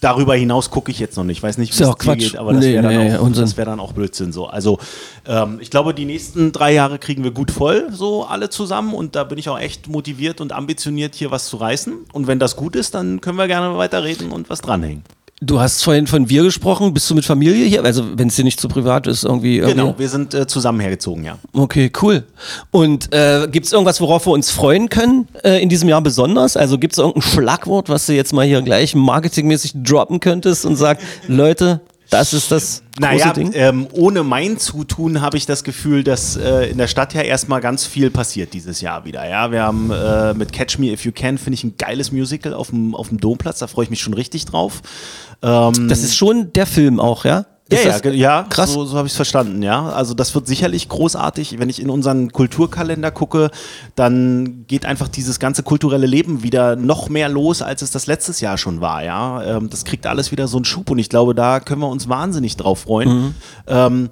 Darüber 0.00 0.34
hinaus 0.34 0.70
gucke 0.70 0.90
ich 0.90 0.98
jetzt 0.98 1.16
noch 1.16 1.24
nicht. 1.24 1.38
Ich 1.38 1.42
weiß 1.42 1.58
nicht, 1.58 1.78
wie 1.78 1.82
es 1.82 1.94
dir 1.96 2.16
geht, 2.16 2.36
aber 2.36 2.54
das 2.54 2.64
Nee, 2.64 2.72
wäre 2.72 2.82
dann, 2.82 3.06
nee, 3.06 3.16
auch- 3.16 3.30
das 3.32 3.56
wär 3.58 3.66
dann 3.66 3.80
auch 3.80 3.92
Blödsinn 3.92 4.32
so. 4.32 4.46
Also 4.46 4.78
ähm, 5.26 5.58
ich 5.60 5.70
glaube, 5.70 5.92
die 5.92 6.06
nächsten 6.06 6.52
drei 6.52 6.72
Jahre 6.72 6.98
kriegen 6.98 7.22
wir 7.22 7.32
gut 7.32 7.50
voll, 7.50 7.88
so 7.92 8.24
alle 8.24 8.48
zusammen. 8.48 8.94
Und 8.94 9.14
da 9.14 9.24
bin 9.24 9.36
ich 9.36 9.48
auch 9.50 9.58
echt 9.58 9.88
motiviert 9.88 10.40
und 10.40 10.52
ambitioniert, 10.52 11.14
hier 11.14 11.30
was 11.30 11.48
zu 11.48 11.58
reißen. 11.58 11.92
Und 12.12 12.26
wenn 12.26 12.38
das 12.38 12.56
gut 12.56 12.76
ist, 12.76 12.94
dann 12.94 13.20
können 13.20 13.36
wir 13.36 13.46
gerne 13.46 13.76
weiterreden 13.76 14.32
und 14.32 14.48
was 14.48 14.62
dranhängen. 14.62 15.02
Du 15.42 15.58
hast 15.58 15.82
vorhin 15.82 16.06
von 16.06 16.28
wir 16.28 16.42
gesprochen. 16.42 16.92
Bist 16.92 17.08
du 17.08 17.14
mit 17.14 17.24
Familie 17.24 17.64
hier? 17.64 17.82
Also, 17.82 18.18
wenn 18.18 18.28
es 18.28 18.36
dir 18.36 18.44
nicht 18.44 18.60
zu 18.60 18.68
privat 18.68 19.06
ist, 19.06 19.24
irgendwie. 19.24 19.56
irgendwie 19.56 19.80
Genau, 19.80 19.98
wir 19.98 20.08
sind 20.10 20.34
äh, 20.34 20.46
zusammen 20.46 20.80
hergezogen, 20.80 21.24
ja. 21.24 21.38
Okay, 21.54 21.90
cool. 22.02 22.24
Und 22.70 23.12
äh, 23.14 23.48
gibt 23.50 23.64
es 23.64 23.72
irgendwas, 23.72 24.02
worauf 24.02 24.26
wir 24.26 24.32
uns 24.32 24.50
freuen 24.50 24.90
können 24.90 25.28
äh, 25.42 25.62
in 25.62 25.70
diesem 25.70 25.88
Jahr 25.88 26.02
besonders? 26.02 26.58
Also 26.58 26.78
gibt 26.78 26.92
es 26.92 26.98
irgendein 26.98 27.22
Schlagwort, 27.22 27.88
was 27.88 28.04
du 28.04 28.12
jetzt 28.12 28.34
mal 28.34 28.44
hier 28.44 28.60
gleich 28.60 28.94
marketingmäßig 28.94 29.72
droppen 29.82 30.20
könntest 30.20 30.66
und 30.66 30.76
sagst, 30.76 31.06
Leute, 31.26 31.80
das 32.10 32.32
ist 32.34 32.50
das 32.50 32.82
große 32.98 33.00
Naja, 33.00 33.32
Ding? 33.32 33.52
ähm, 33.54 33.86
ohne 33.92 34.22
mein 34.24 34.58
Zutun 34.58 35.20
habe 35.20 35.36
ich 35.36 35.46
das 35.46 35.64
Gefühl, 35.64 36.04
dass 36.04 36.36
äh, 36.36 36.66
in 36.70 36.76
der 36.78 36.86
Stadt 36.88 37.14
ja 37.14 37.22
erstmal 37.22 37.60
ganz 37.60 37.86
viel 37.86 38.10
passiert 38.10 38.52
dieses 38.52 38.80
Jahr 38.80 39.04
wieder. 39.04 39.26
Ja, 39.28 39.50
wir 39.52 39.62
haben 39.62 39.90
äh, 39.90 40.34
mit 40.34 40.52
Catch 40.52 40.78
Me 40.78 40.92
If 40.92 41.04
You 41.04 41.12
Can, 41.12 41.38
finde 41.38 41.54
ich, 41.54 41.64
ein 41.64 41.74
geiles 41.78 42.12
Musical 42.12 42.52
auf 42.52 42.70
dem, 42.70 42.94
auf 42.94 43.08
dem 43.08 43.18
Domplatz. 43.18 43.60
Da 43.60 43.66
freue 43.68 43.84
ich 43.84 43.90
mich 43.90 44.00
schon 44.00 44.14
richtig 44.14 44.44
drauf. 44.44 44.82
Ähm, 45.42 45.88
Das 45.88 46.02
ist 46.02 46.16
schon 46.16 46.52
der 46.52 46.66
Film 46.66 47.00
auch, 47.00 47.24
ja? 47.24 47.46
Ja, 47.72 47.78
Ist 47.78 48.04
ja, 48.04 48.10
ja, 48.10 48.46
krass? 48.48 48.72
so, 48.72 48.84
so 48.84 48.96
habe 48.96 49.06
ich 49.06 49.12
es 49.12 49.16
verstanden, 49.16 49.62
ja. 49.62 49.88
Also 49.90 50.14
das 50.14 50.34
wird 50.34 50.46
sicherlich 50.46 50.88
großartig. 50.88 51.58
Wenn 51.58 51.68
ich 51.68 51.80
in 51.80 51.88
unseren 51.88 52.32
Kulturkalender 52.32 53.10
gucke, 53.10 53.50
dann 53.94 54.64
geht 54.66 54.84
einfach 54.86 55.08
dieses 55.08 55.38
ganze 55.38 55.62
kulturelle 55.62 56.06
Leben 56.06 56.42
wieder 56.42 56.76
noch 56.76 57.08
mehr 57.08 57.28
los, 57.28 57.62
als 57.62 57.82
es 57.82 57.90
das 57.90 58.06
letztes 58.06 58.40
Jahr 58.40 58.58
schon 58.58 58.80
war, 58.80 59.04
ja. 59.04 59.42
Ähm, 59.44 59.70
das 59.70 59.84
kriegt 59.84 60.06
alles 60.06 60.32
wieder 60.32 60.48
so 60.48 60.58
einen 60.58 60.64
Schub 60.64 60.90
und 60.90 60.98
ich 60.98 61.08
glaube, 61.08 61.34
da 61.34 61.60
können 61.60 61.80
wir 61.80 61.88
uns 61.88 62.08
wahnsinnig 62.08 62.56
drauf 62.56 62.80
freuen. 62.80 63.08
Mhm. 63.08 63.34
Ähm, 63.66 64.08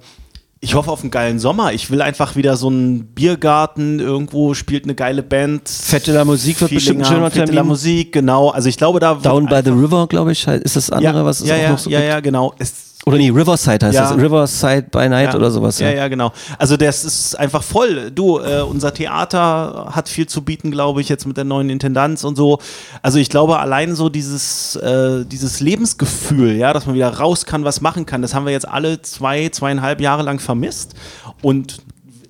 ich 0.61 0.75
hoffe 0.75 0.91
auf 0.91 1.01
einen 1.01 1.11
geilen 1.11 1.39
Sommer. 1.39 1.71
Ich 1.71 1.89
will 1.89 2.01
einfach 2.01 2.35
wieder 2.35 2.57
so 2.57 2.67
einen 2.67 3.05
Biergarten, 3.05 3.99
irgendwo 3.99 4.53
spielt 4.53 4.83
eine 4.83 4.93
geile 4.93 5.23
Band. 5.23 5.69
Fette 5.69 6.11
la 6.11 6.25
Musik 6.25 6.59
wird 6.59 6.71
bestimmt 6.71 6.99
ein 6.99 7.05
schöner 7.05 7.31
Fette 7.31 7.51
la 7.51 7.61
Termin. 7.61 7.69
Musik, 7.69 8.11
genau. 8.11 8.49
Also 8.49 8.67
ich 8.67 8.75
glaube, 8.75 8.99
da 8.99 9.15
Down 9.15 9.45
by 9.45 9.61
the 9.63 9.71
River, 9.71 10.07
glaube 10.07 10.33
ich, 10.33 10.45
ist 10.47 10.75
das 10.75 10.89
andere, 10.89 11.19
ja, 11.19 11.25
was 11.25 11.39
es 11.39 11.47
ja, 11.47 11.55
auch 11.55 11.61
ja, 11.61 11.69
noch 11.69 11.79
so 11.79 11.89
ja, 11.89 11.99
gibt? 11.99 12.09
ja, 12.09 12.19
genau. 12.19 12.53
Es, 12.59 12.88
Oder 13.09 13.17
nee, 13.17 13.29
Riverside 13.31 13.87
heißt 13.87 13.95
Ja. 13.95 14.13
das. 14.13 14.21
Riverside 14.21 14.83
by 14.83 15.09
Night 15.09 15.29
ja. 15.29 15.35
oder 15.35 15.49
sowas. 15.49 15.79
Ja, 15.79 15.89
ja, 15.89 16.07
genau. 16.07 16.31
Also 16.59 16.77
das 16.77 17.03
ist 17.03 17.33
einfach 17.39 17.63
voll. 17.63 18.11
Du, 18.11 18.37
äh, 18.37 18.61
unser 18.61 18.93
Theater 18.93 19.87
hat 19.91 20.07
viel 20.09 20.27
zu 20.27 20.43
bieten, 20.43 20.69
glaube 20.69 21.01
ich, 21.01 21.09
jetzt 21.09 21.25
mit 21.25 21.35
der 21.35 21.43
neuen 21.43 21.71
Intendanz 21.71 22.23
und 22.23 22.35
so. 22.35 22.59
Also 23.01 23.17
ich 23.17 23.29
glaube, 23.29 23.57
allein 23.57 23.95
so 23.95 24.09
dieses, 24.09 24.75
äh, 24.75 25.25
dieses 25.25 25.59
Lebensgefühl, 25.59 26.55
ja, 26.55 26.71
dass 26.71 26.85
man 26.85 26.93
wieder 26.93 27.09
raus 27.09 27.45
kann, 27.47 27.63
was 27.63 27.81
machen 27.81 28.05
kann, 28.05 28.21
das 28.21 28.35
haben 28.35 28.45
wir 28.45 28.53
jetzt 28.53 28.67
alle 28.67 29.01
zwei, 29.01 29.49
zweieinhalb 29.49 30.01
Jahre 30.01 30.21
lang 30.21 30.39
vermisst. 30.39 30.93
Und 31.41 31.77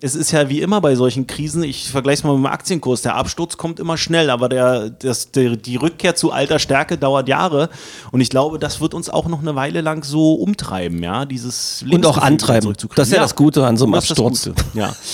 es 0.02 0.16
ist 0.16 0.32
ja 0.32 0.50
wie 0.50 0.62
immer 0.62 0.82
bei 0.82 0.96
solchen 0.96 1.28
Krisen, 1.28 1.64
ich 1.64 1.90
vergleiche 1.90 2.20
es 2.20 2.24
mal 2.24 2.34
mit 2.34 2.46
dem 2.46 2.52
Aktienkurs, 2.52 3.02
der 3.02 3.16
Absturz 3.16 3.58
kommt 3.58 3.80
immer 3.80 3.98
schnell, 3.98 4.30
aber 4.30 4.50
der, 4.50 4.90
das, 4.90 5.32
der, 5.32 5.56
die 5.56 5.76
Rückkehr 5.76 6.16
zu 6.16 6.32
alter 6.32 6.60
Stärke 6.60 6.98
dauert 6.98 7.28
Jahre 7.28 7.70
und 8.12 8.22
ich 8.22 8.30
glaube, 8.30 8.60
das 8.60 8.82
wird 8.82 8.94
uns 8.94 9.10
auch 9.10 9.28
noch 9.28 9.42
eine 9.42 9.56
Weile 9.56 9.82
lang 9.82 10.04
so 10.04 10.34
umtreiben, 10.34 11.04
ja, 11.04 11.26
dieses 11.26 11.84
Und 11.90 12.06
auch 12.06 12.18
antreiben. 12.18 12.74
Das 12.96 13.08
ist 13.08 13.14
ja, 13.14 13.22
das 13.22 13.36
Gute 13.36 13.66
an 13.66 13.78
so 13.78 13.86
einem 13.86 13.96
Absturz. 13.96 14.50
Ja. 14.74 14.96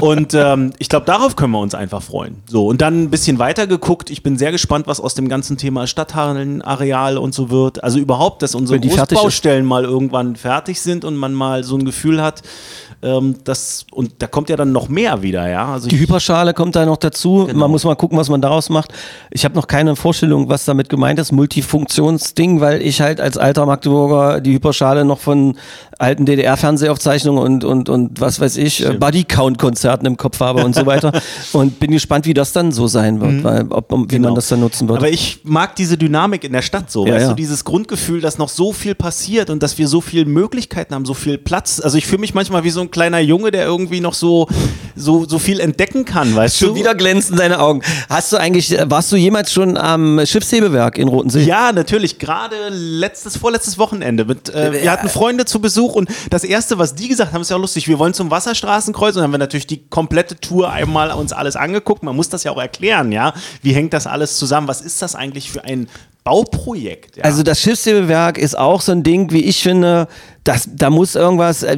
Und 0.00 0.34
ähm, 0.34 0.72
ich 0.78 0.88
glaube, 0.88 1.06
darauf 1.06 1.36
können 1.36 1.52
wir 1.52 1.60
uns 1.60 1.74
einfach 1.74 2.02
freuen. 2.02 2.42
So, 2.46 2.66
und 2.66 2.80
dann 2.80 3.04
ein 3.04 3.10
bisschen 3.10 3.38
weiter 3.38 3.66
geguckt. 3.66 4.10
Ich 4.10 4.22
bin 4.22 4.36
sehr 4.36 4.52
gespannt, 4.52 4.86
was 4.86 5.00
aus 5.00 5.14
dem 5.14 5.28
ganzen 5.28 5.56
Thema 5.56 5.86
Stadthallenareal 5.86 7.18
und 7.18 7.34
so 7.34 7.50
wird. 7.50 7.82
Also 7.82 7.98
überhaupt, 7.98 8.42
dass 8.42 8.54
unsere. 8.54 8.78
Großbaustellen 8.78 9.64
mal 9.64 9.84
irgendwann 9.84 10.36
fertig 10.36 10.80
sind 10.80 11.04
und 11.04 11.16
man 11.16 11.34
mal 11.34 11.64
so 11.64 11.76
ein 11.76 11.84
Gefühl 11.84 12.22
hat, 12.22 12.42
ähm, 13.00 13.36
dass, 13.44 13.86
und 13.92 14.14
da 14.18 14.26
kommt 14.26 14.48
ja 14.48 14.56
dann 14.56 14.72
noch 14.72 14.88
mehr 14.88 15.22
wieder, 15.22 15.48
ja. 15.48 15.72
Also 15.72 15.88
Die 15.88 15.98
Hyperschale 15.98 16.52
kommt 16.54 16.74
da 16.74 16.84
noch 16.84 16.96
dazu. 16.96 17.44
Genau. 17.46 17.60
Man 17.60 17.70
muss 17.70 17.84
mal 17.84 17.94
gucken, 17.94 18.18
was 18.18 18.28
man 18.28 18.40
daraus 18.40 18.70
macht. 18.70 18.92
Ich 19.30 19.44
habe 19.44 19.54
noch 19.54 19.66
keine 19.68 19.94
Vorstellung, 19.94 20.48
was 20.48 20.64
damit 20.64 20.88
gemeint 20.88 21.18
ist. 21.18 21.32
Multifunktionsding, 21.32 22.60
weil 22.60 22.82
ich 22.82 23.00
halt 23.00 23.20
als 23.20 23.36
alter 23.38 23.66
Magdeburger 23.66 24.40
die 24.40 24.54
Hyperschale 24.54 25.04
noch 25.04 25.20
von 25.20 25.56
alten 25.98 26.26
DDR-Fernsehaufzeichnungen 26.26 27.42
und, 27.42 27.64
und, 27.64 27.88
und 27.88 28.20
was 28.20 28.40
weiß 28.40 28.56
ich, 28.56 28.84
äh, 28.84 28.94
Body-Count-Konzerten 28.94 29.77
im 29.84 30.16
Kopf 30.16 30.40
habe 30.40 30.64
und 30.64 30.74
so 30.74 30.86
weiter. 30.86 31.12
und 31.52 31.78
bin 31.80 31.90
gespannt, 31.90 32.26
wie 32.26 32.34
das 32.34 32.52
dann 32.52 32.72
so 32.72 32.86
sein 32.86 33.20
wird, 33.20 33.44
weil, 33.44 33.66
ob, 33.70 33.90
wie 33.92 34.06
Genau. 34.06 34.28
man 34.28 34.34
das 34.34 34.48
dann 34.48 34.60
nutzen 34.60 34.88
wird. 34.88 34.98
Aber 34.98 35.08
ich 35.08 35.40
mag 35.44 35.76
diese 35.76 35.96
Dynamik 35.96 36.44
in 36.44 36.52
der 36.52 36.62
Stadt 36.62 36.90
so, 36.90 37.06
Ja, 37.06 37.14
weißt 37.14 37.22
ja. 37.22 37.28
du, 37.30 37.34
dieses 37.36 37.64
Grundgefühl, 37.64 38.20
dass 38.20 38.38
noch 38.38 38.48
so 38.48 38.72
viel 38.72 38.94
passiert 38.94 39.50
und 39.50 39.62
dass 39.62 39.78
wir 39.78 39.88
so 39.88 40.00
viele 40.00 40.24
Möglichkeiten 40.24 40.94
haben, 40.94 41.04
so 41.04 41.14
viel 41.14 41.38
Platz. 41.38 41.80
Also 41.80 41.98
ich 41.98 42.06
fühle 42.06 42.20
mich 42.20 42.34
manchmal 42.34 42.64
wie 42.64 42.70
so 42.70 42.80
ein 42.80 42.90
kleiner 42.90 43.20
Junge, 43.20 43.50
der 43.50 43.64
irgendwie 43.64 44.00
noch 44.00 44.14
so 44.14 44.48
so, 44.98 45.24
so 45.26 45.38
viel 45.38 45.60
entdecken 45.60 46.04
kann, 46.04 46.34
weißt 46.34 46.58
Schon 46.58 46.70
du? 46.70 46.74
wieder 46.74 46.94
glänzen 46.94 47.36
deine 47.36 47.60
Augen. 47.60 47.82
Hast 48.08 48.32
du 48.32 48.36
eigentlich, 48.36 48.76
warst 48.86 49.12
du 49.12 49.16
jemals 49.16 49.52
schon 49.52 49.76
am 49.76 50.20
Schiffshebewerk 50.24 50.98
in 50.98 51.08
Rotensee? 51.08 51.44
Ja, 51.44 51.72
natürlich. 51.72 52.18
Gerade 52.18 52.56
letztes, 52.70 53.36
vorletztes 53.36 53.78
Wochenende. 53.78 54.24
Mit, 54.24 54.52
äh, 54.52 54.82
wir 54.82 54.90
hatten 54.90 55.08
Freunde 55.08 55.44
zu 55.44 55.60
Besuch 55.60 55.94
und 55.94 56.10
das 56.30 56.44
Erste, 56.44 56.78
was 56.78 56.94
die 56.94 57.08
gesagt 57.08 57.32
haben, 57.32 57.42
ist 57.42 57.50
ja 57.50 57.56
lustig. 57.56 57.88
Wir 57.88 57.98
wollen 57.98 58.14
zum 58.14 58.30
Wasserstraßenkreuz 58.30 59.10
und 59.10 59.16
dann 59.16 59.24
haben 59.24 59.32
wir 59.32 59.38
natürlich 59.38 59.66
die 59.70 59.86
komplette 59.88 60.40
Tour 60.40 60.70
einmal 60.70 61.10
uns 61.12 61.32
alles 61.32 61.56
angeguckt. 61.56 62.02
Man 62.02 62.16
muss 62.16 62.28
das 62.28 62.44
ja 62.44 62.52
auch 62.52 62.60
erklären, 62.60 63.12
ja. 63.12 63.32
Wie 63.62 63.72
hängt 63.72 63.92
das 63.92 64.06
alles 64.06 64.36
zusammen? 64.38 64.68
Was 64.68 64.80
ist 64.80 65.02
das 65.02 65.14
eigentlich 65.14 65.50
für 65.50 65.64
ein 65.64 65.88
Bauprojekt? 66.24 67.16
Ja? 67.16 67.24
Also 67.24 67.42
das 67.42 67.60
Schiffshebewerk 67.60 68.38
ist 68.38 68.58
auch 68.58 68.80
so 68.82 68.92
ein 68.92 69.02
Ding, 69.02 69.30
wie 69.32 69.44
ich 69.44 69.62
finde, 69.62 70.08
das, 70.44 70.68
da 70.74 70.90
muss 70.90 71.14
irgendwas, 71.14 71.62
äh, 71.62 71.76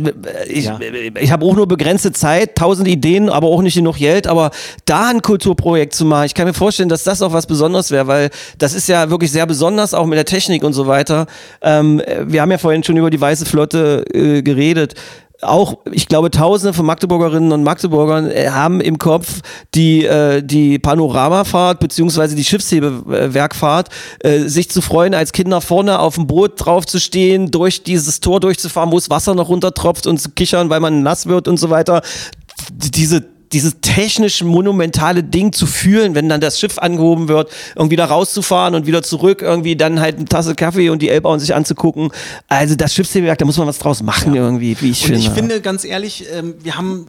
ich, 0.49 0.65
Ja. 0.65 0.79
ich 1.21 1.31
habe 1.31 1.45
auch 1.45 1.55
nur 1.55 1.67
begrenzte 1.69 2.13
Zeit, 2.13 2.57
tausend 2.57 2.89
Ideen, 2.89 3.29
aber 3.29 3.49
auch 3.49 3.63
nicht 3.63 3.75
genug 3.75 3.97
Geld, 3.97 4.27
aber 4.27 4.51
da 4.87 5.09
ein 5.11 5.23
Kulturprojekt 5.23 5.95
zu 5.95 6.05
machen, 6.05 6.27
ich 6.27 6.35
kann 6.35 6.47
mir 6.47 6.55
vorstellen, 6.55 6.89
dass 6.89 7.05
das 7.05 7.23
auch 7.23 7.33
was 7.33 7.47
Besonderes 7.47 7.91
wäre, 7.91 8.07
weil 8.07 8.31
das 8.59 8.75
ist 8.75 8.89
ja 8.89 9.09
wirklich 9.11 9.31
sehr 9.33 9.47
besonders, 9.47 9.95
auch 9.95 10.07
mit 10.07 10.17
der 10.17 10.25
Technik 10.25 10.63
und 10.65 10.73
so 10.73 10.87
weiter. 10.87 11.27
Ähm, 11.63 12.03
wir 12.25 12.43
haben 12.43 12.51
ja 12.51 12.59
vorhin 12.59 12.83
schon 12.85 12.97
über 12.97 13.11
die 13.11 13.21
Weiße 13.21 13.47
Flotte 13.47 14.05
äh, 14.13 14.43
geredet 14.43 14.95
auch, 15.43 15.79
ich 15.91 16.07
glaube, 16.09 16.31
Tausende 16.31 16.73
von 16.73 16.87
Magdeburgerinnen 16.87 17.53
und 17.53 17.63
Magdeburgern 17.63 18.31
äh, 18.31 18.51
haben 18.51 18.81
im 18.81 18.99
Kopf 18.99 19.41
die, 19.75 20.05
äh, 20.05 20.43
die 20.43 20.79
Panoramafahrt 20.79 21.81
beziehungsweise 21.81 22.37
die 22.37 22.45
Schiffshebewerkfahrt, 22.45 23.89
äh, 24.21 24.41
sich 24.41 24.71
zu 24.71 24.83
freuen, 24.83 25.15
als 25.15 25.33
Kinder 25.33 25.61
vorne 25.61 25.99
auf 25.99 26.17
dem 26.17 26.27
Boot 26.27 26.53
drauf 26.57 26.87
zu 26.87 27.01
stehen, 27.01 27.51
durch 27.51 27.83
dieses 27.83 28.21
Tor 28.21 28.41
durchzufahren, 28.41 28.93
wo 28.93 28.97
das 28.97 29.11
Wasser 29.11 29.35
noch 29.35 29.49
runtertropft 29.49 30.07
und 30.07 30.19
zu 30.19 30.31
kichern, 30.31 30.71
weil 30.71 30.81
man 30.81 31.03
nass 31.03 31.27
wird 31.27 31.49
und 31.49 31.59
so 31.59 31.71
weiter. 31.71 32.03
Diese 32.73 33.25
dieses 33.53 33.81
technisch 33.81 34.43
monumentale 34.45 35.23
Ding 35.25 35.53
zu 35.53 35.67
fühlen, 35.67 36.15
wenn 36.15 36.29
dann 36.29 36.41
das 36.41 36.61
Schiff 36.61 36.79
angehoben 36.79 37.29
wird, 37.29 37.51
irgendwie 37.75 37.97
da 37.97 38.05
rauszufahren 38.05 38.75
und 38.75 38.87
wieder 38.87 39.03
zurück, 39.03 39.43
irgendwie 39.43 39.77
dann 39.77 40.01
halt 40.01 40.17
eine 40.17 40.27
Tasse 40.27 40.55
Kaffee 40.55 40.89
und 40.91 41.03
die 41.03 41.09
Elbauern 41.09 41.41
sich 41.41 41.55
anzugucken. 41.55 42.11
Also 42.49 42.77
das 42.77 42.95
Schiffshebewerk, 42.95 43.39
da 43.39 43.45
muss 43.45 43.59
man 43.59 43.67
was 43.67 43.79
draus 43.79 44.03
machen 44.03 44.35
irgendwie, 44.35 44.77
wie 44.81 44.91
ich 44.91 45.03
Und 45.03 45.07
finde. 45.07 45.21
ich 45.21 45.31
finde, 45.31 45.61
ganz 45.61 45.85
ehrlich, 45.85 46.27
ähm, 46.33 46.55
wir 46.63 46.77
haben. 46.77 47.07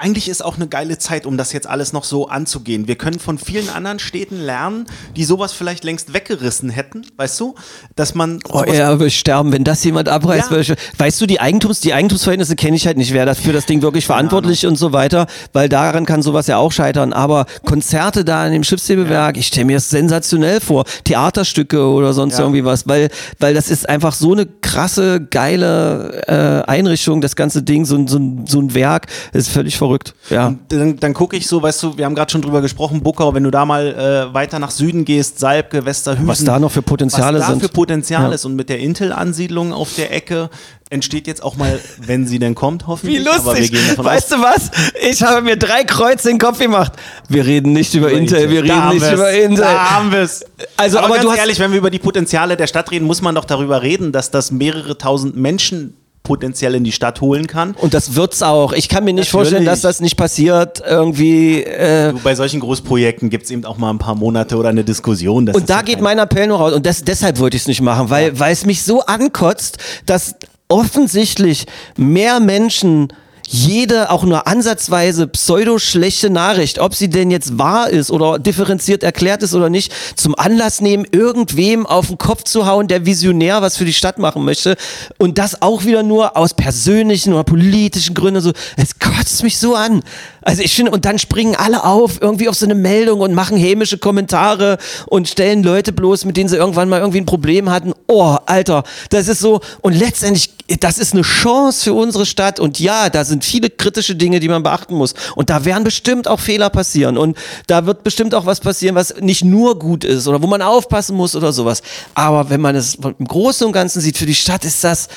Eigentlich 0.00 0.28
ist 0.28 0.44
auch 0.44 0.54
eine 0.54 0.68
geile 0.68 0.96
Zeit, 0.98 1.26
um 1.26 1.36
das 1.36 1.52
jetzt 1.52 1.66
alles 1.66 1.92
noch 1.92 2.04
so 2.04 2.28
anzugehen. 2.28 2.86
Wir 2.86 2.94
können 2.94 3.18
von 3.18 3.36
vielen 3.36 3.68
anderen 3.68 3.98
Städten 3.98 4.40
lernen, 4.40 4.86
die 5.16 5.24
sowas 5.24 5.52
vielleicht 5.52 5.82
längst 5.82 6.14
weggerissen 6.14 6.70
hätten, 6.70 7.04
weißt 7.16 7.40
du? 7.40 7.56
Dass 7.96 8.14
man. 8.14 8.38
Oh, 8.48 8.62
er 8.62 9.00
will 9.00 9.10
sterben, 9.10 9.50
wenn 9.50 9.64
das 9.64 9.82
jemand 9.82 10.08
abreißt. 10.08 10.52
Ja. 10.52 10.76
Weißt 10.98 11.20
du, 11.20 11.26
die 11.26 11.40
Eigentums, 11.40 11.80
die 11.80 11.94
Eigentumsverhältnisse 11.94 12.54
kenne 12.54 12.76
ich 12.76 12.86
halt 12.86 12.96
nicht, 12.96 13.12
wer 13.12 13.26
das 13.26 13.40
für 13.40 13.52
das 13.52 13.66
Ding 13.66 13.82
wirklich 13.82 14.06
verantwortlich 14.06 14.66
und 14.68 14.76
so 14.76 14.92
weiter, 14.92 15.26
weil 15.52 15.68
daran 15.68 16.06
kann 16.06 16.22
sowas 16.22 16.46
ja 16.46 16.58
auch 16.58 16.70
scheitern. 16.70 17.12
Aber 17.12 17.46
Konzerte 17.64 18.24
da 18.24 18.46
in 18.46 18.52
dem 18.52 18.62
Schiffshebewerk, 18.62 19.36
ich 19.36 19.48
stelle 19.48 19.66
mir 19.66 19.78
das 19.78 19.90
sensationell 19.90 20.60
vor. 20.60 20.84
Theaterstücke 21.02 21.82
oder 21.84 22.12
sonst 22.12 22.34
Ja. 22.34 22.44
irgendwie 22.44 22.64
was, 22.64 22.86
weil, 22.86 23.08
weil 23.40 23.52
das 23.52 23.68
ist 23.68 23.88
einfach 23.88 24.12
so 24.14 24.30
eine 24.30 24.46
krasse, 24.46 25.20
geile 25.28 26.22
äh, 26.28 26.70
Einrichtung, 26.70 27.20
das 27.20 27.34
ganze 27.34 27.64
Ding, 27.64 27.84
so, 27.84 27.96
ein- 27.96 28.06
so, 28.06 28.20
so 28.46 28.60
ein 28.60 28.74
Werk, 28.74 29.06
ist 29.32 29.48
völlig 29.48 29.76
verrückt. 29.76 29.87
Ja. 30.30 30.54
dann, 30.68 30.96
dann 30.98 31.14
gucke 31.14 31.36
ich 31.36 31.46
so, 31.46 31.62
weißt 31.62 31.82
du, 31.82 31.98
wir 31.98 32.04
haben 32.04 32.14
gerade 32.14 32.30
schon 32.30 32.42
drüber 32.42 32.60
gesprochen, 32.60 33.02
Buckau, 33.02 33.34
wenn 33.34 33.44
du 33.44 33.50
da 33.50 33.64
mal 33.64 34.28
äh, 34.30 34.34
weiter 34.34 34.58
nach 34.58 34.70
Süden 34.70 35.04
gehst, 35.04 35.38
Salbke, 35.38 35.84
Westerhüsen. 35.84 36.26
Was 36.26 36.44
da 36.44 36.58
noch 36.58 36.70
für 36.70 36.82
Potenziale 36.82 37.38
was 37.38 37.46
da 37.46 37.52
sind. 37.52 37.62
für 37.62 37.68
Potenzial 37.68 38.28
Ja. 38.28 38.34
ist. 38.34 38.44
Und 38.44 38.54
mit 38.56 38.68
der 38.68 38.78
Intel-Ansiedlung 38.78 39.72
auf 39.72 39.94
der 39.94 40.12
Ecke 40.14 40.50
entsteht 40.90 41.26
jetzt 41.26 41.42
auch 41.42 41.56
mal, 41.56 41.78
wenn 42.00 42.26
sie 42.26 42.38
denn 42.38 42.54
kommt, 42.54 42.86
hoffentlich. 42.86 43.20
Wie 43.20 43.24
wir 43.24 43.32
lustig. 43.34 43.72
Weißt 43.98 44.32
du 44.32 44.36
was? 44.36 44.70
Ich 45.10 45.22
habe 45.22 45.42
mir 45.42 45.56
drei 45.58 45.84
Kreuze 45.84 46.30
in 46.30 46.38
den 46.38 46.40
Kopf 46.46 46.58
gemacht. 46.58 46.92
Wir 47.28 47.44
reden 47.44 47.74
nicht 47.74 47.92
über 47.94 48.06
aus. 48.06 48.12
Intel, 48.14 48.48
wir 48.50 48.64
Da 48.64 48.74
reden 48.86 48.94
nicht 48.94 49.02
wir's. 49.02 49.12
über 49.12 49.30
Intel. 49.30 49.64
Da 49.64 49.90
haben 49.90 50.10
wir 50.12 50.20
es. 50.20 50.46
Also, 50.78 50.96
aber, 50.98 51.06
aber 51.08 51.14
ganz 51.16 51.24
du 51.26 51.30
hast- 51.32 51.38
ehrlich, 51.40 51.58
wenn 51.58 51.72
wir 51.72 51.78
über 51.78 51.90
die 51.90 51.98
Potenziale 51.98 52.56
der 52.56 52.66
Stadt 52.66 52.90
reden, 52.90 53.04
muss 53.04 53.20
man 53.20 53.34
doch 53.34 53.44
darüber 53.44 53.82
reden, 53.82 54.12
dass 54.12 54.30
das 54.30 54.50
mehrere 54.50 54.96
tausend 54.96 55.36
Menschen 55.36 55.92
potenziell 56.28 56.74
in 56.74 56.84
die 56.84 56.92
Stadt 56.92 57.22
holen 57.22 57.46
kann. 57.46 57.72
Und 57.72 57.94
das 57.94 58.14
wird's 58.14 58.42
auch. 58.42 58.74
Ich 58.74 58.90
kann 58.90 59.02
mir 59.02 59.14
nicht 59.14 59.32
Natürlich. 59.32 59.32
vorstellen, 59.32 59.64
dass 59.64 59.80
das 59.80 60.00
nicht 60.00 60.16
passiert. 60.18 60.82
Irgendwie. 60.86 61.62
Äh, 61.62 62.12
Bei 62.22 62.34
solchen 62.34 62.60
Großprojekten 62.60 63.30
gibt 63.30 63.44
es 63.46 63.50
eben 63.50 63.64
auch 63.64 63.78
mal 63.78 63.88
ein 63.88 63.98
paar 63.98 64.14
Monate 64.14 64.58
oder 64.58 64.68
eine 64.68 64.84
Diskussion. 64.84 65.46
Das 65.46 65.56
und 65.56 65.70
da 65.70 65.76
ja 65.76 65.82
geht 65.82 66.02
mein 66.02 66.18
Appell 66.18 66.46
noch 66.46 66.60
raus. 66.60 66.74
Und 66.74 66.84
das, 66.84 67.02
deshalb 67.02 67.38
wollte 67.38 67.56
ich 67.56 67.62
es 67.62 67.66
nicht 67.68 67.80
machen, 67.80 68.10
weil, 68.10 68.38
weil 68.38 68.52
es 68.52 68.66
mich 68.66 68.82
so 68.82 69.00
ankotzt, 69.00 69.78
dass 70.04 70.34
offensichtlich 70.68 71.64
mehr 71.96 72.40
Menschen 72.40 73.08
jede 73.50 74.10
auch 74.10 74.24
nur 74.24 74.46
ansatzweise 74.46 75.26
pseudo-schlechte 75.26 76.28
Nachricht, 76.28 76.78
ob 76.78 76.94
sie 76.94 77.08
denn 77.08 77.30
jetzt 77.30 77.56
wahr 77.56 77.88
ist 77.88 78.10
oder 78.10 78.38
differenziert 78.38 79.02
erklärt 79.02 79.42
ist 79.42 79.54
oder 79.54 79.70
nicht, 79.70 79.90
zum 80.16 80.34
Anlass 80.34 80.82
nehmen, 80.82 81.06
irgendwem 81.10 81.86
auf 81.86 82.08
den 82.08 82.18
Kopf 82.18 82.44
zu 82.44 82.66
hauen, 82.66 82.88
der 82.88 83.06
visionär 83.06 83.62
was 83.62 83.78
für 83.78 83.86
die 83.86 83.94
Stadt 83.94 84.18
machen 84.18 84.44
möchte. 84.44 84.76
Und 85.16 85.38
das 85.38 85.62
auch 85.62 85.86
wieder 85.86 86.02
nur 86.02 86.36
aus 86.36 86.52
persönlichen 86.52 87.32
oder 87.32 87.44
politischen 87.44 88.14
Gründen. 88.14 88.42
So, 88.42 88.52
es 88.76 88.98
kotzt 88.98 89.42
mich 89.42 89.58
so 89.58 89.74
an. 89.74 90.02
Also 90.42 90.62
ich 90.62 90.74
finde, 90.74 90.90
und 90.90 91.06
dann 91.06 91.18
springen 91.18 91.56
alle 91.56 91.84
auf, 91.84 92.20
irgendwie 92.20 92.50
auf 92.50 92.54
so 92.54 92.66
eine 92.66 92.74
Meldung 92.74 93.20
und 93.20 93.32
machen 93.32 93.56
hämische 93.56 93.96
Kommentare 93.96 94.76
und 95.06 95.26
stellen 95.26 95.62
Leute 95.62 95.92
bloß, 95.92 96.26
mit 96.26 96.36
denen 96.36 96.50
sie 96.50 96.56
irgendwann 96.56 96.90
mal 96.90 97.00
irgendwie 97.00 97.20
ein 97.20 97.26
Problem 97.26 97.70
hatten. 97.70 97.94
Oh, 98.08 98.36
Alter, 98.44 98.84
das 99.08 99.28
ist 99.28 99.40
so. 99.40 99.60
Und 99.80 99.94
letztendlich, 99.94 100.50
das 100.80 100.98
ist 100.98 101.14
eine 101.14 101.22
Chance 101.22 101.84
für 101.84 101.94
unsere 101.94 102.26
Stadt. 102.26 102.60
Und 102.60 102.78
ja, 102.78 103.08
da 103.08 103.24
sind 103.24 103.44
viele 103.44 103.70
kritische 103.70 104.14
Dinge, 104.14 104.40
die 104.40 104.48
man 104.48 104.62
beachten 104.62 104.94
muss. 104.94 105.14
Und 105.34 105.50
da 105.50 105.64
werden 105.64 105.84
bestimmt 105.84 106.28
auch 106.28 106.40
Fehler 106.40 106.70
passieren. 106.70 107.16
Und 107.16 107.36
da 107.66 107.86
wird 107.86 108.04
bestimmt 108.04 108.34
auch 108.34 108.46
was 108.46 108.60
passieren, 108.60 108.94
was 108.94 109.14
nicht 109.20 109.44
nur 109.44 109.78
gut 109.78 110.04
ist 110.04 110.28
oder 110.28 110.42
wo 110.42 110.46
man 110.46 110.62
aufpassen 110.62 111.16
muss 111.16 111.34
oder 111.34 111.52
sowas. 111.52 111.82
Aber 112.14 112.50
wenn 112.50 112.60
man 112.60 112.76
es 112.76 112.96
im 112.96 113.26
Großen 113.26 113.66
und 113.66 113.72
Ganzen 113.72 114.00
sieht, 114.00 114.18
für 114.18 114.26
die 114.26 114.34
Stadt 114.34 114.64
ist 114.64 114.84
das 114.84 115.08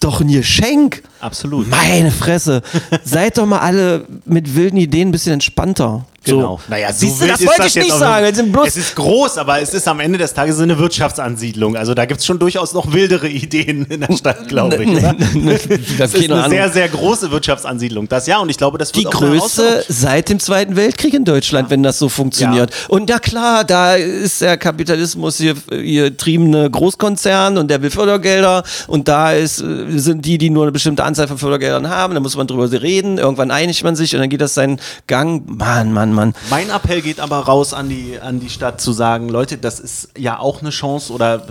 doch 0.00 0.20
ein 0.20 0.28
Geschenk. 0.28 1.02
Absolut. 1.20 1.68
Meine 1.68 2.10
Fresse. 2.10 2.62
Seid 3.02 3.38
doch 3.38 3.46
mal 3.46 3.60
alle 3.60 4.06
mit 4.26 4.54
wilden 4.54 4.76
Ideen 4.76 5.08
ein 5.08 5.12
bisschen 5.12 5.32
entspannter. 5.32 6.04
Genau. 6.24 6.58
So. 6.58 6.60
Naja, 6.68 6.92
Siehst 6.92 7.18
so 7.18 7.24
du, 7.24 7.30
wild 7.30 7.40
das 7.40 7.46
wollte 7.46 7.66
ich 7.66 7.74
jetzt 7.74 7.84
nicht 7.84 7.96
sagen. 7.98 8.26
Bloß- 8.52 8.66
es 8.66 8.76
ist 8.76 8.96
groß, 8.96 9.38
aber 9.38 9.60
es 9.60 9.72
ist 9.72 9.86
am 9.88 10.00
Ende 10.00 10.18
des 10.18 10.34
Tages 10.34 10.58
eine 10.60 10.78
Wirtschaftsansiedlung. 10.78 11.76
Also 11.76 11.94
da 11.94 12.04
gibt 12.06 12.20
es 12.20 12.26
schon 12.26 12.38
durchaus 12.38 12.74
noch 12.74 12.92
wildere 12.92 13.28
Ideen 13.28 13.84
in 13.86 14.00
der 14.00 14.16
Stadt, 14.16 14.48
glaube 14.48 14.82
ich. 14.82 14.88
oder? 14.90 15.14
Das 15.98 16.14
ist 16.14 16.30
eine 16.30 16.48
sehr, 16.48 16.70
sehr 16.70 16.88
große 16.88 17.30
Wirtschaftsansiedlung. 17.30 18.08
Das 18.08 18.26
ja, 18.26 18.38
und 18.38 18.48
ich 18.50 18.56
glaube, 18.56 18.78
das 18.78 18.94
wird 18.94 19.06
die 19.06 19.10
größte 19.10 19.84
seit 19.88 20.28
dem 20.28 20.38
Zweiten 20.40 20.76
Weltkrieg 20.76 21.14
in 21.14 21.24
Deutschland, 21.24 21.70
wenn 21.70 21.82
das 21.82 21.98
so 21.98 22.08
funktioniert. 22.08 22.72
Und 22.88 23.08
na 23.08 23.18
klar, 23.18 23.64
da 23.64 23.94
ist 23.94 24.40
der 24.40 24.56
Kapitalismus 24.56 25.38
hier, 25.38 25.54
hier 25.70 26.16
triebene 26.16 26.70
Großkonzern 26.70 27.58
und 27.58 27.68
der 27.68 27.82
will 27.82 27.90
Fördergelder 27.90 28.62
und 28.86 29.08
da 29.08 29.32
ist, 29.32 29.60
äh, 29.60 29.98
sind 29.98 30.24
die, 30.24 30.38
die 30.38 30.50
nur 30.50 30.64
eine 30.64 30.72
bestimmte 30.72 31.04
Anzahl 31.04 31.28
von 31.28 31.38
Fördergeldern 31.38 31.88
haben, 31.88 32.14
da 32.14 32.20
muss 32.20 32.36
man 32.36 32.46
drüber 32.46 32.70
reden, 32.70 33.18
irgendwann 33.18 33.50
einigt 33.50 33.82
man 33.84 33.96
sich 33.96 34.14
und 34.14 34.20
dann 34.20 34.28
geht 34.28 34.40
das 34.40 34.54
seinen 34.54 34.80
Gang. 35.06 35.42
Mann, 35.46 35.92
Mann, 35.92 36.07
Mann. 36.12 36.34
Mein 36.50 36.70
Appell 36.70 37.02
geht 37.02 37.20
aber 37.20 37.38
raus 37.40 37.72
an 37.74 37.88
die, 37.88 38.18
an 38.20 38.40
die 38.40 38.50
Stadt 38.50 38.80
zu 38.80 38.92
sagen, 38.92 39.28
Leute, 39.28 39.58
das 39.58 39.80
ist 39.80 40.10
ja 40.16 40.38
auch 40.38 40.60
eine 40.60 40.70
Chance 40.70 41.12
oder 41.12 41.42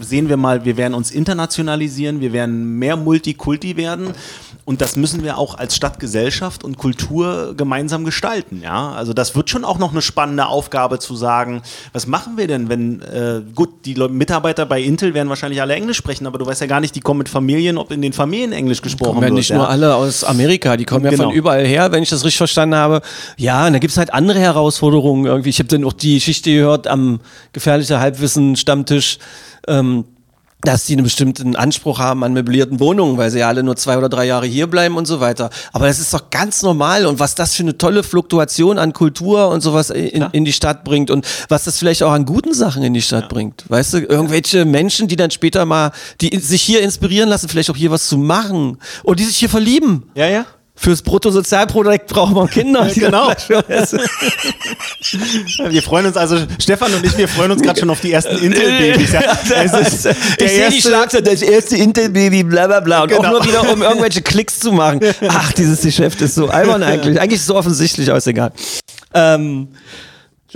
sehen 0.00 0.28
wir 0.28 0.36
mal, 0.36 0.64
wir 0.64 0.76
werden 0.76 0.94
uns 0.94 1.10
internationalisieren, 1.10 2.20
wir 2.20 2.32
werden 2.32 2.78
mehr 2.78 2.96
Multikulti 2.96 3.76
werden 3.76 4.08
und 4.64 4.80
das 4.80 4.96
müssen 4.96 5.22
wir 5.22 5.38
auch 5.38 5.56
als 5.58 5.76
Stadtgesellschaft 5.76 6.64
und 6.64 6.76
Kultur 6.76 7.54
gemeinsam 7.56 8.04
gestalten, 8.04 8.60
ja. 8.62 8.92
Also 8.92 9.12
das 9.12 9.36
wird 9.36 9.48
schon 9.50 9.64
auch 9.64 9.78
noch 9.78 9.92
eine 9.92 10.02
spannende 10.02 10.46
Aufgabe 10.46 10.98
zu 10.98 11.14
sagen, 11.16 11.62
was 11.92 12.06
machen 12.06 12.36
wir 12.36 12.46
denn, 12.48 12.68
wenn, 12.68 13.00
äh, 13.02 13.42
gut, 13.54 13.70
die 13.84 13.94
Leu- 13.94 14.08
Mitarbeiter 14.08 14.66
bei 14.66 14.80
Intel 14.80 15.14
werden 15.14 15.28
wahrscheinlich 15.28 15.60
alle 15.60 15.74
Englisch 15.74 15.96
sprechen, 15.96 16.26
aber 16.26 16.38
du 16.38 16.46
weißt 16.46 16.60
ja 16.60 16.66
gar 16.66 16.80
nicht, 16.80 16.94
die 16.94 17.00
kommen 17.00 17.18
mit 17.18 17.28
Familien, 17.28 17.78
ob 17.78 17.92
in 17.92 18.02
den 18.02 18.12
Familien 18.12 18.52
Englisch 18.52 18.82
gesprochen 18.82 19.10
Kommen 19.14 19.22
ja 19.22 19.28
wird. 19.28 19.34
nicht 19.34 19.50
ja. 19.50 19.56
nur 19.56 19.68
alle 19.68 19.94
aus 19.94 20.24
Amerika, 20.24 20.76
die 20.76 20.84
kommen 20.84 21.04
ja 21.04 21.10
Genau. 21.10 21.24
von 21.24 21.32
überall 21.32 21.64
her, 21.66 21.92
wenn 21.92 22.02
ich 22.02 22.10
das 22.10 22.24
richtig 22.24 22.38
verstanden 22.38 22.74
habe. 22.76 23.00
Ja, 23.36 23.66
und 23.66 23.72
da 23.72 23.78
gibt's 23.78 23.96
halt 23.96 24.05
andere 24.12 24.38
Herausforderungen 24.38 25.26
irgendwie. 25.26 25.50
Ich 25.50 25.58
habe 25.58 25.68
dann 25.68 25.84
auch 25.84 25.92
die 25.92 26.14
Geschichte 26.14 26.52
gehört 26.52 26.86
am 26.86 27.20
gefährliche 27.52 28.00
Halbwissen-Stammtisch. 28.00 29.18
Ähm, 29.68 30.04
dass 30.62 30.86
die 30.86 30.94
einen 30.94 31.04
bestimmten 31.04 31.54
Anspruch 31.54 31.98
haben 31.98 32.24
an 32.24 32.32
möblierten 32.32 32.80
Wohnungen, 32.80 33.18
weil 33.18 33.30
sie 33.30 33.40
ja 33.40 33.48
alle 33.48 33.62
nur 33.62 33.76
zwei 33.76 33.96
oder 33.96 34.08
drei 34.08 34.24
Jahre 34.24 34.46
hier 34.46 34.66
bleiben 34.66 34.96
und 34.96 35.06
so 35.06 35.20
weiter. 35.20 35.50
Aber 35.72 35.86
das 35.86 36.00
ist 36.00 36.12
doch 36.12 36.30
ganz 36.30 36.62
normal 36.62 37.06
und 37.06 37.20
was 37.20 37.34
das 37.34 37.54
für 37.54 37.62
eine 37.62 37.78
tolle 37.78 38.02
Fluktuation 38.02 38.78
an 38.78 38.92
Kultur 38.92 39.48
und 39.48 39.60
sowas 39.60 39.90
in, 39.90 40.22
in 40.32 40.44
die 40.44 40.52
Stadt 40.52 40.82
bringt 40.82 41.10
und 41.10 41.26
was 41.48 41.64
das 41.64 41.78
vielleicht 41.78 42.02
auch 42.02 42.12
an 42.12 42.24
guten 42.24 42.54
Sachen 42.54 42.82
in 42.82 42.94
die 42.94 43.02
Stadt 43.02 43.28
bringt. 43.28 43.64
Weißt 43.68 43.94
du, 43.94 43.98
irgendwelche 43.98 44.64
Menschen, 44.64 45.08
die 45.08 45.16
dann 45.16 45.30
später 45.30 45.64
mal, 45.66 45.92
die 46.20 46.36
sich 46.38 46.62
hier 46.62 46.80
inspirieren 46.82 47.28
lassen, 47.28 47.48
vielleicht 47.48 47.70
auch 47.70 47.76
hier 47.76 47.90
was 47.90 48.08
zu 48.08 48.18
machen 48.18 48.78
und 49.04 49.20
die 49.20 49.24
sich 49.24 49.36
hier 49.36 49.50
verlieben. 49.50 50.04
Ja, 50.14 50.26
ja. 50.26 50.46
Fürs 50.78 51.00
Bruttosozialprodukt 51.00 52.06
brauchen 52.06 52.36
wir 52.36 52.46
Kinder. 52.48 52.86
genau. 52.94 53.30
Wir 55.70 55.82
freuen 55.82 56.06
uns 56.06 56.16
also, 56.16 56.38
Stefan 56.58 56.92
und 56.92 57.04
ich, 57.04 57.16
wir 57.16 57.28
freuen 57.28 57.52
uns 57.52 57.62
gerade 57.62 57.80
schon 57.80 57.90
auf 57.90 58.00
die 58.00 58.12
ersten 58.12 58.36
Intel-Babys. 58.36 59.12
Ja. 59.12 59.20
Ist 59.80 60.06
ich 60.38 60.50
sehe 60.50 60.70
die 60.70 60.82
Schlagzeile, 60.82 61.22
das 61.22 61.42
erste 61.42 61.76
Intel-Baby, 61.76 62.44
bla 62.44 62.66
bla 62.66 62.80
bla. 62.80 63.02
Und 63.04 63.12
auch 63.14 63.22
Genau. 63.22 63.30
nur 63.32 63.44
wieder, 63.46 63.72
um 63.72 63.82
irgendwelche 63.82 64.22
Klicks 64.22 64.60
zu 64.60 64.72
machen. 64.72 65.00
Ach, 65.28 65.52
dieses 65.52 65.80
Geschäft 65.80 66.20
ist 66.20 66.34
so 66.34 66.48
albern 66.48 66.82
eigentlich. 66.82 67.20
Eigentlich 67.20 67.36
ist 67.36 67.42
es 67.42 67.46
so 67.46 67.56
offensichtlich, 67.56 68.08
aber 68.08 68.18
ist 68.18 68.26
egal. 68.26 68.52
Ähm, 69.14 69.68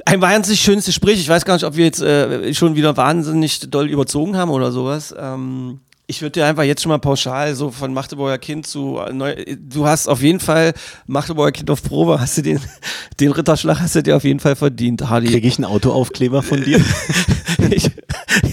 ein 0.04 0.20
wahnsinnig 0.20 0.60
schönes 0.60 0.86
Gespräch. 0.86 1.20
Ich 1.20 1.28
weiß 1.28 1.44
gar 1.44 1.54
nicht, 1.54 1.64
ob 1.64 1.76
wir 1.76 1.84
jetzt 1.84 2.02
äh, 2.02 2.52
schon 2.54 2.74
wieder 2.74 2.96
wahnsinnig 2.96 3.70
doll 3.70 3.88
überzogen 3.88 4.36
haben 4.36 4.50
oder 4.50 4.72
sowas. 4.72 5.14
Ähm, 5.18 5.80
ich 6.10 6.22
würde 6.22 6.32
dir 6.32 6.46
einfach 6.46 6.64
jetzt 6.64 6.82
schon 6.82 6.90
mal 6.90 6.98
pauschal 6.98 7.54
so 7.54 7.70
von 7.70 7.94
Magdeburger 7.94 8.36
Kind 8.36 8.66
zu 8.66 8.98
äh, 8.98 9.12
neu, 9.12 9.36
du 9.56 9.86
hast 9.86 10.08
auf 10.08 10.20
jeden 10.22 10.40
Fall 10.40 10.74
Magdeburger 11.06 11.52
Kind 11.52 11.70
auf 11.70 11.84
Probe, 11.84 12.20
hast 12.20 12.36
du 12.36 12.42
den, 12.42 12.60
den 13.20 13.30
Ritterschlag 13.30 13.80
hast 13.80 13.94
du 13.94 14.02
dir 14.02 14.16
auf 14.16 14.24
jeden 14.24 14.40
Fall 14.40 14.56
verdient, 14.56 15.08
Hardy. 15.08 15.28
Kriege 15.28 15.46
ich 15.46 15.56
einen 15.56 15.66
Autoaufkleber 15.66 16.42
von 16.42 16.64
dir? 16.64 16.84
ich, 17.70 17.90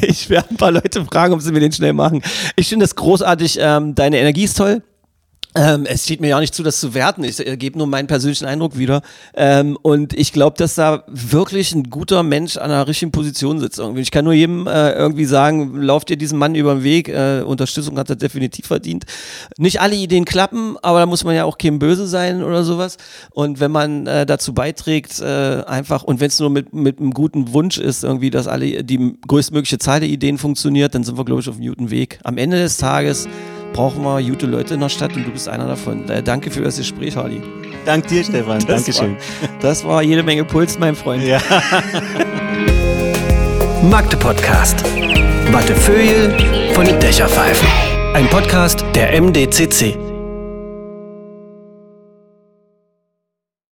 ich 0.02 0.30
werde 0.30 0.52
ein 0.52 0.58
paar 0.58 0.72
Leute 0.72 1.04
fragen, 1.06 1.34
ob 1.34 1.42
sie 1.42 1.52
mir 1.52 1.60
den 1.60 1.72
schnell 1.72 1.94
machen. 1.94 2.22
Ich 2.56 2.70
finde 2.70 2.84
das 2.84 2.96
großartig. 2.96 3.58
Ähm, 3.60 3.96
deine 3.96 4.20
Energie 4.20 4.44
ist 4.44 4.56
toll. 4.58 4.84
Ähm, 5.56 5.86
es 5.88 6.04
steht 6.04 6.22
mir 6.22 6.28
ja 6.28 6.40
nicht 6.40 6.54
zu, 6.54 6.62
das 6.62 6.80
zu 6.80 6.94
werten. 6.94 7.24
Ich 7.24 7.40
äh, 7.46 7.58
gebe 7.58 7.78
nur 7.78 7.88
meinen 7.88 8.08
persönlichen 8.08 8.46
Eindruck 8.46 8.78
wieder. 8.78 9.02
Ähm, 9.34 9.78
und 9.82 10.14
ich 10.14 10.32
glaube, 10.32 10.56
dass 10.58 10.76
da 10.76 11.04
wirklich 11.08 11.74
ein 11.74 11.90
guter 11.90 12.22
Mensch 12.22 12.58
an 12.58 12.70
einer 12.70 12.88
richtigen 12.88 13.12
Position 13.12 13.60
sitzt. 13.60 13.80
Irgendwie. 13.80 14.02
Ich 14.02 14.12
kann 14.12 14.26
nur 14.26 14.34
jedem 14.34 14.68
äh, 14.68 14.92
irgendwie 14.92 15.26
sagen, 15.26 15.82
lauft 15.82 16.10
ihr 16.12 16.18
diesem 16.18 16.38
Mann 16.38 16.54
über 16.54 16.76
den 16.76 16.84
Weg. 16.84 17.10
Äh, 17.10 17.42
Unterstützung 17.42 17.98
hat 17.98 18.10
er 18.10 18.16
definitiv 18.16 18.68
verdient. 18.68 19.06
Nicht 19.58 19.82
alle 19.82 19.96
Ideen 19.96 20.26
klappen, 20.26 20.78
aber 20.82 21.00
da 21.00 21.06
muss 21.06 21.24
man 21.24 21.36
ja 21.36 21.46
auch 21.46 21.58
kein 21.58 21.80
Böse 21.80 22.08
sein 22.08 22.44
oder 22.44 22.64
sowas. 22.64 22.98
Und 23.32 23.60
wenn 23.60 23.72
man 23.72 24.06
äh, 24.06 24.26
dazu 24.26 24.54
beiträgt, 24.54 25.20
äh, 25.20 25.64
einfach, 25.66 26.04
und 26.04 26.20
wenn 26.20 26.28
es 26.28 26.40
nur 26.40 26.52
mit, 26.52 26.74
mit 26.74 27.00
einem 27.00 27.12
guten 27.12 27.54
Wunsch 27.54 27.80
ist, 27.80 28.04
irgendwie, 28.04 28.30
dass 28.30 28.48
alle 28.48 28.84
die 28.84 29.18
größtmögliche 29.28 29.80
Zahl 29.80 30.02
der 30.02 30.10
Ideen 30.10 30.38
funktioniert, 30.38 30.94
dann 30.94 31.04
sind 31.04 31.18
wir, 31.18 31.26
glaube 31.26 31.42
ich, 31.42 31.50
auf 31.50 31.56
einem 31.56 31.68
guten 31.68 31.90
Weg. 31.90 32.20
Am 32.24 32.38
Ende 32.38 32.58
des 32.58 32.78
Tages 32.78 33.28
brauchen 33.78 34.04
wir 34.04 34.22
gute 34.24 34.48
Leute 34.48 34.74
in 34.74 34.80
der 34.80 34.90
Stadt 34.90 35.16
und 35.16 35.28
du 35.28 35.30
bist 35.30 35.48
einer 35.48 35.68
davon. 35.68 36.10
Äh, 36.10 36.24
danke 36.24 36.50
für 36.50 36.62
das 36.62 36.78
Gespräch, 36.78 37.16
Hardy. 37.16 37.44
Dank 37.86 38.08
dir, 38.08 38.24
Stefan. 38.24 38.58
Das 38.66 38.66
Dankeschön. 38.66 39.12
War, 39.12 39.50
das 39.62 39.86
war 39.86 40.02
jede 40.02 40.24
Menge 40.24 40.46
Puls, 40.46 40.80
mein 40.80 40.96
Freund. 40.96 41.24
Ja. 41.24 41.40
Magde 43.84 44.18
Podcast. 44.18 44.84
Wattefeuille 45.52 46.36
von 46.74 46.86
den 46.86 47.00
Dächerpfeifen. 47.00 47.68
Ein 48.16 48.28
Podcast 48.30 48.84
der 48.96 49.22
MDCC. 49.22 50.07